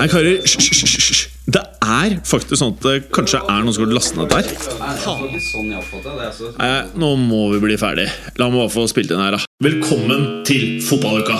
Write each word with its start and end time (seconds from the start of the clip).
Hei, 0.00 0.06
karer. 0.08 0.38
Hysj. 0.40 1.26
Det 1.44 1.60
er 1.84 2.14
faktisk 2.24 2.56
sånn 2.56 2.70
at 2.72 2.84
det 2.86 2.92
kanskje 3.12 3.36
er 3.42 3.64
noen 3.66 3.74
som 3.76 3.82
har 3.84 3.90
lastet 3.92 4.16
ned 4.16 4.30
der. 4.32 4.46
Nei, 6.56 6.76
nå 6.96 7.10
må 7.20 7.40
vi 7.52 7.58
bli 7.60 7.76
ferdig. 7.76 8.06
La 8.40 8.46
meg 8.48 8.62
bare 8.62 8.72
få 8.72 8.86
spilt 8.88 9.12
inn 9.12 9.20
her, 9.20 9.36
da. 9.36 9.44
Velkommen 9.60 10.40
til 10.48 10.80
fotballuka! 10.86 11.36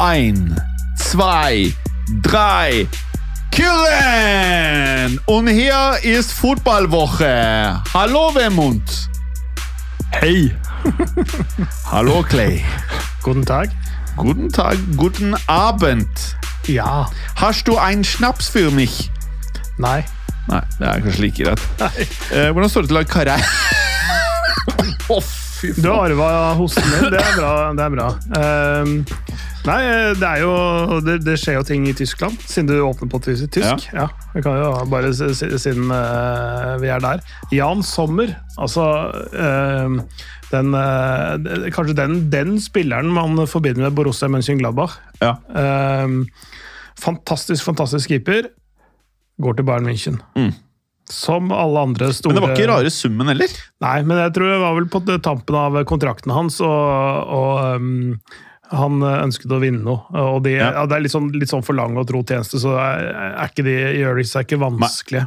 Ein, 0.00 0.56
zwei, 0.96 1.68
drei. 2.24 2.86
Kürren! 3.52 5.20
Und 5.26 5.52
hier 5.52 6.00
ist 6.02 6.32
Fußballwoche. 6.32 7.82
Hallo, 7.92 8.32
Wermund. 8.32 9.15
Hei! 10.12 10.50
Hallo, 11.90 12.22
Clay. 12.22 12.64
Guten 13.22 13.44
Tag. 13.44 13.70
Guten 14.16 14.48
Tag, 14.48 14.76
guten 14.96 15.34
Abend. 15.46 16.36
Ja. 16.66 17.10
Hast 17.36 17.68
du 17.68 17.76
einen 17.76 18.04
Schnaps 18.04 18.48
für 18.48 18.70
mich? 18.70 19.10
Nei. 19.78 20.04
Nei, 20.48 20.62
det 20.78 20.86
er 20.86 21.00
kanskje 21.02 21.22
like 21.22 21.42
greit. 21.42 21.60
Eh, 22.30 22.50
hvordan 22.54 22.70
står 22.70 22.86
det 22.86 22.90
til, 22.90 23.04
Karei? 23.10 23.40
Å, 25.10 25.18
fy 25.20 25.72
Du 25.76 25.88
har 25.90 26.06
arva 26.06 26.54
hosten 26.58 26.86
min. 26.92 27.10
Det 27.10 27.20
er 27.20 27.34
bra. 27.36 27.52
Det 27.74 27.84
er 27.84 27.94
bra. 27.96 28.08
Ehm, 28.38 28.94
nei, 29.66 29.80
det 30.18 30.28
er 30.28 30.42
jo 30.42 31.00
det, 31.04 31.18
det 31.26 31.36
skjer 31.40 31.58
jo 31.58 31.66
ting 31.66 31.86
i 31.90 31.94
Tyskland, 31.96 32.38
siden 32.46 32.70
du 32.70 32.76
åpner 32.86 33.10
på 33.12 33.20
tysk. 33.26 33.58
Ja. 33.60 33.76
Ja. 33.94 34.06
Vi 34.34 34.42
kan 34.44 34.58
jo 34.60 34.70
bare 34.90 35.12
Siden 35.12 35.90
uh, 35.90 36.76
vi 36.82 36.90
er 36.92 37.02
der. 37.02 37.22
Jan 37.54 37.82
Sommer, 37.86 38.34
altså 38.56 38.86
uh, 39.34 39.96
den, 40.52 40.74
uh, 40.74 41.70
Kanskje 41.74 41.96
den, 41.98 42.18
den 42.32 42.56
spilleren 42.62 43.10
man 43.12 43.42
forbinder 43.50 43.88
med 43.88 43.96
Borussia 43.98 44.30
Mönchengladbach. 44.30 44.98
Ja. 45.20 45.36
Fantastisk, 47.00 47.64
fantastisk 47.66 48.08
keeper. 48.12 48.48
Går 49.42 49.58
til 49.58 49.66
Bayern 49.68 49.88
München. 49.88 50.22
Mm. 50.36 50.54
Som 51.12 51.52
alle 51.54 51.82
andre 51.86 52.08
store 52.16 52.32
Men 52.32 52.40
det 52.40 52.44
var 52.46 52.56
ikke 52.56 52.70
rare 52.72 52.90
summen 52.90 53.28
heller. 53.30 53.52
Nei, 53.84 53.98
men 54.02 54.18
jeg 54.24 54.32
tror 54.34 54.50
det 54.50 54.62
var 54.62 54.74
vel 54.78 54.88
på 54.90 55.02
tampen 55.22 55.58
av 55.60 55.76
kontrakten 55.86 56.32
hans, 56.34 56.56
og, 56.64 57.34
og 57.36 57.76
um, 57.78 58.16
han 58.70 58.98
ønsket 59.02 59.52
å 59.52 59.60
vinne 59.62 59.82
noe. 59.86 60.00
Og 60.18 60.42
de, 60.42 60.56
Ja. 60.56 60.72
ja. 60.74 60.86
Det 60.90 60.96
er 60.96 61.04
litt 61.04 61.12
sånn, 61.14 61.28
litt 61.38 61.52
sånn 61.52 61.62
for 61.66 61.76
lang 61.78 61.94
og 62.00 62.08
tro 62.08 62.22
tjeneste, 62.26 62.58
så 62.62 62.74
er, 62.82 63.06
er 63.36 63.50
ikke 63.50 63.64
de 63.66 63.76
gjør 64.00 64.16
de 64.20 64.24
seg 64.26 64.46
ikke 64.48 64.58
vanskelige. 64.64 65.26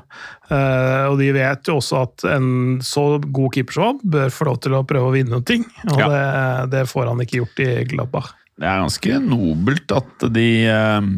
Uh, 0.49 1.05
og 1.11 1.17
de 1.21 1.31
vet 1.37 1.69
jo 1.71 1.77
også 1.79 2.01
at 2.03 2.25
en 2.35 2.79
så 2.83 3.05
god 3.23 3.53
keeper 3.55 3.77
som 3.77 3.87
han 3.91 4.03
bør 4.03 4.29
få 4.33 4.49
lov 4.49 4.59
til 4.65 4.75
å 4.75 4.83
prøve 4.89 5.11
å 5.11 5.15
vinne 5.15 5.35
noen 5.37 5.45
ting. 5.47 5.63
Og 5.91 5.99
Ja. 6.03 6.09
det, 6.11 6.71
det 6.75 6.85
får 6.91 7.11
han 7.13 7.23
ikke 7.23 7.39
gjort 7.43 7.63
i 7.65 7.71
Gladbach. 7.91 8.31
Det 8.59 8.67
er 8.67 8.81
ganske 8.83 9.19
nobelt 9.23 9.91
at 9.95 10.25
de 10.35 10.47
eh, 10.67 11.11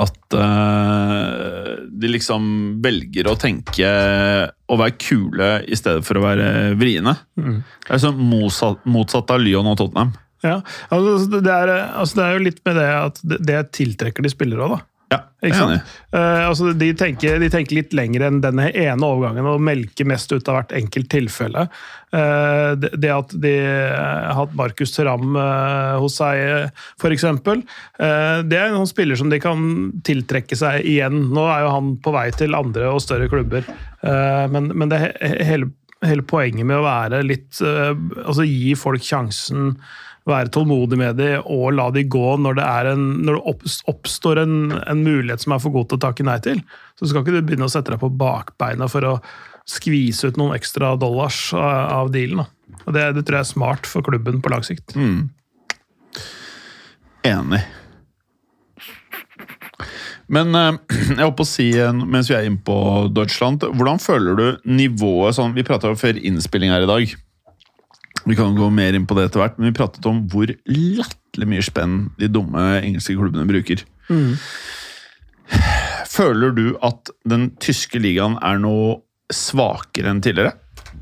At 0.00 0.34
eh, 0.34 1.74
de 1.86 2.08
liksom 2.10 2.46
velger 2.82 3.28
å 3.30 3.36
tenke 3.38 3.86
å 4.66 4.78
være 4.80 4.96
kule 4.98 5.50
i 5.70 5.76
stedet 5.78 6.02
for 6.06 6.18
å 6.18 6.24
være 6.24 6.48
vriene. 6.80 7.12
Mm. 7.38 7.60
Det 7.84 7.92
er 7.94 8.02
sånn 8.02 8.18
motsatt, 8.18 8.80
motsatt 8.90 9.30
av 9.30 9.44
Lyon 9.44 9.68
og 9.70 9.76
Tottenham. 9.78 10.10
Ja, 10.44 10.58
altså 10.92 11.40
det, 11.40 11.44
er, 11.48 11.70
altså 11.96 12.20
det 12.20 12.24
er 12.26 12.34
jo 12.38 12.48
litt 12.50 12.58
med 12.68 12.76
det 12.76 12.88
at 13.00 13.22
det, 13.48 13.62
tiltrekker 13.72 14.26
de 14.26 14.32
spillere 14.32 14.66
òg, 14.66 14.74
da. 14.76 14.82
Ja, 15.12 15.18
Ikke 15.46 15.58
sant? 15.60 15.90
Uh, 16.16 16.40
altså 16.48 16.72
de, 16.74 16.88
tenker, 16.98 17.36
de 17.38 17.46
tenker 17.52 17.76
litt 17.76 17.92
lenger 17.94 18.24
enn 18.26 18.40
denne 18.42 18.64
ene 18.72 19.06
overgangen 19.06 19.46
og 19.46 19.60
melker 19.62 20.08
mest 20.10 20.32
ut 20.32 20.48
av 20.50 20.56
hvert 20.56 20.72
enkelt 20.74 21.06
tilfelle. 21.12 21.66
Uh, 22.10 22.72
det, 22.80 22.90
det 22.98 23.12
at 23.14 23.34
de 23.44 23.52
har 23.60 24.34
hatt 24.40 24.56
Markus 24.58 24.94
Thuram 24.96 25.36
uh, 25.38 26.00
hos 26.02 26.18
seg, 26.18 26.72
f.eks., 26.98 27.28
uh, 27.30 28.42
det 28.48 28.58
er 28.58 28.74
noen 28.74 28.90
spiller 28.90 29.20
som 29.20 29.30
de 29.30 29.38
kan 29.44 29.62
tiltrekke 30.08 30.58
seg 30.58 30.82
igjen. 30.82 31.28
Nå 31.36 31.46
er 31.52 31.62
jo 31.68 31.74
han 31.76 31.94
på 32.02 32.14
vei 32.16 32.26
til 32.34 32.56
andre 32.58 32.90
og 32.90 33.04
større 33.04 33.30
klubber, 33.30 33.68
Eh, 34.04 34.46
men, 34.52 34.66
men 34.76 34.90
det 34.92 34.98
he- 35.00 35.44
hele, 35.48 35.70
hele 36.08 36.24
poenget 36.26 36.66
med 36.68 36.80
å 36.80 36.86
være 36.86 37.22
litt 37.26 37.60
eh, 37.64 37.92
Altså 38.24 38.46
gi 38.46 38.74
folk 38.78 39.04
sjansen 39.04 39.74
være 40.28 40.48
tålmodig 40.54 40.96
med 40.96 41.18
dem 41.20 41.44
og 41.52 41.74
la 41.76 41.90
dem 41.92 42.08
gå 42.08 42.36
når 42.40 42.56
det, 42.56 42.64
er 42.64 42.90
en, 42.94 43.02
når 43.26 43.36
det 43.36 43.72
oppstår 43.92 44.40
en, 44.40 44.54
en 44.80 45.02
mulighet 45.04 45.44
som 45.44 45.52
er 45.52 45.60
for 45.60 45.74
god 45.74 45.90
til 45.90 45.98
å 45.98 46.04
takke 46.06 46.24
nei 46.24 46.38
til. 46.44 46.62
Så 46.96 47.10
skal 47.10 47.20
ikke 47.20 47.34
du 47.34 47.42
begynne 47.44 47.68
å 47.68 47.72
sette 47.72 47.92
deg 47.92 48.00
på 48.00 48.08
bakbeina 48.08 48.88
for 48.88 49.04
å 49.04 49.14
skvise 49.68 50.28
ut 50.28 50.40
noen 50.40 50.56
ekstra 50.56 50.94
dollars 51.00 51.50
av 51.56 51.92
av 51.98 52.12
dealen. 52.16 52.44
Og 52.84 52.96
det, 52.96 53.04
det 53.18 53.24
tror 53.24 53.40
jeg 53.40 53.46
er 53.46 53.52
smart 53.52 53.88
for 53.88 54.04
klubben 54.06 54.40
på 54.44 54.52
lang 54.52 54.64
sikt. 54.64 54.96
Enig. 57.24 57.62
Men 60.32 60.54
eh, 60.56 60.70
jeg 61.16 61.20
holdt 61.20 61.38
på 61.38 61.46
å 61.46 61.48
si, 61.48 61.68
eh, 61.78 61.92
mens 61.92 62.30
vi 62.30 62.36
er 62.38 62.48
inne 62.48 62.62
på 62.64 62.76
Deutschland, 63.14 63.64
hvordan 63.76 64.00
føler 64.02 64.38
du 64.38 64.46
nivået 64.68 65.36
sånn 65.36 65.54
Vi 65.56 65.66
prata 65.66 65.92
før 65.98 66.18
innspilling 66.20 66.72
her 66.74 66.86
i 66.86 66.90
dag. 66.90 67.14
Vi 68.24 68.38
kan 68.38 68.56
gå 68.56 68.70
mer 68.72 68.96
inn 68.96 69.08
på 69.08 69.16
det 69.18 69.28
etter 69.28 69.42
hvert, 69.42 69.58
men 69.58 69.68
vi 69.68 69.76
pratet 69.76 70.06
om 70.08 70.22
hvor 70.32 70.48
latterlig 70.70 71.50
mye 71.50 71.64
spenn 71.64 71.96
de 72.20 72.30
dumme 72.32 72.62
engelske 72.78 73.16
klubbene 73.18 73.44
bruker. 73.48 73.82
Føler 76.08 76.54
du 76.56 76.66
at 76.84 77.10
den 77.28 77.50
tyske 77.60 78.00
ligaen 78.00 78.38
er 78.40 78.62
noe 78.62 79.02
svakere 79.34 80.08
enn 80.08 80.22
tidligere? 80.24 80.54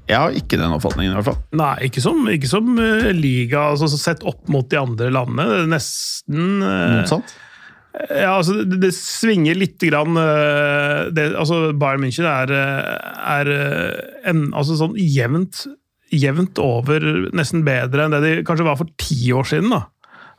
Jeg 0.08 0.18
har 0.18 0.34
ikke 0.34 0.58
den 0.58 0.74
oppfatningen, 0.74 1.12
i 1.12 1.18
hvert 1.18 1.28
fall. 1.28 1.38
Nei, 1.60 1.76
ikke 1.86 2.02
som, 2.02 2.24
ikke 2.32 2.50
som 2.50 2.74
eh, 2.80 3.12
liga, 3.14 3.68
altså 3.70 3.86
sett 3.94 4.24
opp 4.26 4.50
mot 4.50 4.66
de 4.72 4.80
andre 4.80 5.12
landene. 5.14 5.62
Nesten 5.70 6.58
Motsatt? 6.58 7.36
Ja, 7.92 8.38
altså 8.38 8.62
det, 8.64 8.78
det 8.80 8.92
svinger 8.96 9.58
litt 9.58 9.82
grann 9.84 10.16
eh, 10.16 11.10
det, 11.12 11.26
altså 11.36 11.74
Bayern 11.76 12.00
München 12.00 12.28
er, 12.28 12.52
eh, 12.56 13.08
er 13.34 13.50
eh, 13.52 13.98
en, 14.30 14.46
altså 14.56 14.78
sånn 14.80 14.96
jevnt, 14.96 15.66
jevnt 16.12 16.60
over 16.62 17.04
nesten 17.36 17.66
bedre 17.66 18.06
enn 18.06 18.16
det 18.16 18.22
de 18.24 18.32
kanskje 18.48 18.68
var 18.68 18.80
for 18.80 18.88
ti 19.00 19.28
år 19.36 19.48
siden. 19.48 19.74
da. 19.74 19.84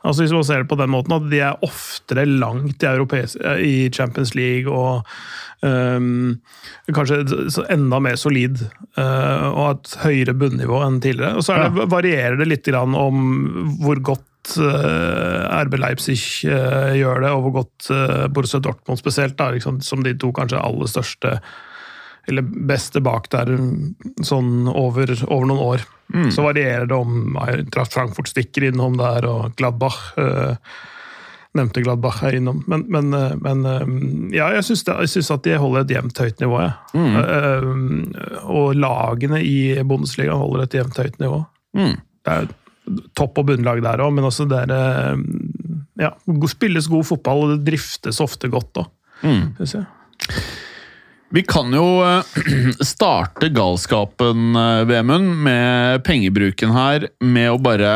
Altså 0.04 0.24
Hvis 0.24 0.34
man 0.36 0.44
ser 0.44 0.64
det 0.64 0.70
på 0.72 0.80
den 0.82 0.92
måten 0.92 1.14
at 1.16 1.30
de 1.30 1.40
er 1.46 1.64
oftere 1.64 2.26
langt 2.28 2.82
i, 2.82 2.90
europeisk, 2.90 3.38
i 3.40 3.88
Champions 3.94 4.34
League 4.36 4.68
og 4.68 5.06
um, 5.64 6.34
kanskje 6.92 7.22
enda 7.72 8.02
mer 8.04 8.18
solid 8.20 8.66
uh, 8.98 9.48
og 9.48 9.64
et 9.70 9.94
høyere 10.02 10.36
bunnivå 10.36 10.82
enn 10.84 11.00
tidligere. 11.00 11.38
Og 11.40 11.46
så 11.46 11.56
er 11.56 11.70
det, 11.70 11.88
varierer 11.94 12.36
det 12.42 12.50
litt 12.50 12.68
grann 12.68 12.98
om 12.98 13.24
hvor 13.80 14.02
godt 14.12 14.28
eh, 14.60 15.60
RB 15.64 15.78
Leipzig 15.80 16.18
eh, 16.48 16.94
gjør 17.00 17.24
det, 17.24 17.30
og 17.34 17.46
hvor 17.46 17.54
godt 17.60 17.90
uh, 17.92 18.24
Borussia 18.32 18.60
Dortmund 18.62 19.00
spesielt, 19.00 19.36
da, 19.38 19.50
liksom, 19.54 19.80
som 19.84 20.02
de 20.04 20.14
to 20.18 20.32
kanskje 20.36 20.60
aller 20.60 20.90
største 20.90 21.38
eller 22.24 22.46
beste 22.68 23.02
bak 23.04 23.26
der 23.34 23.50
sånn 24.24 24.68
over, 24.70 25.10
over 25.28 25.48
noen 25.50 25.60
år. 25.60 25.82
Så 26.32 26.44
varierer 26.44 26.88
det 26.88 26.96
om 26.96 27.36
Traff 27.72 27.92
Frankfurt 27.92 28.30
stikker 28.30 28.68
innom 28.70 28.96
der, 28.96 29.26
og 29.28 29.52
Gladbach 29.58 29.98
eh, 30.20 30.56
Nevnte 31.54 31.84
Gladbach 31.84 32.18
her 32.24 32.34
innom. 32.34 32.64
Men, 32.66 32.84
men, 32.90 33.12
eh, 33.14 33.36
men 33.38 33.64
eh, 33.68 33.84
ja, 34.38 34.48
jeg 34.56 34.66
syns, 34.66 35.30
at 35.30 35.44
de 35.46 35.54
holder 35.60 35.84
et 35.84 35.94
jevnt 35.94 36.18
høyt 36.18 36.42
nivå. 36.42 36.62
Ja. 36.64 36.72
Uh, 36.94 37.68
og 38.50 38.74
lagene 38.78 39.38
i 39.44 39.76
Bundesliga 39.86 40.34
holder 40.38 40.64
et 40.64 40.76
jevnt 40.80 40.98
høyt 40.98 41.20
nivå. 41.22 41.44
Mm. 41.78 41.96
Det 42.24 42.34
er 42.34 42.50
topp- 43.16 43.38
og 43.40 43.46
bunnlag 43.48 43.80
der 43.84 44.02
òg, 44.04 44.12
men 44.16 44.24
også 44.28 44.46
det 44.50 44.58
er 44.66 44.74
eh, 44.76 45.16
ja, 46.04 46.10
spilles 46.50 46.88
god 46.90 47.06
fotball, 47.08 47.44
og 47.46 47.54
det 47.54 47.64
driftes 47.72 48.20
ofte 48.24 48.50
godt 48.52 48.82
òg, 48.84 48.90
Mm. 49.24 49.54
syns 49.56 49.72
jeg. 49.78 49.86
Vi 51.34 51.42
kan 51.48 51.72
jo 51.72 51.84
eh, 52.04 52.22
starte 52.84 53.48
galskapen, 53.54 54.52
eh, 54.58 54.84
Vemund, 54.90 55.30
med 55.46 56.02
pengebruken 56.04 56.74
her, 56.76 57.08
med 57.24 57.50
å 57.54 57.58
bare 57.62 57.94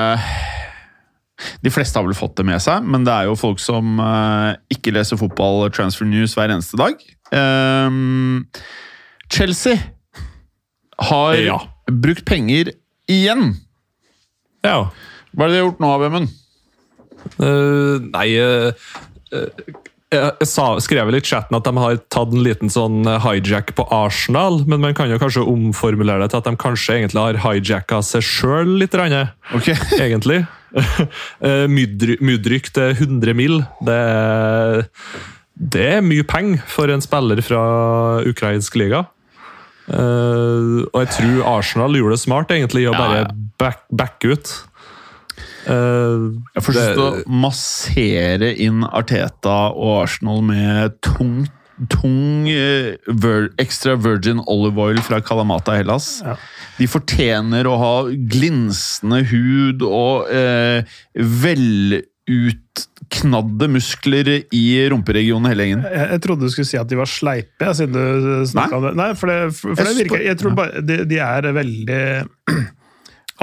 De 1.62 1.70
fleste 1.70 1.94
har 2.00 2.02
vel 2.08 2.16
fått 2.18 2.34
det 2.40 2.46
med 2.48 2.58
seg, 2.64 2.82
men 2.82 3.04
det 3.06 3.12
er 3.14 3.28
jo 3.28 3.36
folk 3.38 3.60
som 3.62 4.00
ikke 4.74 4.90
leser 4.96 5.20
fotball 5.20 5.68
transfer 5.70 6.08
news 6.08 6.32
hver 6.34 6.50
eneste 6.50 6.74
dag. 6.80 6.96
Ehm, 7.30 8.48
Chelsea 9.30 9.76
har 10.98 11.34
Ja. 11.38 11.60
brukt 11.86 12.24
penger 12.26 12.72
igjen. 13.08 13.52
Ja. 14.68 14.78
Hva 15.34 15.44
er 15.46 15.50
det 15.50 15.56
de 15.56 15.60
har 15.62 15.66
gjort 15.70 15.82
nå, 15.84 15.92
Vemund? 16.04 16.34
Uh, 17.42 17.98
nei 18.14 18.28
uh, 18.38 18.70
jeg, 20.08 20.48
skrev 20.80 21.10
litt 21.12 21.26
i 21.26 21.30
chatten 21.34 21.56
at 21.58 21.66
de 21.66 21.72
har 21.76 21.98
tatt 22.08 22.32
en 22.32 22.44
liten 22.46 22.70
sånn 22.72 23.02
hijack 23.24 23.74
på 23.76 23.84
Arsenal, 23.92 24.62
men 24.70 24.80
man 24.80 24.94
kan 24.96 25.10
jo 25.12 25.18
kanskje 25.20 25.44
omformulere 25.44 26.22
det 26.24 26.30
til 26.32 26.40
at 26.40 26.48
de 26.48 26.54
kanskje 26.62 26.96
egentlig 26.96 27.24
har 27.26 27.40
hijacka 27.44 28.00
seg 28.06 28.24
sjøl 28.24 28.78
litt. 28.80 28.96
Rann, 28.96 29.34
Ok. 29.56 29.68
egentlig. 30.00 30.40
Mudryk 31.68 32.72
til 32.72 32.94
100 32.96 33.36
mil, 33.36 33.60
det, 33.84 33.98
er- 33.98 34.88
det 35.58 35.86
er 35.98 36.04
mye 36.06 36.24
penger 36.28 36.64
for 36.70 36.88
en 36.92 37.04
spiller 37.04 37.44
fra 37.44 37.62
ukrainsk 38.28 38.80
liga. 38.80 39.04
Eh, 39.88 40.80
og 40.84 40.98
jeg 41.02 41.12
tror 41.16 41.44
Arsenal 41.56 41.96
gjorde 41.96 42.16
det 42.16 42.24
smart, 42.24 42.52
egentlig, 42.52 42.84
i 42.84 42.90
å 42.90 42.96
bare 42.96 43.28
back, 43.60 43.84
back, 43.88 44.24
ut. 44.24 44.54
Uh, 45.68 46.38
Jeg 46.56 46.64
får 46.64 46.76
lyst 46.76 46.94
til 46.96 47.04
å 47.04 47.38
massere 47.44 48.50
inn 48.56 48.86
Arteta 48.88 49.68
og 49.76 50.04
Arsenal 50.06 50.40
med 50.46 50.96
tung, 51.04 51.42
tung 51.92 52.48
eh, 52.48 52.96
vir, 53.06 53.50
extra 53.60 53.94
virgin 54.00 54.40
olive 54.48 54.80
oil 54.88 55.00
fra 55.04 55.20
Kalamata 55.24 55.76
Hellas. 55.76 56.18
Ja. 56.24 56.38
De 56.78 56.88
fortjener 56.90 57.68
å 57.68 57.76
ha 57.80 57.92
glinsende 58.08 59.22
hud 59.28 59.84
og 59.86 60.32
eh, 60.32 60.88
velutknadde 62.28 63.68
muskler 63.72 64.28
i 64.54 64.64
rumperegionen 64.92 65.48
hele 65.50 65.64
gjengen. 65.66 65.84
Jeg, 65.88 66.08
jeg 66.14 66.22
trodde 66.24 66.46
du 66.48 66.52
skulle 66.52 66.68
si 66.68 66.78
at 66.80 66.88
de 66.90 66.98
var 66.98 67.08
sleipe, 67.10 67.70
siden 67.74 67.94
du 67.96 68.46
snakka 68.50 68.78
om 68.78 68.86
det. 68.88 68.94
Nei, 68.98 69.10
for 69.18 69.32
det, 69.32 69.38
for, 69.56 69.74
det 69.78 69.94
virker 70.02 70.24
Jeg 70.26 70.38
tror 70.40 70.56
bare 70.58 70.82
de, 70.84 71.00
de 71.08 71.20
er 71.24 71.48
veldig 71.56 72.02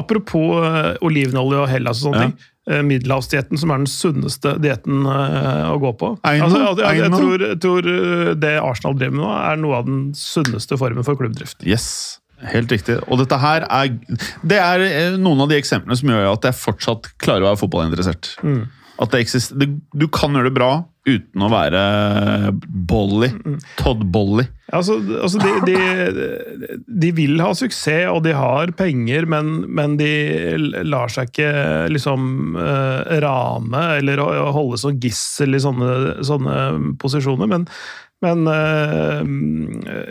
Apropos 0.01 0.57
eh, 0.59 0.91
olivenolje 1.07 1.61
og 1.63 1.69
Hellas 1.71 2.01
og 2.03 2.09
sånne 2.09 2.25
Ja. 2.25 2.27
ting. 2.27 2.51
eh, 2.67 2.81
Middelhavsdietten, 2.83 3.57
som 3.61 3.71
er 3.71 3.77
den 3.83 3.87
sunneste 3.87 4.55
dietten 4.59 5.05
eh, 5.07 5.69
å 5.71 5.77
gå 5.79 5.93
på. 6.01 6.09
I 6.27 6.41
Altså, 6.43 6.59
jeg, 6.59 6.81
jeg, 6.83 6.99
jeg, 6.99 7.11
tror, 7.15 7.45
tror 7.63 8.35
det 8.41 8.53
Arsenal 8.59 8.97
driver 8.99 9.15
med 9.15 9.23
nå, 9.23 9.31
er 9.37 9.61
noe 9.61 9.77
av 9.79 9.85
den 9.87 10.01
sunneste 10.19 10.75
formen 10.81 11.05
for 11.07 11.15
klubbdrift. 11.15 11.63
Yes, 11.63 12.19
helt 12.53 12.71
riktig. 12.71 12.97
Og 13.09 13.21
dette 13.21 13.39
her 13.41 13.67
er 13.67 13.93
Det 14.45 14.57
er 14.61 14.85
eh, 14.85 15.19
noen 15.19 15.45
av 15.45 15.51
de 15.51 15.59
eksemplene 15.59 15.97
som 15.99 16.11
gjør 16.11 16.33
at 16.33 16.49
jeg 16.49 16.61
fortsatt 16.61 17.13
klarer 17.21 17.45
å 17.45 17.51
være 17.51 17.61
fotballinteressert. 17.63 18.35
At 18.95 19.11
det 19.11 19.25
eksister, 19.25 19.59
det, 19.59 19.73
Du 19.91 20.07
kan 20.07 20.35
gjøre 20.35 20.51
det 20.51 20.57
bra 20.57 20.73
uten 21.05 21.43
å 21.45 21.49
være 21.51 21.81
Bolly. 22.65 23.29
Todd 23.77 24.05
Bolly. 24.09 24.47
Altså, 24.73 24.95
altså 25.21 25.37
de, 25.37 25.51
de, 25.67 26.69
de 27.03 27.11
vil 27.13 27.37
ha 27.43 27.51
suksess, 27.53 28.07
og 28.09 28.23
de 28.25 28.33
har 28.33 28.73
penger, 28.77 29.27
men, 29.29 29.51
men 29.69 29.93
de 29.99 30.09
lar 30.87 31.13
seg 31.13 31.29
ikke 31.29 31.51
liksom 31.93 32.57
eh, 32.57 33.19
rane 33.21 33.83
eller 33.99 34.23
holde 34.55 34.81
som 34.81 34.97
gissel 34.97 35.53
i 35.53 35.61
sånne, 35.61 35.91
sånne 36.25 36.57
posisjoner. 37.01 37.51
Men, 37.53 37.69
men 38.23 38.47
eh, 38.47 39.23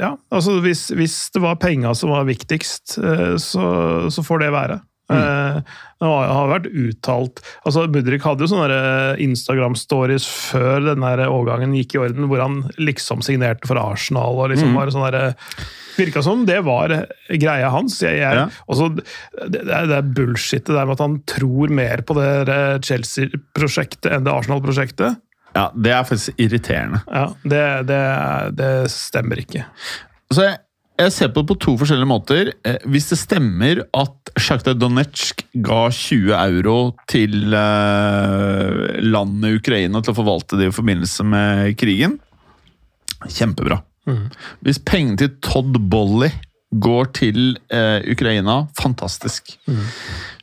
ja, 0.03 0.15
altså 0.35 0.59
hvis, 0.65 0.89
hvis 0.95 1.17
det 1.35 1.43
var 1.45 1.61
penga 1.63 1.95
som 1.97 2.13
var 2.15 2.27
viktigst, 2.29 2.99
eh, 3.01 3.37
så, 3.41 3.65
så 4.13 4.25
får 4.27 4.45
det 4.45 4.51
være. 4.55 4.81
Eh, 5.13 5.57
det 6.01 6.09
har, 6.09 6.47
vært 6.49 6.71
uttalt 6.73 7.43
altså 7.69 7.83
Mudrik 7.93 8.23
hadde 8.25 8.41
jo 8.41 8.49
sånne 8.49 8.79
Instagram-stories 9.21 10.25
før 10.25 10.87
denne 10.87 11.11
overgangen 11.29 11.75
gikk 11.77 11.97
i 11.97 12.01
orden, 12.07 12.25
hvor 12.31 12.41
han 12.41 12.63
liksom 12.81 13.21
signerte 13.25 13.69
for 13.69 13.81
Arsenal. 13.81 14.39
og 14.41 14.55
liksom 14.55 14.73
var 14.77 14.93
sånn 14.95 15.35
Virka 15.95 16.25
som 16.27 16.47
det 16.49 16.57
var 16.67 16.91
greia 17.29 17.69
hans. 17.71 18.01
Jeg, 18.03 18.19
jeg, 18.19 18.41
Ja. 18.41 18.49
også, 18.67 18.89
det, 18.97 19.61
det 19.63 19.95
er 19.95 20.09
bullshit 20.17 20.65
det 20.67 20.75
der 20.75 20.89
med 20.89 20.97
at 20.97 21.05
han 21.05 21.21
tror 21.29 21.71
mer 21.71 22.03
på 22.03 22.17
det 22.19 22.57
Chelsea-prosjektet 22.89 24.11
enn 24.11 24.27
det 24.27 24.33
Arsenal-prosjektet. 24.33 25.21
Ja, 25.55 25.69
Det 25.75 25.93
er 25.95 26.05
faktisk 26.09 26.41
irriterende. 26.41 27.01
Ja, 27.11 27.27
det, 27.45 27.65
det, 27.89 28.03
det 28.59 28.71
stemmer 28.93 29.39
ikke. 29.43 29.65
Så 30.35 30.43
jeg, 30.49 30.57
jeg 30.99 31.13
ser 31.15 31.31
på 31.35 31.43
det 31.45 31.51
på 31.53 31.57
to 31.63 31.75
forskjellige 31.79 32.11
måter. 32.11 32.51
Eh, 32.67 32.79
Hvis 32.91 33.09
det 33.13 33.19
stemmer 33.21 33.85
at 33.95 34.33
Sjakta 34.41 34.75
Donetsk 34.75 35.45
ga 35.63 35.85
20 35.95 36.35
euro 36.35 36.77
til 37.11 37.55
eh, 37.55 39.01
landet 39.05 39.61
Ukraina 39.61 40.03
til 40.03 40.15
å 40.15 40.19
forvalte 40.19 40.59
det 40.59 40.71
i 40.71 40.75
forbindelse 40.75 41.27
med 41.29 41.77
krigen, 41.81 42.19
kjempebra. 43.31 43.81
Hvis 44.67 44.83
pengene 44.85 45.17
til 45.23 45.31
Todd 45.41 45.79
Bolly 45.89 46.29
går 46.75 47.07
til 47.17 47.39
eh, 47.73 48.03
Ukraina, 48.11 48.65
fantastisk. 48.77 49.55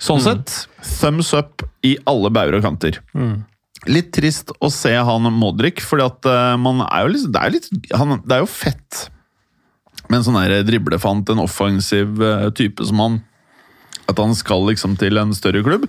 Sånn 0.02 0.24
sett, 0.24 0.54
thumbs 1.02 1.34
up 1.38 1.62
i 1.86 1.98
alle 2.10 2.32
bauger 2.34 2.58
og 2.58 2.64
kanter. 2.66 3.02
Litt 3.90 4.12
trist 4.14 4.52
å 4.62 4.70
se 4.70 4.94
han 4.94 5.26
Modric, 5.34 5.82
at 5.82 6.28
eh, 6.30 6.58
liksom, 7.10 7.32
det, 7.34 8.20
det 8.28 8.36
er 8.36 8.44
jo 8.44 8.50
fett 8.50 9.08
med 10.12 10.20
en 10.20 10.28
sånn 10.28 10.68
driblefant, 10.68 11.30
en 11.32 11.44
offensiv 11.44 12.22
eh, 12.22 12.50
type 12.58 12.86
som 12.88 13.02
han. 13.02 13.20
At 14.12 14.20
han 14.20 14.36
skal 14.36 14.68
liksom 14.68 14.98
til 15.00 15.20
en 15.22 15.34
større 15.36 15.64
klubb. 15.66 15.88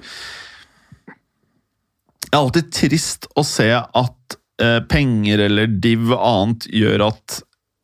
Det 2.23 2.31
er 2.31 2.41
alltid 2.41 2.73
trist 2.73 3.27
å 3.37 3.45
se 3.45 3.69
at 3.77 4.37
eh, 4.63 4.79
penger 4.89 5.47
eller 5.49 5.73
div 5.83 6.15
annet 6.17 6.69
gjør 6.73 7.09
at 7.11 7.41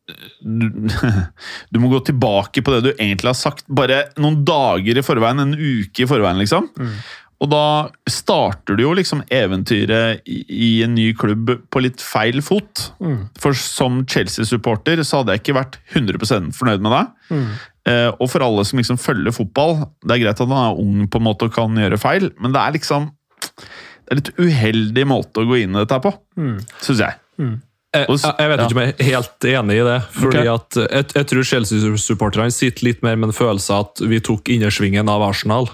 eh, 0.09 0.29
du, 0.41 0.69
du 1.75 1.81
må 1.83 1.91
gå 1.91 2.01
tilbake 2.07 2.63
på 2.63 2.73
det 2.73 2.81
du 2.87 2.91
egentlig 2.95 3.33
har 3.33 3.37
sagt, 3.37 3.67
bare 3.67 4.07
noen 4.17 4.41
dager 4.47 4.97
i 4.97 5.05
forveien, 5.05 5.43
en 5.43 5.57
uke 5.57 6.05
i 6.05 6.09
forveien, 6.09 6.39
liksom. 6.41 6.71
Og 7.39 7.47
da 7.47 7.65
starter 8.11 8.75
du 8.75 8.83
jo 8.83 8.93
liksom 8.97 9.21
eventyret 9.31 10.25
i, 10.27 10.41
i 10.43 10.71
en 10.83 10.91
ny 10.97 11.13
klubb 11.15 11.53
på 11.71 11.83
litt 11.83 12.03
feil 12.03 12.41
fot. 12.43 12.89
For 13.39 13.55
som 13.55 14.01
Chelsea-supporter 14.11 14.99
så 15.07 15.21
hadde 15.21 15.37
jeg 15.37 15.43
ikke 15.45 15.55
vært 15.59 15.79
100% 15.95 16.51
fornøyd 16.57 16.83
med 16.83 16.95
deg. 16.97 17.13
Eh, 17.87 18.09
og 18.11 18.27
for 18.31 18.43
alle 18.43 18.65
som 18.67 18.81
liksom 18.81 18.99
følger 18.99 19.35
fotball, 19.35 19.85
det 20.03 20.17
er 20.17 20.25
greit 20.25 20.43
at 20.43 20.51
han 20.51 20.59
er 20.65 20.83
ung 20.83 21.07
på 21.07 21.21
en 21.21 21.27
måte 21.29 21.47
og 21.47 21.55
kan 21.55 21.79
gjøre 21.79 22.01
feil, 22.01 22.29
men 22.43 22.55
det 22.55 22.61
er 22.61 22.75
liksom 22.75 23.09
Det 23.39 24.15
er 24.15 24.17
litt 24.19 24.37
uheldig 24.41 25.03
måte 25.05 25.43
å 25.43 25.45
gå 25.45 25.59
inn 25.61 25.75
i 25.75 25.83
dette 25.83 25.99
på, 26.01 26.09
på, 26.09 26.45
syns 26.81 27.03
jeg. 27.03 27.19
Jeg, 27.93 28.05
jeg 28.09 28.31
jeg 28.37 28.49
vet 28.49 28.61
ikke 28.63 28.75
om 28.75 28.81
jeg 28.81 28.89
er 28.91 29.07
helt 29.07 29.45
enig 29.49 29.75
i 29.79 29.83
det. 29.85 29.97
fordi 30.13 30.39
okay. 30.41 30.49
at 30.53 30.79
jeg, 30.81 31.05
jeg 31.15 31.27
tror 31.29 31.47
Chelsea-supporterne 31.51 32.53
sitter 32.53 32.87
litt 32.89 33.05
mer 33.05 33.15
med 33.21 33.29
en 33.29 33.37
følelse 33.37 33.73
av 33.73 33.87
at 33.87 34.01
vi 34.11 34.19
tok 34.25 34.49
innersvingen 34.49 35.09
av 35.09 35.23
Arsenal. 35.29 35.69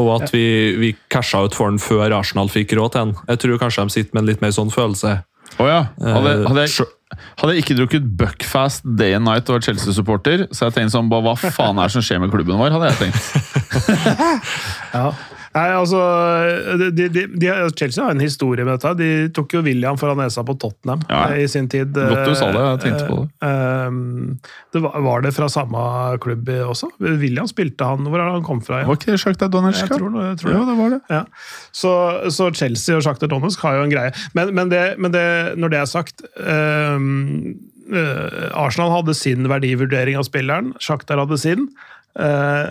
Og 0.00 0.10
at 0.22 0.32
vi, 0.34 0.44
vi 0.80 0.92
casha 1.12 1.42
ut 1.44 1.56
for 1.56 1.70
den 1.70 1.80
før 1.82 2.14
Arsenal 2.16 2.48
fikk 2.52 2.72
råd 2.78 2.94
til 2.94 3.00
den. 3.10 3.12
Jeg 3.28 3.42
tror 3.44 3.60
kanskje 3.64 3.84
de 3.86 3.94
sitter 3.98 4.16
med 4.16 4.24
en 4.24 4.30
litt 4.32 4.42
mer 4.44 4.54
sånn 4.56 4.72
følelse. 4.72 5.18
Oh 5.60 5.66
ja. 5.68 5.80
Hadde, 6.00 6.30
Eh, 6.40 6.46
hadde, 6.46 6.64
jeg, 6.66 6.86
hadde 7.40 7.54
jeg 7.56 7.64
ikke 7.64 7.76
drukket 7.80 8.04
Buckfast 8.20 8.84
day 8.96 9.16
and 9.18 9.26
night 9.26 9.48
og 9.50 9.56
vært 9.58 9.66
Chelsea-supporter, 9.68 10.46
så 10.54 10.66
hadde 10.68 10.70
jeg 10.70 10.78
tenkt 10.84 10.94
sånn, 10.94 11.10
hva 11.10 11.34
faen 11.36 11.80
er 11.82 11.90
det 11.90 11.94
som 11.96 12.04
skjer 12.06 12.22
med 12.22 12.30
klubben 12.32 12.60
vår? 12.60 12.70
hadde 12.76 12.92
jeg 12.92 12.98
tenkt. 13.02 13.20
Nei, 15.50 15.66
altså, 15.74 15.98
de, 16.94 17.08
de, 17.10 17.24
de, 17.26 17.48
Chelsea 17.74 18.04
har 18.04 18.12
en 18.14 18.20
historie 18.22 18.62
med 18.64 18.76
dette. 18.78 18.92
De 19.00 19.08
tok 19.34 19.56
jo 19.56 19.62
William 19.66 19.96
foran 19.98 20.20
nesa 20.22 20.44
på 20.46 20.54
Tottenham 20.62 21.00
Ja. 21.08 21.24
ja. 21.32 21.40
i 21.42 21.48
sin 21.50 21.66
tid. 21.72 21.90
Godt 21.96 22.28
du 22.28 22.36
sa 22.38 22.52
det, 22.54 22.60
jeg 22.68 22.82
tenkte 22.84 23.08
på 23.08 23.16
det. 23.24 23.26
Eh, 23.48 23.86
eh, 23.88 24.60
det 24.76 24.82
var, 24.84 24.98
var 25.08 25.24
det 25.26 25.32
fra 25.34 25.48
samme 25.50 25.82
klubb 26.22 26.52
også? 26.70 26.92
William 27.02 27.48
spilte 27.50 27.88
han 27.88 28.06
Hvor 28.06 28.22
er 28.22 28.30
han 28.36 28.46
kom 28.46 28.62
fra? 28.62 28.78
igjen? 28.80 28.92
Var 28.92 29.00
ikke 29.00 29.10
det 29.16 29.20
Shakhtar 29.24 29.50
Donetsk? 29.50 29.82
Jeg 29.88 29.98
tror, 29.98 30.20
jeg 30.28 30.38
tror 30.44 30.54
Ja, 30.54 30.62
det 30.70 30.76
var 30.78 30.94
det. 30.94 31.00
Ja. 31.10 31.22
Så, 31.74 31.94
så 32.30 32.50
Chelsea 32.54 32.96
og 33.00 33.02
Shakhtar 33.08 33.32
Donetsk 33.34 33.66
har 33.66 33.80
jo 33.80 33.88
en 33.88 33.94
greie. 33.96 34.14
Men, 34.38 34.54
men, 34.54 34.70
det, 34.70 34.84
men 35.02 35.10
det, 35.14 35.26
når 35.58 35.74
det 35.74 35.82
er 35.82 35.90
sagt 35.90 36.22
um, 36.38 37.56
eh, 37.90 38.50
Arsenal 38.54 38.94
hadde 39.00 39.18
sin 39.18 39.50
verdivurdering 39.50 40.18
av 40.20 40.26
spilleren, 40.30 40.76
Shakhtar 40.78 41.18
hadde 41.24 41.38
sin. 41.42 41.66
eh, 42.14 42.66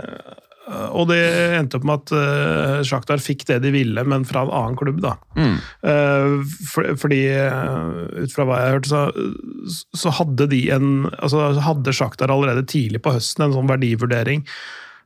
og 0.69 1.07
det 1.09 1.19
endte 1.57 1.79
opp 1.79 1.85
med 1.87 2.03
at 2.03 2.13
uh, 2.13 2.81
Shakhtar 2.85 3.21
fikk 3.23 3.45
det 3.49 3.59
de 3.65 3.73
ville, 3.73 4.03
men 4.05 4.25
fra 4.27 4.43
en 4.45 4.53
annen 4.53 4.77
klubb. 4.79 5.01
da. 5.03 5.15
Eh, 5.39 6.35
for, 6.69 6.91
fordi, 6.99 7.21
eh, 7.33 8.25
ut 8.25 8.35
fra 8.35 8.45
hva 8.47 8.59
jeg 8.61 8.75
hørte, 8.75 8.91
så, 8.91 9.79
så 9.97 10.13
hadde 10.19 10.49
de 10.51 10.61
en 10.75 10.91
altså 11.17 11.51
hadde 11.63 11.95
Shakhtar 11.95 12.33
allerede 12.33 12.67
tidlig 12.69 13.01
på 13.05 13.15
høsten 13.15 13.47
en 13.47 13.55
sånn 13.55 13.71
verdivurdering 13.71 14.45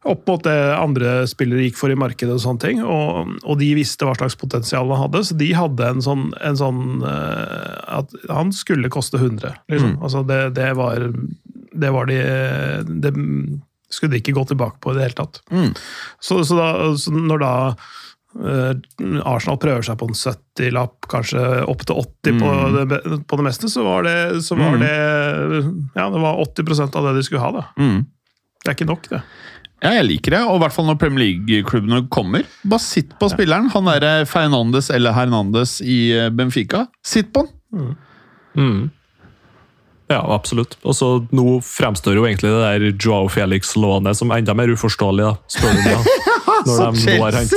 opp 0.10 0.28
mot 0.28 0.44
det 0.44 0.58
andre 0.76 1.22
spillere 1.32 1.68
gikk 1.68 1.78
for 1.80 1.94
i 1.94 1.98
markedet, 2.00 2.36
og 2.36 2.44
sånne 2.44 2.64
ting, 2.64 2.82
og, 2.84 3.38
og 3.48 3.60
de 3.62 3.70
visste 3.78 4.08
hva 4.08 4.16
slags 4.18 4.36
potensial 4.40 4.92
han 4.92 5.06
hadde, 5.06 5.24
så 5.28 5.38
de 5.40 5.50
hadde 5.56 5.90
en 5.96 6.04
sånn, 6.04 6.26
en 6.44 6.60
sånn 6.60 6.84
eh, 7.08 7.78
at 8.02 8.12
han 8.28 8.52
skulle 8.56 8.92
koste 8.94 9.22
100. 9.22 9.64
Liksom. 9.72 9.96
Altså 10.04 10.26
det, 10.28 10.42
det 10.60 10.74
var 10.80 11.08
det 11.74 11.90
var 11.90 12.06
de 12.06 12.18
Det 13.02 13.12
skulle 13.94 14.16
de 14.16 14.24
ikke 14.24 14.36
gå 14.36 14.46
tilbake 14.50 14.82
på 14.84 14.94
i 14.94 14.98
det 14.98 15.06
hele 15.08 15.20
tatt. 15.20 15.44
Så, 16.20 16.42
så, 16.44 16.58
da, 16.58 16.70
så 17.00 17.14
når 17.14 17.44
da 17.44 17.54
eh, 17.70 18.72
Arsenal 19.30 19.60
prøver 19.62 19.86
seg 19.86 20.00
på 20.02 20.10
en 20.10 20.18
70-lapp, 20.18 21.10
kanskje 21.12 21.44
opp 21.70 21.86
til 21.88 22.02
80 22.02 22.42
på, 22.42 22.54
det, 22.92 23.02
på 23.30 23.40
det 23.40 23.48
meste, 23.48 23.72
så 23.72 23.86
var 23.86 24.08
det, 24.08 24.18
så 24.46 24.58
var 24.60 24.80
det 24.82 24.94
Ja, 25.96 26.10
det 26.10 26.24
var 26.24 26.42
80% 26.48 27.00
av 27.00 27.10
det 27.10 27.18
de 27.20 27.28
skulle 27.30 27.44
ha, 27.46 27.54
da. 27.62 27.68
Mm. 27.80 28.04
Det 28.64 28.72
er 28.72 28.78
ikke 28.78 28.90
nok, 28.90 29.10
det. 29.12 29.22
Ja, 29.84 29.98
jeg 29.98 30.08
liker 30.08 30.38
det, 30.38 30.42
og 30.48 30.56
i 30.56 30.64
hvert 30.64 30.76
fall 30.78 30.86
når 30.88 31.00
Premier 31.02 31.26
League-klubbene 31.26 32.06
kommer. 32.14 32.46
Bare 32.64 32.80
sitt 32.80 33.12
på 33.20 33.28
spilleren. 33.32 33.68
Han 33.74 33.90
derre 33.90 34.24
Fernandes 34.30 34.88
eller 34.96 35.16
Hernandes 35.18 35.82
i 35.84 35.98
eh, 36.16 36.30
Benfica. 36.32 36.86
Sitt 37.04 37.34
på 37.36 37.44
han! 37.44 37.96
Mm. 38.56 38.84
Ja, 40.14 40.22
absolutt. 40.36 40.78
Og 40.86 40.96
så 40.98 41.10
Nå 41.34 41.58
fremstår 41.66 42.18
jo 42.20 42.28
egentlig 42.28 42.52
det 42.54 42.62
der 42.64 42.86
Joao 43.02 43.30
Felix-lånet 43.32 44.20
som 44.20 44.32
enda 44.36 44.56
mer 44.58 44.72
uforståelig. 44.74 45.32
da, 45.32 45.36
spør 45.50 45.74
du 45.74 45.84
meg. 45.90 46.14
Når 46.64 46.94
de 46.96 47.18
nå 47.18 47.18
har 47.24 47.36
er, 47.36 47.48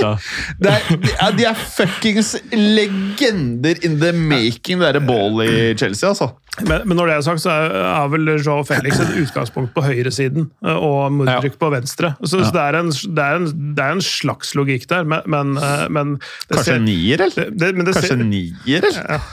de, 0.59 0.73
er, 0.73 1.37
de 1.37 1.47
er 1.47 1.61
fuckings 1.77 2.35
legender 2.55 3.79
in 3.87 4.01
the 4.01 4.13
making, 4.17 4.81
det 4.81 4.89
derre 4.95 5.03
ballet 5.07 5.51
i 5.53 5.63
Chelsea, 5.79 6.09
altså. 6.11 6.33
Men, 6.65 6.87
men 6.89 6.97
når 6.97 7.11
det 7.11 7.17
er 7.19 7.25
sagt, 7.27 7.43
så 7.45 7.53
er, 7.53 7.75
er 7.85 8.11
vel 8.15 8.31
Joe 8.41 8.65
Felix 8.67 8.97
et 9.03 9.17
utgangspunkt 9.21 9.75
på 9.77 9.85
høyresiden, 9.85 10.49
og 10.65 10.87
og 10.87 11.29
ja. 11.29 11.41
på 11.61 11.69
venstre. 11.75 12.15
Så, 12.23 12.41
så 12.41 12.53
det, 12.55 12.63
er 12.63 12.79
en, 12.81 12.89
det, 12.91 13.27
er 13.27 13.41
en, 13.43 13.49
det 13.77 13.85
er 13.85 13.99
en 13.99 14.05
slags 14.05 14.55
logikk 14.57 14.87
der, 14.91 15.05
men, 15.05 15.21
men, 15.29 15.57
eh, 15.61 15.85
men 15.93 16.15
det 16.17 16.57
Kanskje 16.57 16.71
ser- 16.73 16.81
en 16.81 16.89
nier, 16.89 17.27
eller? 17.27 17.51
det, 17.53 17.61
det, 17.61 17.75
men 17.77 17.89
det 17.89 17.97
Kanskje 17.99 18.15
ser, 18.15 18.25
en 18.25 18.33
nier, 18.33 18.89
eller? 18.89 19.29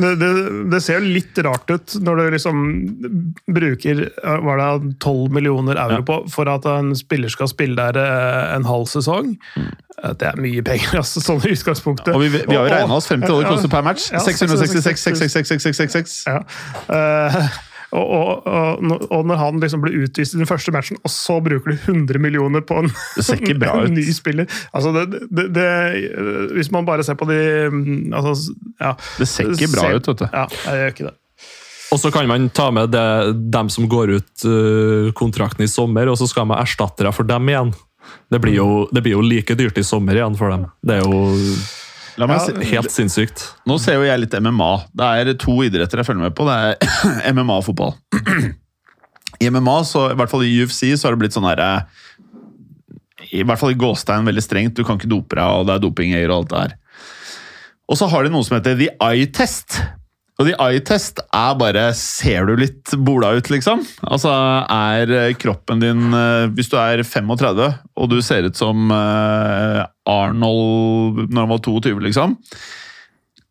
Det, 0.00 0.10
det, 0.20 0.30
det 0.72 0.80
ser 0.84 0.98
jo 1.00 1.12
litt 1.14 1.38
rart 1.44 1.70
ut 1.70 1.94
når 2.04 2.20
du 2.20 2.24
liksom 2.36 2.60
bruker 3.50 4.02
eh, 4.08 4.40
var 4.46 4.60
det 4.60 4.94
12 5.04 5.32
millioner 5.36 5.80
euro 5.82 6.02
på 6.06 6.18
for 6.32 6.50
at 6.52 6.66
en 6.70 6.92
spiller 6.98 7.32
skal 7.32 7.50
spille 7.50 7.76
der 7.78 7.98
eh, 8.00 8.54
en 8.56 8.66
halv 8.68 8.86
sesong. 8.90 9.34
Eh, 9.56 10.12
Det 10.16 10.28
er 10.30 10.38
mye 10.40 10.62
penger, 10.64 10.96
altså, 11.02 11.20
sånn 11.24 11.42
i 11.44 11.54
utgangspunktet. 11.54 12.14
Og 12.14 12.22
vi, 12.24 12.30
vi 12.38 12.56
har 12.56 12.64
jo 12.68 12.74
regna 12.74 12.96
oss 13.00 13.10
frem 13.10 13.24
til 13.24 13.34
hva 13.36 13.42
det 13.44 13.52
koster 13.54 13.72
per 13.72 13.84
match. 13.86 14.08
666, 14.10 14.84
666, 14.86 15.34
666, 15.36 15.82
666. 15.84 16.22
Ja. 16.30 16.40
Eh, 16.96 17.58
og, 17.92 18.10
og, 18.14 18.46
og, 18.46 18.82
når- 18.86 19.06
og 19.10 19.26
når 19.26 19.38
han 19.40 19.60
liksom 19.62 19.80
ble 19.82 19.92
utvist 20.04 20.34
i 20.34 20.38
den 20.38 20.46
første 20.46 20.72
matchen, 20.74 20.98
og 21.04 21.10
så 21.10 21.40
bruker 21.42 21.72
du 21.72 21.76
100 21.92 22.18
millioner 22.22 22.60
på 22.62 22.78
en, 22.84 22.90
Det 23.16 23.40
en 23.74 23.94
ny 23.96 24.04
spiller 24.14 24.46
altså 24.72 24.92
det, 24.94 25.24
det, 25.30 25.46
det, 25.56 25.66
Hvis 26.54 26.70
man 26.70 26.86
bare 26.86 27.02
ser 27.06 27.18
på 27.18 27.26
de 27.30 27.40
altså, 28.14 28.52
ja. 28.80 28.92
Det 29.18 29.26
ser 29.28 29.50
ikke 29.54 29.72
bra 29.74 29.88
ser- 29.88 29.98
ut, 30.00 30.08
vet 30.12 30.22
du. 30.22 30.26
Ja, 30.32 30.46
jeg 30.66 30.78
gjør 30.84 30.94
ikke 30.94 31.08
det. 31.10 31.14
Og 31.90 31.98
så 31.98 32.12
kan 32.14 32.28
man 32.30 32.44
ta 32.54 32.68
med 32.70 32.92
det, 32.94 33.04
dem 33.50 33.68
som 33.74 33.88
går 33.90 34.12
ut 34.20 34.44
øh, 34.46 35.10
kontrakten 35.18 35.64
i 35.64 35.70
sommer, 35.70 36.06
og 36.06 36.18
så 36.20 36.28
skal 36.30 36.46
man 36.46 36.60
erstattere 36.62 37.10
for 37.12 37.26
dem 37.26 37.48
igjen. 37.50 37.72
Det 38.30 38.38
blir, 38.42 38.54
jo, 38.60 38.68
det 38.94 39.02
blir 39.02 39.16
jo 39.16 39.24
like 39.26 39.54
dyrt 39.58 39.78
i 39.78 39.82
sommer 39.82 40.14
igjen 40.14 40.36
for 40.38 40.50
dem. 40.54 40.68
Det 40.86 41.00
er 41.00 41.02
jo 41.02 41.24
La 42.20 42.26
meg 42.28 42.36
Ja, 42.36 42.46
se. 42.50 42.66
helt 42.74 42.92
sinnssykt. 42.92 43.44
Nå 43.68 43.78
ser 43.80 43.96
jo 43.96 44.04
jeg 44.04 44.20
litt 44.20 44.34
MMA. 44.36 44.70
Det 44.92 45.06
er 45.22 45.30
to 45.40 45.54
idretter 45.64 46.02
jeg 46.02 46.08
følger 46.10 46.26
med 46.28 46.36
på. 46.36 46.44
Det 46.48 46.56
er 46.60 47.32
MMA 47.32 47.56
og 47.62 47.64
fotball. 47.70 47.94
I 49.40 49.48
MMA, 49.48 49.76
så, 49.88 50.10
i 50.12 50.18
hvert 50.18 50.28
fall 50.32 50.44
i 50.44 50.52
UFC, 50.60 50.82
så 51.00 51.08
har 51.08 51.16
det 51.16 51.22
blitt 51.22 51.36
sånn 51.36 51.46
herre 51.48 51.86
I 53.32 53.44
hvert 53.46 53.60
fall 53.60 53.72
i 53.72 53.78
gåstein 53.80 54.26
veldig 54.28 54.44
strengt. 54.44 54.76
Du 54.76 54.84
kan 54.84 54.98
ikke 55.00 55.08
dope 55.08 55.38
deg, 55.38 55.46
og 55.46 55.64
det 55.68 55.78
er 55.78 55.84
dopingøyer 55.86 56.28
og 56.34 56.42
alt 56.42 56.52
det 56.52 56.60
her. 56.66 56.76
Og 57.90 57.98
så 57.98 58.06
har 58.12 58.26
de 58.26 58.34
noe 58.34 58.44
som 58.46 58.58
heter 58.58 58.76
the 58.78 58.90
eye 59.02 59.26
test. 59.34 59.80
Og 60.40 60.46
the 60.48 60.54
eye 60.62 60.80
test 60.80 61.18
er 61.36 61.56
bare 61.60 61.82
Ser 61.96 62.46
du 62.48 62.54
litt 62.56 62.92
bola 63.04 63.32
ut, 63.36 63.48
liksom? 63.52 63.82
Altså, 64.08 64.30
er 64.72 65.34
kroppen 65.36 65.82
din 65.82 66.06
eh, 66.16 66.46
Hvis 66.56 66.70
du 66.72 66.78
er 66.80 67.02
35 67.04 67.66
og 68.00 68.06
du 68.08 68.16
ser 68.24 68.48
ut 68.48 68.56
som 68.56 68.88
eh, 68.94 69.82
Arnold 70.10 71.24
når 71.28 71.40
han 71.44 71.52
var 71.54 71.62
22, 71.66 71.94
liksom. 72.08 72.36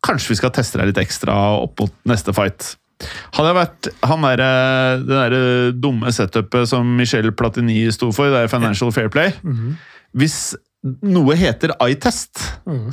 Kanskje 0.04 0.34
vi 0.34 0.38
skal 0.40 0.54
teste 0.56 0.80
deg 0.80 0.92
litt 0.92 1.02
ekstra 1.02 1.34
opp 1.60 1.80
mot 1.82 1.96
neste 2.08 2.34
fight. 2.36 2.74
Hadde 3.34 3.48
jeg 3.48 3.56
vært 3.56 3.88
han 4.04 4.24
der, 4.26 4.42
eh, 4.44 5.04
det 5.04 5.20
der 5.20 5.76
dumme 5.80 6.12
setupet 6.12 6.68
som 6.68 6.88
Michel 6.98 7.32
Platini 7.32 7.82
sto 7.92 8.10
for, 8.12 8.32
det 8.32 8.44
er 8.44 8.52
Financial 8.52 8.92
Fair 8.92 9.08
Play. 9.12 9.32
Hvis 10.16 10.54
noe 11.04 11.36
heter 11.36 11.74
eye-test, 11.80 12.40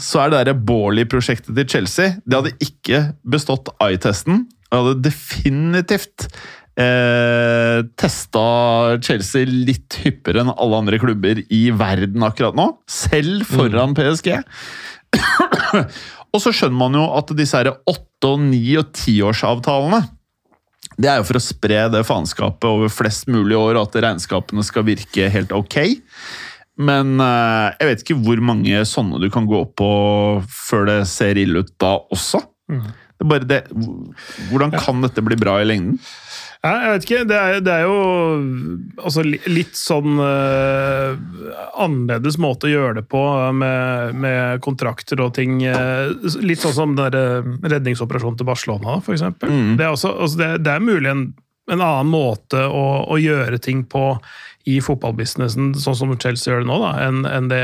så 0.04 0.20
er 0.26 0.32
det 0.34 0.46
der 0.50 0.60
Borley-prosjektet 0.68 1.56
til 1.56 1.68
Chelsea. 1.68 2.16
Det 2.26 2.36
hadde 2.42 2.56
ikke 2.64 3.14
bestått 3.24 3.72
eye-testen. 3.84 4.46
Det 4.68 4.80
hadde 4.80 5.04
definitivt 5.06 6.28
eh, 6.80 7.80
testa 8.00 8.44
Chelsea 9.04 9.48
litt 9.50 10.00
hyppigere 10.04 10.46
enn 10.46 10.54
alle 10.54 10.82
andre 10.84 11.00
klubber 11.02 11.42
i 11.50 11.64
verden 11.76 12.26
akkurat 12.28 12.58
nå. 12.58 12.70
Selv 12.90 13.48
foran 13.50 13.96
PSG. 13.98 14.36
Og 16.36 16.44
så 16.44 16.52
skjønner 16.54 16.78
man 16.78 16.98
jo 17.00 17.08
at 17.18 17.32
disse 17.38 17.58
her 17.58 17.72
åtte-, 17.74 18.28
og 18.28 18.42
ni- 18.42 18.78
og 18.80 18.90
tiårsavtalene 18.98 20.04
det 20.98 21.10
er 21.12 21.20
jo 21.20 21.28
for 21.28 21.38
å 21.38 21.44
spre 21.44 21.82
det 21.94 22.00
faenskapet 22.08 22.66
over 22.66 22.90
flest 22.90 23.28
mulig 23.30 23.58
år, 23.58 23.78
og 23.78 23.84
at 23.86 24.00
regnskapene 24.02 24.64
skal 24.66 24.86
virke 24.88 25.28
helt 25.30 25.52
ok. 25.54 25.76
Men 26.82 27.20
eh, 27.22 27.76
jeg 27.78 27.90
vet 27.90 28.04
ikke 28.04 28.18
hvor 28.26 28.42
mange 28.46 28.82
sånne 28.90 29.22
du 29.22 29.28
kan 29.34 29.46
gå 29.50 29.62
på 29.78 29.90
før 30.50 30.88
det 30.90 31.00
ser 31.10 31.38
ille 31.42 31.62
ut 31.62 31.70
da 31.82 31.98
også. 32.14 32.42
Det 33.18 33.26
er 33.26 33.30
bare 33.32 33.50
det, 33.50 33.60
hvordan 34.52 34.74
kan 34.78 35.06
dette 35.06 35.24
bli 35.26 35.38
bra 35.40 35.58
i 35.62 35.68
lengden? 35.70 36.00
Ja, 36.68 36.74
jeg 36.84 36.92
vet 36.98 37.06
ikke. 37.08 37.20
Det 37.30 37.38
er, 37.40 37.60
det 37.64 37.74
er 37.74 37.84
jo 37.88 37.98
altså, 39.00 39.24
litt 39.48 39.78
sånn 39.80 40.18
uh, 40.20 41.16
annerledes 41.80 42.36
måte 42.42 42.68
å 42.68 42.72
gjøre 42.74 42.98
det 43.00 43.06
på, 43.12 43.22
eh, 43.40 43.54
med, 43.56 44.16
med 44.20 44.62
kontrakter 44.66 45.22
og 45.24 45.32
ting. 45.38 45.62
eh, 45.64 46.12
litt 46.44 46.60
sånn 46.64 46.76
som 46.76 46.96
den 46.98 47.14
der, 47.14 47.48
redningsoperasjonen 47.72 48.40
til 48.42 48.50
Barcelona, 48.50 48.98
f.eks. 49.00 49.16
eksempel. 49.22 49.54
Det, 49.80 49.86
er 49.88 49.94
også- 49.96 50.16
altså, 50.18 50.42
det, 50.42 50.50
det 50.66 50.74
er 50.76 50.84
mulig 50.84 51.12
en, 51.14 51.24
en 51.72 51.84
annen 51.86 52.12
måte 52.12 52.66
å, 52.68 52.84
å 53.08 53.20
gjøre 53.22 53.62
ting 53.64 53.86
på 53.88 54.04
i 54.68 54.82
fotballbusinessen, 54.84 55.72
sånn 55.80 55.96
som 55.96 56.12
Chelsea 56.20 56.52
gjør 56.52 56.66
det 56.66 56.72
nå, 56.74 56.78
da, 56.84 56.92
enn 57.08 57.24
en 57.30 57.48
det, 57.52 57.64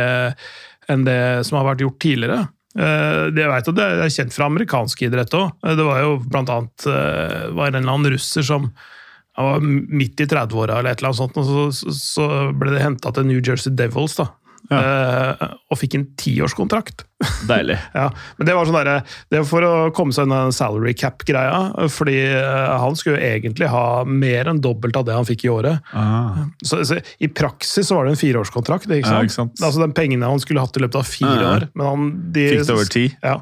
en 0.94 1.04
det 1.04 1.20
som 1.50 1.60
har 1.60 1.74
vært 1.74 1.84
gjort 1.84 2.00
tidligere. 2.00 2.46
Jeg 2.74 3.50
vet 3.52 3.68
at 3.70 3.76
det 3.78 3.86
er 4.06 4.10
kjent 4.16 4.34
fra 4.34 4.48
amerikansk 4.50 5.04
idrett 5.06 5.36
òg. 5.38 5.52
Det 5.78 5.84
var 5.86 6.00
jo 6.02 6.16
blant 6.26 6.50
annet 6.50 6.86
var 6.88 7.68
en 7.70 7.76
eller 7.82 7.92
annen 7.92 8.14
russer 8.16 8.42
som 8.48 8.72
han 9.38 9.50
var 9.50 9.66
midt 10.00 10.22
i 10.22 10.30
30-åra, 10.30 10.80
eller 10.80 10.94
et 10.94 11.02
eller 11.02 11.10
annet 11.10 11.22
sånt, 11.22 11.38
og 11.42 11.74
så, 11.74 11.94
så, 11.98 12.30
ble 12.54 12.76
det 12.76 12.84
henta 12.84 13.14
til 13.16 13.26
New 13.30 13.42
Jersey 13.42 13.74
Devils. 13.74 14.20
da. 14.20 14.30
Eh, 14.72 15.42
og 15.74 15.80
fikk 15.80 15.98
en 15.98 16.06
tiårskontrakt. 16.20 17.04
Deilig. 17.50 17.76
ja, 17.96 18.08
men 18.38 18.48
det 18.48 18.56
var 18.56 18.68
sånn 18.68 18.78
der, 18.78 19.18
det 19.32 19.42
var 19.42 19.48
for 19.48 19.68
å 19.68 19.74
komme 19.96 20.16
seg 20.16 20.28
unna 20.28 20.46
salary 20.56 20.94
cap-greia. 20.98 21.88
Fordi 21.92 22.18
uh, 22.36 22.76
han 22.84 22.98
skulle 23.00 23.18
jo 23.18 23.32
egentlig 23.36 23.70
ha 23.72 24.04
mer 24.08 24.52
enn 24.52 24.62
dobbelt 24.64 24.98
av 25.00 25.08
det 25.08 25.18
han 25.18 25.28
fikk 25.28 25.48
i 25.48 25.54
året. 25.54 25.94
Ah. 25.98 26.46
Så, 26.64 26.84
så 26.88 27.00
I 27.24 27.32
praksis 27.32 27.90
så 27.90 28.00
var 28.00 28.08
det 28.08 28.16
en 28.16 28.22
fireårskontrakt. 28.22 28.90
Ikke 28.90 29.08
sant? 29.08 29.18
Ja, 29.18 29.30
ikke 29.30 29.40
sant. 29.40 29.58
Altså 29.62 29.84
Den 29.84 29.96
pengene 29.98 30.30
han 30.30 30.44
skulle 30.44 30.64
hatt 30.64 30.78
i 30.80 30.86
løpet 30.86 31.02
av 31.02 31.10
fire 31.10 31.34
Ja, 31.34 31.42
ja. 31.42 31.56
år. 31.58 31.68
Men, 31.74 31.90
han, 31.90 32.14
de, 32.36 32.48
Fikk 32.54 32.68
det 32.70 32.78
over 32.78 32.94
ti. 32.98 33.08
Ja. 33.24 33.40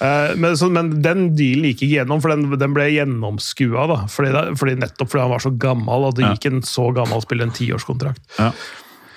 Eh, 0.00 0.34
Men, 0.40 0.54
så, 0.56 0.70
men 0.72 0.90
den 1.04 1.34
dealen 1.36 1.66
gikk 1.70 1.82
ikke 1.82 1.90
gjennom, 1.98 2.20
for 2.24 2.32
den, 2.32 2.46
den 2.58 2.72
ble 2.76 2.86
gjennomskua. 2.94 3.86
Da, 3.90 3.98
fordi, 4.08 4.30
det- 4.32 4.58
fordi 4.58 4.76
nettopp 4.80 5.10
fordi 5.12 5.20
han 5.26 5.30
var 5.34 5.42
så 5.44 5.52
gammel, 5.60 6.06
og 6.08 6.14
det 6.16 6.24
Ja. 6.24 6.32
gikk 6.34 6.46
en 6.52 6.62
så 6.62 6.86
gammel 6.96 7.20
spiller 7.22 7.44
en 7.48 7.52
tiårskontrakt. 7.56 8.22
Ja. 8.38 8.52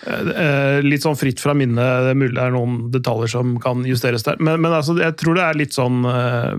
Eh, 0.05 0.81
Litt 0.83 0.99
sånn 1.05 1.15
fritt 1.15 1.39
fra 1.39 1.53
minnet, 1.55 1.79
det 1.79 2.11
er 2.11 2.17
mulig 2.19 2.35
det 2.35 2.43
er 2.43 2.51
noen 2.51 2.89
detaljer 2.91 3.29
som 3.31 3.53
kan 3.63 3.85
justeres 3.87 4.25
der. 4.27 4.35
Men, 4.43 4.59
men 4.59 4.73
altså, 4.75 4.97
jeg 4.99 5.15
tror 5.21 5.37
det 5.39 5.45
er 5.45 5.53
litt 5.61 5.71
sånn 5.77 6.01
eh, 6.03 6.57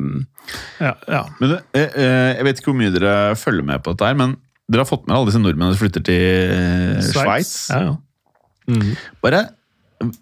Ja. 0.81 0.95
ja. 1.13 1.25
Men 1.41 1.51
det, 1.53 1.59
eh, 1.77 1.91
eh, 1.93 2.31
jeg 2.39 2.45
vet 2.49 2.63
ikke 2.63 2.73
hvor 2.73 2.79
mye 2.81 2.95
dere 2.95 3.13
følger 3.37 3.67
med 3.69 3.83
på 3.85 3.93
dette, 3.93 4.09
her, 4.09 4.15
men 4.17 4.37
dere 4.71 4.81
har 4.87 4.89
fått 4.89 5.05
med 5.07 5.17
alle 5.19 5.29
disse 5.29 5.43
nordmennene 5.45 5.77
som 5.77 5.83
flytter 5.85 6.07
til 6.09 6.57
eh, 6.57 7.05
Sveits. 7.05 7.53
Ja, 7.69 7.83
ja. 7.91 8.95
Bare 9.21 9.43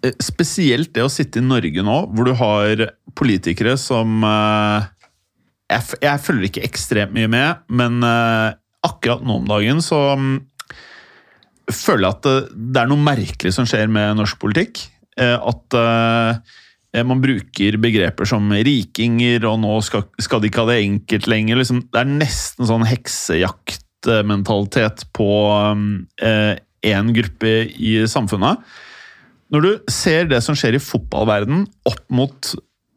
eh, 0.03 0.11
spesielt 0.19 0.91
det 0.95 1.05
å 1.07 1.11
sitte 1.11 1.39
i 1.39 1.45
Norge 1.47 1.79
nå, 1.87 1.95
hvor 2.11 2.27
du 2.27 2.33
har 2.35 2.83
politikere 3.17 3.77
som 3.79 4.23
eh, 4.27 4.89
jeg, 5.73 5.81
jeg 6.03 6.21
følger 6.23 6.45
ikke 6.49 6.65
ekstremt 6.67 7.13
mye 7.15 7.29
med, 7.31 7.55
men 7.73 8.03
eh, 8.07 8.49
akkurat 8.85 9.21
nå 9.25 9.33
om 9.41 9.47
dagen 9.49 9.81
så 9.83 9.99
mm, 10.19 10.35
føler 11.71 12.05
jeg 12.05 12.13
at 12.17 12.23
det, 12.27 12.37
det 12.73 12.79
er 12.81 12.87
noe 12.91 13.05
merkelig 13.05 13.51
som 13.55 13.65
skjer 13.69 13.87
med 13.91 14.17
norsk 14.19 14.37
politikk. 14.41 14.73
Eh, 15.19 15.37
At 15.37 15.73
eh, 15.79 16.33
man 17.07 17.21
bruker 17.23 17.71
begreper 17.81 18.25
som 18.29 18.43
rikinger, 18.53 19.45
og 19.49 19.55
nå 19.63 19.73
skal, 19.85 20.01
skal 20.21 20.39
de 20.41 20.47
ikke 20.51 20.61
ha 20.61 20.67
det 20.69 20.83
enkelt 20.83 21.25
lenger. 21.31 21.55
Liksom, 21.57 21.79
det 21.89 21.99
er 22.03 22.17
nesten 22.19 22.63
sånn 22.69 22.85
heksejaktmentalitet 22.85 24.97
på 25.17 25.29
én 26.83 27.07
gruppe 27.15 27.53
i 27.73 28.07
samfunnet. 28.11 28.55
Når 29.53 29.59
du 29.65 29.71
ser 29.89 30.25
det 30.29 30.41
som 30.45 30.55
skjer 30.57 30.73
i 30.77 30.81
fotballverden 30.81 31.59
opp 31.89 32.05
mot 32.13 32.37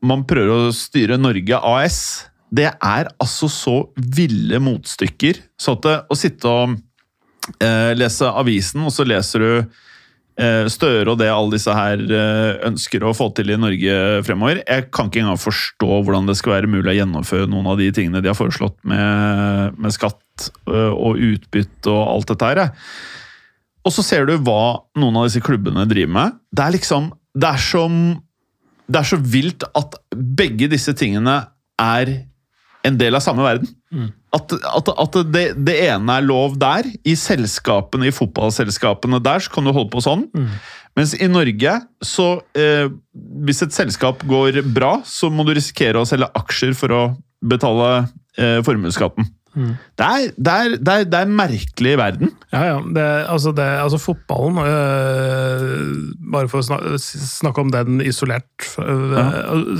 man 0.06 0.24
prøver 0.28 0.68
å 0.68 0.74
styre 0.74 1.18
Norge 1.20 1.58
AS, 1.58 2.00
det 2.54 2.68
er 2.70 3.10
altså 3.22 3.48
så 3.50 3.76
ville 3.96 4.60
motstykker. 4.62 5.42
Så 5.58 5.76
at 5.76 5.86
det, 5.86 5.96
å 6.08 6.18
sitte 6.18 6.52
og 6.52 6.76
eh, 7.58 7.92
lese 7.98 8.30
avisen, 8.30 8.86
og 8.86 8.94
så 8.94 9.06
leser 9.06 9.42
du 9.42 9.50
eh, 10.38 10.68
Støre 10.72 11.12
og 11.12 11.18
det 11.20 11.30
alle 11.32 11.56
disse 11.56 11.74
her 11.74 12.00
eh, 12.04 12.52
ønsker 12.68 13.04
å 13.04 13.14
få 13.16 13.28
til 13.36 13.52
i 13.52 13.58
Norge 13.60 14.22
fremover. 14.26 14.62
Jeg 14.62 14.88
kan 14.94 15.10
ikke 15.10 15.24
engang 15.24 15.42
forstå 15.42 15.90
hvordan 16.06 16.30
det 16.30 16.38
skal 16.38 16.58
være 16.58 16.72
mulig 16.72 16.94
å 16.94 16.98
gjennomføre 17.00 17.50
noen 17.50 17.72
av 17.72 17.82
de 17.82 17.90
tingene 17.96 18.22
de 18.24 18.30
har 18.32 18.38
foreslått 18.38 18.78
med, 18.88 19.76
med 19.80 19.94
skatt 19.96 20.50
eh, 20.70 20.92
og 20.92 21.20
utbytte 21.32 21.92
og 21.92 22.02
alt 22.14 22.32
dette 22.34 22.52
her. 22.52 22.64
Og 23.86 23.94
så 23.94 24.02
ser 24.02 24.26
du 24.26 24.34
hva 24.42 24.82
noen 24.98 25.20
av 25.20 25.28
disse 25.28 25.42
klubbene 25.44 25.86
driver 25.88 26.14
med. 26.14 26.40
Det 26.50 26.64
er 26.64 26.74
liksom 26.74 27.12
Det 27.36 27.48
er 27.52 27.60
så, 27.60 27.84
det 28.86 29.00
er 29.00 29.08
så 29.08 29.18
vilt 29.18 29.66
at 29.76 29.98
begge 30.14 30.68
disse 30.70 30.94
tingene 30.96 31.40
er 31.80 32.12
en 32.86 32.96
del 33.00 33.18
av 33.18 33.24
samme 33.24 33.42
verden. 33.42 33.72
at, 34.36 34.52
at, 34.52 34.88
at 34.92 35.16
det, 35.32 35.44
det 35.66 35.76
ene 35.88 36.18
er 36.18 36.26
lov 36.26 36.56
der. 36.60 36.86
I 37.08 37.14
selskapene, 37.18 38.08
i 38.08 38.14
fotballselskapene 38.14 39.20
der, 39.24 39.42
så 39.42 39.50
kan 39.54 39.66
du 39.66 39.72
holde 39.74 39.90
på 39.94 40.02
sånn. 40.04 40.26
Mens 40.96 41.14
i 41.18 41.28
Norge, 41.28 41.72
så 42.04 42.26
eh, 42.56 42.86
Hvis 43.46 43.62
et 43.66 43.74
selskap 43.76 44.22
går 44.28 44.62
bra, 44.74 45.00
så 45.04 45.30
må 45.32 45.44
du 45.44 45.54
risikere 45.56 46.00
å 46.00 46.08
selge 46.08 46.30
aksjer 46.38 46.76
for 46.78 46.94
å 46.94 47.02
betale 47.44 47.90
eh, 48.38 48.60
formuesskatten. 48.66 49.26
Det, 49.56 50.04
er, 50.06 50.30
det, 50.36 50.52
er, 50.52 50.74
det, 50.76 50.94
er, 50.94 51.04
det 51.08 51.20
er 51.24 51.30
merkelig 51.32 51.92
i 51.94 51.98
verden. 51.98 52.30
Ja, 52.52 52.62
ja. 52.68 52.76
Det, 52.96 53.04
altså, 53.32 53.52
det, 53.56 53.64
altså 53.82 53.98
fotballen 54.02 54.58
øh, 54.62 55.92
Bare 56.32 56.48
for 56.50 56.60
å 56.60 56.66
snakke, 56.66 56.96
snakke 57.00 57.62
om 57.64 57.70
den 57.74 58.00
isolert 58.04 58.66
øh, 58.82 59.16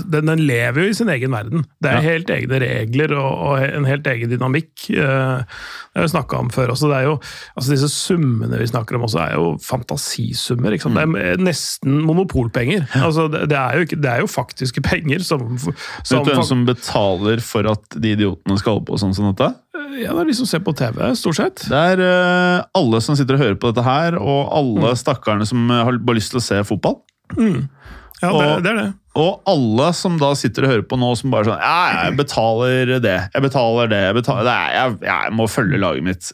den, 0.08 0.30
den, 0.30 0.42
lever 0.48 0.82
jo 0.84 0.92
i 0.92 0.96
sin 0.96 1.10
egen 1.12 1.32
verden. 1.34 1.64
Det 1.82 1.90
er 1.90 1.96
Ja. 2.00 2.04
helt 2.16 2.30
egne 2.30 2.60
regler 2.62 3.14
og, 3.16 3.32
og 3.50 3.64
en 3.64 3.86
helt 3.88 4.06
egen 4.06 4.30
dynamikk. 4.32 4.88
øh, 4.96 5.44
det 5.46 6.02
har 6.02 6.06
vi 6.06 6.12
snakka 6.12 6.36
om 6.44 6.50
før 6.52 6.72
også. 6.74 6.90
Det 6.92 6.96
er 6.98 7.06
jo, 7.08 7.14
altså 7.56 7.72
Disse 7.72 7.88
summene 7.92 8.58
vi 8.60 8.66
snakker 8.68 8.98
om 8.98 9.06
også, 9.06 9.18
er 9.24 9.34
jo 9.38 9.46
fantasisummer. 9.64 10.76
Sant? 10.80 10.98
Det 10.98 11.22
er 11.32 11.40
nesten 11.40 12.00
monopolpenger. 12.04 12.84
Altså, 13.00 13.28
det, 13.32 13.52
er 13.56 13.80
jo 13.80 13.86
det 13.96 14.10
er 14.10 14.20
jo 14.24 14.28
faktiske 14.30 14.82
penger 14.84 15.24
som, 15.24 15.46
som 15.58 15.72
Vet 15.72 16.26
du 16.28 16.32
hvem 16.34 16.44
som 16.46 16.64
betaler 16.68 17.40
for 17.44 17.68
at 17.70 17.96
de 17.96 18.12
idiotene 18.16 18.58
skal 18.60 18.76
holde 18.76 18.88
på 18.90 19.00
sånn 19.00 19.14
som 19.16 19.30
dette? 19.30 19.48
Ja, 19.96 20.12
Det 20.12 20.20
er 20.22 20.28
de 20.30 20.34
som 20.36 20.46
ser 20.48 20.60
på 20.66 20.74
TV, 20.76 20.98
stort 21.18 21.38
sett. 21.38 21.62
Det 21.70 21.80
er 21.94 22.02
uh, 22.02 22.64
alle 22.76 23.00
som 23.04 23.16
sitter 23.18 23.36
og 23.38 23.42
hører 23.44 23.58
på 23.60 23.70
dette 23.72 23.84
her, 23.86 24.16
og 24.20 24.52
alle 24.56 24.92
stakkarene 24.98 25.46
som 25.48 25.64
eh, 25.70 25.82
har 25.86 25.98
bare 25.98 26.18
lyst 26.18 26.32
til 26.34 26.40
å 26.40 26.44
se 26.44 26.58
fotball. 26.68 26.98
Ja, 27.36 28.30
det, 28.30 28.30
Og- 28.32 28.62
det 28.64 28.70
er 28.72 28.80
det. 28.82 28.86
Og 29.16 29.40
alle 29.48 29.86
som 29.96 30.18
da 30.20 30.34
sitter 30.36 30.66
og 30.66 30.70
hører 30.74 30.82
på 30.90 30.98
nå, 31.00 31.08
som 31.16 31.30
bare 31.32 31.46
sånn 31.48 31.60
Ja, 31.62 32.02
jeg 32.04 32.16
betaler 32.18 32.90
det, 33.00 33.14
jeg 33.32 33.42
betaler 33.46 33.88
det, 33.88 34.00
jeg 34.10 34.16
betaler 34.18 34.44
det, 34.44 34.56
jeg, 34.74 34.96
jeg 35.08 35.32
må 35.32 35.46
følge 35.48 35.78
laget 35.80 36.04
mitt. 36.04 36.32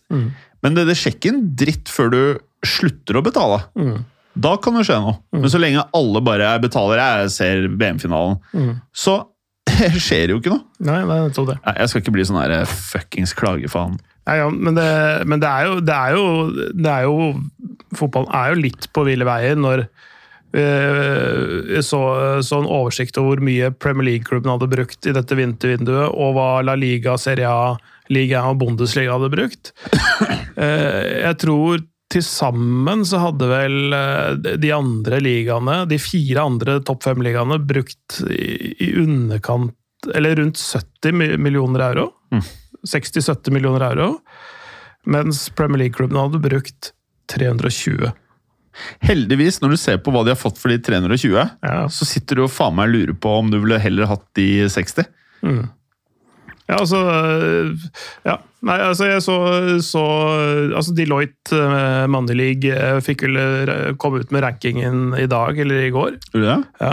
Men 0.63 0.75
det, 0.75 0.89
det 0.89 0.97
skjer 0.99 1.15
ikke 1.15 1.31
en 1.31 1.45
dritt 1.63 1.93
før 1.95 2.11
du 2.11 2.19
slutter 2.67 3.21
å 3.21 3.23
betale. 3.23 3.61
Da 4.35 4.57
kan 4.65 4.75
det 4.79 4.83
skje 4.89 4.99
noe. 5.05 5.15
Men 5.37 5.47
så 5.53 5.61
lenge 5.63 5.85
alle 5.95 6.23
bare 6.27 6.51
betaler, 6.63 6.99
jeg 7.23 7.31
ser 7.37 7.69
VM-finalen, 7.71 8.41
så 8.95 9.21
skjer 10.07 10.33
jo 10.35 10.39
ikke 10.41 10.53
noe. 10.55 10.65
Nei, 10.83 11.01
det 11.03 11.17
er 11.17 11.27
nettopp 11.29 11.49
det. 11.53 11.59
Nei, 11.67 11.75
Jeg 11.81 11.91
skal 11.93 12.03
ikke 12.05 12.15
bli 12.17 12.25
sånn 12.29 12.41
her 12.43 12.55
eh, 12.61 12.73
fuckings 12.93 13.35
klagefaen. 13.39 13.99
Nei, 14.29 14.37
ja, 14.39 14.47
men 14.55 14.77
det, 14.79 14.87
men 15.27 15.41
det 15.43 15.49
er 15.51 15.65
jo 15.67 15.79
Det 15.83 15.95
er 15.99 16.13
jo, 16.15 16.27
det 16.79 16.91
er 16.93 17.07
jo 17.09 17.15
Fotballen 17.99 18.31
er 18.39 18.53
jo 18.53 18.61
litt 18.63 18.87
på 18.95 19.03
ville 19.09 19.27
veier 19.27 19.59
når 19.59 19.83
eh, 20.57 21.75
jeg 21.77 21.85
så, 21.87 22.01
så 22.45 22.61
en 22.63 22.69
oversikt 22.71 23.19
over 23.21 23.37
hvor 23.41 23.45
mye 23.49 23.71
Premier 23.83 24.07
League-klubben 24.13 24.53
hadde 24.53 24.69
brukt 24.73 25.09
i 25.09 25.15
dette 25.17 25.37
vintervinduet, 25.39 26.13
og 26.13 26.37
hva 26.37 26.47
La 26.65 26.75
Liga, 26.79 27.17
Serie 27.21 27.49
A, 27.51 27.75
Liga 28.13 28.43
og 28.49 28.61
Bundesliga 28.63 29.17
hadde 29.19 29.33
brukt. 29.33 29.73
Eh, 30.57 31.25
Jeg 31.25 31.39
tror 31.43 31.83
til 32.13 32.23
sammen 32.27 33.03
så 33.09 33.21
hadde 33.23 33.49
vel 33.51 33.95
eh, 33.97 34.57
de 34.61 34.71
andre 34.77 35.19
ligaene, 35.25 35.83
de 35.91 35.99
fire 36.03 36.45
andre 36.45 36.79
topp 36.85 37.07
fem-ligaene, 37.09 37.59
brukt 37.67 38.21
i, 38.29 38.93
underkant 39.01 39.73
Eller 40.15 40.37
rundt 40.41 40.59
70 40.59 41.39
millioner 41.39 41.85
euro. 41.93 42.09
60-70 42.89 43.53
millioner 43.55 43.85
euro. 43.93 44.09
Mens 45.07 45.45
Premier 45.55 45.85
League-klubben 45.85 46.19
hadde 46.19 46.41
brukt 46.43 46.91
320. 47.31 48.11
Heldigvis, 49.05 49.61
når 49.63 49.75
du 49.75 49.79
ser 49.79 49.99
på 50.03 50.11
hva 50.15 50.25
de 50.27 50.33
har 50.33 50.41
fått 50.41 50.59
for 50.59 50.73
de 50.73 50.79
320, 50.83 51.37
Ja. 51.63 51.87
så 51.93 52.07
sitter 52.09 52.37
du 52.41 52.45
og 52.47 52.51
faen 52.55 52.75
meg 52.79 52.91
lurer 52.91 53.15
på 53.15 53.35
om 53.43 53.51
du 53.53 53.59
ville 53.61 53.79
heller 53.83 54.09
hatt 54.11 54.25
de 54.39 54.65
60. 54.73 55.07
Ja, 56.73 56.81
altså 56.81 57.05
øh, 57.05 57.77
Ja. 58.29 58.41
Nei, 58.63 58.77
altså 58.79 59.09
jeg 59.09 59.23
så, 59.25 59.37
så 59.83 60.03
altså 60.79 60.93
Deloitte 60.95 61.59
uh, 61.59 62.05
Money 62.11 62.37
League 62.39 62.71
eh, 62.71 63.01
fikk 63.03 63.25
vel 63.27 63.41
eh, 63.43 63.89
komme 63.99 64.21
ut 64.23 64.31
med 64.31 64.45
rankingen 64.45 65.17
i 65.19 65.27
dag 65.27 65.59
eller 65.59 65.89
i 65.89 65.91
går. 65.91 66.15
Ja. 66.39 66.61
Ja. 66.79 66.93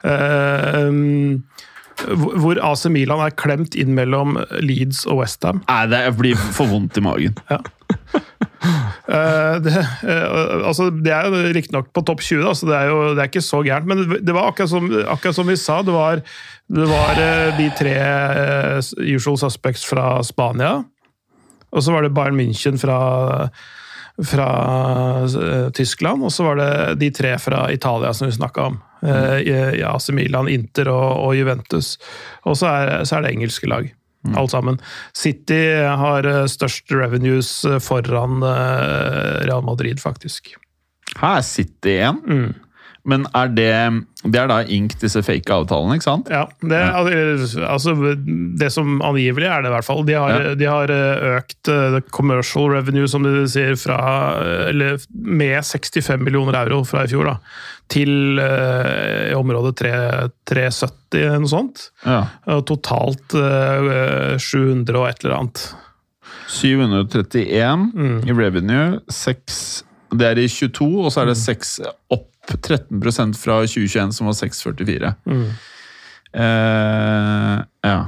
Uh, 0.00 0.88
um, 0.88 1.42
hvor 2.40 2.56
AC 2.64 2.86
Milan 2.88 3.20
er 3.20 3.36
klemt 3.36 3.76
inn 3.76 3.92
mellom 3.98 4.38
Leeds 4.64 5.04
og 5.04 5.20
Westham. 5.20 5.60
Nei, 5.68 5.82
det 5.92 6.06
blir 6.16 6.40
for 6.56 6.72
vondt 6.72 6.96
i 6.96 7.04
magen. 7.04 7.36
Uh, 7.52 7.60
det, 9.10 9.72
eh, 10.06 10.66
altså, 10.68 10.90
det 10.94 11.10
er 11.10 11.26
jo 11.26 11.50
riktignok 11.56 11.90
på 11.94 12.04
topp 12.06 12.22
20, 12.22 12.44
da, 12.46 12.54
så 12.54 12.68
det 12.68 12.76
er 12.78 12.90
jo 12.92 13.00
det 13.16 13.24
er 13.24 13.32
ikke 13.32 13.42
så 13.42 13.62
gærent. 13.66 13.88
Men 13.90 14.04
det, 14.12 14.34
var 14.36 14.50
akkurat 14.50 14.70
som, 14.70 14.86
akkurat 14.86 15.38
som 15.38 15.50
vi 15.50 15.58
sa, 15.58 15.80
det 15.86 15.94
var, 15.94 16.22
det 16.70 16.86
var 16.90 17.20
eh, 17.24 17.50
de 17.58 17.68
tre 17.78 17.96
eh, 17.98 18.92
usual 19.10 19.40
suspects 19.40 19.84
fra 19.88 20.20
Spania. 20.26 20.78
Og 21.70 21.84
så 21.86 21.94
var 21.94 22.06
det 22.06 22.14
Bayern 22.14 22.38
München 22.38 22.78
fra, 22.82 23.00
fra 24.30 24.48
eh, 25.26 25.68
Tyskland. 25.74 26.22
Og 26.26 26.34
så 26.34 26.46
var 26.46 26.60
det 26.60 26.70
de 27.02 27.10
tre 27.14 27.36
fra 27.42 27.66
Italia 27.72 28.14
som 28.14 28.30
vi 28.30 28.38
snakka 28.38 28.70
om. 28.70 28.80
Eh, 29.02 29.38
i, 29.46 29.54
i 29.80 29.84
AC 29.86 30.10
Milan, 30.14 30.50
Inter 30.50 30.90
og, 30.92 31.10
og 31.24 31.38
Juventus. 31.38 31.96
Og 32.46 32.58
så 32.60 32.70
er, 32.70 33.04
så 33.08 33.18
er 33.18 33.26
det 33.26 33.34
engelske 33.34 33.70
lag. 33.70 33.90
Alt 34.36 34.52
sammen. 34.52 34.80
City 35.16 35.60
har 35.86 36.26
eh, 36.28 36.46
størst 36.50 36.92
revenues 36.92 37.52
eh, 37.64 37.78
foran 37.80 38.42
eh, 38.44 39.46
Real 39.48 39.64
Madrid, 39.64 40.00
faktisk. 40.02 40.52
Her 41.16 41.38
er 41.38 41.46
City 41.46 41.96
igjen. 41.96 42.52
Men 43.10 43.26
er 43.34 43.50
det 43.56 43.70
Det 44.22 44.36
er 44.38 44.50
da 44.50 44.58
ink 44.68 44.94
disse 45.00 45.22
fake 45.24 45.50
avtalene, 45.54 45.96
ikke 45.96 46.06
sant? 46.06 46.28
Ja, 46.30 46.44
det, 46.60 46.80
altså, 47.64 47.94
det 48.60 48.68
som 48.74 48.98
angivelig 49.06 49.48
er 49.48 49.64
det, 49.64 49.70
i 49.70 49.74
hvert 49.74 49.86
fall. 49.86 50.02
De 50.04 50.16
har, 50.18 50.34
Ja. 50.34 50.54
de 50.60 50.68
har 50.68 50.92
eh, 50.92 51.38
økt 51.38 51.62
the 51.64 52.02
commercial 52.12 52.68
revenue, 52.68 53.08
som 53.08 53.24
de 53.24 53.46
sier, 53.48 53.74
fra, 53.80 53.96
eh, 54.44 54.68
eller, 54.74 55.00
med 55.16 55.64
65 55.64 56.20
millioner 56.20 56.60
euro 56.60 56.82
fra 56.84 57.06
i 57.06 57.10
fjor, 57.10 57.30
da, 57.32 57.38
til 57.90 58.38
uh, 58.38 59.30
i 59.32 59.34
området 59.34 59.72
3, 59.80 59.92
370, 60.46 61.24
eller 61.24 61.40
noe 61.42 61.50
sånt. 61.50 61.88
Ja. 62.04 62.20
Og 62.54 62.60
totalt 62.68 63.34
uh, 63.34 64.36
700 64.38 65.00
og 65.00 65.08
et 65.08 65.24
eller 65.24 65.38
annet. 65.40 65.64
731 66.50 68.26
i 68.28 68.36
revenue. 68.36 69.00
6, 69.10 69.84
det 70.20 70.28
er 70.28 70.38
i 70.42 70.46
22, 70.50 70.86
og 71.02 71.10
så 71.14 71.24
er 71.24 71.32
det 71.32 71.38
6 71.40 71.80
opp 72.14 72.29
13% 72.58 73.38
fra 73.38 73.60
2021, 73.66 74.14
som 74.16 74.30
var 74.30 74.36
644. 74.38 75.12
Eh, 76.32 77.56
ja. 77.86 77.98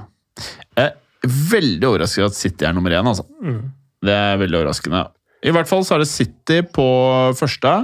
Jeg 0.78 0.86
er 0.88 1.32
veldig 1.52 1.88
overrasket 1.88 2.26
at 2.26 2.38
City 2.38 2.66
er 2.66 2.74
nummer 2.76 2.94
én, 2.94 3.06
altså. 3.06 3.26
Det 4.02 4.14
er 4.14 4.40
veldig 4.40 4.62
overraskende. 4.62 5.06
I 5.42 5.54
hvert 5.54 5.70
fall 5.70 5.84
så 5.86 5.96
er 5.96 6.04
det 6.04 6.10
City 6.10 6.60
på 6.74 6.86
første, 7.38 7.74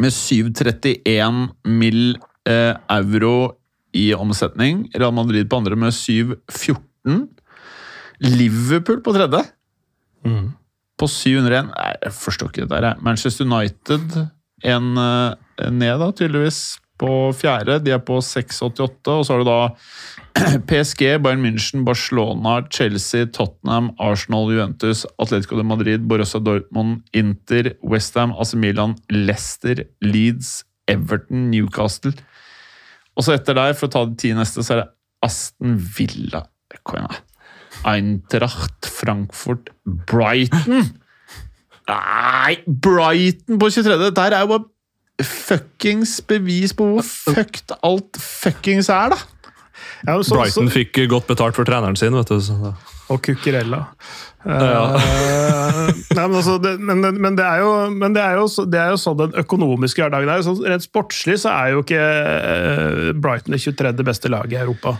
med 0.00 0.12
731 0.12 1.44
mill. 1.64 2.16
Eh, 2.44 2.74
euro 2.92 3.56
i 3.96 4.10
omsetning. 4.12 4.88
Real 4.92 5.14
Madrid 5.16 5.48
på 5.48 5.56
andre 5.62 5.76
med 5.80 5.94
714. 5.96 7.28
Liverpool 8.20 9.00
på 9.04 9.14
tredje. 9.16 9.40
På 10.98 11.08
701 11.10 11.70
Nei, 11.70 11.90
jeg 12.02 12.12
forstår 12.12 12.50
ikke 12.50 12.66
det 12.66 12.82
der. 12.84 13.00
Manchester 13.00 13.46
United 13.48 14.28
en 14.64 14.96
eh, 14.98 15.34
ned, 15.70 16.00
da, 16.00 16.10
tydeligvis. 16.12 16.78
På 17.00 17.32
fjerde. 17.34 17.80
De 17.82 17.90
er 17.90 18.02
på 18.06 18.20
688. 18.22 19.10
Og 19.10 19.24
så 19.26 19.34
har 19.34 19.42
du 19.42 19.48
da 19.48 20.58
PSG, 20.68 21.16
Bayern 21.22 21.42
München, 21.42 21.82
Barcelona, 21.86 22.60
Chelsea, 22.70 23.26
Tottenham, 23.26 23.90
Arsenal, 23.98 24.46
Juventus, 24.52 25.04
Atletico 25.18 25.58
de 25.58 25.66
Madrid, 25.66 26.06
Borussia 26.10 26.40
Dortmund, 26.42 27.02
Inter, 27.12 27.74
Westham, 27.82 28.34
AC 28.38 28.54
Milan, 28.54 28.94
Leicester, 29.10 29.84
Leeds, 30.02 30.64
Everton, 30.88 31.50
Newcastle. 31.50 32.14
Og 33.14 33.26
så 33.26 33.36
etter 33.36 33.58
der, 33.58 33.74
for 33.78 33.90
å 33.90 33.94
ta 33.94 34.04
de 34.08 34.18
ti 34.18 34.32
neste, 34.34 34.62
så 34.62 34.76
er 34.76 34.82
det 34.82 34.90
Aston 35.24 35.78
Villa. 35.96 36.44
Eintracht, 37.84 38.86
Frankfurt, 38.86 39.70
Brighton! 39.84 40.94
Nei, 41.84 42.56
Brighton 42.64 43.58
på 43.60 43.68
23. 43.68 44.10
Der 44.16 44.34
er 44.34 44.44
jo 44.44 44.52
bare 44.54 44.64
fuckings 45.22 46.16
bevis 46.26 46.72
på 46.74 46.86
hvor 46.90 47.06
fucked 47.06 47.76
alt 47.86 48.18
fuckings 48.20 48.88
er, 48.90 49.14
da! 49.14 49.20
Ja, 50.04 50.18
så, 50.22 50.36
Brighton 50.36 50.68
så, 50.68 50.74
fikk 50.74 50.98
godt 51.10 51.26
betalt 51.30 51.56
for 51.56 51.64
treneren 51.68 51.96
sin. 51.96 52.14
vet 52.16 52.28
du. 52.28 52.40
Så, 52.42 52.74
og 53.12 53.20
Cucurella. 53.24 53.82
Ja. 54.44 54.96
Eh, 55.00 55.88
nei, 56.12 56.26
men, 56.26 56.36
altså, 56.36 56.58
det, 56.60 56.74
men, 56.80 57.00
men, 57.16 57.36
det 57.38 57.44
er 57.46 57.62
jo, 57.62 57.70
men 57.92 58.12
det 58.16 58.20
er 58.22 58.36
jo, 58.36 58.44
så- 58.52 58.66
det 58.68 58.80
er 58.80 58.92
jo 58.92 58.98
sånn 59.00 59.16
den 59.22 59.36
økonomiske 59.40 60.02
hverdagen 60.04 60.28
er. 60.28 60.44
Sånn, 60.44 60.60
rent 60.68 60.84
sportslig 60.84 61.38
så 61.40 61.52
er 61.54 61.72
jo 61.72 61.82
ikke 61.84 62.00
eh, 62.04 63.10
Brighton 63.16 63.56
det 63.56 63.62
23. 63.64 63.92
beste 64.04 64.32
laget 64.32 64.58
i 64.58 64.60
Europa. 64.62 64.96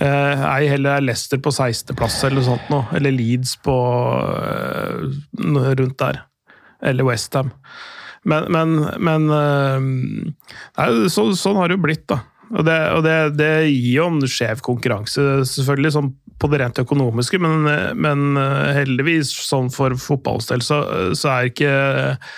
Eh, 0.00 0.44
Ei 0.56 0.66
heller 0.72 0.96
er 0.98 1.06
Leicester 1.06 1.38
på 1.42 1.52
16.-plass 1.54 2.22
eller 2.24 2.40
noe 2.40 2.48
sånt 2.48 2.70
nå. 2.72 2.82
Eller 2.98 3.14
Leeds 3.14 3.56
på 3.62 3.76
rundt 5.38 5.98
der. 6.02 6.22
Eller 6.82 7.06
Westham. 7.06 7.52
Men, 8.28 8.46
men, 8.54 8.76
men 9.02 9.30
eh, 9.34 9.88
nei, 10.78 10.90
så, 11.10 11.26
sånn 11.38 11.58
har 11.58 11.70
det 11.70 11.78
jo 11.78 11.86
blitt, 11.88 12.06
da. 12.12 12.22
Og 12.52 12.66
det, 12.68 12.78
og 12.92 13.02
det, 13.06 13.16
det 13.38 13.52
gir 13.70 13.96
jo 13.96 14.08
en 14.10 14.28
skjev 14.28 14.60
konkurranse, 14.64 15.24
selvfølgelig, 15.48 15.94
sånn 15.96 16.12
på 16.42 16.50
det 16.50 16.58
rent 16.60 16.80
økonomiske, 16.82 17.38
men, 17.42 17.68
men 17.98 18.40
eh, 18.40 18.72
heldigvis, 18.80 19.30
sånn 19.48 19.70
for 19.72 19.94
fotballstell, 19.98 20.64
så, 20.64 20.82
så 21.18 21.30
er 21.32 21.50
ikke 21.50 21.70
eh, 21.72 22.32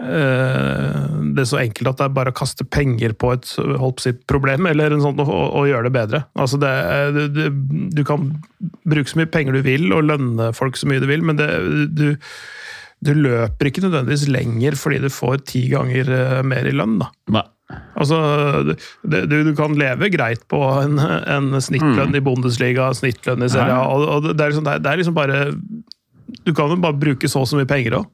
det 0.00 1.42
er 1.42 1.48
så 1.50 1.60
enkelt 1.60 1.90
at 1.90 1.98
det 2.00 2.06
er 2.06 2.14
bare 2.16 2.32
å 2.32 2.38
kaste 2.40 2.64
penger 2.64 3.12
på 3.20 3.34
et 3.34 3.50
holdt 3.58 4.06
å 4.08 4.14
problem, 4.30 4.70
eller 4.70 4.94
en 4.96 5.04
sånn, 5.04 5.20
og, 5.20 5.28
og 5.28 5.68
gjøre 5.68 5.90
det 5.90 5.94
bedre. 5.98 6.22
Altså 6.40 6.60
det, 6.62 6.72
du, 7.36 7.42
du 7.98 8.02
kan 8.08 8.30
bruke 8.88 9.12
så 9.12 9.20
mye 9.20 9.30
penger 9.34 9.58
du 9.58 9.66
vil, 9.66 9.90
og 9.92 10.08
lønne 10.08 10.54
folk 10.56 10.80
så 10.80 10.88
mye 10.88 11.02
du 11.02 11.10
vil, 11.10 11.26
men 11.26 11.38
det, 11.38 11.50
du, 11.92 12.08
du 13.00 13.14
løper 13.16 13.70
ikke 13.70 13.82
nødvendigvis 13.86 14.26
lenger 14.28 14.76
fordi 14.76 14.98
du 15.04 15.08
får 15.12 15.40
ti 15.48 15.62
ganger 15.72 16.10
eh, 16.16 16.42
mer 16.44 16.68
i 16.68 16.74
lønn. 16.76 16.98
da. 17.00 17.10
Nei. 17.38 17.46
Altså, 17.94 18.16
du, 19.06 19.18
du 19.30 19.52
kan 19.54 19.76
leve 19.78 20.08
greit 20.10 20.42
på 20.50 20.58
en, 20.82 20.98
en 20.98 21.52
snittlønn 21.62 22.16
i 22.18 22.22
Bundesliga, 22.26 22.88
snittlønn 22.98 23.46
i 23.46 23.50
Serie 23.52 23.76
A, 23.76 23.84
og, 23.86 24.06
og 24.10 24.24
det, 24.32 24.40
er 24.42 24.50
liksom, 24.50 24.66
det, 24.66 24.72
er, 24.74 24.82
det 24.82 24.90
er 24.90 24.98
liksom 24.98 25.14
bare 25.14 25.36
Du 26.46 26.50
kan 26.56 26.72
jo 26.72 26.80
bare 26.82 26.98
bruke 26.98 27.30
så 27.30 27.44
og 27.44 27.48
så 27.50 27.60
mye 27.60 27.68
penger 27.70 28.00
òg. 28.00 28.08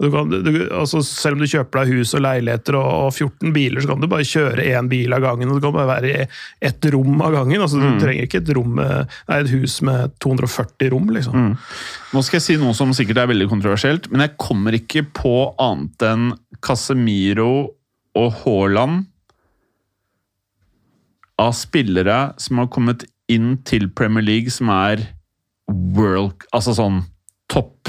Altså, 0.00 1.02
selv 1.04 1.36
om 1.36 1.42
du 1.42 1.50
kjøper 1.50 1.82
deg 1.82 1.98
hus 1.98 2.14
og 2.16 2.22
leiligheter 2.24 2.78
og, 2.78 2.88
og 2.88 3.10
14 3.12 3.52
biler, 3.52 3.82
så 3.82 3.90
kan 3.90 4.00
du 4.00 4.08
bare 4.08 4.24
kjøre 4.24 4.64
én 4.72 4.88
bil 4.88 5.12
av 5.12 5.20
gangen. 5.26 5.50
og 5.50 5.58
Du 5.60 5.66
kan 5.66 5.74
bare 5.76 5.90
være 5.90 6.12
i 6.12 6.26
ett 6.70 6.88
rom 6.94 7.20
av 7.20 7.34
gangen. 7.36 7.60
Altså, 7.60 7.82
Du 7.82 8.00
trenger 8.00 8.24
ikke 8.24 8.40
et, 8.40 8.52
rom 8.56 8.72
med, 8.78 9.12
nei, 9.28 9.40
et 9.44 9.52
hus 9.52 9.76
med 9.84 10.16
240 10.24 10.94
rom, 10.94 11.12
liksom. 11.18 11.52
Nå 12.14 12.24
skal 12.24 12.40
jeg 12.40 12.46
si 12.46 12.56
noe 12.62 12.72
som 12.76 12.94
sikkert 12.96 13.20
er 13.22 13.30
veldig 13.34 13.50
kontroversielt, 13.52 14.08
men 14.10 14.24
jeg 14.24 14.38
kommer 14.40 14.78
ikke 14.78 15.04
på 15.20 15.34
annet 15.60 16.08
enn 16.08 16.30
Casemiro 16.64 17.52
og 18.16 18.32
Haaland 18.42 19.04
av 21.40 21.54
spillere 21.56 22.18
som 22.40 22.60
har 22.60 22.68
kommet 22.72 23.06
inn 23.30 23.54
til 23.68 23.88
Premier 23.96 24.24
League 24.24 24.52
som 24.52 24.68
er 24.74 25.04
world 25.70 26.44
Altså 26.56 26.74
sånn 26.76 27.02
topp 27.50 27.88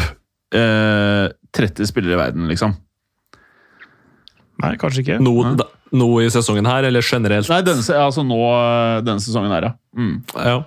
eh, 0.54 1.28
30 1.58 1.90
spillere 1.90 2.16
i 2.16 2.22
verden, 2.22 2.48
liksom. 2.52 2.76
Nei, 4.62 4.76
kanskje 4.80 5.04
ikke. 5.04 5.18
Nå, 5.24 5.34
da, 5.58 5.66
noe 5.98 6.26
i 6.26 6.32
sesongen 6.32 6.68
her, 6.70 6.86
eller 6.88 7.04
generelt? 7.06 7.50
Nei, 7.52 7.62
denne, 7.66 7.84
altså 7.98 8.24
nå, 8.26 8.40
eh, 8.56 8.98
denne 9.08 9.24
sesongen 9.24 9.54
her, 9.56 9.70
ja. 9.70 9.74
Mm. 9.98 10.14
Ja. 10.36 10.58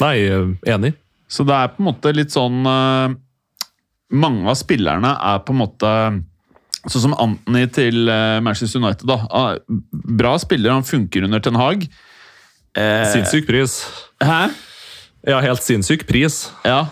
Nei, 0.00 0.14
eh, 0.24 0.46
enig. 0.74 0.94
Så 1.28 1.44
det 1.46 1.56
er 1.56 1.72
på 1.74 1.82
en 1.82 1.88
måte 1.88 2.12
litt 2.14 2.34
sånn 2.34 2.58
eh, 2.68 3.14
Mange 4.14 4.44
av 4.52 4.58
spillerne 4.60 5.14
er 5.16 5.38
på 5.42 5.54
en 5.54 5.58
måte 5.62 5.90
Sånn 6.84 7.00
som 7.06 7.14
Anthony 7.16 7.62
til 7.72 8.10
Manchester 8.44 8.82
United. 8.82 9.06
da. 9.08 9.16
Ah, 9.32 9.54
Bra 9.88 10.34
spiller, 10.38 10.74
han 10.74 10.84
funker 10.84 11.24
under 11.24 11.40
Ten 11.40 11.56
Hag. 11.56 11.86
Eh, 12.76 13.06
Sinnssyk 13.08 13.46
pris. 13.48 13.78
Hæ? 14.20 14.50
Ja, 15.24 15.38
helt 15.40 15.64
sinnssyk 15.64 16.04
pris. 16.04 16.50
Ja. 16.66 16.82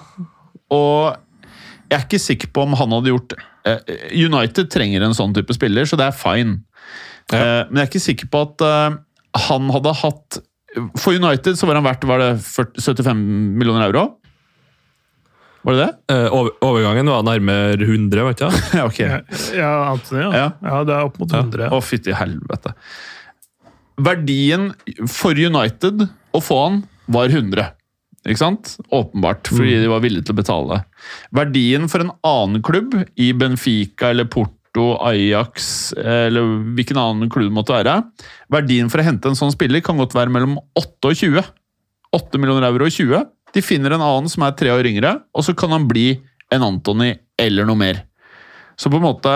Og 0.73 1.19
jeg 1.93 1.99
er 1.99 2.07
ikke 2.07 2.23
sikker 2.23 2.51
på 2.55 2.65
om 2.65 2.77
han 2.79 2.95
hadde 2.97 3.13
gjort 3.13 3.35
eh, 3.69 3.93
United 4.17 4.71
trenger 4.73 5.05
en 5.05 5.17
sånn 5.17 5.35
type 5.37 5.55
spiller, 5.57 5.85
så 5.89 5.99
det 6.01 6.09
er 6.09 6.17
fine. 6.17 6.63
Ja. 7.29 7.37
Eh, 7.37 7.61
men 7.69 7.83
jeg 7.83 7.85
er 7.85 7.91
ikke 7.91 8.07
sikker 8.07 8.33
på 8.33 8.43
at 8.47 8.65
eh, 8.67 8.97
han 9.49 9.71
hadde 9.73 9.95
hatt 10.03 10.43
For 11.01 11.17
United 11.17 11.57
så 11.57 11.69
var 11.69 11.79
han 11.79 11.87
verdt 11.87 12.05
var 12.09 12.21
det 12.21 12.33
40, 12.45 12.81
75 12.81 13.23
millioner 13.61 13.91
euro. 13.91 14.07
Var 15.63 15.77
det 15.77 15.83
det? 15.85 16.15
Eh, 16.15 16.29
over, 16.35 16.55
overgangen 16.65 17.11
var 17.13 17.27
nærmere 17.27 17.77
100, 17.77 18.25
vet 18.31 18.41
du. 18.41 18.47
Ja, 18.79 18.87
ok. 18.89 19.01
Ja, 19.05 19.21
ja, 19.55 19.73
Anthony, 19.93 20.23
ja. 20.25 20.31
Ja. 20.33 20.49
ja. 20.65 20.81
Det 20.89 20.97
er 20.97 21.11
opp 21.11 21.21
mot 21.23 21.37
100. 21.39 21.69
Å, 21.71 21.83
fytti 21.85 22.17
helvete. 22.17 22.75
Verdien 24.03 24.73
for 25.13 25.37
United 25.39 26.09
å 26.33 26.41
få 26.43 26.59
han 26.65 26.83
var 27.13 27.31
100. 27.31 27.69
Ikke 28.23 28.39
sant? 28.39 28.77
Åpenbart, 28.95 29.51
fordi 29.51 29.81
de 29.83 29.91
var 29.91 30.03
villige 30.05 30.29
til 30.29 30.37
å 30.37 30.39
betale. 30.39 30.83
Verdien 31.35 31.89
for 31.91 32.05
en 32.05 32.13
annen 32.27 32.63
klubb, 32.63 32.95
i 33.19 33.33
Benfica 33.35 34.13
eller 34.13 34.29
Porto, 34.31 34.93
Ajax 35.03 35.93
eller 35.99 36.55
hvilken 36.77 37.01
annen 37.01 37.29
klubb 37.29 37.51
det 37.51 37.53
måtte 37.53 37.75
være 37.75 37.99
Verdien 38.49 38.89
for 38.89 39.03
å 39.03 39.05
hente 39.05 39.29
en 39.29 39.37
sånn 39.37 39.53
spiller 39.53 39.83
kan 39.85 39.99
godt 40.01 40.15
være 40.17 40.33
mellom 40.33 40.55
8 40.79 41.11
og 41.11 41.19
20. 41.19 41.51
8 42.17 42.41
millioner 42.41 42.69
euro 42.71 42.87
og 42.89 42.95
20. 42.95 43.27
De 43.53 43.65
finner 43.65 43.97
en 43.97 44.05
annen 44.05 44.31
som 44.33 44.47
er 44.47 44.55
tre 44.57 44.73
år 44.73 44.89
yngre, 44.89 45.17
og 45.35 45.45
så 45.45 45.55
kan 45.57 45.75
han 45.75 45.89
bli 45.91 46.15
en 46.53 46.65
Antony 46.65 47.13
eller 47.41 47.69
noe 47.69 47.81
mer. 47.81 48.05
Så 48.81 48.91
på 48.93 48.99
en 49.01 49.05
måte 49.05 49.33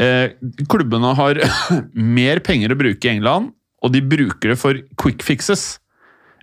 eh, 0.00 0.34
Klubbene 0.70 1.14
har 1.16 1.40
mer 2.18 2.42
penger 2.44 2.74
å 2.74 2.80
bruke 2.80 3.08
i 3.08 3.14
England, 3.14 3.52
og 3.82 3.94
de 3.94 4.02
bruker 4.04 4.52
det 4.52 4.58
for 4.60 4.78
quick 5.00 5.24
fixes. 5.26 5.81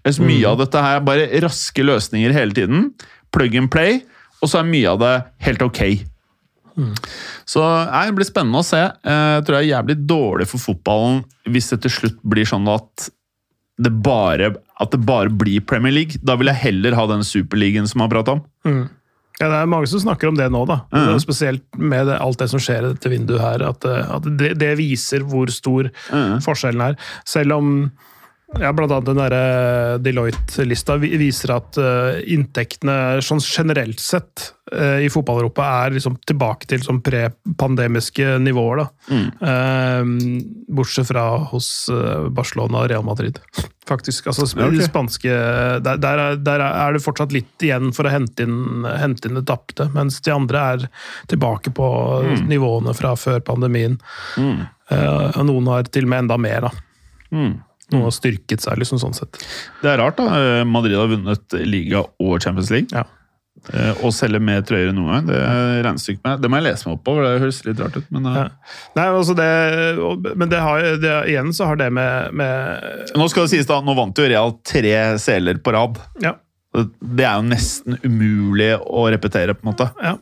Så 0.07 0.23
mye 0.23 0.47
av 0.47 0.59
dette 0.61 0.81
her 0.83 0.99
er 0.99 1.05
bare 1.05 1.41
raske 1.43 1.83
løsninger 1.83 2.31
hele 2.35 2.55
tiden. 2.55 2.93
Plug 3.35 3.55
and 3.59 3.69
play, 3.71 3.99
og 4.39 4.49
så 4.49 4.61
er 4.61 4.69
mye 4.69 4.93
av 4.93 5.01
det 5.03 5.13
helt 5.45 5.61
ok. 5.65 5.81
Så 7.49 7.61
nei, 7.61 8.05
Det 8.07 8.15
blir 8.15 8.29
spennende 8.29 8.61
å 8.61 8.65
se. 8.65 8.79
Eh, 8.79 9.39
Jeg 9.39 9.45
tror 9.45 9.57
det 9.57 9.61
er 9.63 9.73
jævlig 9.73 9.97
dårlig 10.07 10.47
for 10.47 10.63
fotballen 10.63 11.23
hvis 11.49 11.71
det 11.73 11.81
til 11.83 11.91
slutt 11.91 12.21
blir 12.23 12.47
sånn 12.47 12.67
at 12.71 13.09
det 13.79 13.91
bare, 14.03 14.55
at 14.79 14.91
det 14.91 14.99
bare 15.07 15.31
blir 15.31 15.63
Premier 15.63 15.93
League. 15.93 16.19
Da 16.23 16.35
vil 16.35 16.51
jeg 16.51 16.63
heller 16.63 16.95
ha 16.95 17.05
den 17.07 17.23
superligaen 17.23 17.87
som 17.87 17.99
man 17.99 18.09
har 18.09 18.15
pratet 18.17 18.33
om. 18.35 18.89
Ja, 19.39 19.47
Det 19.47 19.55
er 19.61 19.69
mange 19.71 19.87
som 19.87 20.01
snakker 20.03 20.27
om 20.27 20.35
det 20.35 20.49
nå, 20.51 20.65
da. 20.67 20.81
Mm. 20.91 21.19
Spesielt 21.23 21.63
med 21.77 22.07
det, 22.07 22.17
alt 22.19 22.39
det 22.39 22.49
som 22.51 22.59
skjer 22.59 22.83
i 22.83 22.93
dette 22.93 23.11
vinduet 23.11 23.39
her. 23.39 23.63
At, 23.69 23.85
eh, 23.87 24.15
at 24.17 24.27
det, 24.37 24.57
det 24.59 24.73
viser 24.77 25.23
hvor 25.23 25.47
stor 25.47 25.87
mm. 26.11 26.39
forskjellen 26.43 26.89
er. 26.89 26.99
Selv 27.25 27.55
om 27.55 27.69
ja, 28.57 28.71
blant 28.73 28.91
annet 28.91 29.05
den 29.05 29.19
der 29.19 29.99
Deloitte-lista 30.01 30.95
viser 30.97 31.51
at 31.53 31.77
eh, 31.77 32.21
inntektene 32.33 33.19
sånn 33.21 33.41
generelt 33.45 34.01
sett 34.01 34.47
eh, 34.73 35.05
i 35.05 35.09
fotball-Europa 35.13 35.67
er 35.83 35.93
liksom 35.93 36.17
tilbake 36.27 36.65
til 36.71 36.81
sånn 36.81 37.01
pre-pandemiske 37.05 38.39
nivåer. 38.41 38.81
da. 38.81 38.87
Eh, 39.51 40.01
bortsett 40.79 41.11
fra 41.11 41.27
hos 41.51 41.69
eh, 41.93 42.25
Barcelona 42.33 42.81
og 42.81 42.89
Real 42.89 43.05
Madrid, 43.05 43.37
faktisk. 43.85 44.31
Altså 44.33 44.49
Ja, 44.57 44.71
spanske 44.89 45.37
der, 45.85 46.01
der, 46.01 46.25
er, 46.25 46.41
der 46.49 46.65
er 46.65 46.97
det 46.97 47.05
fortsatt 47.05 47.35
litt 47.35 47.69
igjen 47.69 47.93
for 47.93 48.09
å 48.09 48.15
hente 48.17 48.49
inn, 48.49 48.81
hente 48.89 49.29
inn 49.29 49.37
det 49.37 49.45
tapte, 49.51 49.91
mens 49.93 50.17
de 50.25 50.33
andre 50.33 50.65
er 50.73 50.89
tilbake 51.29 51.75
på 51.77 51.93
nivåene 52.49 52.97
fra 52.97 53.13
før 53.13 53.45
pandemien. 53.45 54.01
Og 54.41 55.41
noen 55.45 55.67
har 55.69 55.89
til 55.93 56.09
og 56.09 56.15
med 56.15 56.25
enda 56.25 56.41
mer, 56.41 56.65
da. 56.65 56.77
Mm. 57.29 57.57
Noen 57.91 58.03
har 58.05 58.13
styrket 58.13 58.61
seg, 58.61 58.77
liksom 58.81 58.99
sånn 59.01 59.15
sett. 59.17 59.39
Det 59.81 59.89
er 59.93 59.97
rart, 60.01 60.17
da. 60.19 60.27
Eh, 60.59 60.63
Madrid 60.69 60.97
har 60.99 61.07
vunnet 61.09 61.55
liga 61.65 62.03
og 62.05 62.35
Champions 62.43 62.69
League. 62.73 62.87
Ja. 62.93 63.05
Eh, 63.73 63.97
Og 64.05 64.13
selger 64.15 64.39
mer 64.39 64.61
trøyer 64.63 64.87
enn 64.91 64.95
noen 64.95 65.09
gang. 65.11 65.25
Det 65.27 65.39
regnestykket 65.83 66.23
med. 66.23 66.39
Det 66.43 66.49
må 66.53 66.59
jeg 66.61 66.67
lese 66.69 66.87
meg 66.87 66.93
opp 66.95 67.01
på, 67.03 67.15
for 67.17 67.25
det 67.25 67.41
høres 67.43 67.57
litt 67.65 67.81
rart 67.83 67.97
ut. 67.97 68.05
Men 68.15 68.29
eh, 68.29 68.37
Ja. 68.37 68.45
Nei, 68.95 69.07
altså 69.19 69.35
det, 69.35 69.49
men 70.39 70.49
det 70.53 70.61
har, 70.63 70.85
det, 71.01 71.15
igjen 71.33 71.49
så 71.57 71.67
har 71.71 71.75
det 71.81 71.89
med, 71.91 72.31
med 72.39 73.11
nå 73.19 73.27
skal 73.33 73.47
det 73.49 73.51
sies 73.57 73.67
da, 73.67 73.81
nå 73.83 73.97
vant 73.97 74.15
jo 74.21 74.29
Real 74.31 74.53
tre 74.63 74.93
CL-er 75.19 75.59
på 75.65 75.73
rad. 75.75 75.99
Ja. 76.23 76.37
Det 76.71 77.25
er 77.25 77.39
jo 77.41 77.47
nesten 77.49 77.97
umulig 78.05 78.75
å 78.79 79.07
repetere, 79.11 79.55
på 79.57 79.65
en 79.65 79.71
måte. 79.73 79.89
ja. 80.05 80.15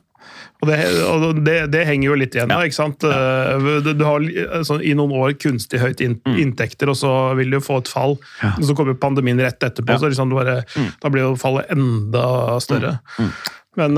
Og, 0.58 0.70
det, 0.72 0.78
og 1.06 1.42
det, 1.46 1.56
det 1.70 1.84
henger 1.86 2.08
jo 2.10 2.16
litt 2.18 2.34
igjen. 2.36 2.50
Ja. 2.50 2.64
ikke 2.66 2.78
sant? 2.80 3.04
Eh, 3.06 3.68
Du, 3.86 3.92
du 3.94 4.04
har 4.08 4.24
sånn, 4.66 4.82
i 4.82 4.96
noen 4.98 5.14
år 5.14 5.36
kunstig 5.38 5.80
høyt 5.84 6.02
inn, 6.02 6.16
inntekter, 6.26 6.90
og 6.90 6.98
så 6.98 7.12
vil 7.38 7.54
du 7.54 7.60
få 7.62 7.78
et 7.84 7.92
fall. 7.92 8.18
Mm. 8.18 8.40
Ja. 8.42 8.52
Og 8.56 8.66
så 8.70 8.76
kommer 8.78 8.98
pandemien 8.98 9.40
rett 9.44 9.62
etterpå, 9.62 9.94
Ja. 9.94 9.98
Mm. 9.98 10.02
så 10.02 10.10
liksom 10.14 10.34
bare, 10.34 10.56
mm. 10.74 10.90
da 11.04 11.12
blir 11.14 11.28
jo 11.28 11.36
fallet 11.38 11.70
enda 11.76 12.26
større. 12.64 12.98
Mm. 13.20 13.28
Mm. 13.28 13.36
men 13.78 13.98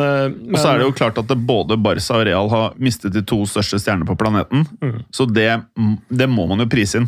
Og 0.52 0.58
så 0.60 0.74
er 0.74 0.82
det 0.82 0.90
jo 0.90 0.96
klart 1.00 1.18
at 1.22 1.32
både 1.48 1.78
Barca 1.80 2.18
og 2.18 2.26
Real 2.28 2.50
har 2.52 2.74
mistet 2.76 3.14
de 3.16 3.24
to 3.24 3.46
største 3.48 3.80
stjernene 3.80 4.08
på 4.10 4.18
planeten. 4.20 4.68
Så 5.16 5.24
det, 5.32 5.62
det 6.10 6.28
må 6.28 6.50
man 6.52 6.60
jo 6.60 6.68
prise 6.68 7.00
inn. 7.00 7.08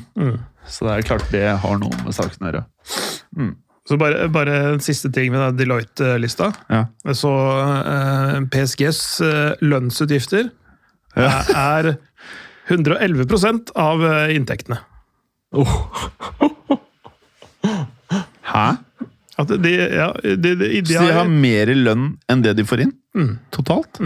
Så 0.72 0.88
det 0.88 0.94
er 0.96 1.08
klart 1.12 1.28
det 1.34 1.44
har 1.60 1.82
noe 1.82 1.92
med 2.06 2.16
saken 2.16 2.48
å 2.48 2.52
gjøre. 2.54 2.64
Så 3.92 3.98
bare, 4.00 4.30
bare 4.32 4.54
en 4.70 4.80
siste 4.80 5.10
ting 5.12 5.34
med 5.34 5.58
Deloitte-lista. 5.60 6.54
Ja. 6.72 6.86
Så 7.18 7.32
eh, 7.92 8.38
PSGs 8.54 9.02
eh, 9.28 9.66
lønnsutgifter 9.68 10.48
er, 11.20 11.50
er 11.52 11.90
111% 12.72 13.74
av 13.76 14.06
eh, 14.08 14.32
inntektene. 14.38 14.80
Hæ? 18.54 18.66
At 19.42 19.52
de, 19.60 19.76
ja, 19.76 20.08
de, 20.24 20.38
de, 20.40 20.56
de, 20.62 20.82
Så 20.88 21.04
de 21.04 21.12
har 21.18 21.28
mer 21.28 21.72
i 21.74 21.76
lønn 21.76 22.14
enn 22.32 22.48
det 22.48 22.56
de 22.62 22.64
får 22.68 22.86
inn? 22.86 22.96
Totalt? 23.52 24.00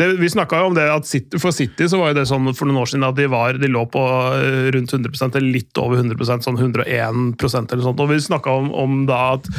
Det, 0.00 0.08
vi 0.20 0.30
snakka 0.32 0.60
jo 0.62 0.70
om 0.70 0.76
det 0.76 0.86
at 0.92 1.08
City, 1.08 1.40
for 1.42 1.54
City 1.54 1.88
så 1.90 2.00
var 2.00 2.12
jo 2.12 2.18
det 2.20 2.26
sånn 2.30 2.50
for 2.56 2.68
noen 2.68 2.82
år 2.82 2.90
siden 2.92 3.06
at 3.08 3.18
de, 3.18 3.28
var, 3.32 3.60
de 3.60 3.70
lå 3.70 3.84
på 3.92 4.02
eh, 4.38 4.68
rundt 4.76 4.94
100% 4.96 5.38
eller 5.38 5.54
litt 5.58 5.82
over 5.82 6.02
100% 6.02 6.46
sånn 6.46 6.60
101% 6.60 7.72
eller 7.72 7.86
sånt. 7.86 8.02
Og 8.02 8.12
vi 8.12 8.20
snakka 8.24 8.58
om, 8.62 8.72
om 8.74 8.98
da 9.08 9.22
at 9.36 9.50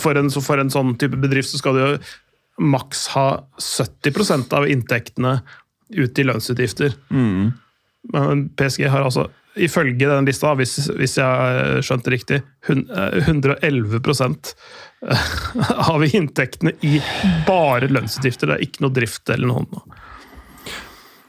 for 0.00 0.18
en, 0.18 0.30
for 0.32 0.62
en 0.62 0.72
sånn 0.72 0.96
type 1.00 1.18
bedrift 1.20 1.52
så 1.52 1.60
skal 1.62 1.76
du 1.76 1.84
jo 1.84 1.92
maks 2.62 3.06
ha 3.12 3.28
70% 3.60 4.54
av 4.56 4.68
inntektene 4.70 5.38
ut 5.96 6.18
i 6.18 6.24
lønnsutgifter. 6.26 6.96
Men 8.12 8.48
PSG 8.58 8.86
har 8.92 9.02
altså, 9.06 9.26
ifølge 9.56 10.06
den 10.10 10.26
lista, 10.28 10.52
hvis, 10.58 10.76
hvis 10.98 11.16
jeg 11.18 11.82
skjønte 11.86 12.12
riktig, 12.12 12.42
hun- 12.68 12.86
eh, 12.92 13.20
111 13.24 14.00
av 15.92 16.04
inntektene 16.06 16.72
i 16.86 17.00
bare 17.46 17.88
lønnsutgifter. 17.88 18.50
Det 18.50 18.56
er 18.58 18.66
ikke 18.68 18.84
noe 18.84 18.94
drift 18.96 19.30
eller 19.32 19.50
noe. 19.52 19.82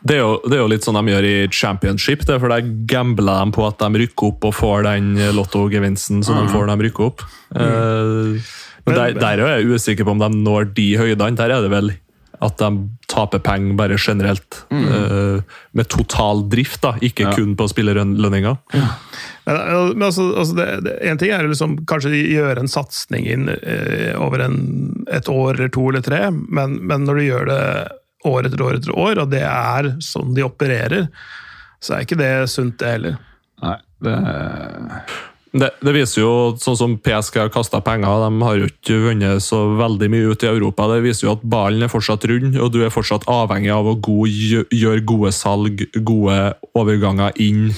Det 0.07 0.15
er, 0.15 0.21
jo, 0.21 0.37
det 0.45 0.55
er 0.55 0.61
jo 0.61 0.69
litt 0.71 0.85
sånn 0.85 0.95
de 1.01 1.11
gjør 1.11 1.25
i 1.27 1.35
championship, 1.51 2.21
det 2.23 2.35
er 2.37 2.39
for 2.39 2.53
der 2.53 2.67
gambler 2.87 3.41
de 3.43 3.51
på 3.57 3.65
at 3.67 3.81
de 3.81 4.03
rykker 4.05 4.29
opp 4.29 4.45
og 4.47 4.53
får 4.55 4.85
den 4.87 5.09
lottogevinsten 5.35 6.21
som 6.23 6.37
de 6.39 6.45
får 6.53 6.69
når 6.69 6.77
de 6.79 6.87
rykker 6.87 7.07
opp. 7.09 7.23
Eh, 7.57 8.37
men 8.87 8.95
der, 8.95 9.17
der 9.19 9.41
er 9.43 9.57
jeg 9.57 9.73
usikker 9.73 10.07
på 10.07 10.13
om 10.15 10.21
de 10.21 10.29
når 10.45 10.69
de 10.77 10.85
høydene. 11.01 11.35
Der 11.35 11.51
er 11.57 11.65
det 11.65 11.71
vel 11.73 11.91
at 12.43 12.57
de 12.61 12.67
taper 13.09 13.39
penger 13.41 13.73
bare 13.79 13.97
generelt. 13.97 14.59
eh, 14.71 15.41
med 15.73 15.87
total 15.89 16.43
drift, 16.49 16.81
da, 16.83 16.91
ikke 17.01 17.23
Ja. 17.27 17.31
kun 17.33 17.55
på 17.57 17.65
spillerlønninger. 17.71 18.57
Ja. 18.73 18.87
men 19.47 20.03
altså, 20.03 20.27
altså 20.37 20.55
det, 20.55 20.67
det, 20.85 20.97
en 21.09 21.17
ting 21.17 21.31
er 21.31 21.47
liksom 21.47 21.77
kanskje 21.89 22.11
de 22.11 22.21
gjøre 22.35 22.59
en 22.59 22.67
satsing 22.67 23.25
inn 23.25 23.49
eh, 23.49 24.13
over 24.21 24.43
en, 24.45 25.05
et 25.09 25.29
år 25.29 25.55
eller 25.55 25.69
to 25.73 25.87
eller 25.89 26.01
tre, 26.05 26.27
men, 26.31 26.77
men 26.85 27.05
når 27.07 27.15
du 27.21 27.23
gjør 27.25 27.45
det 27.49 27.61
år 28.27 28.45
etter 28.49 28.61
år 28.65 28.77
etter 28.77 28.91
år, 28.97 29.21
og 29.23 29.31
det 29.31 29.43
er 29.47 29.91
sånn 30.03 30.33
de 30.35 30.43
opererer, 30.45 31.07
så 31.79 31.95
er 31.97 32.05
ikke 32.05 32.17
det 32.19 32.31
sunt, 32.51 32.77
det 32.81 32.91
heller. 32.97 33.17
Nei, 33.63 33.77
det 34.03 34.15
Det, 35.57 35.69
det 35.81 35.93
viser 35.95 36.21
jo, 36.21 36.31
sånn 36.61 36.77
som 36.79 36.95
PSG 37.01 37.39
har 37.41 37.51
kasta 37.53 37.79
penger, 37.81 38.23
de 38.23 38.45
har 38.45 38.57
jo 38.59 38.69
ikke 38.69 38.97
vunnet 39.07 39.43
så 39.43 39.63
veldig 39.79 40.09
mye 40.13 40.33
ut 40.33 40.43
i 40.45 40.49
Europa. 40.51 40.89
Det 40.91 41.03
viser 41.05 41.27
jo 41.27 41.35
at 41.37 41.45
ballen 41.49 41.85
er 41.85 41.93
fortsatt 41.93 42.27
rund, 42.29 42.57
og 42.61 42.73
du 42.75 42.81
er 42.85 42.93
fortsatt 42.93 43.27
avhengig 43.31 43.71
av 43.73 43.87
å 43.89 43.95
god, 43.95 44.67
gjøre 44.73 45.05
gode 45.07 45.31
salg, 45.35 45.85
gode 45.97 46.41
overganger 46.77 47.37
inn. 47.41 47.71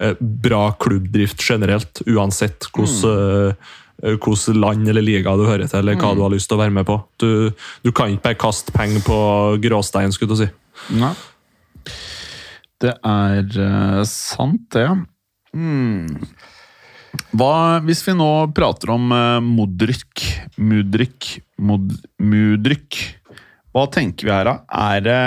eh, 0.00 0.14
Bra 0.20 0.70
klubbdrift 0.80 1.44
generelt, 1.44 2.04
uansett 2.06 2.70
hvordan 2.72 3.56
hvilket 4.02 4.56
land 4.56 4.88
eller 4.88 5.04
liga 5.04 5.32
du 5.36 5.46
hører 5.46 5.68
til, 5.68 5.80
eller 5.80 5.96
hva 5.96 6.12
du 6.14 6.22
har 6.24 6.32
lyst 6.34 6.50
til 6.50 6.58
å 6.58 6.60
være 6.60 6.74
med 6.76 6.86
på. 6.88 6.98
Du, 7.20 7.52
du 7.82 7.92
kan 7.96 8.12
ikke 8.12 8.28
bare 8.28 8.40
kaste 8.40 8.74
penger 8.74 9.00
på 9.06 9.16
gråstein, 9.64 10.12
skulle 10.12 10.34
du 10.36 10.42
si. 10.42 10.48
Nei. 11.00 11.14
Det 12.84 12.92
er 12.92 13.46
uh, 13.56 14.02
sant, 14.08 14.66
det. 14.74 14.88
Hmm. 15.56 16.10
Hva 17.36 17.80
hvis 17.84 18.02
vi 18.06 18.14
nå 18.16 18.30
prater 18.56 18.92
om 18.94 19.10
uh, 19.12 19.40
Modric, 19.44 20.24
Mudrik, 20.56 21.36
Mod, 21.58 21.90
Mudrik 22.20 22.98
Hva 23.74 23.86
tenker 23.92 24.28
vi 24.28 24.32
her, 24.32 24.48
da? 24.48 24.54
Er 24.92 25.04
det 25.04 25.20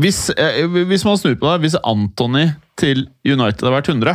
hvis, 0.00 0.30
eh, 0.32 0.64
hvis 0.64 1.04
man 1.04 1.18
snur 1.18 1.36
på 1.36 1.48
det, 1.50 1.60
hvis 1.64 1.78
Anthony 1.84 2.46
til 2.80 3.08
United 3.26 3.66
har 3.66 3.74
vært 3.74 3.90
100 3.92 4.14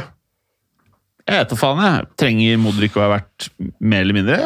Jeg 1.25 1.39
vet 1.39 1.51
da 1.51 1.57
faen, 1.59 1.81
jeg. 1.83 2.07
Trenger 2.21 2.61
Modric 2.61 2.97
å 2.97 3.03
ha 3.03 3.11
vært 3.17 3.49
mer 3.79 4.05
eller 4.05 4.17
mindre? 4.17 4.39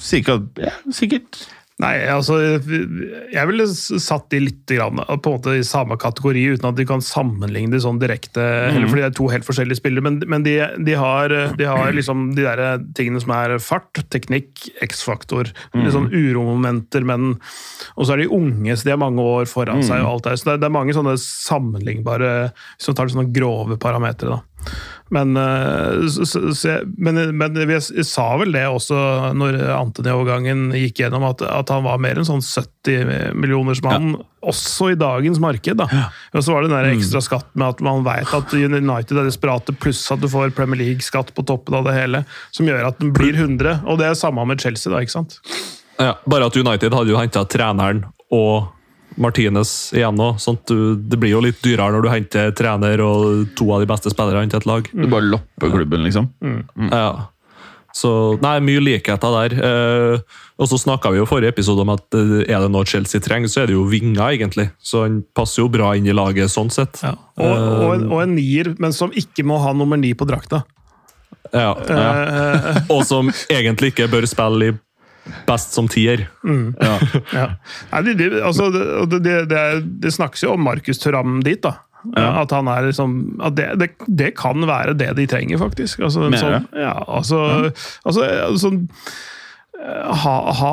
Sikkert. 0.00 0.50
Ja, 0.58 0.72
sikkert. 0.94 1.42
Nei, 1.80 1.94
altså 2.12 2.36
Jeg 2.40 3.48
ville 3.48 3.66
satt 3.70 4.28
de 4.32 4.42
litt 4.42 4.68
grann, 4.68 5.00
på 5.00 5.30
en 5.32 5.36
måte 5.38 5.54
i 5.56 5.64
samme 5.66 5.96
kategori, 6.00 6.42
uten 6.56 6.68
at 6.70 6.78
de 6.78 6.86
kan 6.88 7.02
sammenligne 7.04 7.72
de 7.72 7.80
sånn 7.82 8.00
direkte. 8.02 8.42
Eller 8.70 8.88
fordi 8.90 9.04
det 9.04 9.08
er 9.10 9.16
to 9.16 9.28
helt 9.32 9.46
forskjellige 9.46 9.80
spillere, 9.80 10.04
men, 10.04 10.20
men 10.30 10.44
de, 10.46 10.56
de, 10.86 10.96
har, 11.00 11.32
de 11.56 11.68
har 11.68 11.94
liksom 11.96 12.30
de 12.36 12.44
der 12.46 12.84
tingene 12.96 13.22
som 13.22 13.32
er 13.36 13.56
fart, 13.64 14.02
teknikk, 14.12 14.52
X-faktor. 14.84 15.52
Mm. 15.74 15.84
Liksom 15.86 16.10
uromomenter, 16.12 17.06
men 17.06 17.32
Og 17.96 18.06
så 18.06 18.14
er 18.14 18.22
de 18.22 18.30
unge, 18.34 18.76
så 18.76 18.86
de 18.86 18.94
har 18.94 19.00
mange 19.00 19.24
år 19.24 19.48
foran 19.50 19.84
seg. 19.86 20.04
og 20.04 20.18
alt 20.18 20.28
der, 20.28 20.40
Så 20.40 20.50
det 20.50 20.60
det 20.60 20.68
er 20.68 20.74
mange 20.74 20.94
sånne 20.96 21.16
sammenlignbare 21.20 22.50
Hvis 22.76 22.90
man 22.90 22.98
tar 22.98 23.12
sånne 23.12 23.32
grove 23.34 23.78
parametere, 23.80 24.36
da. 24.36 24.70
Men, 25.10 25.32
eh, 25.36 26.04
så, 26.06 26.22
så, 26.54 26.68
jeg- 26.68 26.86
men, 26.96 27.16
men 27.36 27.54
vi 27.66 27.78
sa 28.06 28.28
vel 28.38 28.52
det 28.54 28.62
også 28.70 28.98
når 29.34 29.56
Antony-overgangen 29.74 30.68
gikk 30.76 31.00
gjennom, 31.02 31.24
at, 31.30 31.42
at 31.42 31.72
han 31.74 31.82
var 31.86 31.98
mer 32.02 32.20
enn 32.20 32.28
sånn 32.28 32.42
70 32.44 33.34
millioners 33.34 33.82
mann, 33.82 34.12
også 34.46 34.92
i 34.92 34.98
dagens 35.00 35.40
marked. 35.42 35.76
da. 35.82 35.88
Og 36.34 36.44
så 36.46 36.54
var 36.54 36.62
det 36.62 36.70
den 36.70 36.78
der 36.78 36.92
ekstra 36.94 37.20
skatt 37.26 37.50
med 37.58 37.68
at 37.74 37.82
man 37.84 38.04
vet 38.06 38.30
at 38.38 38.54
United 38.56 39.18
er 39.18 39.26
desperate, 39.28 39.74
pluss 39.82 40.04
at 40.14 40.22
du 40.22 40.28
får 40.30 40.54
Premier 40.56 40.80
League-skatt 40.80 41.34
på 41.36 41.44
toppen 41.50 41.74
av 41.80 41.84
det 41.90 41.96
hele, 41.98 42.22
som 42.54 42.66
gjør 42.70 42.86
at 42.92 42.98
den 43.02 43.10
blir 43.16 43.34
100. 43.34 43.82
Og 43.90 43.98
det 44.00 44.06
er 44.12 44.14
samme 44.18 44.46
med 44.48 44.62
Chelsea, 44.62 44.92
da, 44.94 45.02
ikke 45.04 45.16
sant? 45.18 45.40
Ja, 46.00 46.14
bare 46.24 46.46
at 46.48 46.56
United 46.56 46.94
hadde 46.96 47.12
jo 47.12 47.18
henta 47.20 47.42
treneren 47.50 48.06
og 48.32 48.70
Martinez 49.18 49.90
igjen 49.96 50.18
nå. 50.18 50.34
Sånn 50.42 50.58
det 51.10 51.18
blir 51.18 51.34
jo 51.34 51.42
litt 51.44 51.60
dyrere 51.64 51.96
når 51.96 52.06
du 52.06 52.12
henter 52.12 52.54
trener 52.56 53.02
og 53.04 53.50
to 53.58 53.66
av 53.74 53.82
de 53.82 53.90
beste 53.90 54.12
spillerne 54.12 54.50
til 54.52 54.60
et 54.62 54.70
lag. 54.70 54.88
Du 54.92 55.06
bare 55.10 55.26
lopper 55.26 55.74
klubben, 55.74 56.06
liksom. 56.06 56.30
Ja. 56.92 57.30
Så 57.96 58.10
nei, 58.42 58.58
mye 58.62 58.82
likheter 58.82 59.34
der. 59.34 59.54
Eh, 59.66 60.42
og 60.60 60.68
så 60.70 60.78
snakka 60.78 61.10
vi 61.10 61.18
jo 61.18 61.28
forrige 61.28 61.54
episode 61.56 61.82
om 61.82 61.92
at 61.94 62.16
eh, 62.16 62.34
er 62.46 62.62
det 62.62 62.70
noe 62.70 62.86
Chelsea 62.86 63.22
trenger, 63.22 63.50
så 63.50 63.64
er 63.64 63.70
det 63.70 63.76
jo 63.76 63.86
vinger, 63.90 64.22
egentlig. 64.28 64.68
Så 64.78 65.04
han 65.06 65.20
passer 65.36 65.64
jo 65.64 65.70
bra 65.72 65.92
inn 65.98 66.06
i 66.06 66.14
laget 66.14 66.52
sånn 66.52 66.70
sett. 66.72 67.02
Ja. 67.02 67.16
Og, 67.40 67.48
og, 67.50 67.88
en, 67.96 68.06
og 68.12 68.22
en 68.22 68.36
nier, 68.38 68.74
men 68.78 68.94
som 68.96 69.10
ikke 69.10 69.46
må 69.46 69.58
ha 69.64 69.74
nummer 69.76 69.98
ni 70.00 70.12
på 70.14 70.28
drakta. 70.28 70.62
Ja. 71.50 71.72
Eh, 71.74 72.78
Og 72.94 73.02
som 73.08 73.32
egentlig 73.50 73.90
ikke 73.94 74.10
bør 74.12 74.28
spille 74.30 74.70
i 74.70 74.76
best 75.48 75.76
som 75.76 75.90
tier. 75.90 76.28
Ja. 77.30 77.46
Nei, 77.92 78.00
de, 78.08 78.14
de, 78.18 78.28
altså, 78.44 78.70
det, 78.74 78.82
de, 78.82 79.06
de, 79.10 79.20
det, 79.24 79.36
det, 79.50 79.62
det 80.02 80.12
snakkes 80.14 80.44
jo 80.44 80.54
om 80.56 80.64
Markus 80.66 81.00
Thuram 81.02 81.40
dit, 81.46 81.60
da. 81.62 81.78
At 82.16 82.52
han 82.54 82.68
er 82.70 82.86
liksom 82.88 83.16
at 83.44 83.56
det, 83.58 83.66
det, 83.80 83.90
det 84.08 84.30
kan 84.38 84.64
være 84.68 84.96
det 84.98 85.12
de 85.18 85.26
trenger, 85.28 85.60
faktisk. 85.60 86.00
Altså, 86.06 86.26
en 86.26 86.32
Mener 86.34 86.62
sånn, 86.62 86.70
ja, 86.80 86.94
altså, 87.04 87.42
altså 88.08 88.24
sånn 88.60 88.80
eh, 89.76 90.08
ha, 90.22 90.34
ha, 90.56 90.72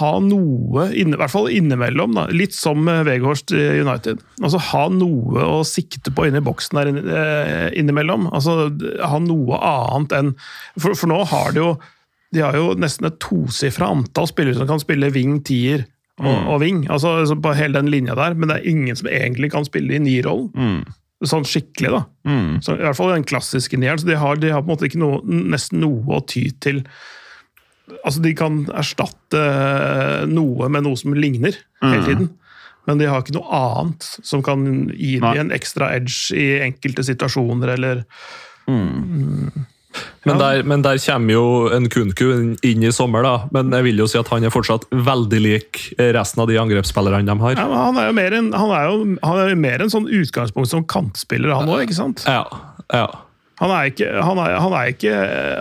ha 0.00 0.10
noe, 0.24 0.88
inne, 0.90 1.14
i 1.14 1.20
hvert 1.22 1.32
fall 1.32 1.50
innimellom, 1.54 2.16
da. 2.18 2.26
litt 2.34 2.56
som 2.56 2.86
Veghorst 3.06 3.54
i 3.54 3.66
United. 3.86 4.22
Altså 4.42 4.62
Ha 4.72 4.86
noe 4.92 5.46
å 5.46 5.60
sikte 5.66 6.14
på 6.14 6.26
inni 6.28 6.42
boksen 6.44 6.82
der 6.82 6.92
eh, 6.92 7.66
innimellom. 7.78 8.30
Altså 8.34 8.66
Ha 9.06 9.22
noe 9.22 9.62
annet 9.62 10.18
enn 10.18 10.34
For, 10.74 10.94
for 10.98 11.10
nå 11.12 11.22
har 11.30 11.54
det 11.54 11.62
jo 11.62 11.76
de 12.34 12.42
har 12.42 12.56
jo 12.58 12.72
nesten 12.78 13.06
et 13.08 13.18
tosifra 13.22 13.88
antall 13.94 14.26
spillere 14.30 14.58
som 14.58 14.68
kan 14.68 14.82
spille 14.82 15.12
wing, 15.14 15.38
tier 15.46 15.84
og, 16.18 16.32
og 16.54 16.60
wing. 16.62 16.84
Altså, 16.90 17.18
altså 17.22 17.36
på 17.38 17.52
hele 17.56 17.76
den 17.78 17.90
linja 17.92 18.16
der, 18.18 18.34
men 18.34 18.50
det 18.50 18.60
er 18.60 18.70
ingen 18.70 18.96
som 18.98 19.08
egentlig 19.10 19.52
kan 19.52 19.66
spille 19.68 19.98
i 19.98 20.00
nierrollen. 20.02 20.84
Sånn 21.24 21.46
skikkelig, 21.48 21.90
da. 21.94 22.00
Så, 22.60 22.74
I 22.76 22.82
hvert 22.84 22.98
fall 22.98 23.14
den 23.14 23.24
klassiske 23.24 23.78
nieren. 23.80 24.00
Så 24.02 24.08
de 24.08 24.18
har, 24.20 24.36
de 24.36 24.50
har 24.52 24.60
på 24.60 24.68
en 24.68 24.74
måte 24.74 24.88
ikke 24.88 25.00
noe, 25.00 25.22
nesten 25.24 25.80
noe 25.80 26.18
å 26.18 26.24
ty 26.28 26.50
til. 26.60 26.82
Altså, 28.02 28.20
de 28.24 28.34
kan 28.36 28.64
erstatte 28.76 29.44
noe 30.28 30.68
med 30.72 30.84
noe 30.84 30.98
som 31.00 31.14
ligner, 31.16 31.56
hele 31.84 32.02
tiden. 32.04 32.28
Men 32.86 33.00
de 33.00 33.08
har 33.10 33.22
ikke 33.22 33.34
noe 33.34 33.48
annet 33.56 34.04
som 34.22 34.42
kan 34.46 34.66
gi 34.92 35.16
dem 35.22 35.40
en 35.46 35.54
ekstra 35.56 35.88
edge 35.96 36.36
i 36.36 36.60
enkelte 36.66 37.02
situasjoner, 37.08 37.72
eller 37.78 38.04
Men, 40.26 40.40
der, 40.40 40.62
men 40.66 40.82
der 40.82 40.98
kommer 41.02 41.36
jo 41.36 41.44
en 41.74 41.86
Kunku 41.92 42.24
inn 42.66 42.82
i 42.82 42.92
sommer, 42.94 43.22
da. 43.26 43.34
Men 43.54 43.70
jeg 43.76 43.86
vil 43.86 44.02
jo 44.02 44.08
si 44.10 44.18
at 44.18 44.30
han 44.32 44.46
er 44.46 44.54
fortsatt 44.54 44.88
veldig 44.90 45.42
lik 45.44 45.82
resten 46.16 46.42
av 46.42 46.50
de 46.50 46.58
angrepsspillerne 46.60 47.26
de 47.28 47.36
har. 47.44 47.54
Ja, 47.58 47.68
men 47.70 47.78
han 47.78 48.00
er 48.02 48.10
jo 48.10 48.16
mer 48.18 48.38
en, 48.40 48.50
han 48.56 48.74
er 48.74 48.88
jo, 48.90 48.98
han 49.22 49.42
er 49.44 49.52
jo 49.52 49.60
mer 49.62 49.84
en 49.84 49.92
sånn 49.92 50.10
utgangspunkt 50.10 50.72
som 50.72 50.86
kantspiller, 50.90 51.54
han 51.54 51.70
òg, 51.70 51.86
ikke 51.86 52.00
sant? 52.00 52.26
Ja, 52.26 52.42
ja. 52.90 53.06
Han 53.56 53.70
er, 53.72 53.86
ikke, 53.88 54.10
han, 54.20 54.36
er, 54.42 54.54
han, 54.60 54.74
er 54.76 54.90
ikke, 54.92 55.12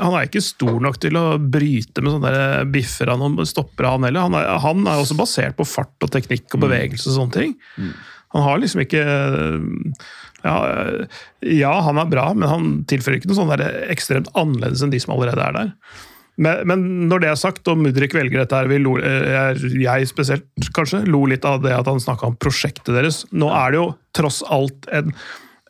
han 0.03 0.15
er 0.17 0.25
ikke 0.27 0.41
stor 0.43 0.81
nok 0.83 0.97
til 0.99 1.15
å 1.15 1.37
bryte 1.39 2.03
med 2.03 2.11
sånne 2.11 2.65
biffer 2.67 3.07
han 3.07 3.37
stopper 3.47 3.87
han 3.87 4.03
heller. 4.03 4.25
Han 4.25 4.35
er, 4.35 4.49
han 4.65 4.81
er 4.83 4.99
også 4.99 5.15
basert 5.15 5.55
på 5.55 5.67
fart 5.69 6.03
og 6.03 6.11
teknikk 6.11 6.57
og 6.57 6.65
bevegelse 6.65 7.07
og 7.13 7.15
sånne 7.21 7.37
ting. 7.37 7.55
Han 8.35 8.43
har 8.43 8.59
liksom 8.59 8.83
ikke 8.83 9.05
ja, 10.45 11.05
ja, 11.41 11.71
han 11.87 11.97
er 12.01 12.09
bra, 12.11 12.29
men 12.37 12.51
han 12.51 12.73
tilfører 12.89 13.19
ikke 13.19 13.31
noe 13.31 13.39
sånn 13.39 13.63
ekstremt 13.89 14.29
annerledes 14.37 14.83
enn 14.85 14.93
de 14.93 15.01
som 15.01 15.15
allerede 15.15 15.41
er 15.41 15.57
der. 15.57 15.71
Men, 16.35 16.65
men 16.67 16.83
når 17.09 17.23
det 17.23 17.29
er 17.31 17.39
sagt, 17.39 17.67
og 17.71 17.79
Mudrik 17.79 18.13
velger 18.15 18.41
dette 18.41 18.59
her, 18.59 18.69
lo, 18.83 18.97
eh, 18.99 19.55
jeg 19.79 20.09
spesielt 20.09 20.69
kanskje, 20.75 21.05
lo 21.07 21.23
litt 21.31 21.47
av 21.47 21.63
det 21.63 21.73
at 21.75 21.87
han 21.87 22.01
snakka 22.03 22.27
om 22.27 22.37
prosjektet 22.41 22.91
deres. 22.95 23.23
Nå 23.31 23.49
er 23.55 23.71
det 23.71 23.79
jo 23.79 23.87
tross 24.17 24.41
alt 24.51 24.89
en, 24.95 25.13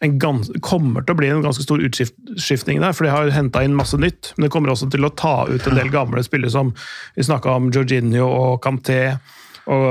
en 0.06 0.18
gans, 0.22 0.50
kommer 0.66 1.06
til 1.06 1.14
å 1.14 1.20
bli 1.22 1.30
en 1.30 1.46
ganske 1.46 1.66
stor 1.66 1.84
utskiftning 1.86 2.82
der, 2.82 2.98
for 2.98 3.06
de 3.06 3.14
har 3.14 3.34
henta 3.36 3.62
inn 3.66 3.78
masse 3.78 4.00
nytt. 4.02 4.34
Men 4.36 4.48
det 4.48 4.54
kommer 4.56 4.74
også 4.74 4.90
til 4.94 5.06
å 5.06 5.14
ta 5.14 5.38
ut 5.52 5.70
en 5.70 5.78
del 5.78 5.94
gamle 5.94 6.26
spillere 6.26 6.54
som 6.54 6.74
vi 7.16 7.28
snakka 7.30 7.60
om 7.60 7.70
Jorginho 7.76 8.26
og 8.26 8.64
Canté. 8.66 9.20
Og, 9.65 9.86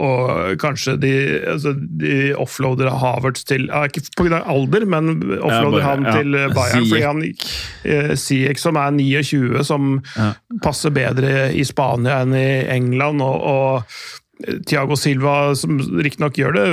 og 0.00 0.60
kanskje 0.62 0.94
de, 1.00 1.12
altså, 1.52 1.74
de 1.76 2.30
offloader 2.40 2.88
Havertz 3.02 3.44
til 3.48 3.66
ja, 3.68 3.82
Ikke 3.88 4.02
pga. 4.16 4.40
alder, 4.48 4.86
men 4.88 5.12
offloader 5.36 5.84
han 5.84 6.08
ja. 6.08 6.14
til 6.16 6.38
Bayern. 6.56 6.86
fordi 6.88 7.02
han 7.04 7.20
eh, 7.26 8.14
Ziyech, 8.16 8.62
som 8.62 8.80
er 8.80 8.94
29, 8.96 9.66
som 9.68 9.98
passer 10.64 10.94
bedre 10.94 11.50
i 11.52 11.66
Spania 11.68 12.22
enn 12.24 12.36
i 12.38 12.48
England. 12.72 13.20
og, 13.20 13.44
og 13.44 14.18
Tiago 14.66 14.96
Silva, 14.96 15.52
som 15.58 15.78
riktignok 16.00 16.38
gjør 16.38 16.56
det, 16.56 16.66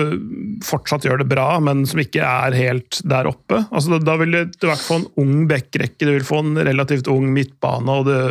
fortsatt 0.65 1.05
gjør 1.07 1.21
det 1.21 1.29
bra, 1.31 1.47
men 1.63 1.83
som 1.89 1.99
ikke 2.01 2.23
er 2.23 2.55
helt 2.55 3.01
der 3.07 3.27
oppe. 3.29 3.63
Altså, 3.67 3.95
da, 3.95 3.99
da 4.07 4.15
vil 4.21 4.38
du 4.38 4.39
i 4.39 4.69
hvert 4.69 4.79
fall 4.79 4.88
få 4.88 4.99
en 5.01 5.10
ung 5.23 5.43
backrekke, 5.49 6.05
du 6.05 6.13
vil 6.13 6.27
få 6.27 6.41
en 6.45 6.62
relativt 6.67 7.10
ung 7.12 7.27
midtbane 7.36 7.99
og 7.99 8.07
det, 8.07 8.21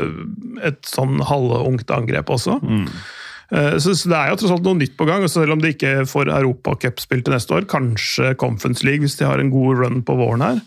et 0.65 0.81
sånn 0.89 1.21
halvungt 1.29 1.93
angrep 1.93 2.33
også. 2.33 2.59
Eh, 2.63 2.97
Så, 3.47 3.93
så 3.95 4.09
det 4.11 4.17
er 4.19 4.33
jo 4.33 4.39
tross 4.41 4.53
alt 4.57 4.65
noe 4.67 4.75
nytt 4.81 4.97
på 4.99 5.07
gang, 5.07 5.23
og 5.23 5.31
selv 5.31 5.55
om 5.55 5.61
de 5.63 5.71
ikke 5.71 5.93
får 6.11 6.33
europacupspill 6.35 7.21
til 7.23 7.35
neste 7.37 7.55
år, 7.55 7.69
kanskje 7.71 8.33
Conference 8.41 8.83
League 8.83 9.05
hvis 9.05 9.15
de 9.21 9.29
har 9.29 9.39
en 9.39 9.53
god 9.53 9.85
run 9.85 10.01
på 10.03 10.17
våren 10.19 10.43
her. 10.43 10.59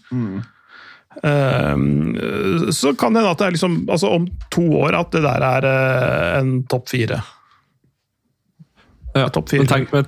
Eh, 1.23 1.75
Så 2.71 2.93
kan 2.95 3.13
det 3.13 3.19
hende 3.23 3.33
at 3.33 3.41
det 3.41 3.47
er 3.49 3.55
liksom, 3.57 3.75
altså 3.89 4.13
om 4.15 4.29
to 4.53 4.63
år 4.79 4.95
at 4.99 5.11
det 5.11 5.23
der 5.25 5.45
er 5.49 5.67
eh, 5.67 6.39
en 6.39 6.53
topp 6.71 6.87
fire. 6.93 7.19
Ja, 9.15 9.27
Topp 9.27 9.49
fire. 9.49 9.65
Men 9.65 9.71
tenk, 9.73 9.91
men, 9.93 10.05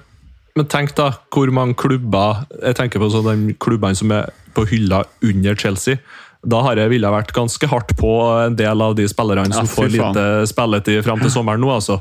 men 0.56 0.68
tenk 0.72 0.96
da 0.96 1.10
hvor 1.34 1.50
mange 1.52 1.74
klubber 1.80 2.44
Jeg 2.62 2.78
tenker 2.78 3.02
på 3.02 3.10
sånn 3.10 3.48
de 3.50 3.56
klubbene 3.58 3.98
som 3.98 4.14
er 4.14 4.30
på 4.56 4.66
hylla 4.70 5.04
under 5.26 5.56
Chelsea. 5.56 6.00
Da 6.42 6.58
har 6.66 6.80
jeg 6.82 6.90
ville 6.90 7.10
vært 7.14 7.34
ganske 7.36 7.68
hardt 7.70 7.92
på 8.00 8.12
en 8.48 8.56
del 8.58 8.82
av 8.82 8.96
de 8.98 9.06
spillerne 9.10 9.54
som 9.54 9.68
Ja, 9.68 9.70
får 9.70 9.90
lite 9.94 10.24
spilletid 10.50 11.04
fram 11.06 11.20
til 11.22 11.30
sommeren 11.30 11.62
nå. 11.62 11.70
altså. 11.70 12.00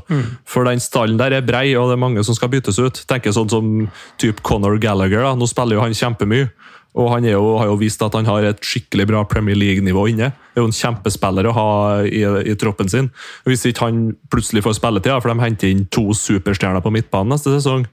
For 0.49 0.65
den 0.65 0.81
stallen 0.81 1.19
der 1.19 1.35
er 1.37 1.45
brei, 1.45 1.75
og 1.77 1.91
det 1.91 1.97
er 1.99 2.01
mange 2.01 2.23
som 2.25 2.33
skal 2.33 2.49
byttes 2.49 2.79
ut. 2.81 3.03
Tenker 3.07 3.31
sånn 3.35 3.49
som 3.53 3.69
typ 4.17 4.41
Conor 4.41 4.79
Gallagher. 4.81 5.21
da. 5.21 5.35
Nå 5.37 5.45
spiller 5.47 5.77
jo 5.77 5.81
han 5.85 5.93
kjempemye. 5.93 6.49
Og 6.97 7.07
han 7.13 7.23
jo, 7.23 7.57
har 7.61 7.69
jo 7.69 7.77
vist 7.79 8.01
at 8.03 8.17
han 8.17 8.25
har 8.27 8.43
et 8.49 8.59
skikkelig 8.67 9.05
bra 9.07 9.21
Premier 9.23 9.55
League-nivå 9.55 10.09
inne. 10.11 10.33
Det 10.51 10.59
er 10.59 10.65
jo 10.65 10.71
en 10.71 10.75
kjempespiller 10.75 11.47
å 11.47 11.53
ha 11.55 11.69
i, 12.03 12.25
i 12.51 12.55
troppen 12.59 12.89
sin. 12.91 13.07
Hvis 13.47 13.63
ikke 13.69 13.85
han 13.87 14.01
plutselig 14.33 14.65
får 14.65 14.75
spilletid, 14.81 15.13
for 15.21 15.31
de 15.31 15.39
henter 15.45 15.69
inn 15.71 15.85
to 15.93 16.09
superstjerner 16.17 16.83
på 16.83 16.91
midtbanen 16.91 17.31
neste 17.37 17.53
sesong 17.53 17.85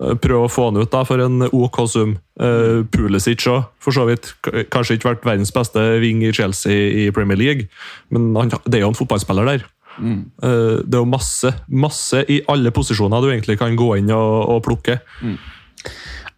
Prøv 0.00 0.46
å 0.46 0.50
få 0.50 0.70
han 0.70 0.80
ut 0.80 0.90
da 0.92 1.02
for 1.04 1.20
en 1.20 1.44
OK 1.52 1.82
sum. 1.90 2.16
Uh, 2.40 2.80
Pulisic 2.90 3.44
òg, 3.50 3.68
for 3.82 3.94
så 3.94 4.06
vidt. 4.08 4.32
Kanskje 4.72 4.96
ikke 4.96 5.10
vært 5.10 5.28
verdens 5.28 5.52
beste 5.54 5.82
wing 6.02 6.24
i 6.24 6.32
Chelsea 6.34 6.88
i 7.04 7.10
Premier 7.14 7.38
League, 7.38 7.68
men 8.10 8.32
han, 8.38 8.54
det 8.64 8.80
er 8.80 8.86
jo 8.86 8.94
en 8.94 8.98
fotballspiller 8.98 9.50
der. 9.52 9.68
Eh, 10.00 10.80
det 10.84 10.96
er 10.96 11.00
jo 11.02 11.08
masse, 11.08 11.52
masse 11.68 12.22
i 12.30 12.40
alle 12.50 12.72
posisjoner 12.74 13.22
du 13.22 13.30
egentlig 13.30 13.58
kan 13.60 13.76
gå 13.78 13.90
inn 14.00 14.10
og, 14.14 14.48
og 14.54 14.62
plukke. 14.66 14.98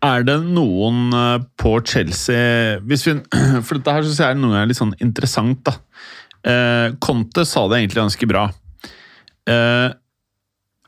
Er 0.04 0.26
det 0.26 0.36
noen 0.44 1.14
eh, 1.14 1.46
på 1.60 1.76
Chelsea 1.86 2.80
vi, 2.84 2.98
For 3.66 3.78
dette 3.78 3.96
her 3.96 4.04
synes 4.06 4.20
jeg 4.20 4.34
er 4.34 4.40
noe 4.40 4.66
litt 4.68 4.80
sånn 4.80 4.96
interessant, 5.04 5.64
da. 5.66 5.78
Eh, 6.44 6.88
Conte 7.00 7.46
sa 7.48 7.66
det 7.70 7.80
egentlig 7.80 8.02
ganske 8.02 8.28
bra. 8.28 8.48
Eh, 9.48 9.88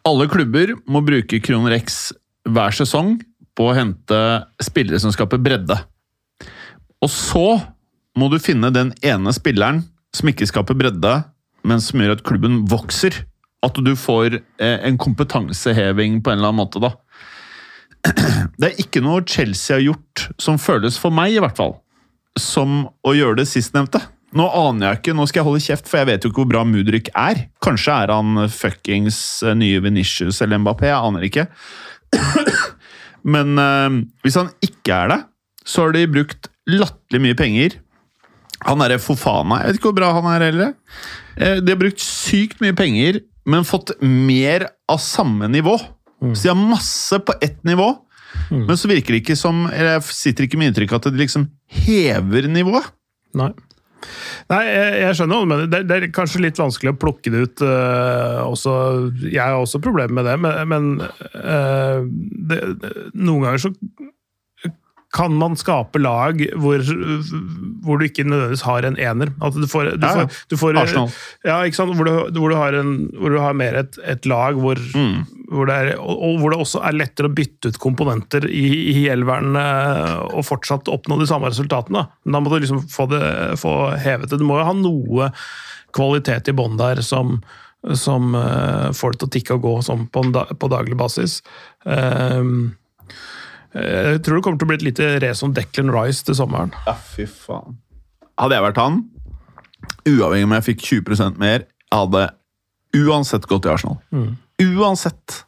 alle 0.07 0.29
klubber 0.31 0.77
må 0.91 1.03
bruke 1.05 1.41
Kroner 1.43 1.79
X 1.81 2.11
hver 2.47 2.75
sesong 2.75 3.17
på 3.57 3.71
å 3.71 3.77
hente 3.77 4.19
spillere 4.63 5.01
som 5.03 5.13
skaper 5.15 5.41
bredde. 5.43 5.79
Og 7.03 7.11
så 7.13 7.47
må 8.17 8.29
du 8.33 8.39
finne 8.43 8.73
den 8.73 8.93
ene 9.05 9.33
spilleren 9.37 9.83
som 10.17 10.31
ikke 10.31 10.49
skaper 10.49 10.77
bredde, 10.79 11.15
men 11.67 11.83
som 11.83 12.01
gjør 12.01 12.17
at 12.17 12.25
klubben 12.27 12.63
vokser. 12.71 13.25
At 13.65 13.79
du 13.83 13.95
får 13.99 14.39
eh, 14.39 14.79
en 14.87 14.99
kompetanseheving 15.01 16.21
på 16.23 16.33
en 16.33 16.39
eller 16.39 16.53
annen 16.53 16.61
måte, 16.61 16.83
da. 16.83 16.93
Det 18.61 18.69
er 18.69 18.83
ikke 18.83 19.03
noe 19.05 19.25
Chelsea 19.27 19.77
har 19.77 19.85
gjort 19.85 20.29
som 20.41 20.61
føles 20.61 20.99
for 21.01 21.15
meg, 21.15 21.35
i 21.35 21.41
hvert 21.43 21.57
fall, 21.59 21.79
som 22.39 22.85
å 23.03 23.17
gjøre 23.17 23.41
det 23.41 23.49
sistnevnte. 23.51 24.01
Nå 24.37 24.47
aner 24.53 24.91
jeg 24.91 25.01
ikke, 25.01 25.17
nå 25.17 25.25
skal 25.29 25.41
jeg 25.41 25.49
holde 25.49 25.65
kjeft, 25.65 25.89
for 25.89 26.01
jeg 26.01 26.11
vet 26.11 26.25
jo 26.25 26.31
ikke 26.31 26.43
hvor 26.43 26.53
bra 26.53 26.63
Mudrik 26.69 27.11
er. 27.17 27.47
Kanskje 27.65 27.99
er 28.05 28.13
han 28.13 28.47
fuckings 28.53 29.19
eh, 29.47 29.57
nye 29.59 29.83
Venitius 29.85 30.43
eller 30.45 30.63
Mbappé, 30.63 30.91
jeg 30.93 31.11
aner 31.11 31.27
ikke. 31.27 31.47
Men 33.35 33.59
eh, 33.59 33.99
hvis 34.25 34.39
han 34.39 34.53
ikke 34.65 35.01
er 35.03 35.13
det, 35.13 35.21
så 35.67 35.87
har 35.87 35.97
de 35.97 36.07
brukt 36.11 36.51
latterlig 36.71 37.23
mye 37.25 37.39
penger. 37.39 37.79
Han 38.67 38.81
derre 38.81 39.01
Fofana, 39.03 39.61
jeg 39.61 39.73
vet 39.73 39.81
ikke 39.81 39.91
hvor 39.91 39.99
bra 39.99 40.13
han 40.17 40.29
er 40.31 40.47
heller. 40.49 40.73
Eh, 41.37 41.59
de 41.61 41.75
har 41.75 41.81
brukt 41.81 42.03
sykt 42.03 42.63
mye 42.65 42.77
penger, 42.77 43.21
men 43.47 43.67
fått 43.67 43.95
mer 44.03 44.69
av 44.91 45.03
samme 45.03 45.51
nivå. 45.53 45.77
Så 46.33 46.47
de 46.47 46.53
har 46.53 46.59
masse 46.59 47.19
på 47.23 47.35
ett 47.45 47.59
nivå, 47.69 47.91
men 48.51 48.79
så 48.79 48.89
virker 48.89 49.15
det 49.15 49.21
ikke 49.23 49.37
som 49.39 49.67
eller 49.69 49.97
Jeg 49.97 50.15
sitter 50.17 50.47
ikke 50.47 50.59
med 50.61 50.71
inntrykk 50.71 50.95
av 50.95 51.01
at 51.01 51.13
de 51.13 51.21
liksom 51.21 51.47
hever 51.85 52.49
nivået. 52.51 52.89
Nei. 53.37 53.51
Nei, 54.53 54.63
jeg, 54.69 54.91
jeg 55.03 55.19
skjønner 55.19 55.37
hva 55.39 55.45
du 55.47 55.51
mener. 55.53 55.71
Det, 55.73 55.81
det 55.91 55.97
er 55.99 56.09
kanskje 56.15 56.43
litt 56.45 56.61
vanskelig 56.61 56.95
å 56.95 56.99
plukke 57.03 57.33
det 57.35 57.45
ut. 57.47 57.65
Uh, 57.67 58.43
også, 58.47 58.75
jeg 59.27 59.43
har 59.43 59.59
også 59.59 59.83
problemer 59.85 60.17
med 60.21 60.29
det, 60.31 60.37
men, 60.43 60.61
men 60.71 60.91
uh, 61.35 62.05
det, 62.53 62.61
noen 63.15 63.47
ganger 63.49 63.67
så 63.67 63.75
kan 65.17 65.33
man 65.39 65.55
skape 65.57 66.01
lag 66.03 66.43
hvor, 66.61 66.83
hvor 67.87 67.97
du 68.01 68.05
ikke 68.05 68.27
nødvendigvis 68.27 68.65
har 68.67 68.85
en 68.85 68.99
ener. 69.01 69.31
At 69.41 69.55
du 69.57 69.65
får, 69.71 69.95
du 69.97 70.05
Ja, 70.05 70.11
ja. 70.13 70.27
får, 70.27 70.43
du 70.53 70.57
får 70.61 70.77
Arsenal. 70.83 71.15
Ja, 71.47 71.63
ikke 71.65 71.79
sant? 71.79 71.95
Hvor 71.97 72.05
du, 72.05 72.13
hvor 72.37 72.53
du, 72.53 72.57
har, 72.59 72.77
en, 72.77 72.91
hvor 73.17 73.33
du 73.33 73.39
har 73.41 73.57
mer 73.57 73.79
et, 73.85 73.97
et 74.05 74.29
lag 74.29 74.59
hvor, 74.61 74.77
Mm. 74.97 75.25
Hvor 75.51 75.71
er, 75.71 75.93
og, 76.01 76.41
hvor 76.41 76.53
det 76.53 76.59
også 76.63 76.81
er 76.87 76.97
lettere 76.97 77.31
å 77.31 77.35
bytte 77.35 77.71
ut 77.71 77.79
komponenter 77.83 78.49
i, 78.49 78.67
i 78.93 79.05
elveren 79.13 79.59
eh, 79.61 80.15
og 80.33 80.47
fortsatt 80.47 80.91
oppnå 80.93 81.19
de 81.21 81.29
samme 81.31 81.51
resultatene. 81.51 82.07
Men 82.25 82.37
da 82.37 82.43
må 82.43 82.53
du 82.53 82.59
liksom 82.63 82.83
få, 82.91 83.09
det, 83.13 83.23
få 83.61 83.75
hevet 84.03 84.33
det. 84.33 84.41
Du 84.41 84.47
må 84.49 84.59
jo 84.61 84.67
ha 84.69 84.75
noe 84.77 85.31
kvalitet 85.97 86.51
i 86.51 86.57
bånn 86.57 86.79
der 86.81 87.03
som, 87.07 87.39
som 87.95 88.35
eh, 88.39 88.89
får 88.97 89.15
det 89.15 89.23
til 89.23 89.29
å 89.29 89.35
tikke 89.37 89.59
og 89.59 89.67
gå 89.67 89.75
sånn 89.87 90.07
på, 90.13 90.25
på 90.33 90.71
daglig 90.73 90.99
basis. 90.99 91.39
Ehm, 91.87 92.73
eh, 93.73 94.17
jeg 94.17 94.25
tror 94.27 94.39
det 94.39 94.47
kommer 94.47 94.63
til 94.63 94.69
å 94.69 94.73
bli 94.73 94.81
et 94.81 94.89
lite 94.89 95.13
race 95.25 95.47
om 95.47 95.55
Declan 95.57 95.95
Rice 95.95 96.27
til 96.27 96.39
sommeren. 96.39 96.75
Ja, 96.89 96.97
fy 97.15 97.29
faen. 97.31 97.79
Hadde 98.37 98.59
jeg 98.59 98.67
vært 98.67 98.83
han, 98.83 98.99
uavhengig 100.05 100.49
om 100.49 100.57
jeg 100.59 100.67
fikk 100.73 100.89
20 100.91 101.39
mer, 101.41 101.65
jeg 101.87 102.03
hadde 102.03 102.27
uansett 102.97 103.47
gått 103.49 103.69
i 103.69 103.73
Arsenal. 103.73 104.01
Uansett. 104.63 105.43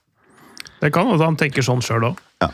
Det 0.80 0.90
kan 0.94 1.08
hende 1.08 1.24
han 1.24 1.38
tenker 1.38 1.64
sånn 1.64 1.82
sjøl 1.84 2.12
òg. 2.12 2.20
Ja. 2.42 2.50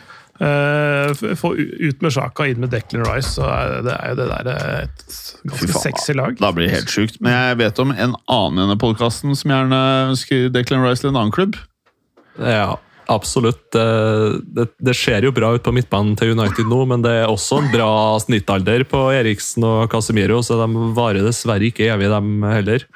få 1.38 1.52
ut 1.54 2.00
med 2.02 2.10
Sjaka, 2.10 2.46
inn 2.50 2.62
med 2.62 2.72
Declan 2.72 3.04
Rice, 3.06 3.36
så 3.36 3.44
er 3.46 3.84
det, 3.86 3.92
er 3.94 4.14
jo 4.14 4.16
det 4.18 4.24
der 4.32 4.48
et 4.80 5.04
ganske 5.44 5.68
faen, 5.68 5.82
sexy 5.84 6.16
lag. 6.16 6.38
Da 6.40 6.50
blir 6.54 6.66
det 6.66 6.80
helt 6.80 6.90
sjukt. 6.90 7.20
Men 7.22 7.36
jeg 7.36 7.60
vet 7.60 7.82
om 7.84 7.92
en 7.92 8.16
annen 8.16 8.58
i 8.58 8.64
denne 8.64 8.80
podkasten 8.80 9.36
som 9.38 9.54
gjerne 9.54 9.82
ønsker 10.08 10.48
Declan 10.54 10.82
Rice 10.86 11.04
til 11.04 11.12
en 11.12 11.20
annen 11.20 11.34
klubb. 11.34 11.58
Ja, 12.40 12.78
absolutt. 13.12 13.62
Det, 13.74 13.84
det, 14.56 14.68
det 14.82 14.96
ser 14.98 15.26
jo 15.26 15.34
bra 15.36 15.52
ut 15.54 15.66
på 15.66 15.74
midtbanen 15.76 16.16
til 16.18 16.34
United 16.34 16.70
nå, 16.70 16.80
men 16.90 17.04
det 17.04 17.14
er 17.20 17.30
også 17.30 17.60
en 17.62 17.70
bra 17.74 17.90
snittalder 18.24 18.86
på 18.90 19.04
Eriksen 19.14 19.66
og 19.68 19.90
Casemiro, 19.92 20.40
så 20.42 20.58
de 20.64 20.88
varer 20.96 21.22
dessverre 21.26 21.70
ikke 21.70 21.92
evig, 21.94 22.10
dem 22.10 22.48
heller. 22.48 22.88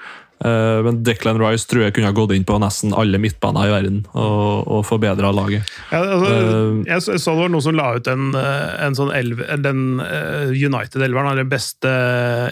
Eh, 0.44 0.80
Men 0.86 1.02
Declan 1.02 1.40
Rice 1.40 1.66
tror 1.68 1.86
jeg 1.86 1.96
kunne 1.96 2.10
ha 2.10 2.16
gått 2.16 2.34
inn 2.36 2.46
på 2.46 2.58
nesten 2.62 2.94
alle 2.96 3.18
midtbaner 3.22 3.68
i 3.68 3.72
verden 3.72 4.00
og, 4.12 4.68
og 4.68 4.84
forbedra 4.86 5.32
laget. 5.34 5.66
Ja, 5.90 6.02
altså, 6.04 6.30
uh, 6.30 6.82
jeg 6.86 7.04
så 7.06 7.34
det 7.34 7.42
var 7.42 7.52
noen 7.52 7.64
som 7.64 7.76
la 7.78 7.88
ut 7.98 8.10
en, 8.10 8.30
eh, 8.38 8.70
en 8.86 8.98
sånn 8.98 9.12
elv, 9.14 9.42
den 9.64 9.82
United-elveren, 9.98 11.38
den 11.38 11.50
beste 11.50 11.90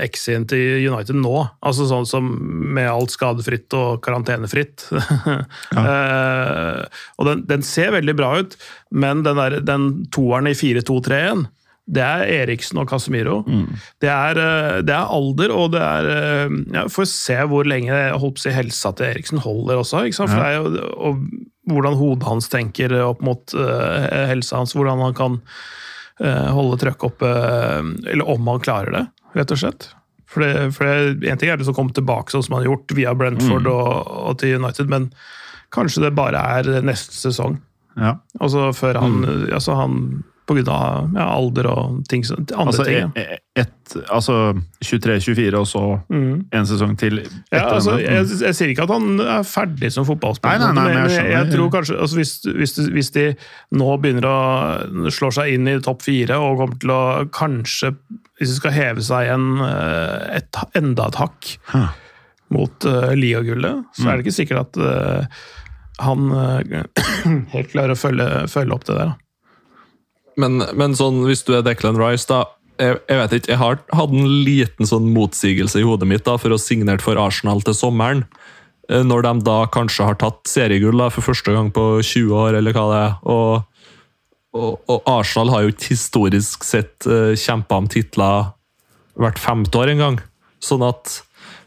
X-en 0.07 0.46
til 0.51 0.87
United 0.87 1.18
nå. 1.20 1.35
Altså 1.66 1.87
sånn 1.90 2.09
som 2.09 2.29
med 2.77 2.88
alt 2.90 3.14
skadefritt 3.14 3.75
og 3.77 4.03
karantenefritt. 4.07 4.88
Eh, 5.77 6.83
og 7.20 7.27
den, 7.29 7.42
den 7.49 7.64
ser 7.66 7.92
veldig 7.94 8.14
bra 8.16 8.29
ut, 8.40 8.55
men 8.94 9.22
den, 9.27 9.38
der, 9.38 9.59
den 9.66 9.85
toeren 10.14 10.49
i 10.51 10.55
4-2-3-en 10.57 11.44
det 11.87 12.03
er 12.03 12.31
Eriksen 12.42 12.81
og 12.83 12.88
Casemiro. 12.90 13.40
Det, 14.03 14.11
er, 14.11 14.38
eh, 14.42 14.79
det 14.83 14.94
er 14.94 15.12
alder, 15.14 15.53
og 15.55 15.70
det 15.77 15.83
er 15.83 16.09
eh, 16.11 16.57
ja, 16.75 16.87
Får 16.90 17.07
se 17.11 17.37
hvor 17.46 17.68
lenge 17.68 17.94
holdt 17.94 18.40
på 18.40 18.42
å 18.42 18.46
si, 18.46 18.55
helsa 18.55 18.90
til 18.96 19.12
Eriksen 19.12 19.42
holder 19.42 19.83
også. 19.83 20.03
For 20.16 20.35
det 20.35 20.49
er 20.49 20.57
jo, 20.59 20.88
og 20.96 21.20
hvordan 21.70 21.99
hodet 21.99 22.27
hans 22.27 22.51
tenker 22.51 22.94
opp 23.03 23.22
mot 23.27 23.55
uh, 23.59 24.07
helsa 24.31 24.61
hans. 24.61 24.75
Hvordan 24.75 25.03
han 25.03 25.14
kan 25.18 25.38
uh, 26.22 26.49
holde 26.55 26.79
trøkket 26.83 27.07
oppe, 27.09 27.31
uh, 27.31 27.94
eller 28.07 28.35
om 28.35 28.53
han 28.53 28.62
klarer 28.62 28.94
det, 28.94 29.05
rett 29.38 29.55
og 29.55 29.62
slett. 29.62 29.88
For, 30.27 30.42
det, 30.42 30.70
for 30.75 30.87
det, 30.87 31.27
En 31.31 31.38
ting 31.38 31.51
er 31.51 31.59
det 31.59 31.66
som 31.66 31.75
kommer 31.75 31.94
tilbake 31.94 32.35
sånn 32.35 32.44
som 32.46 32.57
han 32.57 32.64
har 32.64 32.72
gjort 32.72 32.94
via 32.99 33.14
Brentford 33.18 33.66
og, 33.70 34.11
og 34.31 34.38
til 34.42 34.59
United, 34.59 34.90
men 34.90 35.11
kanskje 35.75 36.07
det 36.07 36.14
bare 36.18 36.42
er 36.59 36.87
neste 36.87 37.14
sesong. 37.14 37.61
Ja. 37.96 38.18
Altså 38.43 38.72
før 38.76 38.99
han, 39.01 39.22
altså 39.55 39.78
han 39.78 40.01
av 40.49 41.11
ja, 41.16 41.24
alder 41.26 41.66
og 41.72 42.05
ting, 42.09 42.22
andre 42.30 42.57
Altså, 42.66 42.84
ting. 42.86 42.99
Ja. 42.99 43.09
e- 43.16 43.36
e- 43.36 43.40
et, 43.57 43.94
altså 44.12 44.34
23-24, 44.84 45.55
og 45.59 45.66
så 45.66 45.82
en 46.12 46.66
sesong 46.68 46.97
til 47.01 47.16
Mm. 47.22 47.42
Ja, 47.53 47.62
altså, 47.74 47.97
jeg, 47.99 48.26
jeg 48.42 48.55
sier 48.55 48.68
ikke 48.72 48.84
at 48.84 48.90
han 48.92 49.20
er 49.20 49.42
ferdig 49.49 49.90
som 49.94 50.05
fotballspiller, 50.07 50.59
Nei, 50.59 50.72
nei, 50.72 50.84
nei, 50.84 50.94
men 50.94 51.11
jeg 51.11 51.24
jeg, 51.24 51.32
jeg, 51.32 51.53
tror 51.55 51.70
kanskje 51.72 51.99
altså 52.01 52.16
hvis, 52.20 52.32
hvis, 52.44 52.74
hvis 52.92 53.11
de 53.14 53.24
nå 53.80 53.90
begynner 54.03 54.26
å 54.28 55.11
slå 55.11 55.30
seg 55.32 55.55
inn 55.57 55.68
i 55.72 55.76
topp 55.80 56.03
fire 56.05 56.36
og 56.42 56.59
kommer 56.61 56.80
til 56.82 56.92
å 56.94 57.03
kanskje, 57.32 57.94
hvis 58.38 58.53
de 58.53 58.57
skal 58.61 58.74
heve 58.76 59.03
seg 59.07 59.28
igjen 59.30 59.47
eh, 59.64 60.36
et, 60.40 60.62
enda 60.76 61.09
et 61.09 61.20
hakk 61.22 61.53
Huh. 61.72 61.88
mot 62.55 62.84
uh, 62.86 63.11
Lia-gullet, 63.18 63.86
så 63.97 64.07
er 64.11 64.18
det 64.20 64.26
ikke 64.26 64.36
sikkert 64.36 64.61
at 64.68 64.76
uh, 64.78 65.47
han 66.05 66.28
uh, 66.30 66.61
helt 67.55 67.72
klarer 67.72 67.97
å 67.97 67.99
følge, 67.99 68.26
følge 68.53 68.76
opp 68.76 68.84
det 68.86 68.99
der. 69.01 69.14
da. 69.14 69.16
Men, 70.41 70.61
men 70.76 70.97
sånn, 70.97 71.22
hvis 71.26 71.45
du 71.47 71.55
er 71.57 71.64
Declan 71.64 71.99
Rice, 72.01 72.28
da 72.28 72.45
jeg, 72.76 72.99
jeg 73.09 73.20
vet 73.20 73.34
ikke, 73.39 73.53
jeg 73.55 73.61
har 73.61 73.78
hatt 73.97 74.12
en 74.12 74.28
liten 74.45 74.89
sånn 74.89 75.09
motsigelse 75.14 75.80
i 75.80 75.87
hodet 75.87 76.09
mitt 76.11 76.26
da, 76.26 76.37
for 76.41 76.53
å 76.53 76.61
signere 76.61 77.01
for 77.05 77.18
Arsenal 77.20 77.62
til 77.64 77.76
sommeren. 77.76 78.26
Eh, 78.91 79.05
Når 79.07 79.24
de 79.26 79.32
da 79.47 79.59
kanskje 79.72 80.09
har 80.09 80.18
tatt 80.20 80.43
seriegull 80.51 81.01
da, 81.01 81.09
for 81.12 81.24
første 81.26 81.55
gang 81.55 81.72
på 81.74 81.87
20 82.03 82.37
år, 82.37 82.59
eller 82.61 82.76
hva 82.76 82.87
det 82.91 83.01
er. 83.01 83.16
Og, 83.32 83.89
og, 84.57 84.72
og 84.93 85.11
Arsenal 85.16 85.55
har 85.55 85.64
jo 85.64 85.74
ikke 85.74 85.95
historisk 85.95 86.66
sett 86.68 87.09
uh, 87.09 87.32
kjempa 87.37 87.80
om 87.80 87.89
titler 87.93 88.53
hvert 89.16 89.41
femte 89.41 89.80
år 89.80 89.95
engang. 89.95 90.20
Sånn 90.62 90.84
at 90.84 91.09
eh, 91.12 91.22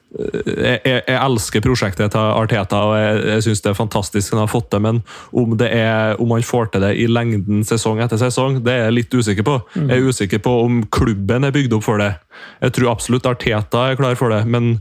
jeg, 0.10 0.80
jeg, 0.86 1.02
jeg 1.06 1.18
elsker 1.22 1.62
prosjektet 1.62 2.14
til 2.16 2.32
Arteta, 2.34 2.80
og 2.90 2.96
jeg, 2.98 3.20
jeg 3.30 3.46
syns 3.46 3.62
det 3.66 3.72
er 3.72 3.78
fantastisk 3.78 4.34
han 4.34 4.42
har 4.42 4.50
fått 4.50 4.72
det, 4.74 4.80
men 4.82 5.02
om, 5.38 5.54
det 5.60 5.70
er, 5.76 6.16
om 6.22 6.34
han 6.34 6.46
får 6.46 6.72
til 6.74 6.86
det 6.86 6.96
i 6.98 7.06
lengden 7.10 7.62
sesong 7.68 8.02
etter 8.02 8.22
sesong, 8.22 8.58
det 8.66 8.74
er 8.74 8.84
jeg 8.88 8.98
litt 8.98 9.14
usikker 9.14 9.46
på. 9.46 9.60
Jeg 9.78 9.94
er 10.00 10.10
usikker 10.10 10.42
på 10.46 10.56
om 10.64 10.82
klubben 10.90 11.46
er 11.46 11.54
bygd 11.54 11.78
opp 11.78 11.86
for 11.86 12.02
det. 12.02 12.16
Jeg 12.64 12.76
tror 12.78 12.94
absolutt 12.96 13.30
Arteta 13.30 13.86
er 13.92 14.00
klar 14.00 14.18
for 14.20 14.34
det, 14.34 14.42
men 14.50 14.80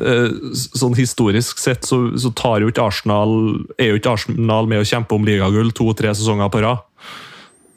eh, 0.00 0.32
sånn 0.56 0.96
historisk 0.96 1.60
sett 1.60 1.84
så, 1.84 2.06
så 2.16 2.32
tar 2.32 2.64
jo 2.64 2.72
ikke 2.72 2.88
Arsenal 2.88 3.36
er 3.76 3.92
jo 3.92 4.00
ikke 4.00 4.16
Arsenal 4.16 4.70
med 4.70 4.80
å 4.80 4.88
kjempe 4.88 5.18
om 5.18 5.28
ligagull 5.28 5.74
to-tre 5.76 6.16
sesonger 6.16 6.48
på 6.52 6.64
rad. 6.64 6.88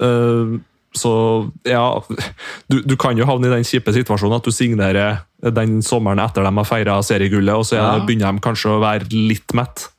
Eh, 0.08 0.58
så 0.96 1.12
ja 1.68 2.02
du, 2.72 2.82
du 2.82 2.96
kan 3.00 3.18
jo 3.18 3.26
havne 3.28 3.50
i 3.50 3.56
den 3.58 3.68
kjipe 3.68 3.92
situasjonen 3.94 4.40
at 4.40 4.48
du 4.48 4.52
signerer 4.56 5.20
den 5.54 5.82
sommeren 5.86 6.22
etter 6.24 6.46
de 6.48 6.54
har 6.56 6.66
feira 6.66 6.96
seriegullet, 7.06 7.54
og 7.54 7.66
så 7.68 7.76
Ja. 7.78 8.00
begynner 8.06 8.34
de 8.34 8.42
kanskje 8.42 8.72
å 8.74 8.82
være 8.82 9.10
litt 9.12 9.54
mett. 9.54 9.90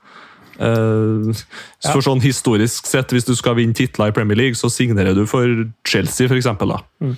Uh, 0.58 1.30
så 1.78 1.92
for 1.94 2.02
sånn 2.02 2.18
Historisk 2.24 2.88
sett, 2.90 3.12
hvis 3.14 3.28
du 3.28 3.36
skal 3.38 3.54
vinne 3.54 3.76
titler 3.78 4.10
i 4.10 4.14
Premier 4.16 4.34
League, 4.40 4.58
så 4.58 4.66
signerer 4.66 5.14
du 5.14 5.22
for 5.30 5.46
Chelsea, 5.86 6.26
eksempel, 6.26 6.74
da. 6.74 7.14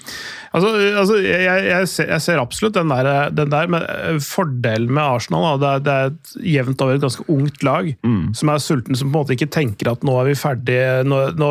Altså, 0.51 0.71
altså 0.99 1.17
jeg, 1.23 1.45
jeg, 1.69 1.87
ser, 1.87 2.09
jeg 2.11 2.23
ser 2.25 2.41
absolutt 2.43 2.75
den 2.75 2.91
der, 2.91 3.31
den 3.31 3.53
der 3.53 3.69
men 3.71 3.85
eh, 3.87 4.17
fordelen 4.25 4.91
med 4.97 5.05
Arsenal 5.05 5.61
da, 5.61 5.61
det, 5.63 5.71
er, 5.71 5.85
det 5.87 5.95
er 6.41 6.49
jevnt 6.57 6.83
over 6.83 6.97
et 6.99 7.05
ganske 7.05 7.27
ungt 7.31 7.63
lag 7.63 7.93
som 8.35 8.51
er 8.51 8.59
sulten, 8.65 8.99
som 8.99 9.13
på 9.13 9.15
en 9.15 9.21
måte 9.23 9.37
ikke 9.37 9.51
tenker 9.55 9.93
at 9.93 10.03
nå 10.07 10.17
er 10.19 10.31
vi 10.33 10.35
ferdige, 10.41 11.05
nå, 11.07 11.21
nå, 11.39 11.51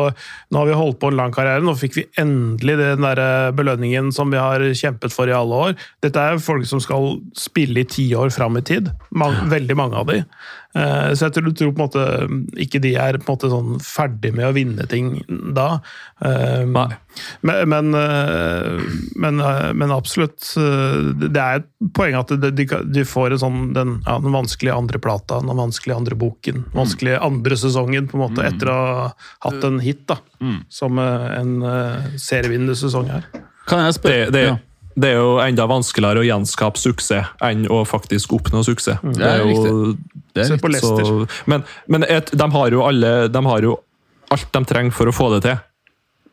nå 0.52 0.60
har 0.60 0.68
vi 0.68 0.76
holdt 0.76 1.00
på 1.00 1.08
en 1.08 1.16
lang 1.16 1.32
karriere, 1.32 1.64
nå 1.64 1.72
fikk 1.80 1.96
vi 1.96 2.06
endelig 2.20 2.76
den 2.82 3.06
der 3.08 3.24
eh, 3.24 3.50
belønningen 3.56 4.12
som 4.12 4.28
vi 4.34 4.40
har 4.40 4.60
kjempet 4.76 5.16
for 5.16 5.32
i 5.32 5.36
alle 5.36 5.64
år. 5.70 5.76
Dette 6.04 6.20
er 6.20 6.42
folk 6.44 6.68
som 6.68 6.82
skal 6.84 7.14
spille 7.40 7.80
i 7.80 7.88
ti 7.88 8.10
år 8.14 8.28
fram 8.36 8.60
i 8.60 8.66
tid, 8.68 8.92
Mang, 9.16 9.46
veldig 9.50 9.76
mange 9.80 9.96
av 9.96 10.10
de. 10.12 10.20
Eh, 10.76 11.10
Så 11.16 11.26
jeg 11.30 11.38
tror, 11.38 11.52
tror 11.56 11.72
på 11.72 11.80
en 11.80 11.86
måte 11.88 12.04
ikke 12.62 12.82
de 12.84 12.92
er 13.00 13.16
på 13.18 13.24
en 13.26 13.32
måte 13.32 13.50
sånn 13.50 13.80
ferdig 13.82 14.34
med 14.36 14.50
å 14.50 14.54
vinne 14.54 14.84
ting 14.90 15.16
da. 15.56 15.80
Nei. 16.20 16.90
Men, 17.42 17.68
men, 17.68 17.94
eh, 17.94 18.80
men, 19.16 19.40
eh, 19.40 19.72
men 19.74 19.90
absolutt. 19.92 20.44
eh, 20.56 21.10
Det 21.28 21.36
er 21.42 21.60
et 21.60 21.66
poeng 21.96 22.14
at 22.20 22.32
de, 22.40 23.04
får 23.04 23.34
en 23.34 23.42
sånn, 23.42 23.58
den, 23.76 23.96
ja, 24.06 24.18
den 24.22 24.32
vanskelige 24.34 24.76
andre 24.76 24.98
plata, 25.02 25.40
den 25.42 25.56
vanskelige 25.58 25.96
andre 25.96 26.14
boken, 26.20 26.62
den 26.64 26.80
vanskelige 26.80 27.20
andre 27.26 27.56
sesongen, 27.60 28.08
på 28.08 28.18
en 28.18 28.24
måte, 28.28 28.46
etter 28.46 28.70
å 28.72 28.78
ha 28.78 29.06
hatt 29.48 29.64
en 29.68 29.80
hit, 29.84 30.06
da. 30.10 30.20
Som 30.72 30.98
eh, 31.02 31.28
en 31.40 31.56
serievinnende 32.20 32.76
sesong 32.78 33.10
her. 33.12 33.26
Kan 33.68 33.84
jeg 33.84 33.92
Det, 33.92 33.98
spørre 34.00 34.30
det, 34.32 34.44
det, 34.46 34.58
det 35.00 35.10
er 35.12 35.18
jo 35.20 35.34
enda 35.42 35.66
vanskeligere 35.70 36.22
å 36.22 36.26
gjenskape 36.26 36.80
suksess 36.80 37.34
enn 37.46 37.66
å 37.70 37.82
faktisk 37.86 38.32
oppnå 38.38 38.62
suksess. 38.66 38.98
Det 39.16 39.26
er 39.26 39.44
jo, 39.44 39.94
Det 40.34 40.46
er 40.46 40.68
Leicester. 40.68 41.04
så, 41.04 41.26
men 41.46 41.62
men 41.86 42.04
et, 42.08 42.30
de 42.32 42.46
har 42.54 42.70
jo 42.70 42.82
alle 42.86 43.28
De 43.28 43.42
har 43.46 43.62
jo 43.66 43.76
alt 44.30 44.46
de 44.54 44.60
trenger 44.64 44.94
for 44.94 45.10
å 45.10 45.14
få 45.14 45.28
det 45.34 45.40
til. 45.48 45.56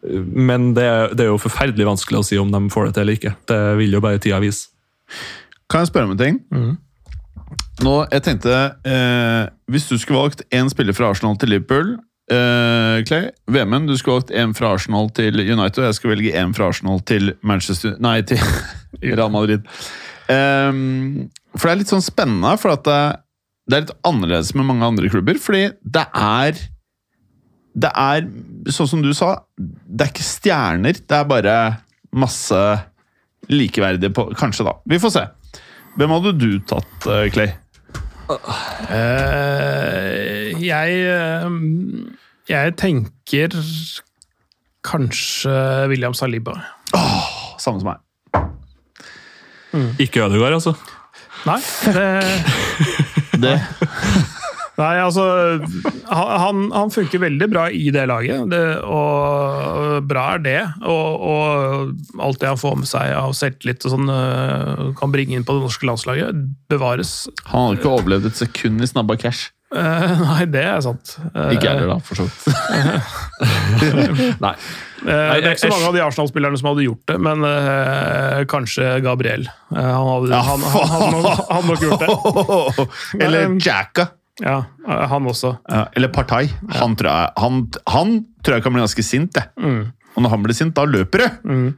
Men 0.08 0.74
det, 0.78 0.88
det 1.18 1.26
er 1.26 1.32
jo 1.32 1.42
forferdelig 1.42 1.88
vanskelig 1.88 2.22
å 2.22 2.26
si 2.26 2.40
om 2.42 2.52
de 2.54 2.62
får 2.74 2.90
det 2.90 2.98
til 2.98 3.06
eller 3.06 3.20
ikke. 3.20 3.36
Det 3.50 3.62
vil 3.82 3.96
jo 3.98 4.04
bare 4.04 4.22
tida 4.24 4.42
vise. 4.44 4.70
Kan 5.72 5.84
jeg 5.84 5.92
spørre 5.92 6.10
om 6.10 6.16
en 6.16 6.22
ting? 6.22 6.42
Nå, 7.86 7.94
jeg 8.12 8.24
tenkte 8.26 8.54
eh, 8.88 9.48
Hvis 9.72 9.86
du 9.88 9.96
skulle 10.02 10.24
valgt 10.26 10.42
én 10.56 10.70
spiller 10.72 10.96
fra 10.98 11.12
Arsenal 11.14 11.38
til 11.40 11.54
Liverpool 11.54 11.94
eh, 12.32 13.04
Clay, 13.08 13.30
Vemund, 13.54 13.88
du 13.88 13.98
skulle 13.98 14.20
valgt 14.20 14.34
én 14.36 14.56
fra 14.58 14.74
Arsenal 14.76 15.12
til 15.16 15.40
United, 15.40 15.80
og 15.82 15.90
jeg 15.90 16.00
skal 16.00 16.14
velge 16.16 16.34
én 16.36 16.56
fra 16.58 16.72
Arsenal 16.72 17.02
til 17.08 17.34
Manchester 17.46 17.96
Nei, 18.04 18.20
til 18.28 18.42
Real 19.18 19.32
Madrid. 19.32 19.68
Ehm, 20.32 21.30
for 21.56 21.70
det 21.70 21.74
er 21.74 21.82
litt 21.84 21.94
sånn 21.94 22.06
spennende, 22.06 22.56
for 22.60 22.76
at 22.76 22.84
det, 22.88 23.02
det 23.68 23.78
er 23.78 23.86
litt 23.86 23.96
annerledes 24.08 24.54
med 24.58 24.68
mange 24.68 24.90
andre 24.90 25.12
klubber. 25.12 25.40
Fordi 25.42 25.70
det 25.84 26.06
er 26.12 26.60
Det 27.78 27.92
er, 27.94 28.26
sånn 28.74 28.90
som 28.90 29.04
du 29.06 29.12
sa, 29.14 29.36
det 29.58 30.08
er 30.08 30.14
ikke 30.14 30.26
stjerner. 30.26 30.98
Det 30.98 31.18
er 31.18 31.28
bare 31.30 31.58
masse 32.18 32.62
likeverdige 33.52 34.10
på 34.16 34.32
Kanskje, 34.38 34.66
da. 34.68 34.74
Vi 34.90 35.00
får 35.02 35.14
se. 35.14 35.24
Hvem 35.98 36.14
hadde 36.16 36.34
du 36.38 36.50
tatt, 36.70 37.08
eh, 37.10 37.28
Clay? 37.34 37.54
Uh, 38.28 38.44
jeg 40.60 40.98
eh, 41.08 41.46
Jeg 42.52 42.74
tenker 42.76 43.56
kanskje 44.84 45.54
William 45.88 46.14
Saliba. 46.18 46.58
Samme 47.60 47.80
som 47.80 47.88
meg. 47.94 48.04
Ikke 50.02 50.26
Ødegaard, 50.26 50.54
altså. 50.60 50.74
Nei, 51.48 51.62
det 51.94 52.08
Det, 53.38 53.56
Nei, 54.78 54.94
altså 55.02 55.24
Han, 56.06 56.68
han 56.70 56.92
funker 56.94 57.24
veldig 57.24 57.48
bra 57.50 57.66
i 57.74 57.90
det 57.94 58.04
laget, 58.10 58.46
det, 58.52 58.62
og 58.86 60.06
bra 60.08 60.28
er 60.36 60.44
det. 60.46 60.60
Og, 60.86 61.26
og 61.32 62.22
alt 62.22 62.42
det 62.44 62.52
han 62.52 62.62
får 62.62 62.78
med 62.84 62.90
seg 62.90 63.16
av 63.18 63.34
selvtillit 63.38 63.88
og 63.90 63.96
sånn, 63.96 64.14
øh, 64.14 64.88
kan 65.00 65.14
bringe 65.14 65.38
inn 65.38 65.46
på 65.48 65.58
det 65.58 65.66
norske 65.66 65.90
landslaget, 65.90 66.46
bevares. 66.70 67.20
han 67.50 67.72
hadde 67.72 67.82
ikke 67.82 67.94
overlevd 67.96 68.30
et 68.30 68.44
sekund 68.46 68.86
i 68.86 68.90
snabba 68.90 69.18
cash. 69.20 69.50
Uh, 69.68 70.22
nei, 70.24 70.44
det 70.48 70.62
er 70.64 70.78
sant. 70.84 71.18
Uh, 71.34 71.50
Ikke 71.52 71.68
jeg 71.68 71.82
heller, 71.82 71.98
da, 71.98 72.00
for 72.00 72.16
så 72.16 72.24
vidt. 72.24 72.46
Nei. 74.46 74.54
Uh, 75.02 75.10
det 75.10 75.42
er 75.42 75.50
ikke 75.58 75.66
så 75.66 75.74
mange 75.74 75.90
av 75.90 75.98
de 75.98 76.04
Arsenal-spillerne 76.06 76.60
som 76.62 76.70
hadde 76.72 76.86
gjort 76.86 77.04
det, 77.12 77.18
men 77.26 77.44
kanskje 78.50 78.94
Gabriel. 79.04 79.44
Han, 79.74 80.08
hadde, 80.14 80.32
Ja, 80.32 80.40
han, 80.48 80.64
han, 80.72 80.88
han, 80.94 81.28
hadde 81.52 81.68
nok 81.74 81.84
gjort 81.84 82.06
det. 82.06 82.88
Eller 83.20 83.58
Jacka. 83.60 84.08
Ja, 84.44 84.60
han 84.86 85.26
også. 85.30 85.56
Eller 85.98 86.12
Partai. 86.14 86.46
Han, 86.78 86.94
tror 87.00 87.10
jeg, 87.10 87.32
han, 87.42 87.64
han 87.90 88.20
tror 88.46 88.58
jeg 88.58 88.66
kan 88.66 88.76
bli 88.76 88.84
ganske 88.84 89.06
sint, 89.06 89.40
jeg. 89.40 89.50
Mm. 89.58 89.88
Og 90.18 90.24
når 90.26 90.34
han 90.34 90.46
blir 90.46 90.58
sint, 90.58 90.74
da 90.78 90.86
løper 90.90 91.24
det! 91.26 91.32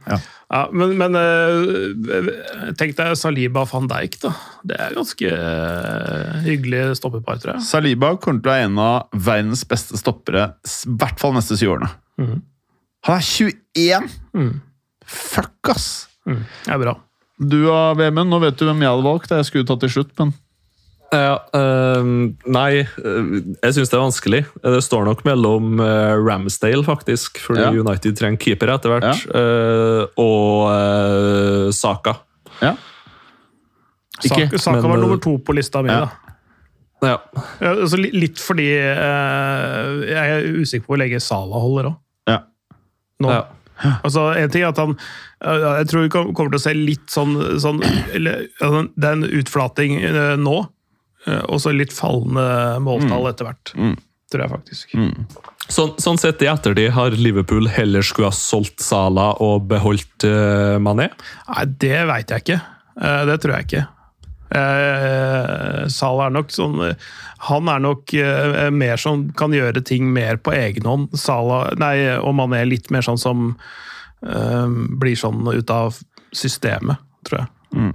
Ja. 0.08 0.20
Ja, 0.50 0.64
men, 0.74 0.96
men 0.98 1.14
eh, 1.14 2.70
tenk 2.74 2.96
deg 2.98 3.12
Saliba 3.14 3.62
van 3.70 3.84
Dijk, 3.86 4.16
da. 4.24 4.32
Det 4.66 4.78
er 4.82 4.96
ganske 4.96 5.28
eh, 5.30 6.38
hyggelig 6.42 6.96
stoppepar, 6.98 7.38
tror 7.38 7.52
jeg. 7.54 7.66
Saliba 7.68 8.16
kommer 8.18 8.42
til 8.42 8.50
å 8.50 8.54
være 8.56 8.66
en 8.66 8.80
av 8.82 9.20
verdens 9.28 9.62
beste 9.70 10.00
stoppere, 10.00 10.48
i 10.66 10.96
hvert 10.98 11.22
fall 11.22 11.36
neste 11.36 11.58
syv 11.60 11.76
årene. 11.76 11.92
Mm. 12.18 12.40
Han 13.06 13.20
er 13.20 13.28
21! 13.28 14.10
Mm. 14.40 14.50
Fuck, 15.06 15.70
ass! 15.70 15.86
Mm, 16.26 16.42
det 16.66 16.74
er 16.74 16.82
bra. 16.82 16.96
Du 17.40 17.60
og 17.70 18.00
Vemund, 18.00 18.34
nå 18.34 18.42
vet 18.42 18.58
du 18.58 18.66
hvem 18.66 18.82
jeg 18.82 18.90
hadde 18.90 19.06
valgt. 19.06 19.36
Jeg 19.36 19.46
skulle 19.48 19.68
tatt 19.70 19.84
til 19.86 19.94
slutt, 20.00 20.12
men 20.18 20.34
Ja, 21.10 21.40
uh, 21.56 22.06
nei, 22.54 22.84
eh, 22.86 23.30
jeg 23.64 23.74
syns 23.74 23.90
det 23.90 23.96
er 23.98 24.04
vanskelig. 24.04 24.40
Det 24.62 24.82
står 24.86 25.08
nok 25.08 25.24
mellom 25.26 25.80
eh, 25.82 26.14
Ramsdale, 26.22 26.84
faktisk, 26.86 27.40
fordi 27.42 27.64
Ja. 27.66 27.72
United 27.74 28.18
trenger 28.20 28.38
keeper 28.38 28.70
etter 28.70 28.94
hvert, 28.94 29.24
eh, 29.34 30.04
og 30.22 30.70
uh, 30.70 31.70
Saka. 31.74 32.14
ja. 32.62 32.76
Ikke, 34.20 34.50
Saka, 34.52 34.58
Saka 34.58 34.82
men, 34.82 34.90
var 34.92 35.00
nummer 35.00 35.18
to 35.24 35.38
på 35.42 35.54
lista 35.56 35.82
mi, 35.82 35.90
ja. 35.90 36.04
da. 36.04 36.30
Ja. 37.00 37.16
Ja, 37.58 37.70
altså, 37.72 37.96
litt 37.96 38.38
fordi 38.42 38.68
eh, 38.76 39.92
jeg 40.10 40.34
er 40.34 40.58
usikker 40.60 40.84
på 40.84 40.92
hvor 40.92 41.00
lenge 41.00 41.20
Sala 41.24 41.62
holder 41.62 41.88
òg. 41.90 41.94
Ja. 42.28 42.42
Nå. 43.24 43.32
Ja. 43.32 43.94
Altså, 44.04 44.26
en 44.36 44.50
ting 44.52 44.60
er 44.60 44.74
at 44.74 44.76
han 44.76 44.90
Jeg 45.40 45.86
tror 45.88 46.02
vi 46.04 46.10
kommer 46.12 46.50
til 46.52 46.58
å 46.58 46.60
se 46.60 46.74
litt 46.76 47.06
sånn, 47.08 47.32
sånn 47.64 47.78
eller, 48.12 48.42
ja, 48.60 48.82
Det 48.92 49.08
er 49.08 49.14
en 49.16 49.24
utflating 49.24 49.94
nå, 50.44 50.56
og 51.28 51.58
så 51.60 51.72
litt 51.74 51.92
fallende 51.92 52.78
måltall 52.80 53.28
etter 53.28 53.50
hvert. 53.50 53.72
Mm. 53.76 53.96
Tror 54.30 54.44
jeg 54.44 54.52
faktisk. 54.52 54.94
Sånn, 55.70 55.94
sånn 55.98 56.18
sett 56.18 56.42
i 56.42 56.48
ettertid 56.50 56.92
har 56.94 57.14
Liverpool 57.18 57.66
heller 57.70 58.04
skulle 58.06 58.30
ha 58.30 58.34
solgt 58.34 58.82
Sala 58.82 59.32
og 59.42 59.66
beholdt 59.70 60.26
uh, 60.26 60.78
Mané. 60.82 61.10
Nei, 61.50 61.64
det 61.82 62.04
veit 62.10 62.30
jeg 62.30 62.44
ikke. 62.44 62.60
Uh, 62.94 63.22
det 63.28 63.36
tror 63.42 63.56
jeg 63.56 63.68
ikke. 63.68 63.84
Uh, 64.50 65.86
Salah 65.90 66.26
er 66.26 66.34
nok 66.34 66.50
sånn 66.50 66.80
eh, 66.82 67.10
Han 67.46 67.68
er 67.70 67.82
nok 67.84 68.10
eh, 68.18 68.64
mer 68.74 68.98
som 68.98 69.28
kan 69.38 69.54
gjøre 69.54 69.78
ting 69.86 70.08
mer 70.10 70.40
på 70.42 70.54
egen 70.56 70.88
hånd. 70.90 71.14
Salah, 71.18 71.70
nei, 71.78 71.94
og 72.18 72.34
Mané 72.38 72.64
litt 72.66 72.90
mer 72.90 73.06
sånn 73.06 73.20
som 73.20 73.52
eh, 74.26 74.66
blir 75.00 75.18
sånn 75.18 75.46
ut 75.46 75.70
av 75.70 76.00
systemet, 76.34 76.98
tror 77.26 77.44
jeg. 77.44 77.52
Mm. 77.78 77.94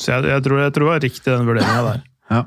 Så 0.00 0.14
jeg, 0.14 0.30
jeg, 0.32 0.44
tror, 0.46 0.62
jeg 0.64 0.72
tror 0.74 0.86
det 0.86 0.92
var 0.94 1.04
riktig 1.04 1.28
den 1.28 1.48
vurderinga 1.48 1.82
der. 1.90 2.00
Ja. 2.32 2.40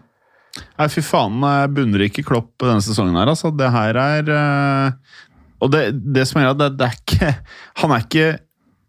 Nei, 0.77 0.87
fy 0.93 1.01
faen, 1.05 1.41
bunner 1.73 2.03
ikke 2.05 2.23
Klopp 2.25 2.51
denne 2.61 2.81
sesongen 2.85 3.17
her, 3.17 3.29
altså. 3.31 3.49
Det 3.57 3.69
her 3.73 3.97
er 3.97 4.27
eh, 4.37 5.19
Og 5.65 5.71
det, 5.73 5.83
det 6.13 6.27
som 6.29 6.41
er 6.43 6.51
at 6.51 6.59
det, 6.59 6.67
det 6.77 6.85
er 6.89 6.97
ikke 6.99 7.29
Han 7.81 7.93
er 7.95 8.03
ikke 8.05 8.27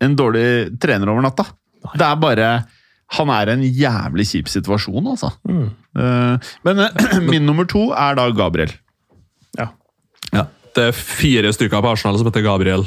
en 0.05 0.17
dårlig 0.19 0.47
trener 0.83 1.09
over 1.09 1.25
natta. 1.25 1.47
Det 1.95 2.05
er 2.05 2.19
bare 2.21 2.49
Han 3.17 3.33
er 3.33 3.49
i 3.49 3.55
en 3.57 3.65
jævlig 3.65 4.27
kjip 4.29 4.51
situasjon, 4.53 5.09
altså. 5.15 5.33
Mm. 5.49 5.71
Eh, 5.97 6.53
men 6.69 6.85
eh, 6.85 7.19
min 7.33 7.47
nummer 7.49 7.69
to 7.71 7.87
er 7.97 8.19
da 8.21 8.29
Gabriel. 8.37 8.73
Ja. 9.57 9.71
Ja. 10.35 10.49
Det 10.77 10.91
er 10.91 10.97
fire 10.99 11.53
stykker 11.55 11.81
på 11.85 11.95
Arsenal 11.95 12.21
som 12.21 12.29
heter 12.29 12.45
Gabriel. 12.45 12.85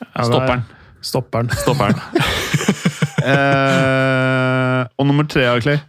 Ja, 0.00 0.06
er- 0.22 0.30
Stopperen. 0.30 0.66
Stopperen. 1.02 1.50
Stopperen. 1.64 1.98
Eh, 4.80 4.92
og 4.98 5.08
nummer 5.10 5.28
tre, 5.30 5.46
Clay. 5.64 5.80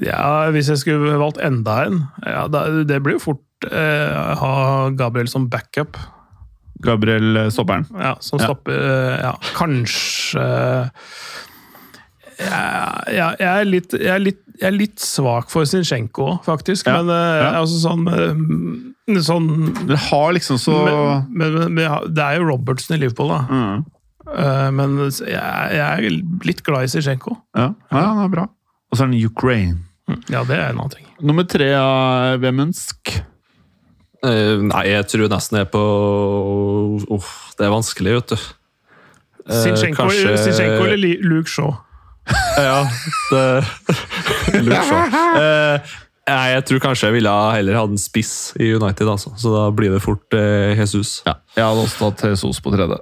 Ja, 0.00 0.48
hvis 0.54 0.70
jeg 0.70 0.80
skulle 0.80 1.18
valgt 1.20 1.40
enda 1.44 1.74
en 1.84 1.98
ja, 2.24 2.46
Det 2.48 3.00
blir 3.04 3.18
jo 3.18 3.20
fort 3.20 3.66
eh, 3.68 4.36
ha 4.40 4.88
Gabriel 4.96 5.28
som 5.28 5.48
backup. 5.52 5.98
Gabriel 6.80 7.36
eh, 7.36 7.50
Stopperen. 7.52 7.84
Ja, 7.92 8.14
som 8.24 8.40
stopper 8.40 8.72
ja. 8.72 9.18
Ja, 9.30 9.34
kanskje 9.58 10.46
ja, 12.40 12.60
ja, 13.12 13.26
jeg, 13.36 13.50
er 13.50 13.68
litt, 13.68 13.94
jeg, 13.96 14.08
er 14.14 14.22
litt, 14.22 14.40
jeg 14.56 14.68
er 14.70 14.76
litt 14.76 15.02
svak 15.02 15.50
for 15.52 15.68
Zinchenko, 15.68 16.38
faktisk. 16.46 16.88
Ja, 16.88 17.00
Men 17.00 17.12
eh, 17.12 17.40
ja. 17.42 17.50
altså 17.60 17.80
sånn, 17.82 18.06
eh, 18.08 19.20
sånn 19.26 19.48
Dere 19.82 20.00
har 20.06 20.32
liksom 20.36 20.60
så 20.62 20.78
men, 20.86 21.26
men, 21.28 21.58
men, 21.76 22.08
det 22.08 22.24
er 22.24 22.40
jo 22.40 22.48
Robertsen 22.48 22.96
i 22.96 23.02
Liverpool, 23.04 23.34
da. 23.34 23.42
mm. 23.50 23.88
Eh, 24.30 24.68
men 24.76 24.98
jeg, 25.02 25.32
jeg 25.34 25.80
er 25.82 26.04
litt 26.46 26.60
glad 26.62 26.86
i 26.86 26.90
Zinchenko. 26.92 27.39
Ja. 27.56 27.68
ja, 27.90 28.04
det 28.18 28.24
er 28.28 28.32
bra. 28.36 28.44
Og 28.90 28.98
så 28.98 29.04
er 29.06 29.10
den 29.12 29.24
Ukraine. 29.26 29.78
Ja, 30.30 30.42
det 30.46 30.56
er 30.56 30.70
en 30.72 30.80
annen 30.80 30.90
ting. 30.96 31.06
Nummer 31.22 31.44
tre 31.46 31.68
av 31.78 32.40
Vemunsk. 32.42 33.12
Eh, 34.26 34.56
nei, 34.66 34.82
jeg 34.90 35.06
tror 35.08 35.30
nesten 35.32 35.56
jeg 35.60 35.68
er 35.68 35.70
på 35.72 35.82
Uff, 37.14 37.30
det 37.56 37.66
er 37.68 37.72
vanskelig, 37.72 38.16
vet 38.18 38.34
du. 38.34 38.48
Eh, 39.46 39.62
Zinchenko, 39.64 40.02
kanskje- 40.02 40.34
Sinchenko 40.44 40.84
eller 40.90 41.22
Luke 41.24 41.48
Shaw? 41.50 41.72
Ja, 42.60 42.84
det 43.30 43.44
Luke 44.66 44.82
så. 44.86 44.98
Eh, 45.40 45.94
nei, 46.30 46.42
jeg 46.52 46.66
tror 46.68 46.82
kanskje 46.84 47.08
jeg 47.08 47.16
ville 47.16 47.32
heller 47.56 47.78
hatt 47.80 47.94
en 47.94 47.98
spiss 48.02 48.34
i 48.60 48.68
United, 48.76 49.08
altså. 49.08 49.32
Så 49.40 49.50
da 49.54 49.64
blir 49.74 49.94
det 49.94 50.02
fort 50.04 50.36
eh, 50.36 50.74
Jesus. 50.78 51.20
Ja, 51.26 51.38
jeg 51.56 51.64
hadde 51.66 51.86
også 51.86 52.10
tatt 52.10 52.26
Jesus 52.30 52.60
på 52.62 52.74
tredje. 52.74 53.00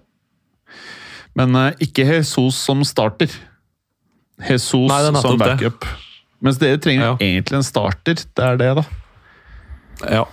Men 1.37 1.57
eh, 1.59 1.75
ikke 1.89 2.07
Jesus 2.09 2.57
som 2.69 2.85
starter. 2.89 3.33
Jesus 4.47 4.87
Nei, 4.91 5.21
som 5.23 5.39
backup. 5.41 5.81
det. 5.83 5.97
Mens 6.45 6.59
dere 6.61 6.79
trenger 6.79 7.05
Ja. 7.09 7.15
egentlig 7.19 7.57
en 7.59 7.67
starter. 7.67 8.15
Det 8.15 8.45
er 8.45 8.57
det, 8.61 8.75
da. 8.79 8.85
Ja, 10.09 10.25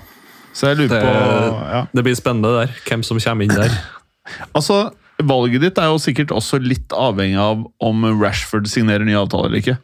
Så 0.53 0.67
jeg 0.69 0.77
lurer 0.77 0.89
det, 0.93 1.01
på 1.01 1.71
ja. 1.73 1.87
det 1.91 2.03
blir 2.05 2.15
spennende 2.15 2.51
der. 2.59 2.75
Hvem 2.85 3.03
som 3.03 3.19
kommer 3.19 3.43
inn 3.47 3.55
der. 3.55 3.73
Altså, 4.55 4.91
Valget 5.21 5.61
ditt 5.61 5.77
er 5.77 5.85
jo 5.93 5.99
sikkert 6.01 6.31
også 6.33 6.57
litt 6.59 6.89
avhengig 6.91 7.37
av 7.39 7.61
om 7.79 8.05
Rashford 8.21 8.65
signerer 8.67 9.05
ny 9.05 9.13
avtale 9.15 9.47
eller 9.47 9.61
ikke. 9.61 9.75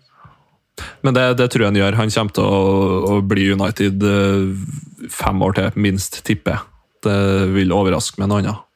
Men 1.06 1.14
det, 1.14 1.38
det 1.38 1.50
tror 1.52 1.62
jeg 1.66 1.70
han 1.72 1.78
gjør. 1.80 1.98
Han 2.00 2.10
kommer 2.12 2.34
til 2.34 2.44
å, 2.44 2.62
å 3.06 3.22
bli 3.22 3.46
United 3.54 4.02
eh, 4.04 5.08
fem 5.14 5.42
år 5.46 5.54
til, 5.60 5.70
minst, 5.76 6.22
tipper 6.28 6.56
jeg. 6.58 6.68
Det 7.06 7.18
vil 7.54 7.72
overraske 7.76 8.20
med 8.22 8.32
noe 8.32 8.42
annet. 8.42 8.68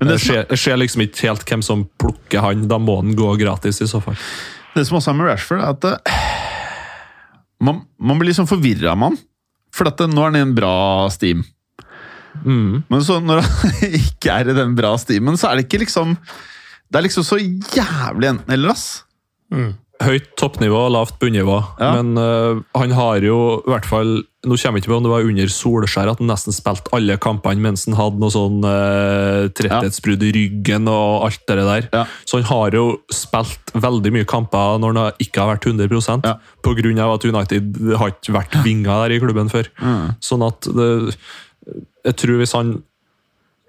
Men 0.00 0.08
det, 0.10 0.20
ser, 0.22 0.46
jeg 0.50 0.58
ser 0.62 0.78
liksom 0.80 1.04
ikke 1.04 1.28
helt 1.28 1.44
hvem 1.50 1.62
som 1.62 1.84
plukker 2.00 2.42
han. 2.42 2.64
Da 2.70 2.78
må 2.82 2.96
han 3.02 3.12
gå 3.18 3.34
gratis, 3.42 3.82
i 3.84 3.90
så 3.90 4.00
fall. 4.02 4.16
Det 4.74 4.86
som 4.88 4.98
også 4.98 5.12
er 5.12 5.18
med 5.18 5.28
Rashford, 5.30 5.62
er 5.62 5.74
at 5.74 5.88
eh, 5.90 6.22
man, 7.64 7.82
man 7.98 8.20
blir 8.20 8.32
liksom 8.32 8.48
forvirra 8.50 8.94
av 8.94 9.04
han. 9.06 9.18
For 9.74 9.90
at 9.90 10.02
eh, 10.02 10.10
nå 10.10 10.22
er 10.22 10.32
han 10.32 10.40
i 10.40 10.44
en 10.44 10.56
bra 10.56 10.74
steam. 11.14 11.44
Mm. 12.42 12.82
Men 12.90 13.04
så 13.06 13.20
når 13.22 13.44
han 13.46 13.74
ikke 14.02 14.34
er 14.34 14.50
i 14.50 14.58
den 14.58 14.74
bra 14.78 14.94
steamen, 15.00 15.38
så 15.38 15.50
er 15.50 15.60
det 15.60 15.68
ikke 15.68 15.84
liksom 15.84 16.16
Det 16.18 16.98
er 16.98 17.04
liksom 17.06 17.26
så 17.26 17.38
jævlig 17.38 18.32
enten-eller, 18.32 18.74
ass. 18.74 19.04
Høyt 20.04 20.30
toppnivå, 20.40 20.84
lavt 20.92 21.16
bunnivå. 21.22 21.56
Ja. 21.80 21.90
Men 21.96 22.18
uh, 22.20 22.62
han 22.76 22.94
har 22.96 23.24
jo 23.24 23.38
i 23.64 23.72
hvert 23.72 23.88
fall 23.88 24.14
Nå 24.44 24.58
kommer 24.60 24.76
jeg 24.76 24.84
ikke 24.84 24.90
på 24.92 24.96
om 24.98 25.04
det 25.06 25.10
var 25.14 25.24
under 25.24 25.48
Solskjær 25.48 26.10
at 26.12 26.18
han 26.20 26.28
nesten 26.28 26.52
spilte 26.52 26.92
alle 26.92 27.14
kampene 27.16 27.64
mens 27.64 27.86
han 27.88 27.96
hadde 27.96 28.20
noe 28.20 28.32
sånn 28.34 28.58
uh, 28.60 29.46
tretthetsbrudd 29.56 30.20
i 30.28 30.32
ryggen 30.36 30.90
og 30.92 31.24
alt 31.30 31.46
det 31.48 31.56
der. 31.64 31.86
Ja. 31.94 32.02
Så 32.28 32.42
han 32.42 32.48
har 32.50 32.76
jo 32.76 32.82
spilt 33.08 33.72
veldig 33.72 34.12
mye 34.12 34.28
kamper 34.28 34.76
når 34.82 35.00
han 35.00 35.22
ikke 35.24 35.40
har 35.40 35.54
vært 35.54 35.70
100 35.72 35.88
Ja. 36.28 36.34
av 37.06 37.14
at 37.14 37.24
United 37.24 37.80
har 37.96 38.12
ikke 38.12 38.36
vært 38.36 38.58
vinger 38.66 39.06
der 39.06 39.16
i 39.16 39.20
klubben 39.24 39.48
før. 39.48 39.72
Mm. 39.80 40.12
Sånn 40.20 40.44
at 40.44 40.68
det, 40.76 40.90
Jeg 42.04 42.16
tror 42.20 42.36
hvis 42.42 42.52
han 42.52 42.76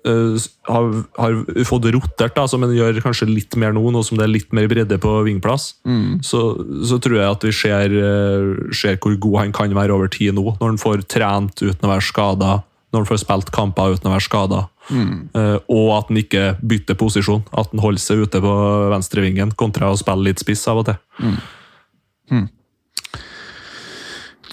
øh, 0.06 0.36
har, 0.70 0.92
har 1.18 1.38
fått 1.68 1.88
rotert, 1.96 2.36
da, 2.36 2.46
som 2.48 2.64
en 2.66 2.74
gjør 2.76 3.02
kanskje 3.04 3.28
litt 3.30 3.56
mer 3.60 3.74
nå, 3.76 3.84
nå 3.92 4.04
som 4.06 4.20
det 4.20 4.28
er 4.28 4.34
litt 4.36 4.54
mer 4.56 4.70
bredde 4.72 5.00
på 5.02 5.18
vingplass, 5.28 5.74
Mm. 5.86 6.22
så, 6.26 6.42
så 6.86 7.00
tror 7.02 7.20
jeg 7.20 7.32
at 7.32 7.44
vi 7.46 7.52
ser, 7.56 7.94
uh, 7.94 8.72
ser 8.74 8.98
hvor 9.02 9.18
god 9.20 9.38
han 9.44 9.52
kan 9.56 9.76
være 9.76 9.94
over 9.94 10.08
tid 10.12 10.34
nå. 10.38 10.56
Når 10.60 10.72
han 10.74 10.82
får 10.82 11.06
trent 11.12 11.62
uten 11.62 11.86
å 11.86 11.92
være 11.92 12.06
skada, 12.06 12.54
når 12.96 13.04
han 13.04 13.10
får 13.10 13.22
spilt 13.26 13.52
kamper 13.52 13.96
uten 13.96 14.10
å 14.10 14.14
være 14.16 14.24
skada. 14.24 14.62
Mm. 14.90 15.30
Eh, 15.36 15.58
og 15.74 15.88
at 15.98 16.12
han 16.12 16.20
ikke 16.22 16.44
bytter 16.64 16.96
posisjon. 16.96 17.42
At 17.52 17.74
han 17.74 17.82
holder 17.84 18.00
seg 18.00 18.22
ute 18.24 18.40
på 18.40 18.54
venstrevingen 18.94 19.52
kontra 19.60 19.90
å 19.92 19.98
spille 20.00 20.30
litt 20.30 20.40
spiss 20.40 20.64
av 20.72 20.80
og 20.84 20.88
til. 20.88 21.00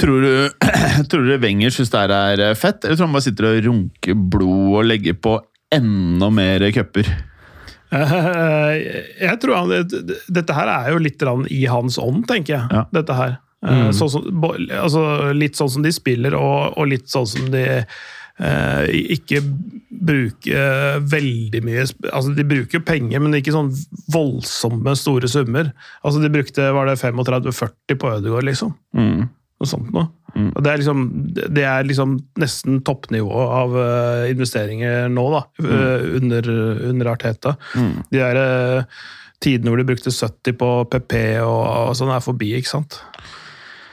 Tror 0.03 0.25
du, 0.25 0.33
tror 1.11 1.29
du 1.29 1.37
Wenger 1.43 1.75
syns 1.75 1.93
det 1.93 2.03
er 2.11 2.43
eh, 2.49 2.57
fett, 2.59 2.83
eller 2.85 2.99
tror 2.99 3.07
han 3.09 3.17
bare 3.19 3.27
sitter 3.29 3.51
og 3.51 3.61
runker 3.69 4.25
blod 4.33 4.81
og 4.81 4.89
legger 4.89 5.19
på 5.23 5.37
enda 5.73 6.31
mer 6.35 6.65
cuper? 6.75 7.09
Eh, 7.93 8.73
Jeg 9.21 9.39
tror 9.43 9.61
han, 9.61 9.93
Dette 10.33 10.57
her 10.57 10.73
er 10.75 10.91
jo 10.95 11.03
litt 11.03 11.23
i 11.53 11.63
hans 11.71 12.01
ånd, 12.03 12.27
tenker 12.29 12.57
jeg. 12.57 12.67
Ja. 12.73 12.87
Dette 12.93 13.17
her. 13.19 13.39
Mm. 13.63 13.93
Sånn 13.95 14.11
som, 14.11 14.25
altså, 14.75 15.05
litt 15.39 15.55
sånn 15.59 15.71
som 15.71 15.85
de 15.85 15.93
spiller, 15.95 16.35
og, 16.35 16.75
og 16.75 16.89
litt 16.91 17.07
sånn 17.13 17.29
som 17.31 17.53
de 17.53 17.63
eh, 18.43 18.87
ikke 19.15 19.39
bruker 20.03 20.99
veldig 21.07 21.61
mye 21.63 21.85
altså 21.85 22.33
De 22.35 22.43
bruker 22.49 22.83
penger, 22.83 23.23
men 23.23 23.37
ikke 23.39 23.55
sånn 23.55 23.71
voldsomme 24.11 24.97
store 24.99 25.31
summer. 25.31 25.71
Altså 26.03 26.25
De 26.25 26.33
brukte 26.33 26.73
var 26.75 26.91
det 26.91 26.99
35-40 26.99 28.01
på 28.03 28.13
Ødegaard, 28.17 28.49
liksom. 28.51 28.75
Mm. 28.99 29.31
Noe 29.63 29.71
sånt 29.71 29.93
noe. 29.95 30.09
Og 30.33 30.63
det 30.65 30.71
er 30.73 30.81
liksom, 30.81 31.03
det 31.55 31.63
er 31.69 31.85
liksom 31.87 32.15
nesten 32.41 32.79
toppnivå 32.87 33.43
av 33.53 33.75
uh, 33.77 34.23
investeringer 34.33 35.11
nå, 35.13 35.25
da, 35.31 35.43
eh, 35.63 36.07
under, 36.19 36.49
under 36.89 37.11
Arteta. 37.13 37.53
De 37.77 38.17
der 38.17 38.41
uh, 38.41 39.05
tidene 39.45 39.71
hvor 39.71 39.79
de 39.83 39.87
brukte 39.93 40.11
70 40.15 40.57
på 40.59 40.71
PP 40.91 41.15
og, 41.45 41.61
og 41.91 41.95
sånn, 41.99 42.11
er 42.17 42.25
forbi, 42.25 42.49
ikke 42.59 42.73
sant? 42.73 42.99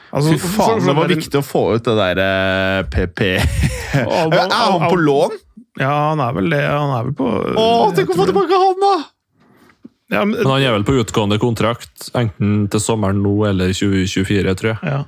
Altså, 0.10 0.34
Fy 0.40 0.54
faen, 0.56 0.82
det 0.88 0.96
var 0.98 1.12
viktig 1.12 1.38
å 1.38 1.46
få 1.46 1.64
ut 1.76 1.86
det 1.86 1.94
der 2.00 2.24
eh, 2.24 2.80
PP 2.90 3.20
Og- 4.08 4.34
Er 4.40 4.50
han 4.56 4.88
på 4.90 4.98
lån? 4.98 5.36
Ja, 5.78 5.92
han 6.10 6.24
er 6.24 6.34
vel 6.40 6.50
det. 6.50 6.64
Han 6.66 6.96
er 6.98 7.06
vel 7.12 7.14
på 7.20 7.28
Å, 7.30 7.68
tenk 7.94 8.10
å 8.16 8.18
få 8.18 8.26
tilbake 8.32 8.58
han, 8.64 8.80
da! 8.82 8.96
Ja, 10.10 10.24
men, 10.26 10.40
Men 10.40 10.50
han 10.56 10.64
er 10.66 10.74
vel 10.80 10.88
på 10.88 10.96
utgående 11.04 11.38
kontrakt, 11.38 12.10
enten 12.18 12.64
til 12.74 12.82
sommeren 12.82 13.20
nå 13.22 13.36
eller 13.52 13.76
2024, 13.78 14.56
tror 14.58 14.72
jeg. 14.74 14.82
ja. 14.96 15.04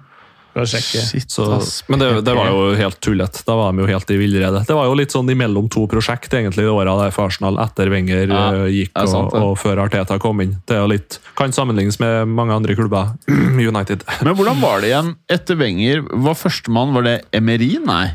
Skal 0.51 0.65
å 0.65 0.67
sjekke. 0.67 1.01
Shit, 1.07 1.31
Så, 1.31 1.45
men 1.87 2.01
det, 2.01 2.09
det 2.27 2.33
var 2.35 2.49
jo 2.51 2.73
helt 2.75 2.97
tullete. 3.03 3.39
Da 3.47 3.55
var 3.55 3.71
de 3.71 3.85
jo 3.85 3.87
helt 3.87 4.09
i 4.11 4.17
villrede. 4.19 4.63
Det 4.67 4.75
var 4.75 4.89
jo 4.89 4.97
litt 4.99 5.13
sånn 5.15 5.29
imellom 5.31 5.69
to 5.71 5.85
prosjekt 5.91 6.33
egentlig 6.35 6.65
i 6.67 6.71
åra 6.71 6.97
der 6.99 7.13
for 7.15 7.31
Arsenal, 7.31 7.55
etter 7.63 7.91
Wenger 7.93 8.25
Ja, 8.27 8.41
eh, 8.59 8.65
gikk 8.81 8.91
sant, 8.99 9.31
og, 9.31 9.53
og 9.53 9.53
før 9.61 9.79
Arteta 9.85 10.17
kom 10.19 10.43
inn. 10.43 10.57
Det 10.67 10.75
er 10.75 10.83
jo 10.83 10.89
litt, 10.91 11.21
kan 11.39 11.55
sammenlignes 11.55 12.01
med 12.03 12.27
mange 12.35 12.57
andre 12.57 12.75
klubber. 12.75 13.13
United. 13.71 14.03
Men 14.27 14.35
hvordan 14.35 14.59
var 14.63 14.83
det 14.83 14.91
igjen 14.91 15.13
etter 15.31 15.59
Wenger? 15.61 16.03
Var 16.27 16.39
førstemann 16.41 16.91
Var 16.97 17.07
det 17.07 17.17
Emery? 17.39 17.71
Nei. 17.87 18.07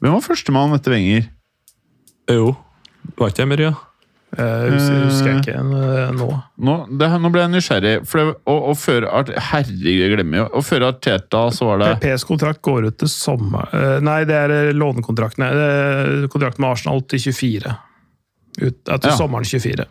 Hvem 0.00 0.16
var 0.16 0.24
førstemann 0.24 0.72
etter 0.76 0.96
Wenger? 0.96 1.28
Jo, 2.32 2.54
det 3.04 3.20
var 3.20 3.30
ikke 3.30 3.44
Emery, 3.44 3.68
ja? 3.68 3.76
Eh, 4.36 4.64
husker, 4.68 4.96
husker 5.06 5.30
jeg 5.30 5.38
ikke 5.40 5.52
eh, 5.56 6.10
nå. 6.12 6.26
Nå, 6.68 6.74
det, 7.00 7.06
nå 7.22 7.30
ble 7.32 7.40
jeg 7.46 7.52
nysgjerrig. 7.54 7.92
For 8.08 8.20
det, 8.20 8.34
og, 8.52 8.66
og 8.72 8.76
før 8.76 9.06
Herregud, 9.32 9.86
jeg 9.88 10.12
glemmer 10.12 10.42
jo. 10.42 10.46
Og 10.60 10.64
før 10.66 10.84
Arteta 10.90 11.46
så 11.56 11.70
var 11.70 11.80
det 11.80 11.90
PPs 12.02 12.26
kontrakt 12.28 12.60
går 12.66 12.90
ut 12.90 12.98
til 13.00 13.08
sommer... 13.12 13.70
eh, 13.72 13.96
Nei, 14.04 14.18
det 14.28 14.36
er 14.36 14.72
lånekontrakten. 14.76 15.46
Kontrakt 16.32 16.60
med 16.60 16.74
Arsenal 16.74 17.00
til 17.08 17.22
24. 17.30 17.76
Ut, 18.60 18.76
til 18.84 19.08
Ja. 19.08 19.16
sommeren 19.16 19.44
24. 19.48 19.86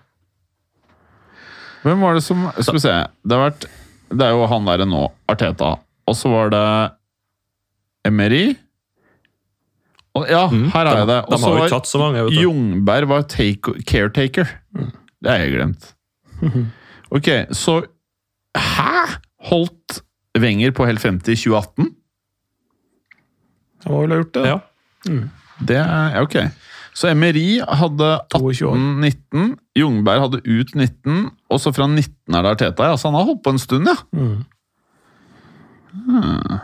Hvem 1.85 2.01
var 2.01 2.15
det 2.17 2.23
som 2.25 2.47
Skal 2.57 2.77
vi 2.79 2.81
se. 2.81 2.93
Det 3.21 3.35
har 3.37 3.43
vært 3.51 3.65
Det 4.09 4.25
er 4.25 4.31
jo 4.33 4.45
han 4.49 4.65
derre 4.69 4.85
nå, 4.89 5.03
Arteta. 5.29 5.75
Og 6.05 6.15
så 6.17 6.29
var 6.29 6.49
det 6.53 6.63
Emery. 8.05 8.55
Og, 10.15 10.25
ja, 10.31 10.45
Mm, 10.47 10.69
her 10.71 10.87
er 10.87 11.01
det. 11.01 11.07
De, 11.09 11.17
Og 11.27 11.39
så 11.39 11.49
ikke 11.65 11.71
var 11.75 11.87
så 11.91 11.99
mange. 11.99 12.23
vet 12.23 12.31
du. 12.35 12.41
Jungberg 12.41 13.07
var 13.11 13.21
take, 13.31 13.73
caretaker. 13.83 14.45
Det 15.23 15.31
har 15.31 15.37
jeg 15.43 15.51
glemt. 15.57 15.91
Ok, 17.15 17.27
så 17.51 17.81
Hæ?! 18.55 19.19
Holdt 19.49 20.01
Wenger 20.39 20.71
på 20.75 20.85
helt 20.87 20.99
frem 20.99 21.19
til 21.19 21.35
2018? 21.37 21.89
Han 23.85 23.91
må 23.93 24.01
vel 24.01 24.09
ha 24.15 24.17
gjort 24.21 24.33
det. 24.33 24.45
Ja. 24.49 24.57
Det 25.69 25.77
er 25.77 26.15
ok. 26.23 26.35
Så 26.95 27.09
Emery 27.11 27.59
hadde 27.61 28.09
18-19, 28.33 29.55
Jungberg 29.77 30.21
hadde 30.23 30.39
ut 30.47 30.73
19, 30.75 31.29
og 31.51 31.59
så 31.59 31.71
fra 31.75 31.87
19 31.91 32.35
er 32.35 32.41
det 32.47 32.51
Arteta. 32.55 32.87
Altså, 32.89 33.09
han 33.11 33.17
har 33.19 33.27
holdt 33.27 33.43
på 33.43 33.51
en 33.53 33.59
stund, 33.59 33.87
ja. 33.91 33.95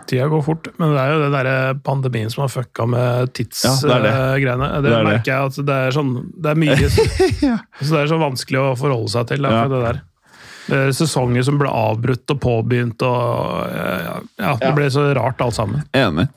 Tida 0.07 0.27
går 0.31 0.41
fort, 0.45 0.67
men 0.79 0.87
det 0.93 0.99
er 1.01 1.09
jo 1.13 1.19
den 1.23 1.33
der 1.35 1.47
pandemien 1.85 2.29
som 2.33 2.41
har 2.43 2.49
fucka 2.51 2.83
med 2.89 3.01
Ja, 3.01 3.05
det 3.25 3.31
er 3.31 3.33
det. 3.33 3.33
tidsgreiene. 3.39 4.67
det, 4.75 4.81
Det 4.83 4.91
er 4.91 4.95
det. 4.97 5.07
merker 5.07 5.31
jeg 5.31 5.41
at 5.45 5.55
det 5.65 5.75
er 5.87 5.91
sånn 5.95 6.11
Det 6.41 6.49
er 6.51 6.57
mye 6.61 6.89
Så 6.91 7.89
det 7.95 8.01
er 8.03 8.07
så 8.11 8.19
vanskelig 8.21 8.59
å 8.61 8.75
forholde 8.77 9.09
seg 9.13 9.23
til. 9.31 9.41
Ja. 9.47 9.51
Det 9.71 9.79
der. 9.85 9.97
Det 10.67 10.75
er 10.77 10.91
sesonger 10.93 11.43
som 11.47 11.55
ble 11.57 11.69
avbrutt 11.73 12.29
og 12.35 12.39
påbegynt 12.43 13.01
og 13.07 13.19
ja, 13.73 14.19
ja, 14.37 14.51
Det 14.61 14.67
Ja. 14.69 14.75
ble 14.77 14.85
så 14.93 15.07
rart 15.17 15.41
alt 15.41 15.55
sammen. 15.57 15.81
Enig. 15.93 16.27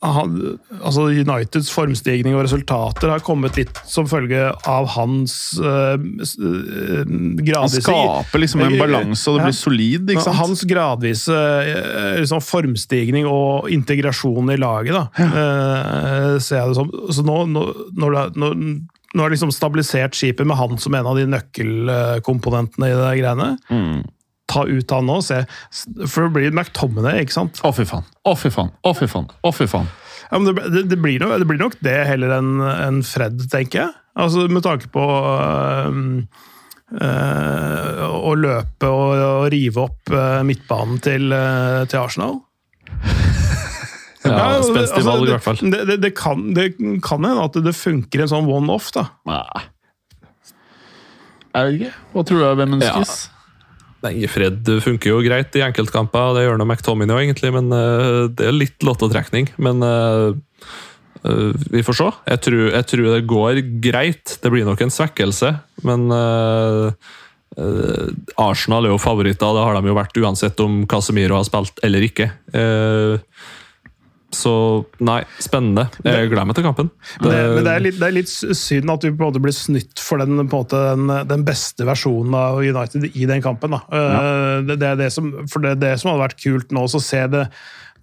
han, 0.00 0.38
altså 0.80 1.10
Uniteds 1.12 1.68
formstigning 1.74 2.32
og 2.38 2.46
resultater 2.46 3.12
har 3.12 3.20
kommet 3.24 3.58
litt 3.60 3.80
som 3.88 4.08
følge 4.08 4.46
av 4.70 4.88
hans 4.94 5.34
uh, 5.60 5.98
Han 5.98 7.36
gradvise 7.44 7.84
skaper 7.84 8.40
liksom 8.40 8.64
en 8.64 8.78
balanse, 8.80 9.26
og 9.28 9.36
det 9.36 9.44
Ja. 9.44 9.50
blir 9.50 9.58
solid, 9.58 10.08
ikke 10.14 10.24
sant? 10.24 10.40
Hans 10.40 10.64
gradvise 10.68 11.36
liksom, 12.22 12.40
formstigning 12.44 13.28
og 13.28 13.68
integrasjon 13.72 14.54
i 14.54 14.58
laget, 14.60 14.96
da, 14.96 15.04
eh, 15.20 16.38
ser 16.40 16.62
jeg 16.62 16.72
det 16.72 16.78
som. 16.80 16.90
Så 17.12 17.24
nå, 17.26 17.38
nå, 17.50 17.64
når 18.00 18.16
det, 18.16 18.24
når, 18.40 18.56
nå 19.14 19.22
har 19.22 19.30
liksom 19.30 19.52
stabilisert 19.54 20.16
skipet 20.16 20.46
med 20.48 20.58
han 20.58 20.78
som 20.80 20.96
en 20.96 21.06
av 21.12 21.18
de 21.18 21.28
nøkkelkomponentene 21.30 22.90
i 22.90 22.96
det 22.98 23.12
greiene. 23.20 23.52
Mm. 23.70 24.02
Ta 24.54 24.64
ut 24.68 24.94
han 24.94 25.08
nå, 25.10 25.18
se. 25.24 25.42
For 26.06 26.28
det 26.28 26.32
blir 26.36 26.54
McTominay, 26.54 27.24
ikke 27.24 27.36
sant? 27.40 27.60
Å, 27.66 27.74
fy 27.74 27.86
faen. 27.88 28.06
Å, 28.22 28.36
fy 28.38 28.52
faen. 28.54 28.72
Å, 28.86 28.94
fy 28.94 29.10
faen. 29.10 29.28
Å, 29.42 29.52
fy 29.54 29.68
faen. 29.70 29.90
Ja, 30.30 30.38
men 30.38 30.48
det, 30.48 30.70
det, 30.72 30.86
det, 30.92 30.98
blir 31.02 31.20
nok, 31.22 31.36
det 31.42 31.48
blir 31.50 31.60
nok 31.60 31.76
det 31.84 31.98
heller 32.08 32.38
enn 32.38 32.56
en 32.64 33.02
Fred, 33.06 33.42
tenker 33.52 33.84
jeg. 33.84 33.94
Altså 34.14 34.46
Med 34.46 34.62
tanke 34.62 34.86
på 34.94 35.02
øh, 35.02 35.96
øh, 37.02 38.02
å 38.14 38.34
løpe 38.38 38.90
og, 38.90 39.12
og 39.18 39.48
rive 39.52 39.82
opp 39.88 40.14
øh, 40.14 40.40
midtbanen 40.46 41.02
til, 41.02 41.34
øh, 41.34 41.84
til 41.90 42.02
Arsenal. 42.04 42.40
Ja, 44.24 44.62
Spenstig 44.64 45.02
valg, 45.04 45.20
altså, 45.20 45.26
i 45.26 45.32
hvert 45.34 45.44
fall. 45.44 45.58
Det, 45.60 45.80
det, 45.84 45.96
det, 46.00 46.10
kan, 46.16 46.46
det 46.56 46.70
kan 47.04 47.26
hende 47.28 47.42
at 47.44 47.58
det 47.60 47.74
funker 47.76 48.22
en 48.24 48.30
sånn 48.30 48.46
one-off, 48.48 48.86
da. 48.96 49.02
Nei. 49.28 49.64
Jeg 51.52 51.66
vet 51.66 51.76
ikke. 51.76 51.90
Hva 52.14 52.24
tror 52.24 52.40
du 52.40 52.46
er 52.48 52.56
hvem 52.62 52.76
ønskes? 52.78 53.12
Nei, 54.04 54.26
Fred 54.28 54.68
funker 54.84 55.14
jo 55.14 55.22
greit 55.24 55.54
i 55.56 55.64
enkeltkamper, 55.64 56.34
det 56.36 56.44
gjør 56.44 56.58
nå 56.60 56.66
McTominay 56.68 57.24
egentlig, 57.24 57.52
men 57.54 57.72
uh, 57.72 58.26
det 58.28 58.50
er 58.50 58.56
litt 58.56 58.84
lottotrekning. 58.84 59.48
Men 59.64 59.80
uh, 59.80 60.36
uh, 61.24 61.52
vi 61.72 61.84
får 61.86 61.98
se. 62.00 62.10
Jeg 62.28 62.42
tror, 62.44 62.64
jeg 62.74 62.88
tror 62.90 63.10
det 63.14 63.26
går 63.30 63.62
greit. 63.84 64.36
Det 64.42 64.52
blir 64.52 64.68
nok 64.68 64.84
en 64.84 64.92
svekkelse, 64.92 65.54
men 65.88 66.08
Arsenal 67.54 68.88
er 68.88 68.90
jo 68.90 68.98
favoritter, 68.98 69.52
det 69.54 69.62
har 69.62 69.76
de 69.78 69.86
jo 69.86 69.94
vært 69.94 70.16
uansett 70.18 70.58
om 70.64 70.80
Casemiro 70.90 71.36
har 71.38 71.46
spilt 71.46 71.78
eller 71.86 72.02
ikke. 72.02 72.26
Eh, 72.50 73.14
så 74.34 74.54
nei, 75.04 75.20
spennende. 75.42 75.86
Jeg 76.04 76.30
gleder 76.32 76.48
meg 76.50 76.58
til 76.58 76.66
kampen. 76.66 76.90
Men 77.22 77.30
det, 77.30 77.38
men 77.54 77.64
det, 77.68 77.72
er 77.76 77.84
litt, 77.86 77.98
det 78.00 78.08
er 78.10 78.16
litt 78.18 78.32
synd 78.34 78.92
at 78.94 79.06
vi 79.06 79.12
på 79.14 79.22
en 79.22 79.28
måte 79.30 79.42
blir 79.44 79.54
snytt 79.56 80.02
for 80.02 80.20
den, 80.22 80.42
måte, 80.50 80.80
den, 80.92 81.14
den 81.30 81.46
beste 81.46 81.86
versjonen 81.88 82.34
av 82.38 82.60
United 82.64 83.08
i 83.14 83.30
den 83.30 83.44
kampen. 83.44 83.78
Eh, 83.78 84.60
Det, 84.68 84.78
det 84.82 84.92
er 84.92 85.00
det 85.04 85.10
som, 85.14 85.32
for 85.50 85.64
det, 85.64 85.78
det 85.82 85.94
som 86.02 86.12
hadde 86.12 86.26
vært 86.26 86.42
kult 86.42 86.74
nå, 86.74 86.84
så 86.90 87.00
se 87.02 87.22
det, 87.32 87.46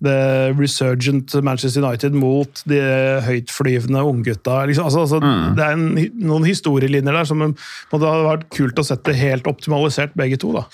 det 0.02 0.16
resurgent 0.58 1.34
Manchester 1.46 1.84
United 1.86 2.16
mot 2.18 2.64
de 2.70 2.80
høytflyvende 3.28 4.02
unggutta. 4.10 4.64
Liksom, 4.70 4.88
altså, 4.90 5.04
altså, 5.06 5.20
Det 5.58 5.62
er 5.66 5.76
en, 5.78 5.86
noen 6.26 6.48
historielinjer 6.48 7.14
der 7.20 7.30
som 7.30 7.44
det 7.46 7.54
hadde 7.94 8.16
vært 8.26 8.48
kult 8.56 8.82
å 8.82 8.88
sette 8.88 9.14
helt 9.18 9.46
optimalisert, 9.52 10.16
begge 10.18 10.40
to. 10.42 10.56
da. 10.58 10.66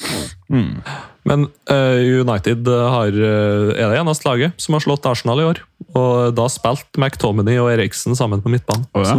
Men 1.27 1.47
eh, 1.67 2.21
United 2.23 2.67
har, 2.71 3.07
eh, 3.11 3.71
er 3.75 3.91
det 3.91 3.99
eneste 3.99 4.27
laget 4.29 4.61
som 4.63 4.77
har 4.77 4.83
slått 4.85 5.07
Arsenal 5.09 5.41
i 5.43 5.47
år. 5.49 5.59
Og 5.97 6.35
da 6.37 6.45
spilte 6.51 6.99
McTominay 7.01 7.59
og 7.59 7.71
Eriksen 7.73 8.15
sammen 8.15 8.43
på 8.43 8.51
midtbanen. 8.53 8.85
Oh, 8.95 9.03
ja? 9.03 9.17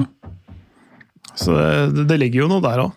Så 1.38 1.52
det, 1.54 2.06
det 2.08 2.16
ligger 2.22 2.46
jo 2.46 2.48
noe 2.54 2.64
der 2.64 2.86
òg. 2.86 2.94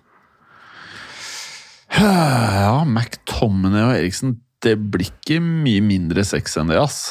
Ja, 2.01 2.86
McTominay 2.88 3.84
og 3.84 3.97
Eriksen 3.97 4.38
Det 4.64 4.78
blir 4.93 5.09
ikke 5.09 5.41
mye 5.43 5.82
mindre 5.84 6.24
sex 6.28 6.55
enn 6.62 6.72
det, 6.72 6.78
ass. 6.80 7.01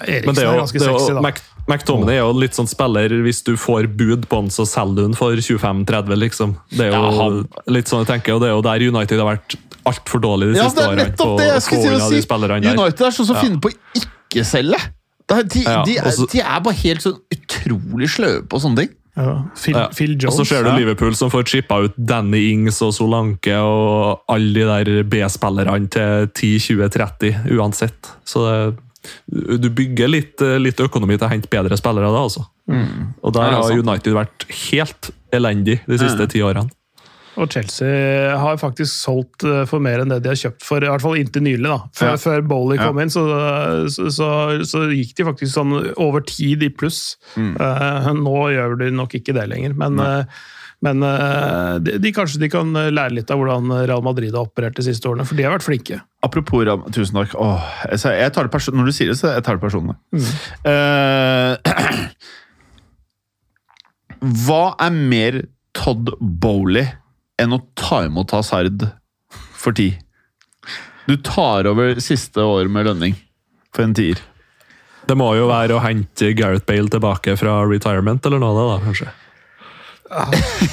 Men 0.00 0.08
Eriksen 0.16 0.34
det 0.34 0.42
er, 0.44 0.50
er 0.50 0.60
ganske 0.64 0.82
sexy, 0.82 1.14
da. 1.14 1.22
Mac, 1.24 1.38
McTominay 1.70 2.18
er 2.18 2.24
jo 2.24 2.34
litt 2.40 2.56
sånn 2.58 2.68
spiller 2.70 3.12
Hvis 3.22 3.42
du 3.46 3.52
får 3.60 3.86
bud 3.98 4.26
på 4.30 4.40
han, 4.42 4.50
så 4.50 4.66
selger 4.68 4.98
du 4.98 5.04
han 5.08 5.16
for 5.18 5.38
25-30, 5.38 6.18
liksom. 6.24 6.56
Det 6.74 6.88
er 6.88 6.92
jo 6.94 7.00
Ja, 7.04 7.10
han- 7.20 7.40
litt 7.70 7.90
sånn 7.90 8.02
jeg 8.04 8.10
tenker, 8.16 8.34
og 8.38 8.42
det 8.42 8.50
er 8.50 8.56
jo 8.56 8.64
der 8.66 8.86
United 8.90 9.22
har 9.22 9.30
vært 9.36 9.56
altfor 9.86 10.20
dårlig 10.20 10.52
de 10.52 10.58
Ja, 10.58 10.68
siste 10.68 10.76
det 10.80 10.84
er 10.84 10.90
årene. 10.90 11.04
nettopp 11.08 11.26
på 11.30 11.38
det 11.38 11.46
jeg 11.50 11.62
skulle 11.62 11.82
til 11.82 11.94
å 11.94 12.08
si! 12.10 12.70
United 12.70 13.06
er 13.06 13.10
sånn 13.10 13.26
som 13.26 13.36
Ja. 13.36 13.42
finner 13.42 13.60
på 13.60 13.70
å 13.70 13.74
ikke 14.00 14.44
selge. 14.44 14.80
De, 15.30 15.42
De, 15.44 15.60
de, 15.62 15.96
er, 15.98 16.26
de 16.32 16.40
er 16.40 16.60
bare 16.60 16.74
helt 16.74 17.02
sånn 17.02 17.18
utrolig 17.30 18.08
sløve 18.10 18.42
på 18.50 18.58
sånne 18.60 18.76
ting. 18.76 18.88
Ja, 19.16 19.44
Phil, 19.56 19.74
Ja. 19.74 19.88
Phil 19.92 20.12
Og 20.26 20.32
så 20.32 20.46
ser 20.46 20.62
du 20.64 20.70
ja. 20.70 20.76
Liverpool 20.76 21.14
som 21.14 21.30
får 21.30 21.44
chippa 21.44 21.82
ut 21.84 21.94
Danny 21.98 22.52
Ings 22.52 22.80
og 22.82 22.92
Solanke 22.94 23.54
og 23.58 24.20
alle 24.28 24.52
de 24.54 24.64
der 24.64 25.02
B-spillerne 25.04 25.88
til 25.90 26.26
10-20-30 26.34 27.50
uansett. 27.58 28.10
Så 28.24 28.44
det, 28.46 29.60
du 29.60 29.68
bygger 29.70 30.08
litt, 30.08 30.40
litt 30.60 30.76
økonomi 30.80 31.16
til 31.18 31.26
å 31.26 31.30
hente 31.30 31.48
bedre 31.50 31.76
spillere 31.76 32.10
da, 32.10 32.22
altså. 32.22 32.46
Og 33.22 33.32
der 33.34 33.50
har. 33.50 33.70
United 33.72 34.14
vært 34.14 34.44
helt 34.70 35.10
elendig 35.32 35.80
de 35.86 35.98
siste 35.98 36.20
Ja. 36.20 36.26
ti 36.26 36.38
årene. 36.40 36.70
Og 37.38 37.46
Chelsea 37.54 38.32
har 38.36 38.56
faktisk 38.58 38.90
solgt 38.90 39.44
eh, 39.46 39.62
for 39.70 39.78
mer 39.82 40.02
enn 40.02 40.10
det 40.10 40.18
de 40.24 40.32
har 40.32 40.38
kjøpt 40.40 40.64
for, 40.66 40.82
i 40.82 40.88
hvert 40.90 41.04
fall 41.04 41.18
inntil 41.20 41.44
nylig. 41.46 41.62
da. 41.68 41.76
Før, 41.94 42.08
Ja. 42.10 42.16
før 42.18 42.42
Bowley 42.50 42.78
kom 42.80 42.98
Ja. 42.98 43.02
inn, 43.06 43.10
så, 43.14 43.22
så, 43.88 44.08
så, 44.10 44.30
så 44.66 44.82
gikk 44.90 45.14
de 45.20 45.24
faktisk 45.28 45.54
sånn 45.54 45.76
over 45.96 46.20
tid 46.26 46.62
i 46.66 46.70
pluss. 46.74 47.16
Mm. 47.36 47.52
Uh, 47.60 48.10
nå 48.18 48.38
gjør 48.56 48.74
de 48.82 48.90
nok 48.90 49.14
ikke 49.20 49.32
det 49.36 49.46
lenger, 49.52 49.76
men, 49.78 50.00
uh, 50.02 50.24
men 50.82 51.02
uh, 51.06 51.78
de, 51.78 51.98
de, 52.02 52.12
kanskje 52.16 52.40
de 52.42 52.48
kan 52.50 52.72
lære 52.72 53.14
litt 53.14 53.30
av 53.30 53.38
hvordan 53.38 53.70
Real 53.86 54.02
Madrid 54.02 54.34
har 54.34 54.48
operert 54.48 54.74
de 54.80 54.82
siste 54.90 55.06
årene, 55.08 55.26
for 55.28 55.38
de 55.38 55.46
har 55.46 55.54
vært 55.54 55.66
flinke. 55.68 56.00
Apropos 56.26 56.66
Ram, 56.66 56.82
tusen 56.92 57.14
takk. 57.16 57.36
Åh, 57.38 57.62
jeg, 57.94 58.32
tar 58.34 58.44
det 58.44 58.52
person 58.52 58.76
Når 58.76 58.90
du 58.90 58.92
sier 58.92 59.08
det, 59.12 59.16
så 59.20 59.30
jeg 59.36 59.44
tar 59.46 59.56
det 59.56 59.62
personlig. 59.64 59.96
Eh, 60.68 61.54
hva 64.44 64.64
er 64.84 64.90
mer 64.98 65.38
Todd 65.76 66.10
Bowley 66.20 66.88
enn 67.40 67.56
å 67.56 67.60
ta 67.78 68.04
imot 68.06 68.34
Hazard 68.36 68.86
for 69.56 69.76
ti? 69.76 69.92
Du 71.08 71.16
tar 71.26 71.66
over 71.70 71.98
siste 72.02 72.44
år 72.44 72.68
med 72.70 72.86
lønning 72.86 73.16
for 73.74 73.86
en 73.86 73.96
tier. 73.96 74.20
Det 75.08 75.16
må 75.18 75.32
jo 75.34 75.48
være 75.50 75.74
å 75.74 75.82
hente 75.82 76.34
Gareth 76.38 76.68
Bale 76.68 76.92
tilbake 76.92 77.34
fra 77.40 77.60
retirement 77.66 78.26
eller 78.28 78.42
noe 78.42 78.52
av 78.52 78.60
det, 78.60 78.68
da, 78.70 78.78
kanskje. 78.88 79.10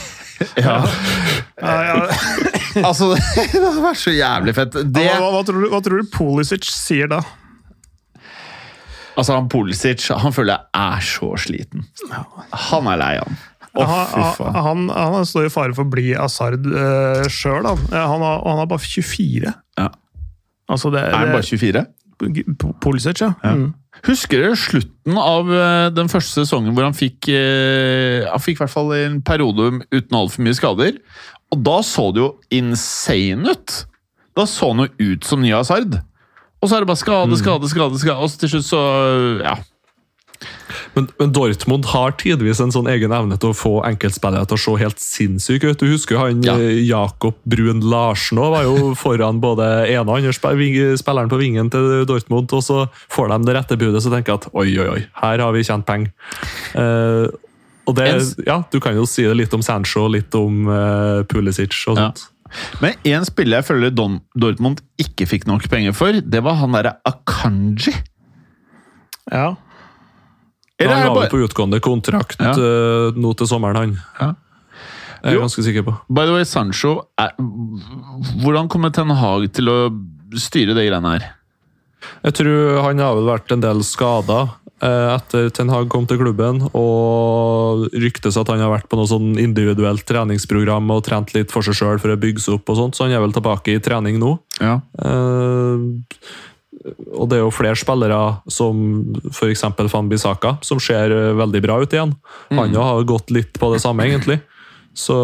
Ja. 0.53 0.83
Ja, 1.57 1.77
ja. 1.81 2.01
altså, 2.87 3.07
det 3.15 3.47
hadde 3.57 3.81
vært 3.81 3.97
så 3.97 4.11
jævlig 4.13 4.53
fett. 4.53 4.75
Det, 4.85 5.05
hva, 5.07 5.15
hva, 5.17 5.31
hva, 5.33 5.39
tror 5.47 5.63
du, 5.63 5.67
hva 5.71 5.79
tror 5.81 6.03
du 6.03 6.11
Pulisic 6.13 6.67
sier 6.69 7.09
da? 7.09 7.23
altså, 9.17 9.33
han 9.33 9.49
Pulisic 9.49 10.05
han 10.13 10.35
føler 10.35 10.53
jeg 10.53 10.83
er 10.83 11.07
så 11.09 11.31
sliten. 11.41 11.87
Han 12.69 12.89
er 12.93 13.01
lei, 13.01 13.13
han. 13.23 13.39
Han, 13.85 14.55
han, 14.55 14.89
han 14.89 15.25
står 15.29 15.45
i 15.47 15.53
fare 15.53 15.73
for 15.77 15.85
å 15.85 15.91
bli 15.93 16.13
Asard 16.17 16.65
uh, 16.65 17.23
sjøl, 17.29 17.65
han. 17.67 17.77
Eh, 17.91 18.07
Han, 18.13 18.21
har- 18.25 18.41
og 18.41 18.47
han 18.55 18.63
er 18.63 18.69
bare 18.71 18.83
24. 18.83 19.53
Ja. 19.77 19.87
Altså 20.67 20.91
det, 20.91 21.03
Er 21.05 21.15
han 21.15 21.31
bare 21.35 21.45
24? 21.45 21.85
P- 22.17 22.73
Pulisic, 22.81 23.21
ja. 23.21 23.33
Mm. 23.45 23.67
Husker 24.07 24.41
dere 24.41 24.55
slutten 24.57 25.17
av 25.21 25.51
eh, 25.53 25.89
den 25.93 26.09
første 26.09 26.41
sesongen 26.43 26.73
hvor 26.73 26.85
han 26.87 26.95
fikk 26.97 27.29
eh, 27.33 28.25
Han 28.29 28.41
fikk 28.41 28.57
i 28.57 28.61
hvert 28.63 28.73
fall 28.73 28.91
en 28.97 29.19
periode 29.25 29.69
uten 29.93 30.17
altfor 30.17 30.41
mye 30.45 30.57
skader. 30.57 30.97
Og 31.53 31.61
da 31.63 31.77
så 31.85 32.09
det 32.13 32.23
jo 32.25 32.31
insane 32.57 33.53
ut! 33.53 33.77
Da 34.37 34.45
så 34.49 34.69
han 34.73 34.83
jo 34.85 35.13
ut 35.13 35.25
som 35.25 35.41
ny 35.41 35.53
Asard. 35.57 35.95
Og 36.61 36.69
så 36.69 36.75
er 36.77 36.83
det 36.83 36.89
bare 36.89 36.99
skade, 37.01 37.37
skade, 37.39 37.69
skade, 37.71 37.97
skade. 38.01 38.17
Og 38.25 38.29
så 38.33 38.41
til 38.41 38.51
slutt 38.55 38.67
så 38.69 38.81
Ja. 39.45 39.55
Men, 40.95 41.07
men 41.19 41.31
Dortmund 41.33 41.85
har 41.93 42.11
tidvis 42.19 42.59
en 42.61 42.71
sånn 42.73 42.87
egen 42.91 43.13
evne 43.15 43.37
til 43.41 43.49
å 43.53 43.55
få 43.57 43.71
enkeltspillere 43.87 44.45
til 44.49 44.57
å 44.57 44.61
se 44.61 44.73
helt 44.81 44.99
sinnssyke 45.01 45.71
ut. 45.71 45.79
Du 45.81 45.87
husker 45.89 46.17
han 46.21 46.43
Ja. 46.45 46.55
eh, 46.61 46.81
Jakob 46.85 47.35
Brun 47.45 47.81
Larsen 47.81 48.37
òg, 48.41 48.51
var 48.53 48.63
jo 48.67 48.91
foran 49.03 49.39
både 49.41 49.87
ene 49.89 50.05
og 50.05 50.17
andre 50.19 50.33
spilleren 50.97 51.29
på 51.31 51.39
vingen 51.41 51.69
til 51.73 52.05
Dortmund, 52.09 52.53
og 52.53 52.63
så 52.65 52.83
får 53.13 53.33
de 53.33 53.39
det 53.49 53.55
rette 53.57 53.77
budet, 53.81 54.03
så 54.05 54.13
tenker 54.13 54.33
jeg 54.35 54.43
at 54.43 54.49
oi, 54.53 54.67
oi, 54.77 54.87
oi, 54.97 55.03
her 55.23 55.43
har 55.45 55.53
vi 55.57 55.63
tjent 55.67 55.85
penger. 55.89 56.11
Uh, 56.77 57.27
og 57.87 57.95
det, 57.95 58.07
En- 58.13 58.45
ja, 58.45 58.57
Du 58.71 58.79
kan 58.83 58.95
jo 58.97 59.05
si 59.07 59.23
det 59.23 59.35
litt 59.39 59.53
om 59.55 59.61
Sancho, 59.63 60.07
litt 60.11 60.33
om 60.35 60.67
uh, 60.67 61.23
Pulisic 61.29 61.71
og 61.87 61.97
Ja. 61.97 62.09
sånt. 62.11 62.27
Men 62.81 62.93
én 63.03 63.25
spiller 63.27 63.57
jeg 63.59 63.65
føler 63.67 63.89
Don 63.91 64.21
Dortmund 64.37 64.79
ikke 65.01 65.25
fikk 65.27 65.47
nok 65.49 65.65
penger 65.69 65.91
for, 65.95 66.11
det 66.21 66.39
var 66.45 66.55
han 66.61 66.71
derre 66.77 66.93
Akanji. 67.07 67.91
Ja. 69.31 69.55
Han 70.79 71.07
la 71.07 71.13
bare, 71.13 71.29
på 71.31 71.39
utgående 71.41 71.79
kontrakt 71.81 72.39
Ja. 72.39 72.51
eh, 72.51 73.11
nå 73.17 73.31
til 73.37 73.47
sommeren, 73.49 73.75
han. 73.75 73.95
Ja. 74.19 74.33
Jeg 75.23 75.31
er 75.31 75.35
Jo. 75.35 75.41
ganske 75.41 75.63
sikker 75.65 75.83
på. 75.83 75.95
by 76.09 76.25
the 76.25 76.33
way, 76.33 76.43
Sancho 76.43 77.07
er, 77.17 77.31
Hvordan 77.37 78.69
kommer 78.69 78.93
Ten 78.93 79.09
Hag 79.09 79.51
til 79.53 79.65
å 79.67 79.89
styre 80.37 80.75
de 80.75 80.85
greiene 80.87 81.19
her? 81.19 81.33
Jeg 82.23 82.33
tror 82.33 82.81
han 82.83 82.99
har 82.99 83.15
vel 83.15 83.25
vært 83.25 83.51
en 83.51 83.59
del 83.61 83.81
skada 83.83 84.51
etter 84.79 85.49
Ten 85.51 85.69
Hag 85.69 85.89
kom 85.89 86.05
til 86.05 86.19
klubben. 86.19 86.61
Og 86.77 87.89
ryktes 87.97 88.37
at 88.37 88.47
han 88.47 88.59
har 88.59 88.69
vært 88.69 88.87
på 88.87 88.95
noe 88.99 89.07
sånn 89.09 89.33
individuelt 89.41 90.05
treningsprogram 90.05 90.91
og 90.93 91.03
trent 91.03 91.33
litt 91.33 91.49
for 91.51 91.61
seg 91.65 91.73
sjøl 91.73 91.99
for 91.99 92.09
å 92.13 92.19
bygge 92.21 92.39
seg 92.39 92.53
opp, 92.59 92.69
og 92.69 92.77
sånt, 92.77 92.93
så 92.95 93.05
han 93.07 93.11
er 93.17 93.19
vel 93.25 93.33
tilbake 93.33 93.73
i 93.73 93.79
trening 93.81 94.19
nå. 94.21 94.37
Ja. 94.61 94.79
Eh, 95.01 95.77
og 96.85 97.25
det 97.29 97.39
er 97.39 97.43
jo 97.43 97.53
flere 97.53 97.77
spillere, 97.79 98.19
som 98.51 98.77
f.eks. 99.31 99.63
Van 99.93 100.11
Bissaka, 100.11 100.57
som 100.65 100.81
ser 100.83 101.13
eh, 101.13 101.33
veldig 101.37 101.63
bra 101.65 101.79
ut 101.81 101.93
igjen. 101.93 102.13
Han 102.53 102.75
jo 102.75 102.85
har 102.85 103.07
gått 103.09 103.33
litt 103.33 103.57
på 103.59 103.71
det 103.73 103.81
samme, 103.83 104.05
egentlig. 104.07 104.39
Så 104.97 105.17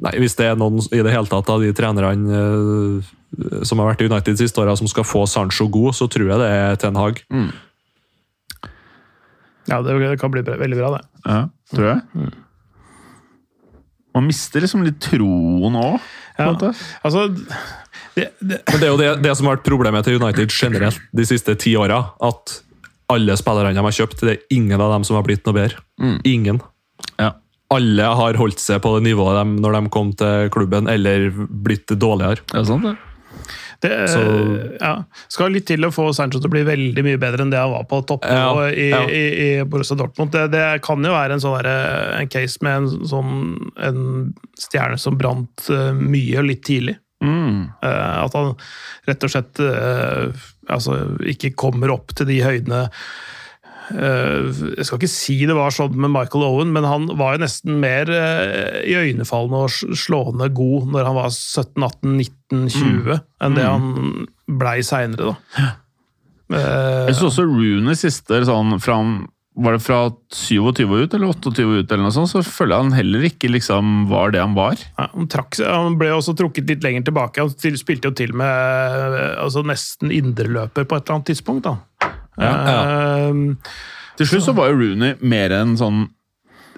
nei, 0.00 0.14
hvis 0.22 0.36
det 0.38 0.50
er 0.50 0.60
noen 0.60 0.80
i 0.88 1.02
det 1.04 1.12
hele 1.12 1.28
tatt 1.28 1.50
av 1.52 1.64
de 1.64 1.72
trenerne 1.76 2.40
eh, 2.40 3.12
som 3.66 3.80
har 3.82 3.92
vært 3.92 4.04
i 4.04 4.08
United 4.08 4.40
siste 4.40 4.62
åra, 4.62 4.76
som 4.78 4.88
skal 4.90 5.06
få 5.08 5.24
Sancho 5.28 5.66
god, 5.72 5.92
så 5.98 6.08
tror 6.12 6.30
jeg 6.30 6.40
det 6.40 6.52
er 6.54 6.80
Ten 6.80 7.00
Hag. 7.00 7.20
ja, 9.68 9.82
det 9.82 10.16
kan 10.20 10.32
bli 10.32 10.44
veldig 10.44 10.80
bra, 10.80 10.96
det. 10.96 11.04
ja 11.24 11.42
tror 11.74 11.90
jeg. 11.90 12.32
Man 14.14 14.28
mister 14.28 14.62
liksom 14.62 14.84
litt 14.86 15.00
troen 15.02 15.78
òg. 15.78 15.96
Ja. 16.38 16.50
Altså, 17.06 17.26
det, 18.14 18.28
det, 18.40 18.60
Men 18.70 18.80
det 18.80 18.86
er 18.86 18.92
jo 18.92 18.98
det, 19.00 19.08
det 19.24 19.36
som 19.36 19.48
har 19.48 19.56
vært 19.58 19.66
problemet 19.66 20.06
til 20.06 20.20
United 20.22 20.52
generelt 20.54 21.00
de 21.12 21.26
siste 21.28 21.56
ti 21.60 21.74
åra. 21.78 22.02
At 22.22 22.60
alle 23.12 23.36
spillerne 23.36 23.74
de 23.76 23.82
har 23.84 23.96
kjøpt, 23.98 24.22
det 24.24 24.36
er 24.36 24.44
ingen 24.54 24.80
av 24.80 24.92
dem 24.94 25.04
som 25.06 25.18
har 25.18 25.26
blitt 25.26 25.44
noe 25.48 25.56
bedre. 25.56 25.82
Ingen. 26.24 26.60
Ja. 27.20 27.32
Alle 27.74 28.06
har 28.20 28.38
holdt 28.38 28.60
seg 28.62 28.80
på 28.84 28.92
det 28.96 29.06
nivået 29.08 29.40
de, 29.40 29.58
når 29.64 29.78
de 29.80 29.90
kom 29.92 30.12
til 30.16 30.48
klubben, 30.54 30.88
eller 30.90 31.28
blitt 31.34 31.90
dårligere. 31.98 32.44
Det 32.52 32.60
er 32.62 32.64
sant, 32.68 32.86
det. 32.86 32.94
det 33.82 33.92
Så- 34.12 34.78
ja. 34.80 34.92
Skal 35.28 35.52
litt 35.52 35.66
til 35.66 35.84
å 35.84 35.90
få 35.92 36.06
Sancho 36.14 36.38
til 36.40 36.48
å 36.48 36.54
bli 36.54 36.62
veldig 36.64 37.04
mye 37.04 37.18
bedre 37.20 37.42
enn 37.44 37.50
det 37.50 37.58
han 37.60 37.72
var 37.72 37.84
på 37.90 38.00
toppnivå 38.06 38.64
Ja, 38.64 38.70
i, 38.70 38.88
ja. 38.90 39.02
i, 39.08 39.24
i 39.58 39.64
Borussia 39.64 39.96
Dortmund. 39.98 40.30
Det, 40.32 40.46
det 40.54 40.82
kan 40.86 41.02
jo 41.04 41.12
være 41.12 41.34
en, 41.36 41.42
sånn 41.42 41.66
en 41.66 42.28
case 42.32 42.62
med 42.62 42.76
en, 42.84 43.06
sånn, 43.10 43.72
en 43.76 44.02
stjerne 44.60 45.00
som 45.00 45.18
brant 45.18 45.66
eh, 45.68 45.90
mye 45.92 46.38
og 46.40 46.48
litt 46.52 46.64
tidlig. 46.64 46.96
Mm. 47.22 47.70
Eh, 47.84 48.16
at 48.24 48.34
han 48.36 48.52
rett 49.08 49.24
og 49.24 49.32
slett 49.32 49.60
eh, 49.62 50.42
altså, 50.72 50.96
ikke 51.30 51.54
kommer 51.56 51.92
opp 51.94 52.12
til 52.16 52.28
de 52.28 52.40
høydene 52.44 52.80
eh, 53.94 54.50
Jeg 54.74 54.88
skal 54.88 54.98
ikke 54.98 55.12
si 55.12 55.38
det 55.48 55.56
var 55.56 55.74
sånn 55.74 55.94
med 55.96 56.12
Michael 56.12 56.46
Owen, 56.48 56.74
men 56.74 56.88
han 56.88 57.06
var 57.20 57.36
jo 57.36 57.44
nesten 57.44 57.78
mer 57.82 58.10
iøynefallende 58.10 59.62
og 59.68 59.96
slående 60.00 60.50
god 60.56 60.90
når 60.94 61.08
han 61.10 61.18
var 61.20 61.30
17-18-19-20, 61.30 63.22
enn 63.46 63.58
det 63.58 63.68
han 63.68 63.88
blei 64.44 64.78
seinere, 64.84 65.32
da. 65.32 65.70
Jeg 66.54 67.14
synes 67.14 67.30
også 67.30 67.46
Rooney 67.48 67.96
siste 67.96 68.42
sånn 68.44 68.76
fra 68.82 68.98
han 69.00 69.14
Var 69.54 69.76
det 69.76 69.84
fra 69.84 69.98
27 70.34 70.80
og 70.82 71.04
ut, 71.04 71.12
eller 71.14 71.30
28 71.30 71.62
og 71.62 71.76
ut, 71.78 71.92
eller 71.92 72.02
noe 72.02 72.14
sånt, 72.14 72.32
så 72.32 72.40
føler 72.42 72.74
jeg 72.74 72.82
han 72.82 72.96
heller 72.96 73.26
ikke 73.28 73.50
liksom 73.52 73.92
var 74.10 74.32
det 74.34 74.40
han 74.42 74.56
var. 74.56 74.80
ja, 74.98 75.06
han, 75.12 75.28
trakk, 75.30 75.60
han 75.62 75.94
ble 76.00 76.08
også 76.10 76.34
trukket 76.34 76.72
litt 76.72 76.82
lenger 76.82 77.06
tilbake. 77.06 77.44
Han 77.44 77.78
spilte 77.78 78.10
jo 78.10 78.16
til 78.18 78.34
med 78.34 79.14
altså 79.38 79.62
nesten 79.62 80.10
indreløper 80.10 80.88
på 80.90 80.98
et 80.98 81.04
eller 81.06 81.20
annet 81.20 81.30
tidspunkt. 81.30 81.68
da. 81.68 82.10
Eh, 82.34 83.70
Til 84.18 84.30
slutt 84.30 84.48
så 84.48 84.56
var 84.58 84.72
jo 84.72 84.80
Rooney 84.80 85.14
mer 85.22 85.54
en 85.54 85.76
sånn 85.78 86.04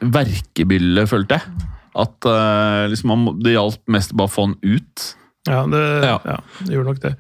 verkebylle, 0.05 1.07
følte 1.09 1.41
jeg. 1.41 1.67
At 1.97 2.29
uh, 2.29 2.85
liksom 2.93 3.13
han, 3.15 3.27
det 3.41 3.55
gjaldt 3.57 3.81
mest 3.89 4.13
bare 4.13 4.29
å 4.29 4.33
få 4.35 4.51
han 4.51 4.59
ut. 4.61 5.05
ja, 5.49 5.63
det, 5.73 5.85
Ja. 6.05 6.19
ja, 6.29 6.41
det 6.61 6.75
gjorde 6.75 6.93
nok 6.93 7.01
det. 7.07 7.15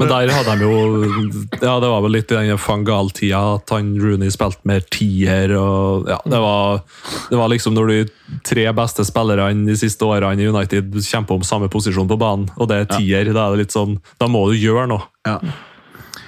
Men 0.00 0.08
der 0.08 0.32
hadde 0.32 0.56
de 0.56 0.64
jo 0.64 1.30
Ja, 1.60 1.74
det 1.82 1.90
var 1.92 2.00
vel 2.04 2.14
litt 2.16 2.32
i 2.32 2.38
den 2.38 2.60
Fangal-tida 2.60 3.40
at 3.58 3.72
han 3.74 3.92
Rooney 4.00 4.32
spilte 4.32 4.64
mer 4.68 4.84
tier. 4.88 5.52
og 5.58 6.08
ja, 6.08 6.18
det 6.24 6.40
var, 6.40 6.80
det 7.28 7.40
var 7.40 7.52
liksom 7.52 7.76
når 7.76 7.92
de 7.92 7.98
tre 8.46 8.64
beste 8.76 9.04
spillerne 9.04 9.66
de 9.68 9.76
siste 9.76 10.06
årene 10.06 10.40
i 10.40 10.48
United 10.48 10.96
kjemper 11.04 11.36
om 11.36 11.44
samme 11.46 11.68
posisjon 11.72 12.08
på 12.08 12.18
banen, 12.20 12.48
og 12.56 12.70
det 12.70 12.80
er 12.80 12.92
tier, 12.96 13.32
da 13.34 13.48
er 13.48 13.56
det 13.56 13.66
litt 13.66 13.76
sånn 13.76 13.98
Da 14.20 14.28
må 14.30 14.46
du 14.48 14.56
gjøre 14.56 14.88
noe. 14.90 15.04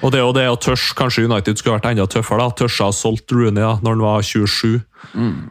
Og 0.03 0.11
det 0.11 0.23
og 0.23 0.35
det 0.35 0.49
å 0.51 0.59
tørse, 0.59 0.95
Kanskje 0.99 1.29
United 1.29 1.59
skulle 1.59 1.79
vært 1.79 1.93
enda 1.93 2.09
tøffere. 2.11 2.43
da, 2.43 2.55
Tørsa 2.59 2.91
ha 2.91 2.95
solgt 2.95 3.33
Rooney 3.33 3.63
da, 3.63 3.77
når 3.83 3.97
han 3.97 4.05
var 4.05 4.23
27. 4.27 4.83
Mm. 5.15 5.51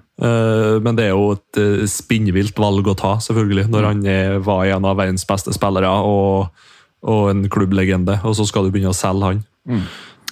men 0.86 0.96
det 0.96 1.08
er 1.08 1.16
jo 1.16 1.32
et 1.34 1.58
eh, 1.60 1.88
spinnvilt 1.90 2.60
valg 2.62 2.86
å 2.88 2.94
ta, 2.96 3.16
selvfølgelig, 3.24 3.66
når 3.74 3.88
han 3.88 4.04
er, 4.06 4.36
var 4.46 4.68
en 4.70 4.86
av 4.86 5.00
verdens 5.00 5.26
beste 5.28 5.54
spillere 5.56 5.90
og, 5.90 6.52
og 7.02 7.32
en 7.32 7.46
klubblegende, 7.52 8.20
og 8.24 8.36
så 8.38 8.46
skal 8.48 8.68
du 8.68 8.74
begynne 8.74 8.94
å 8.94 8.98
selge 8.98 9.32
han. 9.32 9.42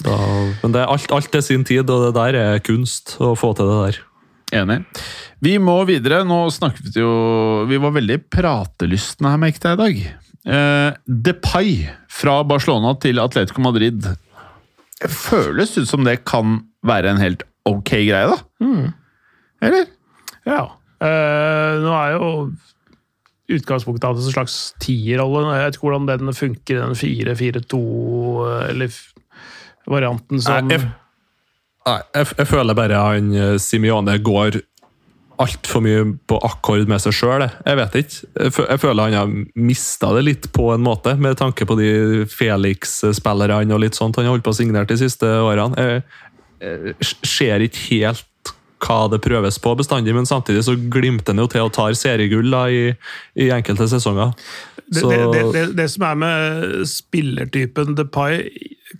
Da, 0.05 0.15
men 0.61 0.73
det 0.75 0.83
er 0.83 0.91
alt, 0.93 1.11
alt 1.11 1.35
er 1.35 1.43
sin 1.43 1.65
tid, 1.67 1.89
og 1.89 2.07
det 2.07 2.13
der 2.15 2.37
er 2.39 2.61
kunst 2.63 3.17
å 3.19 3.33
få 3.37 3.51
til 3.57 3.67
det 3.69 3.79
der. 3.81 3.99
Enig. 4.61 4.79
Vi 5.45 5.57
må 5.61 5.75
videre. 5.85 6.23
Nå 6.25 6.39
snakket 6.49 6.87
vi 6.95 7.03
jo 7.03 7.11
Vi 7.69 7.77
var 7.77 7.93
veldig 7.93 8.15
pratelystne 8.33 9.29
her, 9.29 9.41
merket 9.41 9.67
jeg 9.67 9.77
i 9.77 9.81
dag. 9.83 9.99
Eh, 10.49 10.97
Depay 11.05 11.73
fra 12.09 12.39
Barcelona 12.47 12.95
til 13.01 13.21
Atletico 13.21 13.61
Madrid. 13.61 14.07
Det 14.99 15.11
føles 15.13 15.75
ut 15.77 15.87
som 15.87 16.03
det 16.07 16.23
kan 16.27 16.63
være 16.87 17.13
en 17.13 17.21
helt 17.21 17.45
ok 17.69 17.91
greie, 18.07 18.25
da? 18.31 18.39
Eller? 19.61 19.85
Ja. 20.47 20.63
Eh, 21.03 21.77
nå 21.83 21.93
er 21.93 22.15
jo 22.15 22.31
utgangspunktet 23.49 24.07
hadde 24.07 24.23
en 24.23 24.33
slags 24.33 24.57
tierrolle. 24.83 25.45
Jeg 25.55 25.65
vet 25.65 25.77
ikke 25.77 25.87
hvordan 25.87 26.09
den 26.09 26.35
funker, 26.37 26.81
den 26.83 26.97
4-4-2 26.99 27.83
eller 28.69 28.97
varianten 29.89 30.41
som 30.43 30.69
Nei, 30.69 30.75
jeg, 30.77 30.89
jeg, 32.13 32.27
jeg 32.37 32.49
føler 32.49 32.77
bare 32.77 32.97
han 33.01 33.29
eh, 33.33 33.55
Simione 33.61 34.17
går 34.21 34.59
altfor 35.39 35.83
mye 35.83 36.03
på 36.27 36.37
akkord 36.43 36.89
med 36.91 36.99
seg 37.01 37.15
sjøl. 37.15 37.45
Jeg 37.47 37.79
vet 37.79 37.97
ikke. 38.01 38.31
Jeg 38.43 38.81
føler 38.81 39.07
han 39.07 39.15
har 39.15 39.35
mista 39.55 40.11
det 40.17 40.23
litt 40.27 40.49
på 40.55 40.67
en 40.73 40.83
måte, 40.83 41.15
med 41.15 41.39
tanke 41.39 41.67
på 41.67 41.77
de 41.79 41.91
Felix-spillerne 42.29 43.75
og 43.75 43.83
litt 43.85 43.97
sånt 43.97 44.19
han 44.19 44.27
har 44.27 44.35
holdt 44.35 44.45
på 44.47 44.53
å 44.53 44.59
signere 44.59 44.89
de 44.89 44.99
siste 44.99 45.29
årene. 45.39 45.79
Jeg, 45.79 46.03
jeg 46.59 47.11
ser 47.23 47.63
ikke 47.63 47.85
helt 47.87 48.28
hva 48.79 48.99
det 49.11 49.21
prøves 49.23 49.59
på 49.61 49.75
bestandig, 49.79 50.15
men 50.15 50.27
samtidig 50.29 50.63
så 50.67 50.75
glimter 50.91 51.33
han 51.33 51.43
jo 51.43 51.49
til 51.51 51.67
og 51.67 51.73
tar 51.75 51.95
seriegull 51.97 52.51
da, 52.53 52.65
i, 52.71 52.91
i 53.39 53.49
enkelte 53.53 53.89
sesonger. 53.91 54.33
det, 54.85 55.01
Så, 55.01 55.09
det, 55.11 55.21
det, 55.33 55.45
det, 55.55 55.63
det 55.77 55.87
som 55.93 56.05
er 56.07 56.19
med 56.23 56.67
spillertypen 56.89 57.97
Depay 57.99 58.45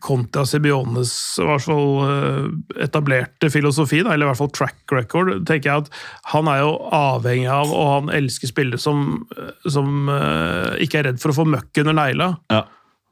kontra 0.05 0.43
Sibiones 0.45 1.11
i 1.41 1.45
hvert 1.47 1.65
fall 1.65 1.87
eh, 2.05 2.49
etablerte 2.85 3.49
filosofi, 3.49 4.03
da, 4.05 4.13
eller 4.13 4.27
i 4.27 4.29
hvert 4.29 4.41
fall 4.41 4.51
track 4.53 4.93
record, 4.93 5.31
tenker 5.49 5.71
jeg 5.71 5.85
at 5.85 5.93
han 6.33 6.49
er 6.51 6.61
jo 6.61 6.75
avhengig 6.93 7.49
av, 7.49 7.73
og 7.73 7.93
han 7.95 8.11
elsker 8.19 8.51
spillere 8.51 8.81
som, 8.81 9.23
som 9.65 10.11
eh, 10.13 10.83
ikke 10.85 11.01
er 11.01 11.09
redd 11.09 11.23
for 11.23 11.33
å 11.33 11.39
få 11.41 11.47
møkk 11.49 11.81
under 11.83 11.97
negla. 12.03 12.33
Ja. 12.53 12.67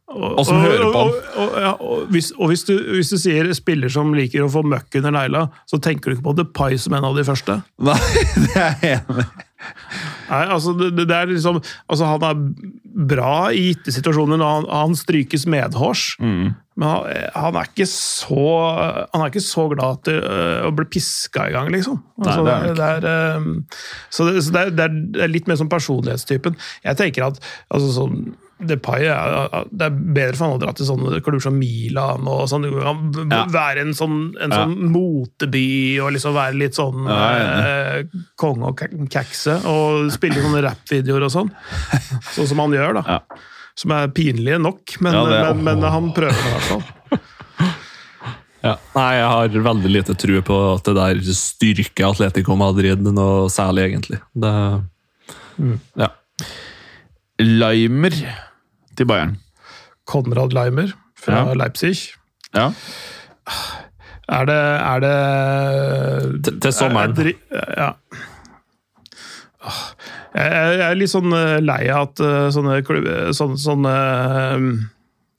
Og, 0.07 0.37
Og 0.39 0.45
som 0.47 0.61
hører 0.63 0.85
på 0.93 0.99
han. 1.01 1.09
Og, 1.11 1.41
og, 1.43 1.55
ja, 1.59 1.71
og, 1.83 2.05
hvis, 2.15 2.29
og 2.37 2.53
hvis, 2.53 2.63
du, 2.69 2.75
hvis 2.95 3.09
du 3.11 3.17
sier 3.19 3.49
spiller 3.57 3.91
som 3.91 4.13
liker 4.15 4.45
å 4.45 4.51
få 4.53 4.61
møkk 4.63 5.01
under 5.01 5.11
negla, 5.17 5.41
så 5.67 5.81
tenker 5.83 6.09
du 6.13 6.15
ikke 6.17 6.29
på 6.29 6.35
The 6.37 6.45
Pie 6.55 6.79
som 6.79 6.95
en 6.95 7.09
av 7.09 7.17
de 7.17 7.25
første. 7.27 7.57
Nei, 7.83 7.97
det 8.45 8.55
er 8.55 8.77
jeg 8.85 9.01
enig. 9.01 9.27
Nei, 10.29 10.43
altså, 10.53 10.71
det, 10.77 10.91
det 11.09 11.15
er 11.15 11.29
liksom, 11.31 11.57
altså 11.89 12.05
Han 12.11 12.23
er 12.27 12.41
bra 13.09 13.49
i 13.51 13.71
gitte 13.71 13.91
situasjoner 13.95 14.37
når 14.39 14.51
han, 14.53 14.67
han 14.71 14.95
strykes 14.97 15.47
medhårs, 15.49 16.05
Mm. 16.21 16.53
men 16.77 16.87
han, 16.87 17.07
han, 17.33 17.57
er 17.59 17.67
ikke 17.71 17.87
så, 17.89 18.47
han 19.11 19.23
er 19.25 19.31
ikke 19.31 19.43
så 19.43 19.65
glad 19.73 20.03
til 20.07 20.19
øh, 20.21 20.67
å 20.69 20.71
bli 20.77 20.85
piska 20.93 21.49
i 21.49 21.55
gang, 21.57 21.71
liksom. 21.73 21.99
Altså, 22.21 22.45
Nei, 22.47 22.57
det 22.77 22.87
er 22.87 23.03
det 23.03 23.13
er, 23.27 23.47
så 24.13 24.29
det, 24.29 24.43
så 24.45 24.55
det, 24.55 24.65
er, 24.87 24.99
det 25.17 25.25
er 25.25 25.33
litt 25.33 25.49
mer 25.49 25.59
som 25.59 25.69
personlighetstypen. 25.73 26.55
Jeg 26.85 27.01
tenker 27.01 27.27
at 27.31 27.41
altså, 27.73 27.89
sånn, 27.97 28.21
Depay 28.59 29.05
er, 29.05 29.65
det 29.69 29.85
er 29.85 29.89
bedre 29.93 30.33
for 30.35 30.47
han 30.47 30.55
å 30.57 30.59
dra 30.63 30.71
til 30.73 30.87
sånne 30.87 31.19
klubber 31.21 31.43
som 31.43 31.59
Milan 31.59 32.25
og 32.25 32.47
sånn. 32.49 32.63
Du 32.65 32.79
kan 32.81 33.11
b- 33.13 33.25
Ja. 33.29 33.43
være 33.53 33.81
en 33.85 33.93
sånn, 33.93 34.33
en 34.41 34.49
Ja. 34.51 34.63
sånn 34.65 34.89
moteby 34.95 35.99
og 36.01 36.13
liksom 36.13 36.33
være 36.33 36.57
litt 36.57 36.73
sånn 36.73 37.05
Ja, 37.05 37.99
eh, 37.99 38.03
konge 38.35 38.63
og 38.71 38.77
kak- 38.77 38.97
kakse 39.13 39.59
og 39.63 40.09
spille 40.11 40.41
sånne 40.41 40.63
rappvideoer 40.65 41.23
og 41.25 41.31
sånn. 41.31 41.51
Sånn 42.33 42.47
som 42.47 42.57
han 42.57 42.71
gjør, 42.71 42.93
da. 42.95 43.03
Ja. 43.05 43.19
Som 43.75 43.91
er 43.91 44.07
pinlige 44.07 44.57
nok, 44.59 44.81
men, 45.01 45.13
Ja, 45.13 45.25
er- 45.27 45.53
men, 45.53 45.63
men 45.63 45.81
han 45.91 46.11
prøver 46.11 46.33
det 46.33 46.45
i 46.45 46.53
hvert 46.55 46.69
fall. 46.71 46.83
Ja. 48.63 48.73
Nei, 48.95 49.13
jeg 49.13 49.27
har 49.29 49.47
veldig 49.63 49.89
lite 49.93 50.15
tro 50.17 50.41
på 50.41 50.55
at 50.75 50.83
det 50.83 50.95
der 50.97 51.15
styrker 51.31 52.09
Atletico 52.09 52.55
Madrid 52.57 52.99
noe 53.05 53.47
særlig, 53.53 53.85
egentlig. 53.93 54.19
Det, 54.35 54.51
ja. 55.95 56.07
Limer 57.39 58.17
til 58.97 59.07
Bayern. 59.09 59.37
Konrad 60.07 60.53
Leimer 60.55 60.93
fra 61.19 61.43
Ja. 61.45 61.53
Leipzig. 61.57 62.13
Ja. 62.55 62.71
Er 64.27 64.45
det, 64.49 64.57
er 64.57 64.99
det 65.03 66.43
Til- 66.43 66.59
til 66.59 66.73
sommeren. 66.75 67.13
er 67.17 67.33
er, 67.51 67.73
Ja. 67.77 67.93
Jeg 70.37 70.51
jeg 70.77 70.81
er 70.91 70.95
litt 70.99 71.11
sånn 71.11 71.33
eh, 71.33 71.57
lei 71.65 71.87
av 71.91 72.09
at 72.09 72.19
eh, 72.23 72.47
sånne, 72.53 72.77
sånne, 73.35 73.57
sånne, 73.63 73.93
eh, 74.53 74.67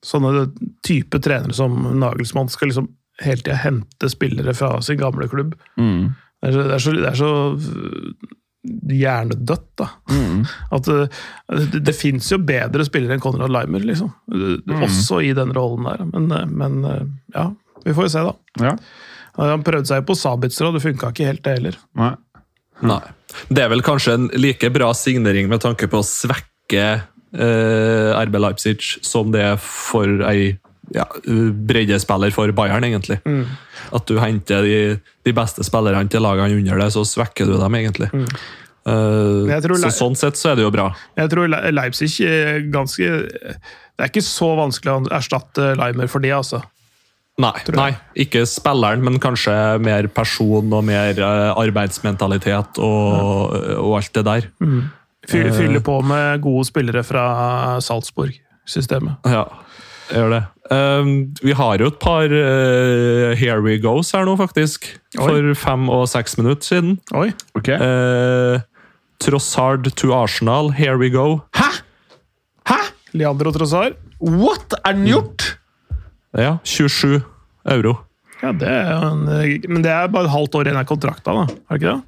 sånne 0.05 0.43
type 0.85 1.21
trenere 1.25 1.55
som 1.57 1.77
Nagelsmann 2.01 2.51
skal 2.53 2.69
liksom 2.73 2.89
hele 3.23 3.43
tida 3.43 3.57
hente 3.63 4.11
spillere 4.13 4.55
fra 4.55 4.81
sin 4.85 4.99
gamle 5.01 5.29
klubb. 5.31 5.55
Mm. 5.79 6.15
Det 6.43 6.51
er 6.51 6.53
så, 6.55 6.67
det 6.69 6.75
er 6.77 6.83
så, 6.85 6.93
det 6.99 7.09
er 7.13 7.19
så 7.19 7.31
hjernedødt, 8.65 9.67
da. 9.79 9.89
Mm. 10.11 10.45
At 10.77 10.89
øh, 10.93 11.09
det, 11.73 11.83
det 11.87 11.95
fins 11.97 12.31
jo 12.33 12.39
bedre 12.43 12.85
spillere 12.89 13.17
enn 13.17 13.23
Konrad 13.25 13.53
Leimer, 13.55 13.85
liksom. 13.85 14.13
Øh, 14.35 14.59
Mm. 14.69 14.83
Også 14.85 15.21
i 15.25 15.33
den 15.37 15.53
rollen 15.57 15.87
der. 15.89 16.05
Men, 16.13 16.33
øh, 16.33 16.49
men 16.49 16.81
ja, 17.35 17.49
vi 17.85 17.95
får 17.95 18.09
jo 18.09 18.15
se, 18.15 18.25
da. 18.27 18.65
Ja. 18.67 18.75
Han 19.39 19.63
prøvde 19.63 19.87
seg 19.87 20.05
på 20.07 20.17
Sabitzer, 20.19 20.67
og 20.67 20.75
det 20.75 20.83
funka 20.83 21.13
ikke 21.13 21.29
helt, 21.29 21.45
det 21.45 21.53
heller. 21.61 21.77
Nei. 21.97 22.15
Nei. 22.83 23.01
Det 23.51 23.63
er 23.63 23.71
vel 23.71 23.83
kanskje 23.87 24.15
en 24.19 24.29
like 24.39 24.71
bra 24.75 24.91
signering 24.97 25.49
med 25.51 25.63
tanke 25.63 25.87
på 25.91 26.01
å 26.01 26.07
svekke 26.07 26.85
eh, 27.35 28.11
RB 28.25 28.39
Leipzig 28.41 28.79
som 29.07 29.31
det 29.35 29.43
er 29.53 29.57
for 29.63 30.23
ei 30.29 30.57
ja, 30.95 31.05
breddespiller 31.69 32.33
for 32.35 32.53
Bayern, 32.57 32.87
egentlig. 32.87 33.21
At 33.95 34.09
du 34.09 34.17
henter 34.21 34.65
de, 34.65 34.79
de 35.27 35.35
beste 35.37 35.67
spillerne 35.67 36.09
til 36.13 36.25
lagene 36.25 36.57
under 36.61 36.81
det, 36.85 36.93
så 36.97 37.05
svekker 37.09 37.49
du 37.49 37.57
dem, 37.61 37.79
egentlig. 37.81 38.11
Mm. 38.15 38.27
Uh, 38.89 39.51
tror 39.61 39.77
så 39.83 39.91
Sånn 39.93 40.17
sett 40.17 40.39
så 40.41 40.53
er 40.53 40.61
det 40.61 40.65
jo 40.65 40.73
bra. 40.73 40.89
Jeg 41.19 41.29
tror 41.33 41.51
Le- 41.51 41.73
Leipzig 41.75 42.09
er 42.25 42.63
ganske 42.73 43.05
Det 43.29 44.01
er 44.01 44.09
ikke 44.09 44.23
så 44.25 44.55
vanskelig 44.57 44.95
å 44.95 45.01
erstatte 45.19 45.75
Leimer 45.77 46.09
for 46.09 46.25
de, 46.25 46.31
altså. 46.33 46.63
Nei, 47.39 47.53
nei, 47.77 47.91
ikke 48.19 48.41
spilleren, 48.51 49.03
men 49.07 49.21
kanskje 49.23 49.53
mer 49.85 50.09
person 50.11 50.73
og 50.75 50.81
mer 50.89 51.21
eh, 51.23 51.51
arbeidsmentalitet 51.55 52.81
og, 52.83 53.53
og 53.79 53.93
alt 54.01 54.11
det 54.17 54.25
der. 54.27 54.49
Fylle, 55.29 55.53
fylle 55.55 55.83
på 55.85 56.01
med 56.03 56.43
gode 56.43 56.67
spillere 56.67 57.05
fra 57.07 57.29
Salzburg-systemet. 57.85 59.29
Ja, 59.31 59.45
gjør 60.11 60.35
det. 60.35 60.43
Ehm, 60.75 61.13
vi 61.41 61.55
har 61.57 61.81
jo 61.81 61.89
et 61.89 61.99
par 62.01 62.29
uh, 62.29 63.35
Here 63.39 63.61
We 63.65 63.79
Goes 63.81 64.13
her 64.13 64.27
nå, 64.29 64.35
faktisk. 64.41 64.91
For 65.17 65.53
fem 65.57 65.89
og 65.93 66.09
seks 66.13 66.37
minutter 66.41 66.67
siden. 66.75 66.99
Oi! 67.17 67.31
Ok. 67.57 67.71
Uh, 67.81 68.61
Trossard 69.23 69.89
to 69.99 70.13
Arsenal, 70.15 70.71
Here 70.77 70.99
We 71.01 71.09
Go. 71.15 71.41
Hæ?! 71.57 71.71
Hæ?! 72.69 72.81
Leandro 73.17 73.55
Trossard. 73.55 73.97
What 74.21 74.77
er 74.85 74.93
den 74.93 75.09
gjort?! 75.09 75.55
Ja, 76.37 76.59
27 76.65 77.23
euro. 77.73 77.97
Ja, 78.43 78.53
det 78.55 78.69
er 78.69 79.09
en, 79.09 79.25
men 79.67 79.83
det 79.83 79.91
er 79.91 80.11
bare 80.13 80.29
et 80.29 80.35
halvt 80.35 80.55
år 80.61 80.69
igjen 80.69 80.79
av 80.79 80.87
kontrakta, 80.87 81.35
da. 81.35 81.47
Er 81.49 81.75
det 81.75 81.81
ikke 81.81 81.95
det? 81.97 82.05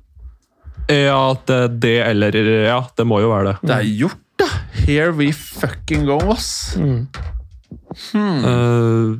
Ja, 0.91 1.23
det, 1.47 1.59
det 1.83 1.97
eller 2.03 2.37
Ja, 2.67 2.79
det 2.99 3.07
må 3.07 3.21
jo 3.23 3.33
være 3.33 3.53
det. 3.53 3.57
Det 3.67 3.75
er 3.79 3.89
gjort, 4.05 4.23
da! 4.39 4.47
Here 4.85 5.11
we 5.17 5.33
fucking 5.35 6.07
go, 6.07 6.21
ass. 6.35 6.77
Eh, 7.91 9.18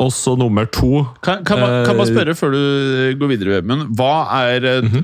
også 0.00 0.34
nummer 0.40 0.64
to. 0.72 1.04
Kan, 1.22 1.44
kan, 1.44 1.60
man, 1.60 1.74
kan 1.86 1.96
man 1.98 2.08
Eh, 2.08 2.14
spørre 2.14 2.34
før 2.34 2.54
du 2.54 2.62
går 3.20 3.32
videre, 3.34 3.60
Vemund, 3.60 3.90
hva, 3.98 4.14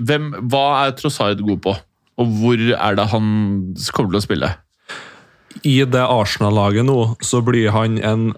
hvem, 0.09 0.33
hva 0.51 0.65
er 0.87 0.97
Trossard 0.97 1.43
god 1.45 1.61
på? 1.63 1.77
Og 2.17 2.33
hvor 2.41 2.57
er 2.57 2.97
det 2.97 3.11
han 3.13 3.29
kommer 3.93 4.15
til 4.15 4.21
å 4.21 4.25
spille? 4.25 4.51
I 5.65 5.77
det 5.89 6.03
Arsenal-laget 6.03 6.89
nå, 6.89 7.17
så 7.25 7.43
blir 7.45 7.71
han 7.77 8.01
en 8.01 8.33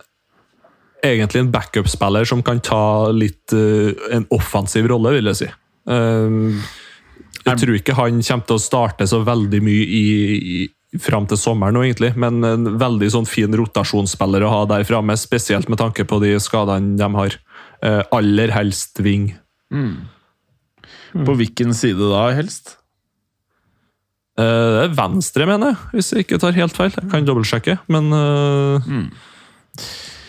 egentlig 1.04 1.44
en 1.44 1.52
backup-spiller 1.54 2.26
som 2.26 2.42
kan 2.42 2.60
ta 2.64 3.10
litt 3.14 3.54
uh, 3.54 3.94
en 4.14 4.26
offensiv 4.34 4.88
rolle, 4.90 5.14
vil 5.18 5.30
jeg 5.30 5.38
si. 5.44 5.50
Eh, 5.88 6.38
jeg 7.46 7.60
tror 7.62 7.78
ikke 7.78 7.96
han 7.96 8.18
kommer 8.18 8.48
til 8.48 8.58
å 8.58 8.62
starte 8.62 9.06
så 9.08 9.22
veldig 9.24 9.60
mye 9.64 9.84
i, 9.86 10.06
i, 10.36 10.64
fram 10.97 11.26
til 11.28 11.36
sommeren, 11.36 11.76
nå, 11.76 11.82
egentlig, 11.84 12.14
men 12.16 12.41
en 12.47 12.70
veldig 12.80 13.11
sånn 13.12 13.28
fin 13.28 13.53
rotasjonsspiller 13.61 14.47
å 14.47 14.53
ha 14.55 14.62
der 14.70 14.86
framme, 14.89 15.16
spesielt 15.20 15.68
med 15.68 15.80
tanke 15.82 16.07
på 16.09 16.20
de 16.22 16.32
skadene 16.41 16.97
de 16.97 17.09
har. 17.18 17.36
Eh, 17.84 18.03
aller 18.16 18.55
helst 18.57 19.01
ving. 19.05 19.34
På 21.12 21.36
hvilken 21.36 21.74
side 21.76 22.01
da, 22.01 22.28
helst? 22.36 22.78
Eh, 24.39 24.84
venstre, 24.97 25.47
mener 25.51 25.74
jeg, 25.74 25.78
hvis 25.93 26.12
jeg 26.12 26.24
ikke 26.24 26.41
tar 26.41 26.57
helt 26.57 26.76
feil. 26.76 26.93
Jeg 26.95 27.11
kan 27.11 27.26
dobbeltsjekke, 27.26 27.78
men 27.93 28.12
eh, 28.14 28.91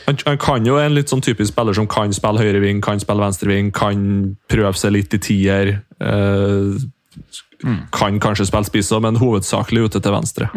han, 0.10 0.22
han 0.26 0.39
kan 0.41 0.66
jo 0.66 0.80
en 0.82 0.95
litt 0.97 1.12
sånn 1.12 1.24
typisk 1.24 1.53
spiller 1.53 1.78
som 1.78 1.88
kan 1.89 2.12
spille 2.16 2.41
høyreving, 2.41 2.82
kan 2.84 2.99
spille 3.01 3.22
venstreving, 3.22 3.72
kan 3.76 3.99
prøve 4.49 4.76
seg 4.82 4.95
litt 4.97 5.14
i 5.14 5.22
tier. 5.22 5.76
eh, 6.01 6.88
Kan 7.95 8.20
kanskje 8.24 8.47
spille 8.47 8.68
spiss 8.68 8.91
òg, 8.95 9.03
men 9.03 9.20
hovedsakelig 9.20 9.89
ute 9.89 9.99
til 10.03 10.16
venstre. 10.16 10.49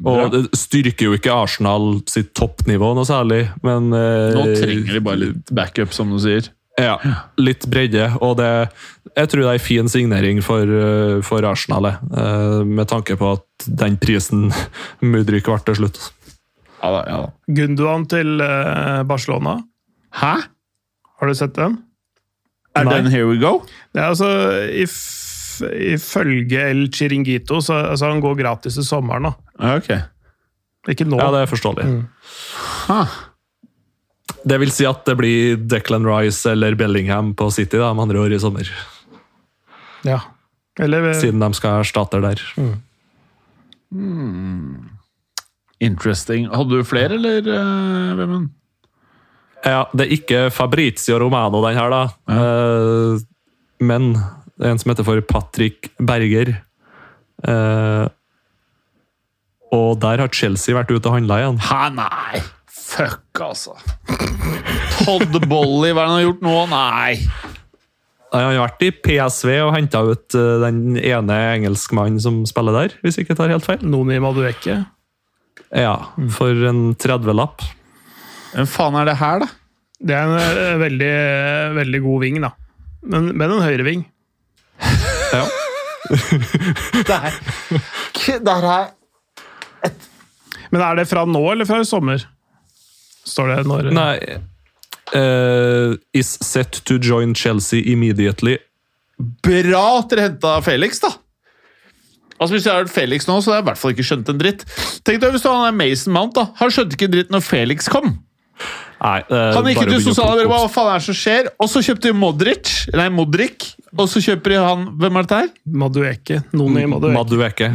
Og 0.00 0.30
det 0.32 0.46
styrker 0.56 1.10
jo 1.10 1.16
ikke 1.18 1.34
Arsenal 1.34 1.98
sitt 2.08 2.32
toppnivå 2.38 2.94
noe 2.96 3.04
særlig, 3.08 3.42
men 3.66 3.90
eh, 3.96 4.32
Nå 4.36 4.46
trenger 4.56 4.96
de 4.96 5.02
bare 5.04 5.20
litt 5.26 5.52
backup, 5.52 5.92
som 5.92 6.12
du 6.12 6.16
sier. 6.22 6.48
ja, 6.80 6.94
litt 7.36 7.66
bredde, 7.68 8.06
og 8.24 8.38
det, 8.38 8.70
jeg 9.12 9.28
tror 9.28 9.42
det 9.42 9.50
er 9.50 9.58
en 9.58 9.66
fin 9.66 9.90
signering 9.92 10.40
for, 10.44 10.64
eh, 10.64 11.18
for 11.26 11.44
Arsenal. 11.44 11.90
Eh, 11.92 12.62
med 12.64 12.88
tanke 12.88 13.18
på 13.20 13.34
at 13.36 13.68
den 13.68 13.98
prisen 14.00 14.48
Mudrik 15.04 15.50
ble 15.50 15.60
til 15.68 15.82
slutt. 15.82 16.00
Ja 16.80 16.94
da, 16.94 17.04
ja 17.04 17.20
da. 17.26 17.30
Gunduan 17.52 18.08
til 18.08 18.40
Barcelona. 19.04 19.58
Hæ? 20.16 20.32
Har 21.20 21.28
du 21.28 21.36
sett 21.36 21.52
den? 21.58 21.76
Er 22.72 22.86
Nei. 22.86 22.94
den 22.96 23.10
Here 23.12 23.26
We 23.28 23.36
Go? 23.36 23.58
Det 23.92 24.00
er 24.00 24.14
altså, 24.14 24.30
if, 24.72 24.94
Ifølge 25.94 26.62
El 26.70 26.86
Chiringuito 26.94 27.60
så, 27.64 27.80
altså, 27.92 28.10
han 28.10 28.22
går 28.22 28.38
gratis 28.40 28.78
i 28.80 28.84
sommeren. 28.86 29.28
da. 29.28 29.32
Ja, 29.60 29.76
ok. 29.80 29.90
Ikke 30.94 31.06
nå. 31.08 31.18
Ja, 31.20 31.28
det 31.34 31.44
er 31.44 31.50
forståelig. 31.50 31.86
Ha. 32.88 33.00
Det 34.40 34.56
vil 34.62 34.72
si 34.72 34.86
at 34.88 35.02
det 35.04 35.16
blir 35.20 35.58
Declan 35.68 36.06
Rice 36.08 36.48
eller 36.54 36.76
Bellingham 36.78 37.34
på 37.36 37.50
City 37.52 37.76
da, 37.80 37.92
med 37.92 38.08
andre 38.08 38.22
år 38.22 38.36
i 38.36 38.40
sommer. 38.40 38.70
Ja. 40.06 40.20
Eller 40.80 41.12
Siden 41.18 41.42
de 41.42 41.50
skal 41.58 41.82
erstatte 41.82 42.22
der. 42.24 42.40
Interesting. 45.80 46.48
Hadde 46.48 46.80
du 46.80 46.86
flere, 46.86 47.18
eller, 47.18 47.44
uh, 47.44 48.16
Vemund? 48.16 48.48
Ja, 49.64 49.84
det 49.92 50.06
er 50.06 50.14
ikke 50.14 50.38
Fabrizio 50.54 51.18
Romano, 51.20 51.60
den 51.66 51.76
her, 51.76 51.92
da. 51.92 52.02
Eh, 52.32 53.20
men 53.84 54.14
det 54.60 54.68
er 54.68 54.74
en 54.74 54.80
som 54.80 54.90
heter 54.92 55.06
for 55.06 55.20
Patrick 55.24 55.88
Berger. 55.96 56.52
Eh, 57.48 58.06
og 59.72 59.92
der 60.02 60.20
har 60.20 60.34
Chelsea 60.36 60.76
vært 60.76 60.90
ute 60.92 61.08
og 61.08 61.14
handla 61.16 61.38
igjen. 61.40 61.60
Hæ, 61.64 61.86
nei! 61.96 62.42
Fuck, 62.68 63.40
altså. 63.40 63.72
Todd 65.00 65.38
Bolly, 65.48 65.94
hva 65.94 66.02
er 66.02 66.04
det 66.04 66.10
han 66.10 66.16
har 66.18 66.26
gjort 66.26 66.44
nå? 66.44 66.54
Nei! 66.74 67.14
Han 68.34 68.46
har 68.50 68.60
vært 68.66 68.84
i 68.84 68.92
PSV 68.92 69.50
og 69.64 69.72
henta 69.78 70.04
ut 70.06 70.36
eh, 70.36 70.60
den 70.66 71.00
ene 71.00 71.40
engelskmannen 71.56 72.20
som 72.22 72.42
spiller 72.46 72.76
der, 72.76 72.98
hvis 73.00 73.16
jeg 73.16 73.26
ikke 73.26 73.40
tar 73.40 73.54
helt 73.54 73.64
feil. 73.64 73.80
Noni 73.80 74.20
Madueke. 74.22 74.82
Ja, 75.72 75.96
for 76.36 76.68
en 76.68 76.90
30-lapp. 77.00 77.64
Hvem 78.52 78.68
faen 78.68 79.00
er 79.00 79.08
det 79.08 79.18
her, 79.22 79.46
da? 79.46 79.52
Det 80.00 80.16
er 80.16 80.28
en 80.28 80.38
eh, 80.44 80.78
veldig, 80.84 81.12
veldig 81.80 82.06
god 82.10 82.24
ving, 82.28 82.40
da. 82.44 82.52
Men, 83.08 83.32
men 83.32 83.56
en 83.56 83.64
høyreving. 83.64 84.10
Ja. 85.30 85.44
Der, 87.06 87.34
der 88.44 88.64
er 88.66 88.88
Men 90.72 90.82
er 90.82 90.96
det 90.98 91.06
fra 91.10 91.22
nå 91.28 91.42
eller 91.52 91.68
fra 91.68 91.78
i 91.82 91.86
sommer? 91.86 92.24
Står 93.26 93.52
det 93.52 93.66
når 93.68 93.92
Nei 93.94 94.16
Uh, 95.10 95.96
Is 96.14 96.36
set 96.38 96.84
to 96.86 96.94
join 97.02 97.32
Chelsea 97.34 97.82
immediately. 97.82 98.58
Bra 99.42 99.80
at 99.98 100.12
dere 100.12 100.28
henta 100.28 100.52
Felix, 100.62 101.00
da! 101.02 101.10
Altså 102.38 102.54
Hvis 102.54 102.64
jeg 102.66 102.72
hadde 102.72 102.84
hørt 102.86 102.94
Felix 102.94 103.26
nå, 103.26 103.40
så 103.42 103.50
hadde 103.50 103.56
jeg 103.58 103.64
i 103.64 103.68
hvert 103.68 103.80
fall 103.80 103.94
ikke 103.96 104.06
skjønt 104.06 104.30
en 104.30 104.38
dritt. 104.40 104.62
Tenk 105.04 105.18
deg 105.20 105.34
hvis 105.34 105.42
du 105.42 105.50
han 105.50 105.66
er 105.66 105.74
Mason 105.76 106.14
Mount, 106.14 106.38
da. 106.38 106.46
Han 106.60 106.70
skjønte 106.72 106.94
ikke 106.94 107.10
en 107.10 107.16
dritt 107.16 107.34
når 107.34 107.42
Felix 107.44 107.90
kom. 107.90 108.14
Nei, 109.00 109.20
eh, 109.24 109.54
Han 109.56 109.64
gikk 109.64 109.80
bare 109.80 109.94
ut 109.94 109.96
i 109.96 110.04
sosiale 110.04 110.36
medier, 110.36 110.50
hva 110.50 110.68
faen 110.68 110.90
er 110.92 111.00
det 111.00 111.06
som 111.08 111.16
skjer? 111.16 111.48
Og 111.56 111.70
så 111.72 111.80
kjøpte 111.86 112.10
de 112.10 112.16
Modric, 112.20 112.72
nei 112.92 113.08
Modric, 113.14 113.70
og 113.96 114.06
så 114.12 114.20
kjøper 114.22 114.54
de 114.54 114.60
han 114.60 114.82
Hvem 115.00 115.16
er 115.16 115.26
dette 115.26 115.38
her? 115.40 115.50
Madueke. 115.82 116.42
Noni 116.52 116.84
i 116.84 116.90
Madueke. 116.90 117.16
Madueke. 117.16 117.70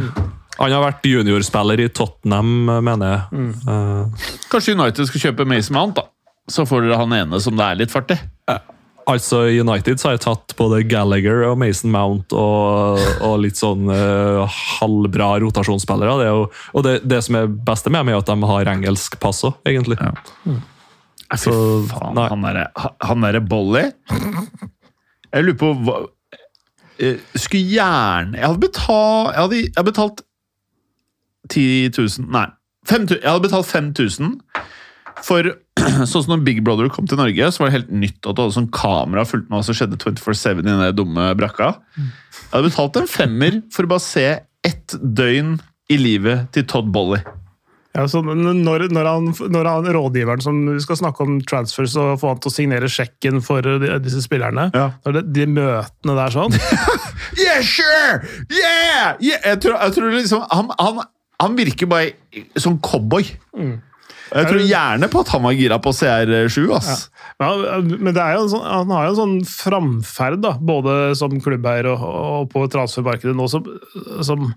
Han 0.56 0.72
har 0.72 0.84
vært 0.86 1.04
juniorspiller 1.04 1.82
i 1.84 1.88
Tottenham, 1.92 2.52
mener 2.86 3.10
jeg. 3.10 3.48
Eh, 3.68 4.30
Kanskje 4.52 4.76
United 4.78 5.10
skal 5.10 5.26
kjøpe 5.26 5.48
Mason 5.48 5.76
Mount, 5.76 5.98
da. 5.98 6.06
Så 6.48 6.64
får 6.68 6.86
dere 6.86 7.00
han 7.00 7.12
ene 7.16 7.42
som 7.42 7.58
det 7.58 7.66
er 7.66 7.82
litt 7.82 7.92
fart 7.92 8.14
i. 8.14 8.18
altså, 9.10 9.42
i 9.50 9.58
United 9.60 9.98
så 9.98 10.08
har 10.08 10.14
jeg 10.16 10.22
tatt 10.24 10.54
både 10.58 10.84
Gallagher 10.86 11.42
og 11.50 11.58
Mason 11.58 11.90
Mount 11.90 12.32
og, 12.38 13.02
og 13.26 13.34
litt 13.42 13.58
sånn 13.58 13.90
uh, 13.90 14.46
halvbra 14.78 15.34
rotasjonsspillere. 15.42 16.16
Det 16.22 16.30
er 16.30 16.32
jo, 16.32 16.46
og 16.72 16.86
det, 16.86 16.94
det 17.02 17.20
som 17.26 17.42
er 17.42 17.50
beste 17.50 17.90
med 17.90 18.06
dem, 18.06 18.14
er 18.14 18.22
at 18.22 18.30
de 18.30 18.50
har 18.54 18.72
engelsk 18.76 19.18
pass 19.22 19.42
òg, 19.46 19.58
egentlig. 19.66 19.98
Ja. 20.00 20.14
Fy 20.46 20.75
Så, 21.34 21.52
faen, 21.90 22.14
nei. 22.14 22.28
han 22.30 22.44
derre 22.46 22.66
han 23.02 23.24
derre 23.24 23.40
Bolly 23.42 23.88
Jeg 25.32 25.42
lurer 25.42 25.58
på 25.58 25.72
hva 25.82 25.96
eh, 27.02 27.18
Skulle 27.34 27.64
gjerne 27.74 28.38
Jeg 28.38 28.46
hadde 28.46 28.62
betalt 28.62 29.32
Jeg 29.32 29.42
hadde, 29.42 29.60
jeg 29.64 29.74
hadde 29.74 29.90
betalt 29.90 30.22
10 31.50 31.90
000 31.98 32.30
Nei. 32.30 32.46
5 32.86 33.08
jeg 33.16 33.26
hadde 33.26 33.46
betalt 33.48 33.70
5000 33.72 34.34
for 35.26 35.48
Sånn 36.10 36.24
som 36.24 36.32
når 36.34 36.44
Big 36.46 36.58
Brother 36.64 36.90
kom 36.92 37.06
til 37.08 37.18
Norge, 37.20 37.48
så 37.52 37.62
var 37.62 37.70
det 37.70 37.76
helt 37.76 37.92
nytt 38.04 38.18
at 38.26 38.36
du 38.36 38.42
hadde 38.42 38.56
sånn 38.56 38.70
kamera 38.74 39.24
fulgt 39.28 39.48
med 39.48 39.58
hva 39.58 39.64
som 39.66 39.76
skjedde 39.76 39.98
24-7 40.00 40.60
i 40.60 40.64
den 40.66 40.82
dumme 40.96 41.28
brakka. 41.38 41.68
Jeg 41.96 42.52
hadde 42.52 42.70
betalt 42.70 42.98
en 43.00 43.10
femmer 43.10 43.58
for 43.74 43.86
å 43.86 43.92
bare 43.92 44.04
se 44.04 44.26
ett 44.66 44.96
døgn 45.00 45.56
i 45.92 45.98
livet 46.00 46.48
til 46.56 46.66
Todd 46.68 46.88
Bolly. 46.94 47.20
Ja, 47.96 48.04
så 48.10 48.20
når, 48.20 48.58
når, 48.92 49.08
han, 49.08 49.30
når 49.52 49.68
han 49.70 49.88
rådgiveren 49.96 50.42
som 50.44 50.58
skal 50.84 50.98
snakke 51.00 51.24
om 51.24 51.38
transfers 51.48 51.94
og 52.00 52.18
få 52.20 52.34
han 52.34 52.40
til 52.44 52.50
å 52.50 52.54
signere 52.54 52.90
sjekken 52.92 53.40
for 53.44 53.64
de, 53.64 53.94
disse 54.04 54.20
spillerne 54.24 54.68
Ja. 54.76 54.90
når 55.06 55.18
det, 55.18 55.24
De 55.38 55.46
møtene 55.56 56.16
der 56.18 56.34
sånn 56.34 56.56
Yeah, 57.40 57.62
sure! 57.64 58.20
Yeah! 58.52 59.16
yeah! 59.20 59.42
Jeg, 59.52 59.60
tror, 59.64 59.78
jeg 59.80 59.96
tror 59.96 60.12
liksom 60.18 60.44
han, 60.52 60.70
han, 60.80 61.00
han 61.42 61.56
virker 61.58 61.88
bare 61.90 62.44
som 62.60 62.78
cowboy. 62.84 63.26
Jeg 64.32 64.48
tror 64.48 64.62
gjerne 64.66 65.08
på 65.12 65.20
at 65.22 65.30
han 65.34 65.44
var 65.44 65.54
gira 65.54 65.76
på 65.82 65.92
CR7, 65.94 66.56
ass. 66.76 67.04
Ja, 67.38 67.50
men 67.84 68.10
det 68.16 68.22
er 68.22 68.34
jo 68.38 68.46
en 68.46 68.50
sånn, 68.50 68.64
han 68.66 68.90
har 68.94 69.06
jo 69.06 69.12
en 69.12 69.18
sånn 69.20 69.36
framferd, 69.50 70.40
da, 70.42 70.54
både 70.58 70.96
som 71.18 71.36
klubbeier 71.42 71.88
og, 71.92 72.02
og 72.06 72.48
på 72.52 72.64
transfermarkedet 72.72 73.36
nå, 73.38 73.46
som, 73.52 73.66
som 74.26 74.48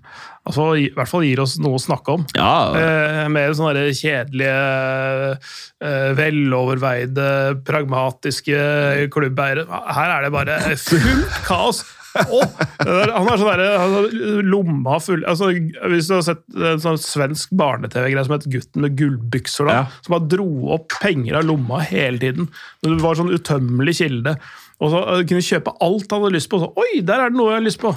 altså, 0.48 0.70
i 0.80 0.88
hvert 0.96 1.10
fall 1.12 1.26
gir 1.28 1.42
oss 1.44 1.58
noe 1.62 1.78
å 1.78 1.82
snakke 1.82 2.18
om. 2.18 2.26
Ja, 2.38 2.50
Eh, 2.80 3.28
mer 3.30 3.52
sånne 3.56 3.86
kjedelige, 3.94 5.38
eh, 5.84 6.10
veloverveide, 6.18 7.28
pragmatiske 7.66 9.08
klubbeiere. 9.14 9.66
Her 9.68 10.16
er 10.16 10.26
det 10.26 10.34
bare 10.34 10.60
fullt 10.80 11.40
kaos! 11.46 11.84
Der- 12.84 13.12
han 13.14 13.26
har 13.28 13.36
sånn 13.38 13.50
derre 13.52 13.66
har 13.78 14.42
lomma 14.46 14.96
full 15.04 15.22
altså, 15.28 15.50
Hvis 15.92 16.08
du 16.10 16.14
har 16.16 16.24
sett 16.26 16.40
en 16.56 16.80
sånn 16.82 16.98
svensk 17.00 17.52
barne-TV-greie 17.56 18.24
som 18.26 18.34
het 18.34 18.48
'Gutten 18.50 18.82
med 18.86 18.96
gullbykser', 18.98 19.68
da, 19.68 19.72
Ja. 19.78 19.84
som 20.02 20.16
bare 20.16 20.28
dro 20.32 20.48
opp 20.74 20.88
penger 21.00 21.38
av 21.38 21.44
lomma 21.46 21.80
hele 21.86 22.18
tiden. 22.18 22.48
Det 22.82 22.96
var 23.00 23.14
sånn 23.14 23.30
utømmelig 23.34 23.96
kilde. 24.00 24.36
Og 24.80 24.90
så 24.90 25.00
eh, 25.06 25.24
kunne 25.28 25.44
kjøpe 25.44 25.76
alt 25.80 26.10
han 26.10 26.22
hadde 26.24 26.34
lyst 26.38 26.48
på. 26.50 26.56
Og 26.58 26.62
så, 26.66 26.72
Oi, 26.76 27.00
der 27.04 27.20
er 27.26 27.30
det 27.30 27.36
noe 27.38 27.52
jeg 27.52 27.60
har 27.60 27.68
lyst 27.68 27.80
på! 27.82 27.92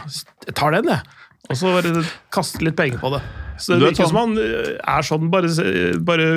Jeg 0.45 0.55
tar 0.55 0.71
den, 0.75 0.85
jeg! 0.91 1.01
Og 1.49 1.57
så 1.59 1.71
bare 1.75 2.05
kaste 2.31 2.61
litt 2.63 2.75
penger 2.77 2.99
på 3.03 3.09
det. 3.11 3.21
Så 3.59 3.75
det 3.75 3.83
er 3.83 3.91
virker 3.91 4.03
sånn- 4.03 4.09
som 4.09 4.17
han 4.17 4.37
eh, 4.37 4.77
er 4.83 5.01
sånn, 5.03 5.29
bare, 5.31 5.47
bare 5.99 6.27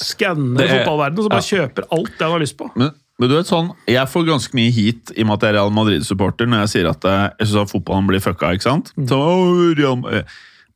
skanner 0.00 0.62
er- 0.64 0.84
fotballverdenen 0.84 1.18
og 1.18 1.26
så 1.26 1.32
bare 1.32 1.48
kjøper 1.48 1.88
alt 1.92 2.12
det 2.18 2.22
han 2.26 2.32
har 2.34 2.40
lyst 2.44 2.56
på. 2.58 2.70
men, 2.76 2.90
men 3.20 3.28
du 3.28 3.34
vet 3.36 3.46
sånn, 3.46 3.70
Jeg 3.86 4.08
får 4.08 4.24
ganske 4.26 4.56
mye 4.56 4.72
hit 4.72 5.12
i 5.14 5.22
og 5.22 5.28
med 5.28 5.36
at 5.36 5.44
jeg 5.46 5.52
er 5.52 5.58
Real 5.60 5.74
Madrid-supporter 5.76 6.48
når 6.48 6.64
jeg 6.64 6.72
sier 6.72 6.88
at 6.90 7.04
jeg, 7.06 7.32
jeg 7.38 7.50
syns 7.50 7.70
fotballen 7.74 8.08
blir 8.08 8.22
fucka. 8.24 8.52
ikke 8.56 8.66
sant? 8.66 8.92
Så, 8.96 9.18
«Åh, 9.18 9.74
Real 9.78 9.98
Ma-» 10.00 10.16
eh, 10.18 10.24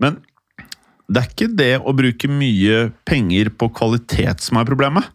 Men 0.02 0.20
det 1.08 1.22
er 1.22 1.30
ikke 1.30 1.48
det 1.56 1.72
å 1.80 1.94
bruke 1.96 2.28
mye 2.30 2.90
penger 3.08 3.50
på 3.54 3.70
kvalitet 3.74 4.42
som 4.44 4.58
er 4.60 4.66
problemet. 4.68 5.06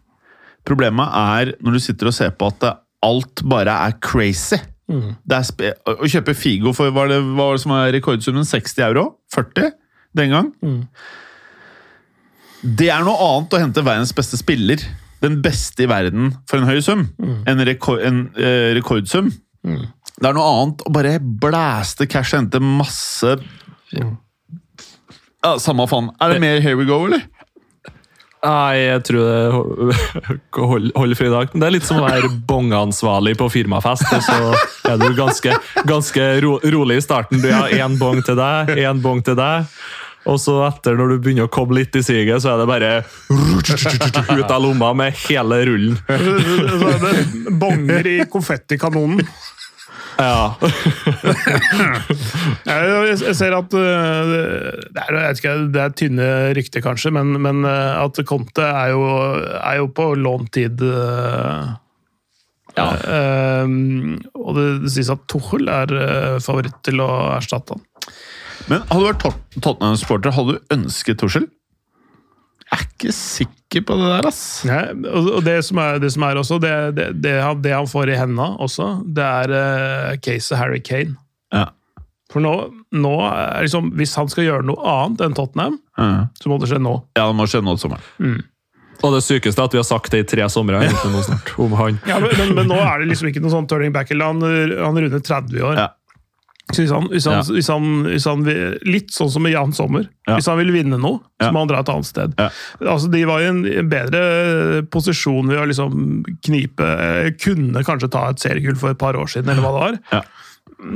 Problemet 0.68 1.08
er 1.14 1.54
når 1.62 1.76
du 1.78 1.80
sitter 1.84 2.08
og 2.10 2.16
ser 2.16 2.30
på 2.36 2.48
at 2.52 2.68
alt 3.02 3.42
bare 3.48 3.74
er 3.88 3.96
crazy. 4.04 4.58
Det 4.88 5.38
er 5.38 5.76
å 5.88 6.08
kjøpe 6.10 6.34
Figo 6.36 6.72
for 6.76 6.92
hva 6.92 7.06
det, 7.08 7.20
var 7.38 7.54
det 7.56 7.62
som 7.64 7.72
er 7.76 7.92
rekordsummen? 7.96 8.44
60 8.44 8.82
euro? 8.88 9.04
40 9.32 9.70
den 10.18 10.34
gang? 10.34 10.50
Det 12.62 12.90
er 12.92 13.02
noe 13.06 13.16
annet 13.28 13.54
å 13.56 13.60
hente 13.62 13.82
verdens 13.84 14.12
beste 14.14 14.38
spiller, 14.38 14.82
den 15.22 15.40
beste 15.44 15.84
i 15.84 15.88
verden, 15.90 16.32
for 16.50 16.58
en 16.60 16.66
høy 16.68 16.80
sum, 16.84 17.06
en, 17.46 17.62
rekord, 17.68 18.00
en 18.04 18.24
eh, 18.36 18.72
rekordsum. 18.76 19.28
Det 19.62 20.28
er 20.28 20.34
noe 20.36 20.48
annet 20.62 20.82
å 20.86 20.92
bare 20.94 21.16
blæste 21.22 22.08
cash 22.10 22.34
og 22.34 22.40
hente 22.42 22.60
masse 22.62 23.36
ja, 23.94 25.54
Samme 25.62 25.86
faen. 25.90 26.10
Er 26.22 26.34
det 26.34 26.42
mer 26.42 26.60
Here 26.62 26.78
We 26.78 26.86
Go, 26.88 27.00
eller? 27.08 27.24
Nei, 28.42 28.74
jeg 28.88 29.02
tror 29.06 29.22
det 29.22 29.90
hold- 30.72 30.92
holder 30.98 31.18
for 31.18 31.28
i 31.28 31.32
dag. 31.34 31.52
Men 31.52 31.62
det 31.62 31.66
er 31.68 31.74
litt 31.76 31.86
som 31.86 32.00
å 32.00 32.06
være 32.08 32.30
bongansvarlig 32.48 33.36
på 33.38 33.46
firmafest, 33.54 34.08
og 34.16 34.22
så 34.26 34.38
er 34.90 34.98
du 34.98 35.12
ganske, 35.18 35.54
ganske 35.86 36.26
ro, 36.42 36.56
rolig 36.74 36.98
i 36.98 37.04
starten. 37.04 37.42
Du 37.42 37.50
har 37.54 37.70
én 37.70 37.94
bong 38.00 38.18
til 38.26 38.38
deg, 38.38 38.72
én 38.82 39.02
bong 39.04 39.22
til 39.26 39.38
deg. 39.38 39.70
Og 40.30 40.36
så 40.38 40.52
etter, 40.68 40.94
når 40.98 41.06
du 41.14 41.16
begynner 41.24 41.48
å 41.48 41.52
komme 41.52 41.74
litt 41.80 41.96
i 41.98 42.02
siget, 42.06 42.42
så 42.44 42.52
er 42.52 42.60
det 42.62 42.68
bare 42.70 42.90
ut 44.38 44.52
av 44.52 44.60
lomma 44.62 44.92
med 44.94 45.16
hele 45.24 45.56
rullen. 45.66 45.96
Så 46.82 46.88
det 47.02 47.14
bonger 47.58 48.06
i 48.06 48.18
konfettikanonen. 48.30 49.26
Ja. 50.20 50.52
Jeg, 52.68 53.34
ser 53.34 53.54
at 53.56 53.72
øh, 53.74 54.32
det 54.92 55.02
er, 55.02 55.32
ikke, 55.32 55.54
det 55.74 55.80
er 55.82 55.94
tynne 55.96 56.26
rykter, 56.54 56.80
kanskje, 56.84 57.10
men, 57.16 57.32
men 57.42 57.64
øh, 57.66 58.04
at 58.04 58.20
Conte 58.28 58.62
er 58.66 58.88
jo, 58.92 59.00
er 59.58 59.76
jo 59.80 59.86
på 59.96 60.04
lånt 60.20 60.52
tid. 60.58 60.82
øh, 60.82 61.78
Ja. 62.72 62.86
og 64.32 64.54
det, 64.56 64.62
det 64.80 64.90
sies 64.94 65.10
at 65.12 65.26
Tuchel 65.28 65.68
er 65.68 65.90
favoritt 66.40 66.78
til 66.86 67.02
å 67.04 67.08
erstatte 67.34 67.74
han. 67.76 67.82
Men 68.70 68.84
hadde 68.88 69.00
du 69.02 69.08
vært 69.08 69.26
Tottenham-supporter, 69.58 70.34
hadde 70.36 70.56
du 70.56 70.74
ønsket 70.76 71.20
Tuchel? 71.22 71.48
Jeg 72.72 72.78
er 72.78 72.84
ikke 72.88 73.12
sikker 73.12 73.82
på 73.84 73.96
det 74.00 74.08
der, 74.08 74.26
ass. 74.30 74.42
Nei, 74.64 74.80
og 75.12 75.42
det 75.44 75.58
som 75.66 75.80
er, 75.82 75.98
det 76.00 76.08
som 76.14 76.24
er 76.24 76.38
også, 76.40 76.56
det, 76.62 76.72
det, 76.96 77.08
det, 77.20 77.34
han, 77.42 77.60
det 77.64 77.74
han 77.74 77.88
får 77.90 78.14
i 78.14 78.16
hendene 78.16 78.46
også, 78.64 78.86
det 79.04 79.26
er 79.26 79.52
uh, 79.52 80.14
caset 80.24 80.56
Harry 80.56 80.80
Kane. 80.84 81.18
Ja. 81.52 81.66
For 82.32 82.40
nå, 82.40 82.52
nå 82.96 83.10
er 83.28 83.66
liksom, 83.66 83.90
Hvis 83.98 84.14
han 84.16 84.30
skal 84.32 84.46
gjøre 84.46 84.64
noe 84.64 84.80
annet 84.88 85.20
enn 85.26 85.34
Tottenham, 85.36 85.76
Ja, 86.00 86.06
så 86.40 86.48
må 86.48 86.56
det 86.62 86.70
skje 86.70 86.80
nå. 86.80 86.94
Ja, 87.18 87.26
det 87.28 87.36
må 87.36 87.44
skje 87.50 87.60
nå 87.60 87.76
til 87.76 87.84
sommeren. 87.84 88.40
Og 89.02 89.16
det 89.16 89.20
sykeste 89.26 89.60
er 89.60 89.68
at 89.68 89.74
vi 89.74 89.80
har 89.80 89.84
sagt 89.84 90.14
det 90.14 90.22
i 90.22 90.26
tre 90.30 90.46
somre. 90.52 90.80
Ja, 92.08 92.20
men, 92.22 92.32
men, 92.38 92.54
men 92.56 92.70
nå 92.70 92.78
er 92.78 93.02
det 93.02 93.10
liksom 93.10 93.28
ikke 93.28 93.42
noe 93.42 93.52
sånn 93.52 93.66
turning 93.68 93.92
back. 93.92 94.12
eller 94.14 94.30
Han, 94.30 94.40
han 94.78 95.00
runder 95.04 95.20
30 95.20 95.58
i 95.58 95.64
år. 95.66 95.80
Ja. 95.80 95.88
Så 96.70 96.84
hvis 96.84 96.92
han, 96.94 97.08
hvis 97.10 97.24
han, 97.26 97.34
Ja. 97.34 97.42
hvis 97.42 97.68
han, 97.68 97.86
hvis 98.06 98.24
han 98.30 98.44
litt 98.86 99.10
sånn 99.12 99.30
som 99.34 99.42
med 99.42 99.52
Jan 99.52 99.72
Sommer. 99.76 100.06
Ja. 100.28 100.36
Hvis 100.38 100.46
han 100.48 100.56
vil 100.60 100.70
vinne 100.72 100.96
noe, 101.00 101.18
så 101.42 101.50
må 101.52 101.64
han 101.64 101.68
dra 101.72 101.80
et 101.82 101.90
annet 101.90 102.06
sted. 102.06 102.34
Ja. 102.38 102.46
Altså, 102.86 103.10
De 103.12 103.24
var 103.28 103.42
i 103.42 103.48
en 103.50 103.62
bedre 103.90 104.82
posisjon 104.88 105.50
ved 105.50 105.58
å 105.58 105.66
liksom 105.68 106.22
knipe 106.46 106.86
eh, 106.86 107.32
Kunne 107.42 107.82
kanskje 107.84 108.08
ta 108.14 108.28
et 108.30 108.38
seriegull 108.40 108.78
for 108.78 108.94
et 108.94 108.98
par 109.02 109.18
år 109.18 109.26
siden, 109.28 109.50
eller 109.50 109.62
hva 109.66 109.72
det 109.74 109.82
var. 110.14 110.30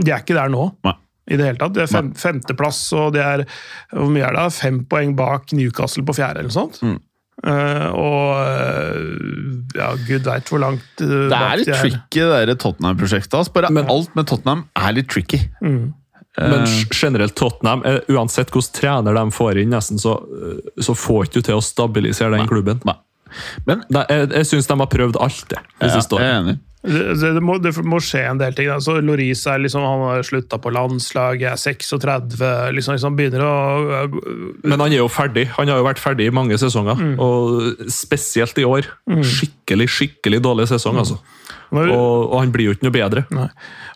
De 0.03 0.11
er 0.15 0.23
ikke 0.23 0.39
der 0.39 0.49
nå. 0.55 0.69
Nei. 0.87 0.95
I 1.27 1.37
det 1.41 1.45
hele 1.49 1.59
tatt. 1.59 1.75
Det 1.75 1.83
er 1.83 1.91
fem, 1.91 2.13
femteplass, 2.15 2.81
og 2.95 3.13
det 3.17 3.23
er 3.27 3.43
hvor 3.91 4.09
mye 4.15 4.29
er 4.29 4.37
det? 4.39 4.47
Fem 4.55 4.85
poeng 4.87 5.17
bak 5.19 5.51
Newcastle 5.59 6.05
på 6.07 6.15
fjerde, 6.15 6.39
eller 6.45 6.53
noe 6.53 6.61
sånt. 6.61 6.79
Mm. 6.87 7.01
Eh, 7.45 7.89
og 7.93 8.31
eh, 8.41 9.77
ja, 9.77 9.91
gud 10.07 10.25
veit 10.25 10.49
hvor 10.49 10.63
langt 10.63 11.03
uh, 11.05 11.29
Det 11.29 11.37
er 11.37 11.61
litt 11.61 11.73
tricky, 11.75 12.23
det 12.25 12.41
der 12.49 12.59
Tottenham-prosjektet. 12.63 13.53
Bare 13.53 13.71
Men- 13.71 13.91
alt 13.93 14.15
med 14.17 14.29
Tottenham 14.31 14.65
er 14.75 14.97
litt 14.97 15.11
tricky. 15.13 15.43
Mm. 15.61 15.95
Men 16.37 16.67
Eh, 16.67 16.85
generelt 16.93 17.33
Tottenham, 17.35 17.81
uansett 18.13 18.51
hvilken 18.53 18.75
trener 18.77 19.15
de 19.17 19.31
får 19.33 19.57
inn, 19.63 19.71
nesten, 19.73 19.97
så, 19.97 20.19
så 20.77 20.93
får 20.93 21.25
ikke 21.31 21.41
du 21.41 21.47
til 21.49 21.57
å 21.57 21.63
stabilisere 21.65 22.37
den 22.37 22.49
klubben. 22.51 22.83
Nei. 22.85 22.97
Men 23.65 23.83
Nei, 23.89 24.05
jeg 24.11 24.29
jeg 24.35 24.49
syns 24.51 24.69
de 24.69 24.77
har 24.77 24.91
prøvd 24.93 25.17
alt 25.17 25.47
det, 25.49 25.63
de 25.81 25.89
ja, 25.89 25.95
siste 25.97 26.21
jeg 26.21 26.29
er 26.29 26.43
enig. 26.43 26.59
Det, 26.87 27.33
det, 27.37 27.43
må, 27.43 27.59
det 27.63 27.73
må 27.83 27.99
skje 28.03 28.23
en 28.31 28.41
del 28.41 28.55
ting. 28.57 28.71
Altså, 28.73 28.99
Loris 29.05 29.43
er 29.51 29.63
liksom, 29.63 29.85
han 29.87 30.05
har 30.07 30.27
slutta 30.27 30.59
på 30.63 30.73
landslaget, 30.75 31.49
er 31.53 31.59
36, 31.59 32.37
liksom, 32.77 32.97
liksom 32.97 33.19
begynner 33.19 33.43
å 33.47 33.55
Men 34.63 34.79
han 34.79 34.93
er 34.93 35.01
jo 35.01 35.09
ferdig. 35.13 35.49
Han 35.57 35.71
har 35.73 35.81
jo 35.83 35.89
vært 35.89 36.03
ferdig 36.03 36.31
i 36.31 36.35
mange 36.35 36.59
sesonger. 36.61 37.01
Og 37.23 37.83
spesielt 37.93 38.59
i 38.63 38.67
år. 38.69 38.89
Skikkelig, 39.07 39.91
skikkelig 39.99 40.43
dårlig 40.47 40.71
sesong, 40.71 41.03
altså. 41.03 41.19
Når- 41.75 41.91
Og, 41.91 42.33
og 42.33 42.41
han 42.41 42.53
blir 42.55 42.69
jo 42.69 42.75
ikke 42.77 42.87
noe 42.87 42.95
bedre. 42.95 43.25
Nei. 43.35 43.49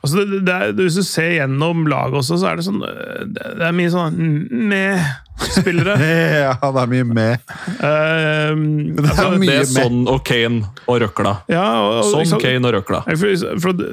Altså 0.02 0.24
det, 0.24 0.40
det 0.48 0.54
er, 0.54 0.72
hvis 0.78 0.96
du 0.96 1.02
ser 1.06 1.30
gjennom 1.36 1.84
laget 1.90 2.16
også, 2.22 2.38
så 2.40 2.48
er 2.50 2.56
det 2.56 2.64
sånn 2.64 2.80
Det, 2.80 3.50
det 3.60 3.66
er 3.68 3.74
mye 3.76 3.90
sånn 3.92 4.16
med-spillere. 4.72 5.96
Ja, 6.40 6.54
det 6.56 6.82
er 6.82 6.90
mye 6.90 7.06
med. 7.06 7.44
Uh, 7.78 8.54
Det 8.96 9.04
er 9.04 9.10
altså, 9.12 9.26
mye 9.36 9.50
Det 9.50 9.58
er 9.60 9.68
sånn 9.70 10.00
og 10.10 10.22
Kane 10.26 10.62
og 10.86 11.00
Røkla. 11.04 11.34
ja, 11.52 11.66
og, 11.82 11.92
og, 12.00 12.08
Sånn 12.10 12.24
liksom- 12.24 12.42
Kane 12.42 12.70
og 12.70 12.74
Røkla. 12.78 13.02
For, 13.10 13.44
for, 13.66 13.76
det, 13.76 13.90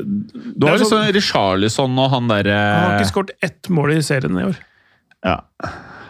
Du 0.56 0.68
har 0.68 0.78
liksom 0.80 0.94
sånn, 0.96 1.12
Richarlison 1.18 2.00
og 2.06 2.10
han 2.16 2.32
derre 2.32 2.58
han 2.58 2.88
har 2.88 2.98
ikke 3.02 3.12
skåret 3.12 3.36
ett 3.44 3.70
mål 3.74 3.98
i 3.98 4.02
serien 4.06 4.40
i 4.42 4.48
år. 4.50 4.58
ja. 5.26 5.40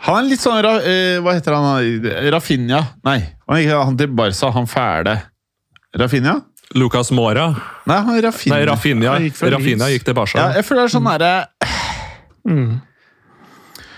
Han 0.07 0.22
er 0.22 0.28
litt 0.30 0.39
sånn 0.39 0.63
eh, 0.63 1.18
Hva 1.20 1.34
heter 1.36 1.55
han? 1.57 2.05
Rafinha? 2.32 2.84
Nei, 3.03 3.18
han 3.49 3.97
til 3.97 4.07
Barca, 4.15 4.51
han 4.55 4.70
fæle. 4.70 5.18
Rafinha? 5.97 6.38
Lucas 6.76 7.13
Mora 7.15 7.47
Nei, 7.88 8.01
er 8.18 8.28
Rafinha. 8.28 8.57
Nei, 8.57 8.65
Rafinha, 8.68 9.15
gikk 9.24 9.39
Rafinha 9.53 9.88
gikk 9.93 10.09
til 10.09 10.18
Barca. 10.18 10.41
Ja, 10.41 10.59
jeg 10.59 10.68
føler 10.68 10.84
det 10.84 10.89
er 10.89 10.95
sånn 10.97 11.09
derre 11.13 11.34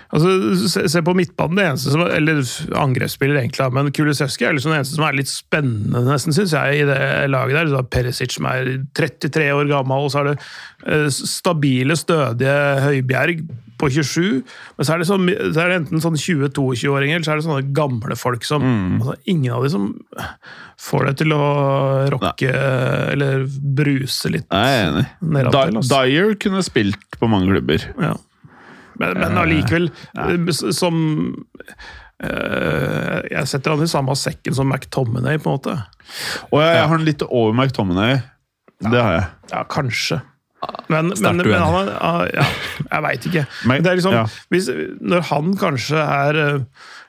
Altså, 0.10 0.30
se, 0.72 0.88
se 0.90 1.02
på 1.06 1.14
midtbanen, 1.14 1.58
det 1.60 1.66
eneste 1.68 1.92
som 1.94 2.02
Eller 2.02 2.42
angrepsspiller, 2.82 3.38
egentlig, 3.44 3.68
men 3.78 3.92
Kulisevskij 3.94 4.48
er 4.50 4.56
liksom 4.58 4.74
det 4.74 4.80
eneste 4.80 4.98
som 4.98 5.06
er 5.06 5.18
litt 5.20 5.30
spennende, 5.30 6.02
nesten, 6.08 6.34
syns 6.34 6.56
jeg, 6.58 6.80
i 6.82 6.88
det 6.90 7.00
laget 7.30 7.60
der. 7.60 7.70
Så 7.70 7.78
har 7.78 7.90
Perisic 7.94 8.34
som 8.34 8.48
er 8.50 8.72
33 8.98 9.52
år 9.54 9.70
gammel, 9.70 10.08
og 10.08 10.14
så 10.14 10.24
er 10.24 10.32
det 10.32 10.38
eh, 10.90 11.08
stabile, 11.14 11.98
stødige 12.00 12.58
Høibjerg 12.88 13.46
på 13.80 13.90
27. 13.96 14.42
Men 14.78 14.88
så 14.88 14.94
er 14.94 15.02
det, 15.02 15.08
så, 15.10 15.18
så 15.18 15.64
er 15.64 15.72
det 15.72 15.78
enten 15.80 16.04
sånn 16.04 16.18
20-22-åringer, 16.20 17.20
eller 17.20 17.28
så 17.28 17.34
er 17.34 17.42
det 17.42 17.48
sånne 17.48 17.74
gamle 17.78 18.18
folk 18.20 18.46
som 18.48 18.66
altså, 19.00 19.16
Ingen 19.32 19.56
av 19.56 19.66
de 19.66 19.72
som 19.74 19.88
får 20.80 21.10
deg 21.10 21.20
til 21.24 21.36
å 21.36 21.44
rocke 22.14 22.52
eller 22.54 23.46
bruse 23.80 24.32
litt 24.34 24.48
Nei, 24.52 24.66
er 24.84 25.00
nedover 25.22 25.72
Di- 25.72 25.80
Altså. 25.80 26.02
Dyer 26.10 26.36
kunne 26.44 26.64
spilt 26.66 27.20
på 27.20 27.30
mange 27.32 27.52
klubber. 27.52 27.88
Ja. 28.00 28.14
Men, 29.00 29.16
men 29.22 29.40
allikevel, 29.46 29.90
ja. 30.18 30.30
som 30.76 31.00
Uh, 32.20 33.22
Jeg 33.32 33.48
setter 33.48 33.72
han 33.72 33.86
i 33.86 33.88
samme 33.88 34.12
sekken 34.20 34.52
som 34.58 34.68
McTominay, 34.68 35.38
på 35.40 35.54
en 35.54 35.56
måte. 35.56 35.76
Og 36.50 36.58
jeg, 36.60 36.74
jeg 36.76 36.82
har 36.84 36.92
han 36.92 37.06
litt 37.08 37.24
over 37.30 37.56
McTominay. 37.56 38.18
Det 38.84 39.00
har 39.00 39.14
jeg. 39.16 39.30
Ja, 39.54 39.62
kanskje. 39.72 40.20
Men, 40.92 41.14
men, 41.22 41.38
men 41.40 41.54
han 41.62 41.76
er 41.88 41.90
ah, 42.04 42.24
Ja, 42.34 42.46
jeg 42.92 43.04
veit 43.06 43.26
ikke. 43.30 43.44
Men- 43.70 43.84
det 43.86 43.92
er 43.92 44.00
liksom, 44.00 44.16
ja. 44.18 44.24
hvis, 44.52 44.68
når 45.00 45.22
han 45.30 45.54
kanskje 45.62 46.02
er 46.04 46.40
eh, 46.42 46.58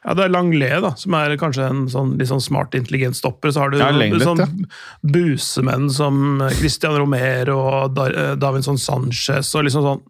Ja, 0.04 0.14
det 0.14 0.24
er 0.26 0.32
Langlais, 0.32 0.76
da, 0.84 0.92
som 1.00 1.16
er 1.18 1.34
kanskje 1.40 1.66
en 1.66 1.80
sånn, 1.92 2.12
litt 2.20 2.30
sånn 2.30 2.40
smart, 2.44 2.76
intelligent 2.78 3.18
stopper. 3.18 3.50
Så 3.52 3.64
har 3.64 3.72
du 3.74 3.80
Lenglet, 3.80 4.22
sånn 4.24 4.68
busemenn 5.02 5.90
som 5.92 6.40
Christian 6.60 6.96
Romero 7.00 7.58
og 7.58 7.94
Da- 7.98 8.10
eh, 8.12 8.34
Davinson 8.40 8.78
Sanchez 8.78 9.50
og 9.54 9.66
liksom 9.66 9.82
sånn 9.88 10.04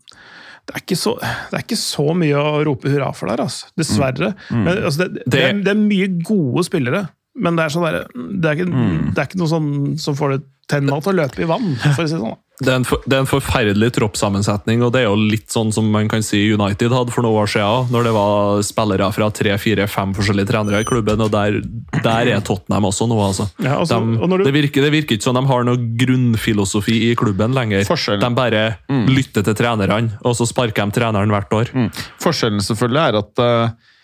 det 0.71 0.77
er, 0.77 0.83
ikke 0.85 0.97
så, 1.01 1.17
det 1.51 1.57
er 1.57 1.63
ikke 1.65 1.77
så 1.81 2.05
mye 2.15 2.37
å 2.39 2.61
rope 2.69 2.87
hurra 2.93 3.09
for 3.17 3.27
der, 3.33 3.41
altså. 3.43 3.67
Dessverre. 3.81 4.29
Mm. 4.53 4.61
Men, 4.69 4.77
altså, 4.87 5.07
det, 5.09 5.25
det, 5.27 5.41
er, 5.43 5.57
det 5.65 5.73
er 5.73 5.81
mye 5.81 6.07
gode 6.23 6.63
spillere, 6.69 7.01
men 7.43 7.57
det 7.59 7.65
er, 7.65 7.73
sånn 7.75 7.87
der, 7.89 7.97
det 8.15 8.51
er, 8.53 8.61
ikke, 8.61 8.69
Mm. 8.71 9.09
det 9.17 9.19
er 9.19 9.27
ikke 9.27 9.41
noe 9.41 9.51
sånn 9.51 9.99
som 9.99 10.15
får 10.21 10.37
det 10.37 10.41
tenna 10.71 11.01
til 11.03 11.13
å 11.13 11.19
løpe 11.25 11.43
i 11.43 11.49
vann, 11.51 11.75
for 11.83 12.05
å 12.05 12.07
si 12.07 12.15
det 12.17 12.23
sånn. 12.23 12.39
Det 12.61 12.69
er, 12.69 12.75
en 12.77 12.85
for, 12.85 13.01
det 13.09 13.17
er 13.17 13.23
en 13.23 13.29
forferdelig 13.31 13.89
troppssammensetning, 13.97 14.83
og 14.85 14.91
det 14.93 15.01
er 15.01 15.07
jo 15.07 15.15
litt 15.17 15.47
sånn 15.49 15.71
som 15.73 15.87
man 15.95 16.11
kan 16.13 16.21
si 16.21 16.43
United 16.53 16.93
hadde 16.93 17.15
for 17.15 17.25
noen 17.25 17.39
år 17.41 17.49
siden, 17.49 17.87
når 17.89 18.05
det 18.05 18.11
var 18.13 18.59
spillere 18.69 19.07
fra 19.17 19.29
tre, 19.33 19.55
fire, 19.63 19.87
fem 19.89 20.13
forskjellige 20.13 20.51
trenere 20.51 20.83
i 20.85 20.89
klubben, 20.89 21.23
og 21.25 21.31
der, 21.33 21.57
der 22.05 22.29
er 22.35 22.43
Tottenham 22.45 22.85
også 22.91 23.07
nå, 23.09 23.17
altså. 23.31 23.47
Ja, 23.65 23.79
altså, 23.79 23.97
de, 24.05 24.19
og 24.21 24.29
når 24.29 24.43
du- 24.43 24.45
det, 24.51 24.53
virker, 24.59 24.85
det 24.85 24.93
virker 24.93 25.17
ikke 25.17 25.25
som 25.31 25.39
de 25.41 25.45
har 25.49 25.65
noen 25.71 25.87
grunnfilosofi 26.03 26.99
i 27.09 27.15
klubben 27.17 27.57
lenger. 27.57 27.89
De 28.21 28.31
bare 28.37 28.63
lytter 29.09 29.49
til 29.49 29.57
trenerne, 29.63 30.19
og 30.21 30.37
så 30.37 30.45
sparker 30.53 30.85
de 30.85 30.99
treneren 31.01 31.33
hvert 31.33 31.57
år. 31.63 31.73
Mm. 31.73 31.89
Forskjellen 32.21 32.61
selvfølgelig 32.69 33.03
er 33.07 33.21
at 33.23 33.41
uh, 33.41 33.97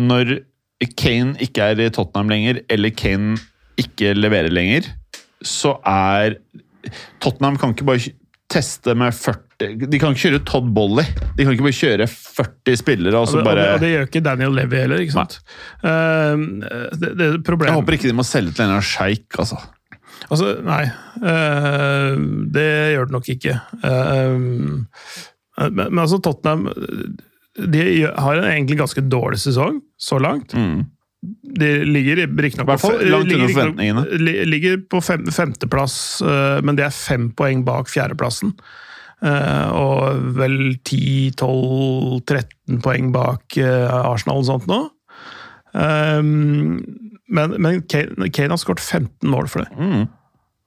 når 0.00 0.38
Kane 0.96 1.36
ikke 1.44 1.68
er 1.74 1.84
i 1.84 1.92
Tottenham 1.92 2.32
lenger, 2.32 2.64
eller 2.72 2.96
Kane 2.96 3.36
ikke 3.76 4.16
leverer 4.16 4.48
lenger, 4.48 4.88
så 5.46 5.76
er 5.88 6.38
Tottenham 7.22 7.58
kan 7.60 7.74
ikke 7.74 7.86
bare 7.86 8.12
teste 8.52 8.94
med 8.98 9.14
40 9.16 9.88
De 9.88 9.98
kan 10.00 10.12
ikke 10.12 10.26
kjøre 10.26 10.40
Todd 10.48 10.70
Bolly. 10.74 11.04
De 11.36 11.44
kan 11.44 11.54
ikke 11.54 11.66
bare 11.68 11.78
kjøre 11.78 12.08
40 12.10 12.80
spillere 12.80 13.14
og 13.20 13.28
Og 13.28 13.30
så 13.30 13.38
det, 13.38 13.46
og, 13.46 13.56
det, 13.56 13.68
og 13.70 13.84
det 13.84 13.90
gjør 13.92 14.08
ikke 14.08 14.24
Daniel 14.26 14.56
Levy 14.58 14.80
heller, 14.82 15.04
ikke 15.04 15.14
sant? 15.14 15.38
Uh, 15.84 16.34
det, 16.98 17.12
det 17.20 17.28
er 17.30 17.66
Jeg 17.68 17.76
håper 17.78 17.98
ikke 17.98 18.10
de 18.10 18.18
må 18.18 18.26
selge 18.26 18.56
til 18.56 18.66
en 18.66 18.74
eller 18.74 18.86
sjeik, 18.86 19.28
altså. 19.38 19.60
Altså, 20.28 20.56
nei. 20.66 20.84
Uh, 21.22 22.18
det 22.54 22.68
gjør 22.96 23.08
det 23.08 23.16
nok 23.16 23.30
ikke. 23.32 23.58
Uh, 23.82 24.82
men, 25.62 25.84
men 25.86 26.02
altså, 26.02 26.20
Tottenham 26.22 26.68
de 27.52 27.82
har 28.08 28.38
en 28.38 28.48
egentlig 28.48 28.78
ganske 28.80 29.02
dårlig 29.12 29.38
sesong 29.42 29.82
så 30.00 30.18
langt. 30.22 30.54
Mm. 30.56 30.86
De 31.22 31.68
ligger 31.86 32.24
riktignok 32.42 32.82
langt 32.82 33.30
ligger 34.50 34.80
på 34.90 35.00
fem, 35.00 35.26
femteplass, 35.30 36.22
eh, 36.22 36.58
men 36.66 36.78
det 36.78 36.88
er 36.88 36.96
fem 36.96 37.28
poeng 37.38 37.62
bak 37.66 37.90
fjerdeplassen. 37.92 38.50
Eh, 39.22 39.68
og 39.78 40.34
vel 40.34 40.56
10-12-13 40.82 42.80
poeng 42.82 43.12
bak 43.14 43.56
eh, 43.60 43.86
Arsenal 43.86 44.42
og 44.42 44.48
sånt 44.48 44.66
nå. 44.70 44.80
Um, 45.72 46.82
men 47.32 47.54
men 47.62 47.78
Kane, 47.88 48.28
Kane 48.34 48.52
har 48.52 48.60
skåret 48.60 48.82
15 48.82 49.30
mål 49.30 49.46
for 49.48 49.62
det. 49.62 49.70
Mm. 49.78 50.08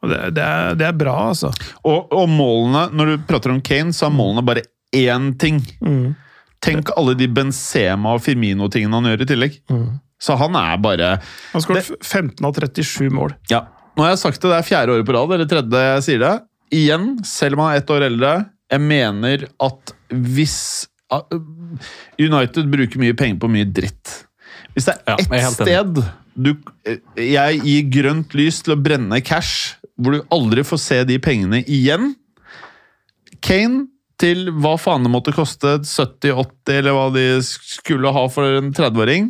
Det, 0.05 0.21
det, 0.37 0.45
er, 0.45 0.77
det 0.79 0.87
er 0.87 0.95
bra, 0.97 1.17
altså. 1.33 1.51
Og, 1.83 2.13
og 2.13 2.29
målene, 2.29 2.87
når 2.95 3.11
du 3.11 3.27
prater 3.27 3.51
om 3.51 3.61
Kane, 3.65 3.93
så 3.93 4.07
er 4.07 4.15
målene 4.15 4.45
bare 4.45 4.65
én 4.95 5.33
ting. 5.41 5.59
Mm. 5.83 6.15
Tenk 6.63 6.89
alle 6.95 7.13
de 7.19 7.27
Benzema 7.29 8.15
og 8.15 8.23
Firmino-tingene 8.25 8.97
han 8.97 9.11
gjør 9.11 9.25
i 9.25 9.29
tillegg. 9.29 9.59
Mm. 9.69 9.87
Så 10.21 10.37
han 10.39 10.55
er 10.57 10.77
bare 10.81 11.15
Han 11.51 11.63
skåret 11.63 11.89
15 11.99 12.45
av 12.47 12.55
37 12.55 13.09
mål. 13.13 13.35
Ja. 13.51 13.65
Nå 13.95 14.03
har 14.03 14.13
jeg 14.13 14.23
sagt 14.23 14.41
det, 14.41 14.51
det 14.51 14.59
er 14.59 14.67
fjerde 14.67 14.95
året 14.95 15.07
på 15.07 15.15
rad, 15.15 15.31
eller 15.35 15.49
tredje 15.49 15.85
jeg 15.85 16.03
sier 16.07 16.21
det. 16.23 16.33
Igjen, 16.75 17.07
selv 17.27 17.57
om 17.57 17.65
han 17.65 17.75
er 17.75 17.83
ett 17.83 17.93
år 17.93 18.07
eldre, 18.09 18.35
jeg 18.71 18.83
mener 18.83 19.47
at 19.63 19.95
hvis 20.09 20.59
ah, 21.13 21.23
United 22.19 22.71
bruker 22.71 23.01
mye 23.01 23.15
penger 23.17 23.39
på 23.43 23.51
mye 23.51 23.67
dritt. 23.69 24.13
Hvis 24.75 24.89
det 24.89 24.97
er 25.05 25.19
ett 25.21 25.35
ja, 25.35 25.51
sted 25.53 26.01
du, 26.35 26.51
jeg 27.15 27.59
gir 27.63 27.89
grønt 27.93 28.35
lys 28.35 28.59
til 28.65 28.75
å 28.75 28.79
brenne 28.79 29.21
cash, 29.23 29.77
hvor 29.95 30.17
du 30.17 30.33
aldri 30.35 30.65
får 30.67 30.81
se 30.83 30.97
de 31.07 31.15
pengene 31.23 31.61
igjen 31.63 32.11
Kane 33.45 33.85
til 34.19 34.49
hva 34.63 34.73
faen 34.79 35.05
det 35.05 35.11
måtte 35.11 35.33
koste, 35.35 35.77
70-80, 35.83 36.71
eller 36.79 36.95
hva 36.95 37.07
de 37.13 37.25
skulle 37.45 38.13
ha 38.15 38.23
for 38.31 38.57
en 38.57 38.71
30-åring. 38.73 39.27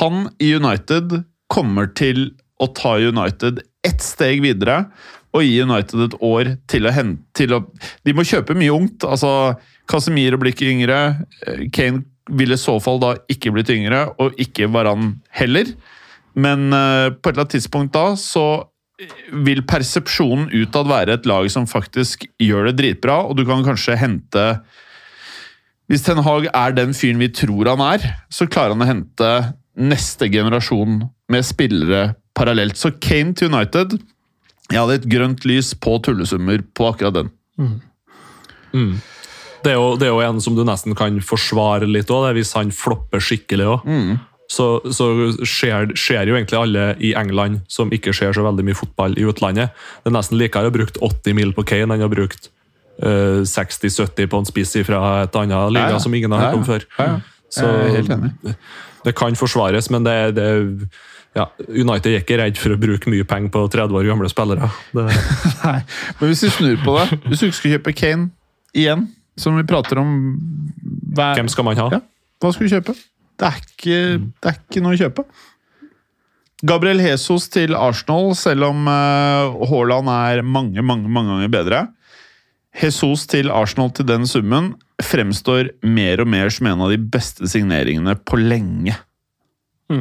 Han 0.00 0.28
i 0.42 0.52
United 0.56 1.22
kommer 1.50 1.90
til 1.96 2.30
å 2.60 2.68
ta 2.76 2.98
United 3.00 3.62
ett 3.86 4.02
steg 4.04 4.42
videre 4.44 4.84
og 5.34 5.46
gi 5.46 5.60
United 5.62 6.04
et 6.04 6.16
år 6.26 6.54
til 6.70 6.88
å 6.88 6.94
hente 6.94 7.22
til 7.38 7.54
å, 7.54 7.60
De 8.04 8.14
må 8.16 8.26
kjøpe 8.26 8.56
mye 8.58 8.74
ungt. 8.74 9.06
altså 9.06 9.54
Casemiro 9.90 10.38
blir 10.38 10.54
ikke 10.54 10.70
yngre. 10.70 10.98
eh, 11.46 11.68
Kane 11.72 12.04
vil 12.30 12.52
i 12.54 12.58
så 12.60 12.76
fall 12.82 13.00
da 13.02 13.14
ikke 13.30 13.52
blitt 13.54 13.70
yngre, 13.72 14.04
og 14.22 14.36
ikke 14.38 14.68
Varan 14.70 15.16
heller. 15.34 15.72
Men 16.38 16.70
uh, 16.70 17.10
på 17.10 17.30
et 17.30 17.32
eller 17.32 17.42
annet 17.42 17.56
tidspunkt 17.56 17.94
da 17.96 18.12
så 18.18 18.66
vil 19.46 19.64
persepsjonen 19.66 20.50
utad 20.52 20.86
være 20.90 21.16
et 21.16 21.26
lag 21.26 21.48
som 21.50 21.66
faktisk 21.66 22.26
gjør 22.42 22.68
det 22.68 22.76
dritbra, 22.78 23.22
og 23.26 23.38
du 23.38 23.46
kan 23.48 23.64
kanskje 23.64 23.96
hente 23.96 24.44
Hvis 25.88 26.04
Ten 26.06 26.20
Hag 26.22 26.46
er 26.52 26.74
den 26.76 26.92
fyren 26.94 27.18
vi 27.18 27.30
tror 27.34 27.72
han 27.72 27.80
er, 27.82 28.04
så 28.30 28.46
klarer 28.46 28.76
han 28.76 28.84
å 28.84 28.90
hente 28.90 29.30
neste 29.80 30.28
generasjon 30.32 31.00
med 31.32 31.46
spillere 31.46 32.14
parallelt. 32.36 32.76
Så 32.78 32.92
Kane 33.02 33.34
til 33.36 33.50
United 33.52 33.98
Jeg 34.70 34.78
hadde 34.78 34.98
et 35.00 35.06
grønt 35.10 35.44
lys 35.48 35.72
på 35.74 35.96
tullesummer 36.04 36.60
på 36.76 36.86
akkurat 36.92 37.16
den. 37.16 37.30
Det 39.60 39.72
er, 39.74 39.76
jo, 39.76 39.96
det 40.00 40.06
er 40.08 40.12
jo 40.14 40.20
en 40.24 40.38
som 40.40 40.54
du 40.56 40.62
nesten 40.64 40.94
kan 40.96 41.18
forsvare 41.20 41.88
litt 41.90 42.08
òg, 42.14 42.30
hvis 42.38 42.54
han 42.56 42.70
flopper 42.72 43.20
skikkelig 43.20 43.66
òg. 43.74 43.88
Så, 44.50 44.64
så 44.90 45.06
skjer, 45.46 45.92
skjer 45.98 46.26
jo 46.30 46.34
egentlig 46.38 46.58
alle 46.58 46.84
i 46.98 47.12
England 47.18 47.60
som 47.70 47.90
ikke 47.94 48.10
ser 48.16 48.32
så 48.34 48.42
veldig 48.46 48.64
mye 48.66 48.78
fotball 48.78 49.14
i 49.20 49.26
utlandet. 49.30 49.74
Det 50.02 50.10
er 50.10 50.16
nesten 50.16 50.40
likere 50.40 50.66
å 50.66 50.72
ha 50.72 50.74
brukt 50.74 50.96
80 50.98 51.36
mil 51.38 51.52
på 51.54 51.62
Kane 51.70 51.86
enn 51.86 52.00
å 52.02 52.08
ha 52.08 52.10
brukt 52.10 52.48
eh, 53.02 53.42
60-70 53.46 54.30
på 54.32 54.40
en 54.40 54.48
spiss 54.48 54.74
fra 54.88 55.02
et 55.26 55.38
annet 55.38 55.74
liga 55.76 55.92
Ja, 55.92 55.98
ja. 55.98 56.00
som 56.02 56.14
ingen 56.18 56.32
har 56.34 56.48
hørt 56.48 56.58
om 56.62 56.66
før. 56.66 56.86
Ja, 56.98 57.20
Jeg 57.60 57.68
er 57.68 57.94
helt 58.00 58.10
enig. 58.16 58.32
Det 59.04 59.14
kan 59.16 59.38
forsvares, 59.38 59.90
men 59.92 60.04
det, 60.06 60.16
det 60.36 60.48
ja, 61.36 61.46
United 61.68 62.10
er 62.10 62.24
ikke 62.24 62.40
redd 62.40 62.58
for 62.58 62.74
å 62.74 62.80
bruke 62.80 63.10
mye 63.12 63.26
penger 63.28 63.52
på 63.54 63.62
30 63.70 64.00
år 64.00 64.08
gamle 64.10 64.30
spillere. 64.32 64.70
Nei, 64.98 65.78
men 66.18 66.32
hvis 66.32 66.44
vi 66.46 66.52
snur 66.56 66.80
på 66.82 66.96
det 66.98 67.20
Hvis 67.28 67.42
du 67.42 67.46
ikke 67.46 67.58
skal 67.60 67.76
kjøpe 67.76 67.94
Kane 68.00 68.30
igjen, 68.76 69.06
som 69.38 69.56
vi 69.58 69.66
prater 69.66 70.00
om 70.02 70.10
hver 71.14 71.38
hvem 71.38 71.48
skal 71.50 71.66
man 71.66 71.78
ha? 71.78 71.86
Ja, 71.94 72.02
hva 72.42 72.52
skal 72.54 72.66
du 72.66 72.74
kjøpe? 72.74 72.96
Det 73.40 73.48
er 73.48 73.62
ikke, 73.62 74.00
det 74.20 74.50
er 74.50 74.58
ikke 74.58 74.82
noe 74.84 74.96
å 74.96 75.00
kjøpe. 75.00 75.24
Gabriel 76.66 77.00
Jesus 77.00 77.46
til 77.48 77.72
Arsenal, 77.78 78.34
selv 78.36 78.66
om 78.68 78.90
eh, 78.90 79.62
Haaland 79.70 80.10
er 80.12 80.42
mange, 80.44 80.84
mange, 80.84 81.08
mange 81.08 81.32
ganger 81.32 81.52
bedre. 81.54 81.80
Jesus 82.76 83.26
til 83.30 83.50
Arsenal 83.50 83.90
til 83.94 84.06
den 84.06 84.26
summen 84.30 84.74
fremstår 85.02 85.72
mer 85.82 86.22
og 86.22 86.28
mer 86.30 86.50
som 86.52 86.68
en 86.70 86.84
av 86.84 86.92
de 86.92 86.98
beste 87.00 87.48
signeringene 87.50 88.14
på 88.22 88.38
lenge. 88.40 88.94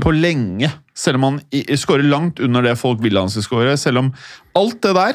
På 0.04 0.12
lenge. 0.14 0.70
Selv 0.94 1.18
om 1.18 1.24
han 1.26 1.40
i 1.50 1.64
langt 2.06 2.40
under 2.40 2.62
det 2.62 2.76
folk 2.78 3.02
vil 3.02 3.18
han 3.18 3.30
skal 3.30 3.46
skåre. 3.46 3.78
Selv 3.78 4.04
om 4.04 4.12
alt 4.54 4.82
det 4.84 4.94
der 4.94 5.14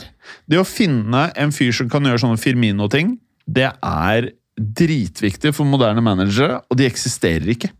Det 0.51 0.59
å 0.59 0.66
finne 0.66 1.31
en 1.36 1.52
fyr 1.52 1.70
som 1.72 1.89
kan 1.89 2.02
gjøre 2.02 2.18
sånne 2.18 2.40
Firmino-ting, 2.40 3.18
det 3.47 3.70
er 3.70 4.32
dritviktig 4.59 5.55
for 5.55 5.66
moderne 5.66 6.01
managere, 6.01 6.62
og 6.70 6.78
de 6.78 6.86
eksisterer 6.86 7.47
ikke. 7.55 7.70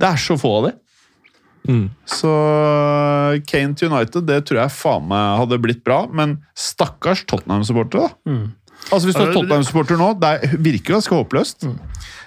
Det 0.00 0.06
er 0.06 0.16
så 0.16 0.36
få 0.38 0.56
av 0.58 0.66
de. 0.68 0.72
Mm. 1.68 1.90
Så 2.08 2.30
Kane 3.46 3.76
til 3.76 3.90
United, 3.92 4.26
det 4.28 4.40
tror 4.48 4.62
jeg 4.62 4.74
faen 4.74 5.06
meg 5.10 5.42
hadde 5.42 5.60
blitt 5.62 5.84
bra, 5.86 6.04
men 6.12 6.38
stakkars 6.58 7.24
Tottenham-supportere, 7.30 8.10
da. 8.24 8.38
Altså 8.90 9.10
Hvis 9.10 9.18
du 9.18 9.22
er 9.26 9.34
Tottenham-supporter 9.34 9.98
nå, 10.00 10.14
det 10.20 10.30
er- 10.30 10.56
virker 10.56 10.96
ganske 10.96 11.14
håpløst. 11.14 11.68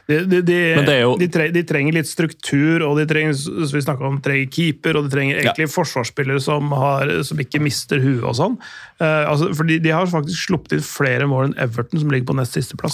De, 0.04 0.18
de, 0.28 0.42
de, 0.44 0.56
det 0.84 0.90
er 0.90 1.02
jo- 1.02 1.16
de, 1.18 1.28
tre, 1.32 1.48
de 1.50 1.64
trenger 1.64 1.94
litt 1.96 2.08
struktur, 2.08 2.84
og 2.84 2.98
de 3.00 3.06
trenger 3.08 3.34
vi 3.34 4.06
om, 4.06 4.20
trenger 4.22 4.52
keeper, 4.52 4.98
og 4.98 5.08
de 5.08 5.16
trenger 5.16 5.40
egentlig 5.40 5.70
forsvarsspillere 5.72 6.42
som, 6.44 6.72
har, 6.72 7.08
som 7.24 7.40
ikke 7.40 7.62
mister 7.64 8.00
huet 8.04 8.24
og 8.24 8.36
sånn. 8.36 8.58
Uh, 9.00 9.32
altså, 9.32 9.54
for 9.56 9.64
de 9.64 9.90
har 9.90 10.06
faktisk 10.12 10.50
sluppet 10.50 10.78
inn 10.78 10.84
flere 10.84 11.26
mål 11.26 11.50
enn 11.50 11.58
Everton, 11.58 12.00
som 12.04 12.12
ligger 12.12 12.34
på 12.34 12.36
nest 12.36 12.54
siste 12.54 12.76
plass. 12.78 12.94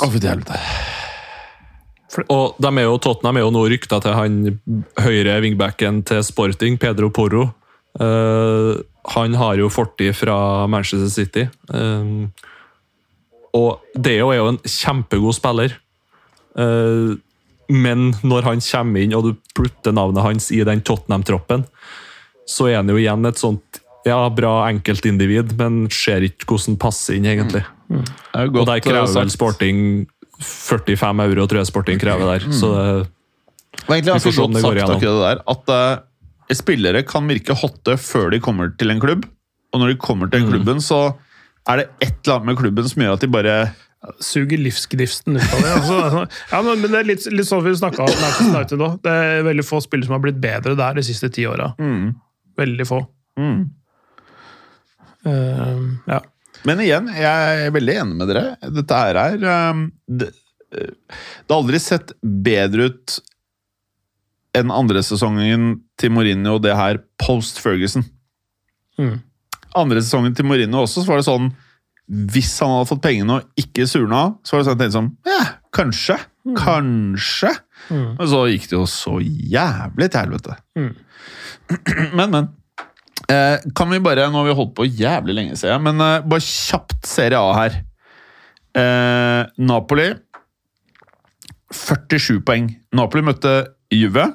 Og 2.10 2.58
de 2.58 2.70
er 2.74 2.88
jo, 2.88 2.98
Tottenham 3.02 3.38
er 3.38 3.46
jo 3.46 3.54
nå 3.54 3.64
rykta 3.70 4.00
til 4.02 4.16
han 4.18 4.38
høyre 4.98 5.40
wingbacken 5.44 6.02
til 6.10 6.24
Sporting, 6.26 6.80
Pedro 6.82 7.12
Porro. 7.14 7.50
Uh, 8.00 8.82
han 9.14 9.36
har 9.38 9.60
jo 9.62 9.70
fortid 9.74 10.16
fra 10.18 10.68
Manchester 10.70 11.10
City. 11.10 11.46
Eh, 11.74 12.50
og 13.58 13.96
Deo 13.98 14.30
er 14.30 14.38
jo 14.42 14.50
en 14.52 14.60
kjempegod 14.62 15.38
spiller. 15.38 15.74
Uh, 16.54 17.16
men 17.70 18.12
når 18.26 18.46
han 18.46 18.62
kommer 18.66 19.06
inn, 19.06 19.16
og 19.18 19.30
du 19.30 19.32
putter 19.58 19.96
navnet 19.96 20.26
hans 20.26 20.50
i 20.54 20.62
den 20.68 20.84
Tottenham-troppen, 20.86 21.66
så 22.50 22.70
er 22.70 22.80
han 22.82 22.90
jo 22.90 22.98
igjen 23.00 23.30
et 23.30 23.42
sånt 23.42 23.82
ja, 24.08 24.20
bra 24.34 24.54
enkeltindivid, 24.70 25.54
men 25.60 25.84
ser 25.94 26.26
ikke 26.26 26.48
hvordan 26.54 26.80
passer 26.82 27.18
inn, 27.18 27.28
egentlig. 27.30 27.64
Mm. 27.90 28.02
Mm. 28.02 28.56
Og 28.56 28.64
der 28.70 28.82
krever 28.84 29.12
vel. 29.14 29.34
Sporting 29.34 29.82
45 30.40 31.24
euro, 31.26 31.48
tror 31.48 31.60
jeg 31.62 31.68
Sporting 31.68 32.00
krever 32.00 32.26
der. 32.40 32.46
Så 32.56 32.70
det, 32.76 33.08
Det 33.80 33.88
var 33.88 33.96
egentlig 33.98 34.14
Vi 34.14 34.20
får 34.20 34.20
ganske 34.20 34.34
se 34.36 34.42
om 34.42 34.52
godt 34.52 34.56
det 34.56 34.62
går 34.64 34.70
sagt 34.70 34.78
igjennom. 34.78 34.96
akkurat 34.98 35.18
det 35.20 35.28
der, 35.28 35.42
at 35.54 36.00
uh, 36.50 36.56
spillere 36.56 37.04
kan 37.06 37.28
virke 37.30 37.54
hotte 37.56 37.98
før 38.02 38.32
de 38.32 38.40
kommer 38.40 38.72
til 38.80 38.90
en 38.92 39.00
klubb, 39.04 39.26
og 39.74 39.80
når 39.84 39.88
de 39.94 39.98
kommer 40.02 40.26
Mm. 40.28 40.32
til 40.32 40.48
klubben, 40.50 40.82
så 40.82 41.14
er 41.70 41.76
det 41.78 41.86
et 42.02 42.16
eller 42.26 42.36
annet 42.40 42.46
med 42.46 42.58
klubben 42.58 42.88
som 42.90 43.02
gjør 43.04 43.14
at 43.14 43.22
de 43.22 43.28
bare 43.28 43.60
Suger 44.24 44.58
livsgnisten 44.58 45.36
ut 45.36 45.42
av 45.44 45.60
det. 45.60 45.72
Altså, 45.76 45.96
altså, 46.06 46.22
ja, 46.54 46.62
men 46.64 46.80
men 46.82 46.92
det 46.94 47.00
er 47.02 47.04
litt, 47.10 47.26
litt 47.36 47.46
sånn 47.50 47.62
vi 47.66 47.74
snakka 47.76 48.00
om 48.06 48.08
Manchester 48.22 48.56
United 48.56 48.80
nå. 48.80 48.88
Det 49.04 49.12
er 49.12 49.44
veldig 49.44 49.66
få 49.68 49.82
spillere 49.84 50.08
som 50.08 50.14
har 50.16 50.22
blitt 50.24 50.40
bedre 50.40 50.76
der 50.80 50.94
de 50.96 51.04
siste 51.04 51.28
ti 51.36 51.44
åra. 51.46 51.74
Veldig 52.58 52.88
få. 52.88 53.02
mm. 53.38 53.60
Uh, 55.28 56.00
ja. 56.08 56.20
Men 56.68 56.82
igjen, 56.84 57.08
jeg 57.16 57.66
er 57.66 57.74
veldig 57.76 57.96
enig 58.02 58.20
med 58.20 58.32
dere. 58.32 58.46
Dette 58.76 59.00
her 59.00 59.20
er 59.22 59.44
um, 59.72 59.86
det, 60.08 60.32
eh, 60.76 60.92
det 61.00 61.54
har 61.54 61.62
aldri 61.62 61.80
sett 61.82 62.14
bedre 62.22 62.90
ut 62.90 63.20
enn 64.58 64.74
andre 64.74 65.04
sesongen 65.06 65.72
til 66.00 66.12
Mourinho, 66.16 66.58
det 66.62 66.76
her 66.76 67.00
post 67.22 67.62
Ferguson. 67.62 68.04
Mm. 69.00 69.20
Andre 69.78 70.04
sesongen 70.04 70.36
til 70.36 70.48
Mourinho 70.50 70.84
også, 70.84 71.04
så 71.04 71.12
var 71.12 71.22
det 71.22 71.28
sånn 71.30 71.52
Hvis 72.34 72.56
han 72.60 72.72
hadde 72.74 72.90
fått 72.90 73.04
pengene 73.04 73.38
og 73.38 73.62
ikke 73.62 73.86
surna, 73.88 74.24
så 74.44 74.58
var 74.58 74.64
det 74.64 74.68
sånn 74.68 74.74
jeg 74.74 74.82
tenkte 74.82 74.98
sånn 74.98 75.12
Ja, 75.30 75.44
kanskje. 75.78 76.18
Kanskje. 76.58 77.52
Mm. 77.90 78.08
Men 78.18 78.32
så 78.32 78.42
gikk 78.50 78.66
det 78.72 78.78
jo 78.80 78.86
så 78.90 79.20
jævlig 79.22 80.10
til 80.10 80.24
helvete. 80.24 80.58
Mm. 80.80 80.92
Men, 82.18 82.32
men. 82.34 82.48
Eh, 83.28 83.58
kan 83.76 83.90
vi 83.92 84.00
bare, 84.00 84.30
Nå 84.32 84.40
har 84.42 84.48
vi 84.48 84.56
holdt 84.58 84.76
på 84.78 84.86
jævlig 84.88 85.36
lenge, 85.36 85.58
ser 85.60 85.74
jeg, 85.74 85.82
men 85.86 86.00
eh, 86.02 86.22
bare 86.30 86.46
kjapt 86.46 87.06
Serie 87.10 87.38
A 87.42 87.52
her. 87.58 87.78
Eh, 88.80 89.44
Napoli 89.60 90.12
47 91.74 92.40
poeng. 92.48 92.70
Napoli 92.96 93.24
møtte 93.26 93.54
Juve. 93.94 94.26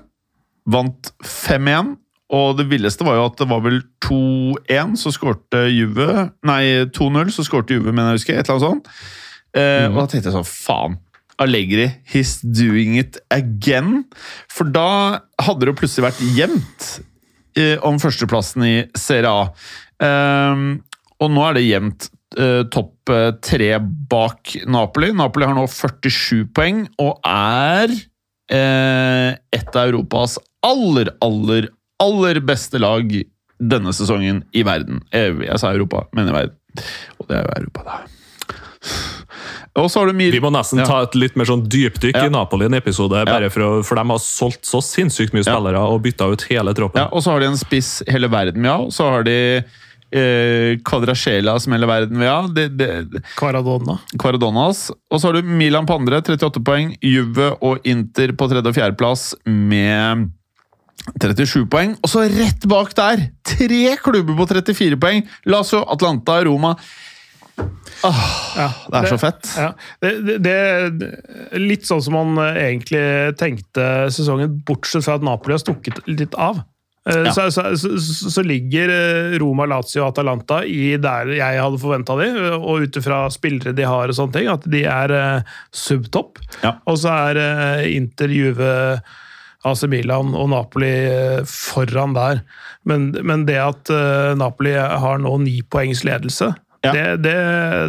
Vant 0.70 1.10
5-1. 1.26 1.94
Og 2.34 2.56
det 2.58 2.64
villeste 2.70 3.04
var 3.06 3.18
jo 3.18 3.26
at 3.28 3.36
det 3.38 3.46
var 3.50 3.60
vel 3.62 3.80
2-1, 4.02 4.94
så 4.98 5.10
skårte 5.14 5.60
Juve 5.70 6.06
Nei, 6.48 6.62
2-0, 6.96 7.28
så 7.36 7.44
skårte 7.46 7.76
Juve, 7.76 7.92
mener 7.92 8.14
jeg 8.14 8.22
husker. 8.22 8.38
Et 8.40 8.48
eller 8.48 8.56
annet 8.56 8.68
sånt. 8.68 8.94
Eh, 9.54 9.86
Og 9.90 9.98
da 10.00 10.06
tenkte 10.10 10.30
jeg 10.32 10.36
sånn, 10.38 10.48
faen. 10.48 10.96
Allegri, 11.42 11.88
he's 12.10 12.36
doing 12.46 12.94
it 13.00 13.18
again. 13.34 14.04
For 14.50 14.70
da 14.70 14.86
hadde 15.42 15.64
det 15.66 15.72
jo 15.72 15.78
plutselig 15.82 16.06
vært 16.08 16.22
jevnt 16.38 16.88
om 17.86 18.00
førsteplassen 18.02 18.64
i 18.66 18.74
Serie 18.98 19.30
A. 19.30 19.44
Ehm, 20.02 20.82
og 21.22 21.30
nå 21.32 21.44
er 21.46 21.56
det 21.56 21.66
jevnt 21.66 22.08
eh, 22.38 22.62
topp 22.72 23.12
eh, 23.12 23.30
tre 23.44 23.70
bak 24.10 24.56
Napoli. 24.70 25.12
Napoli 25.16 25.48
har 25.48 25.56
nå 25.56 25.66
47 25.70 26.48
poeng 26.56 26.84
og 27.02 27.20
er 27.28 27.94
eh, 27.94 29.30
et 29.54 29.78
av 29.78 29.86
Europas 29.86 30.38
aller, 30.64 31.12
aller, 31.24 31.70
aller 32.02 32.42
beste 32.44 32.80
lag 32.82 33.14
denne 33.64 33.94
sesongen 33.96 34.42
i 34.52 34.64
verden. 34.66 35.00
Jeg, 35.14 35.58
sa 35.60 35.72
Europa, 35.72 36.04
men 36.16 36.28
i 36.28 36.34
verden. 36.34 36.58
Og 37.20 37.28
det 37.28 37.38
er 37.38 37.44
jo 37.46 37.58
Europa, 37.62 37.84
da. 37.86 37.94
Og 37.94 38.02
så 38.02 38.90
har 38.90 38.90
du 38.90 38.90
Mil... 38.90 39.60
vi 39.74 40.40
må 40.40 40.50
nesten 40.54 40.78
Ja. 40.78 40.84
ta 40.86 41.02
et 41.02 41.14
litt 41.14 41.34
mer 41.36 41.44
sånn 41.44 41.66
dypdykk 41.66 42.14
Ja. 42.14 42.26
i 42.26 42.30
Napoli 42.30 42.66
en 42.66 42.74
episode, 42.74 43.24
bare 43.26 43.50
for, 43.50 43.60
å, 43.60 43.84
for 43.84 43.96
de 43.96 44.04
har 44.06 44.18
solgt 44.18 44.62
så 44.64 44.80
sinnssykt 44.80 45.32
mye 45.34 45.42
Ja. 45.44 45.54
spillere 45.56 45.78
og 45.82 46.02
bytta 46.02 46.30
ut 46.32 46.42
hele 46.48 46.72
troppen. 46.74 47.00
Ja, 47.00 47.08
og 47.10 47.22
så 47.22 47.32
har 47.32 47.40
de 47.40 47.46
en 47.46 47.56
spiss 47.56 48.02
hele 48.08 48.28
verden 48.28 48.62
ja. 48.64 48.76
Og 48.78 48.92
Så 48.92 49.02
har 49.10 49.24
de 49.24 49.64
eh, 50.12 50.76
Kvadrasjela 50.84 51.58
som 51.60 51.72
hele 51.72 51.86
verden 51.86 52.16
vil 52.18 52.28
ha. 52.28 52.46
Kvaradona. 52.46 53.20
Kvaradona, 53.36 53.98
Kvaradonna. 54.16 54.68
Og 55.10 55.18
så 55.20 55.26
har 55.26 55.32
du 55.32 55.42
Milan 55.42 55.86
på 55.86 55.96
andre, 55.98 56.20
38 56.22 56.62
poeng. 56.62 56.96
Juve 57.02 57.56
og 57.60 57.80
Inter 57.84 58.28
på 58.32 58.46
tredje- 58.48 58.68
og 58.70 58.74
fjerdeplass 58.76 59.34
med 59.44 60.30
37 61.20 61.66
poeng. 61.68 61.96
Og 62.02 62.08
så 62.08 62.22
rett 62.30 62.62
bak 62.70 62.94
der, 62.94 63.26
tre 63.44 63.96
klubber 64.00 64.36
på 64.38 64.46
34 64.48 64.96
poeng! 65.02 65.26
Lazio, 65.46 65.82
Atlanta, 65.90 66.38
Roma. 66.44 66.76
Ja, 68.04 68.68
Det 68.90 68.98
er 69.00 69.08
så 69.08 69.18
fett. 69.20 69.48
Ja, 69.56 69.70
det, 70.04 70.12
det, 70.26 70.38
det 71.00 71.60
litt 71.62 71.86
sånn 71.88 72.02
som 72.04 72.16
man 72.18 72.38
eh, 72.42 72.60
egentlig 72.68 73.04
tenkte 73.40 74.10
sesongen, 74.12 74.60
bortsett 74.66 75.06
fra 75.06 75.18
at 75.18 75.26
Napoli 75.26 75.56
har 75.56 75.62
stukket 75.62 76.02
litt 76.10 76.36
av. 76.36 76.62
Eh, 77.08 77.24
Ja. 77.24 77.32
Så, 77.32 77.50
så, 77.52 77.98
så, 78.30 78.42
ligger 78.42 78.88
eh, 78.88 79.38
Roma, 79.38 79.66
Lazio 79.68 80.02
og 80.02 80.12
Atalanta 80.12 80.62
i 80.64 80.96
der 80.96 81.34
jeg 81.36 81.60
hadde 81.60 81.80
forventa 81.80 82.16
de, 82.16 82.30
og 82.56 82.86
ut 82.86 82.96
ifra 83.00 83.26
spillere 83.32 83.74
de 83.76 83.84
har 83.84 84.08
og 84.08 84.16
sånne 84.16 84.38
ting, 84.38 84.48
at 84.48 84.64
de 84.70 84.84
er 84.88 85.12
uh, 85.12 85.58
subtopp. 85.74 86.40
Ja. 86.62 86.78
Og 86.88 86.98
så 87.02 87.12
er 87.28 87.40
uh, 87.40 87.84
Inter, 87.84 88.32
Juve, 88.32 88.72
AC 89.64 89.84
Milan 89.88 90.32
og 90.32 90.48
Napoli 90.52 90.94
uh, 91.12 91.44
foran 91.48 92.16
der. 92.16 92.40
Men, 92.88 93.10
men 93.24 93.44
det 93.48 93.56
at 93.60 93.88
Napoli 94.36 94.74
har 94.76 95.20
nå 95.20 95.38
ni 95.40 95.62
poengs 95.72 96.02
ledelse, 96.04 96.50
Ja. 96.84 96.92
det, 96.92 97.04
det, 97.24 97.36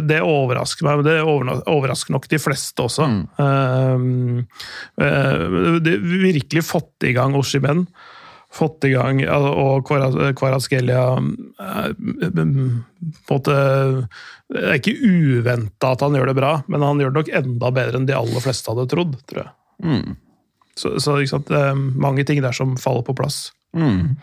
det 0.08 0.20
overrasker 0.24 0.86
meg. 0.86 1.00
Men 1.00 1.06
det 1.08 1.16
overrasker 1.22 2.14
nok 2.16 2.28
de 2.32 2.40
fleste 2.40 2.84
også. 2.86 3.08
Um, 3.36 4.44
eh, 5.02 5.80
det 5.84 5.96
virkelig 6.00 6.64
fått 6.66 7.06
i 7.08 7.14
gang 7.16 7.36
Oshimen. 7.38 7.86
Fått 8.56 8.86
i 8.88 8.94
gang 8.94 9.20
og 9.28 9.88
Kvaraskelia 10.38 11.02
eh, 11.20 11.88
på 11.92 12.44
en 12.44 12.52
måte 13.28 13.56
Det 14.48 14.62
er 14.62 14.78
ikke 14.78 14.94
uventa 15.02 15.90
at 15.92 16.04
han 16.06 16.16
gjør 16.16 16.30
det 16.30 16.38
bra, 16.38 16.52
men 16.70 16.84
han 16.86 17.02
gjør 17.02 17.12
det 17.12 17.20
nok 17.20 17.34
enda 17.42 17.72
bedre 17.80 18.00
enn 18.00 18.08
de 18.08 18.16
aller 18.16 18.44
fleste 18.44 18.70
hadde 18.72 18.86
trodd, 18.92 19.18
tror 19.28 19.42
jeg. 19.42 19.52
Mm. 19.84 20.16
Så, 20.76 20.94
så 21.00 21.18
det 21.20 21.58
er 21.58 21.76
mange 21.76 22.24
ting 22.28 22.40
der 22.44 22.56
som 22.56 22.76
faller 22.80 23.04
på 23.04 23.16
plass. 23.18 23.50
Mm. 23.76 24.14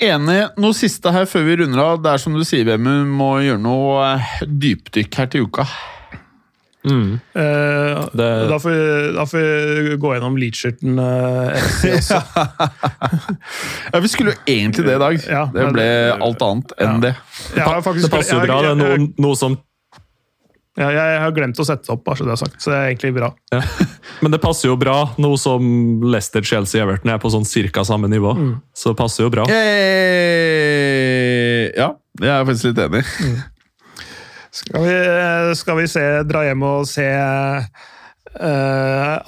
Enig. 0.00 0.40
Noe 0.60 0.72
siste 0.76 1.12
her 1.12 1.26
før 1.28 1.44
vi 1.44 1.56
runder 1.60 1.80
av. 1.84 1.98
Det 2.02 2.12
er 2.14 2.22
som 2.22 2.36
du 2.36 2.44
sier, 2.48 2.64
Vemund, 2.68 3.10
må 3.12 3.34
gjøre 3.44 3.60
noe 3.60 4.04
eh, 4.14 4.30
dypdykk 4.48 5.18
her 5.20 5.26
til 5.32 5.44
uka. 5.48 5.66
Mm. 6.88 7.20
Eh, 7.36 8.06
Det- 8.16 8.48
da, 8.48 8.56
får 8.58 8.70
vi, 8.72 9.12
da 9.12 9.24
får 9.28 9.42
vi 9.84 9.96
gå 10.00 10.12
gjennom 10.14 10.38
Leacherton 10.40 10.98
eh, 11.04 11.58
FC 11.60 11.90
også. 11.98 12.20
Ja, 13.92 14.00
Vi 14.00 14.08
skulle 14.08 14.32
jo 14.32 14.38
egentlig 14.48 14.86
det 14.88 14.94
i 14.96 15.02
dag. 15.04 15.18
Ja, 15.28 15.42
det 15.52 15.66
ble 15.74 15.84
det- 15.84 16.16
alt 16.24 16.40
annet 16.48 16.72
enn 16.80 17.00
det. 17.04 17.14
Jeg 17.56 17.66
faktisk- 17.84 18.08
Det 18.08 18.14
passer 18.16 18.38
jo 18.40 18.46
bra. 18.46 18.62
Det 18.64 18.70
er 18.72 18.80
noe, 18.80 19.12
noe 19.18 19.36
som 19.36 19.58
Ja, 20.78 20.86
jeg 20.94 21.18
har 21.20 21.32
glemt 21.34 21.58
å 21.58 21.64
sette 21.66 21.82
det 21.88 21.92
opp, 21.92 22.04
bare 22.06 22.16
så 22.20 22.24
det 22.28 22.32
er 22.36 22.40
sagt. 22.44 22.60
Så 22.62 22.70
det 22.70 22.76
er 22.78 22.86
egentlig 22.92 23.10
bra. 23.16 23.32
ja. 23.52 23.60
Men 24.22 24.30
det 24.34 24.40
passer 24.42 24.68
jo 24.68 24.76
bra, 24.78 24.98
nå 25.18 25.30
som 25.40 25.62
Leicester, 26.12 26.42
Chelsea, 26.46 26.82
Everton 26.84 27.10
er 27.14 27.18
på 27.22 27.30
sånn 27.32 27.44
cirka 27.48 27.82
samme 27.88 28.08
nivå. 28.12 28.34
Så 28.76 28.92
det 28.92 28.98
passer 29.00 29.24
jo 29.26 29.30
bra. 29.32 29.44
Eh, 29.50 31.64
Ja, 31.78 31.88
jeg 32.20 32.30
er 32.34 32.44
faktisk 32.48 32.66
litt 32.70 32.80
enig. 32.84 33.02
Skal 34.50 34.82
vi, 34.84 34.94
skal 35.56 35.76
vi 35.78 35.86
se, 35.88 36.02
dra 36.26 36.40
hjem 36.48 36.62
og 36.66 36.86
se 36.90 37.04
uh, 37.06 37.62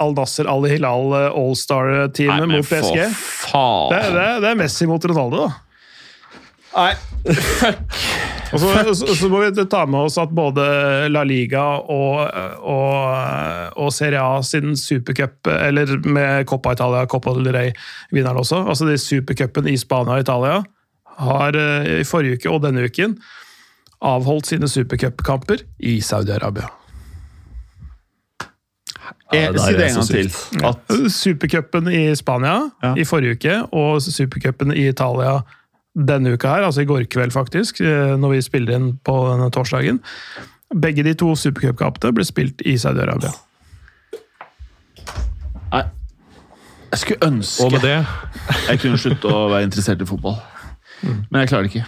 Al-Nasser 0.03 0.49
Al-Hilal 0.51 1.13
All-Star-teamet 1.31 2.49
mot 2.51 2.67
PSG? 2.67 2.97
Det, 2.99 3.07
faen. 3.47 3.93
det, 3.93 3.99
er- 4.23 4.41
det 4.43 4.49
er 4.51 4.59
Messi 4.59 4.85
mot 4.89 5.05
Ronaldo, 5.09 5.45
da. 5.47 5.51
Nei. 6.73 6.93
Og 8.53 8.59
så, 8.61 8.69
så, 8.93 9.15
så 9.17 9.29
må 9.31 9.39
vi 9.41 9.65
ta 9.69 9.83
med 9.89 10.05
oss 10.09 10.17
at 10.21 10.33
både 10.35 10.63
La 11.09 11.23
Liga 11.25 11.63
og, 11.79 12.19
og, 12.59 13.77
og 13.81 13.93
Serie 13.95 14.21
A 14.21 14.41
sin 14.45 14.75
supercup, 14.77 15.49
eller 15.49 15.95
med 16.05 16.45
Coppa 16.49 16.75
Italia, 16.77 17.07
Coppa 17.09 17.33
del 17.37 17.49
Rey-vinneren 17.55 18.41
også, 18.43 18.61
altså 18.67 18.89
de 18.89 18.99
supercupen 19.01 19.69
i 19.71 19.77
Spania 19.79 20.19
og 20.19 20.27
Italia, 20.27 20.59
har 21.23 21.57
eh, 21.57 21.89
i 22.01 22.05
forrige 22.09 22.41
uke 22.41 22.53
og 22.53 22.61
denne 22.65 22.85
uken 22.85 23.17
avholdt 24.03 24.49
sine 24.49 24.69
supercupkamper 24.69 25.63
i 25.79 25.97
Saudi-Arabia. 26.03 26.69
Ja, 29.33 29.49
si 29.57 29.73
det 29.73 29.87
en 29.87 29.97
gang 29.97 30.07
til. 30.07 30.29
At 30.63 30.93
Supercupen 31.11 31.87
i 31.89 32.03
Spania 32.15 32.69
Ja. 32.83 32.93
i 32.97 33.05
forrige 33.07 33.37
uke, 33.39 33.55
og 33.73 34.01
supercupen 34.01 34.73
i 34.75 34.87
Italia 34.91 35.39
denne 35.93 36.33
uka 36.33 36.49
her, 36.55 36.63
altså 36.65 36.81
i 36.81 36.85
går 36.89 37.05
kveld 37.11 37.31
faktisk, 37.35 37.81
eh, 37.81 38.15
når 38.17 38.29
vi 38.35 38.41
spiller 38.41 38.75
inn 38.77 38.91
på 39.05 39.13
denne 39.29 39.49
torsdagen. 39.53 39.99
Begge 40.73 41.03
de 41.05 41.13
to 41.13 41.35
supercupkampene 41.37 42.13
ble 42.17 42.25
spilt 42.25 42.61
i 42.65 42.73
Saudi-Arabia. 42.81 43.29
Nei. 45.73 45.83
Jeg 46.93 46.99
skulle 47.01 47.25
ønske 47.27 47.65
Og 47.65 47.71
med 47.73 47.81
det 47.81 47.95
jeg 48.69 48.79
kunne 48.83 48.97
slutte 49.01 49.29
å 49.29 49.47
være 49.49 49.65
interessert 49.65 50.01
i 50.01 50.05
fotball. 50.09 50.35
Men 51.03 51.41
jeg 51.43 51.49
klarer 51.49 51.67
det 51.67 51.73
ikke. 51.73 51.85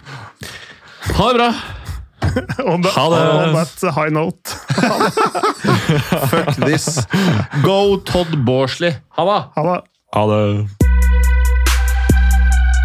Ha 1.16 1.28
det 1.30 1.36
bra! 1.40 1.50
On, 2.66 2.82
the, 2.82 2.90
Ha 2.90 3.04
det. 3.10 3.20
on 3.46 3.54
that 3.54 3.94
high 3.94 4.10
note. 4.10 4.48
Fuck 6.30 6.56
this. 6.66 7.06
Go 7.62 7.96
Todd 7.96 8.34
Borsley. 8.44 8.96
Ha 9.18 9.24
det! 9.30 9.40
Ha 9.56 10.26
det. 10.26 10.85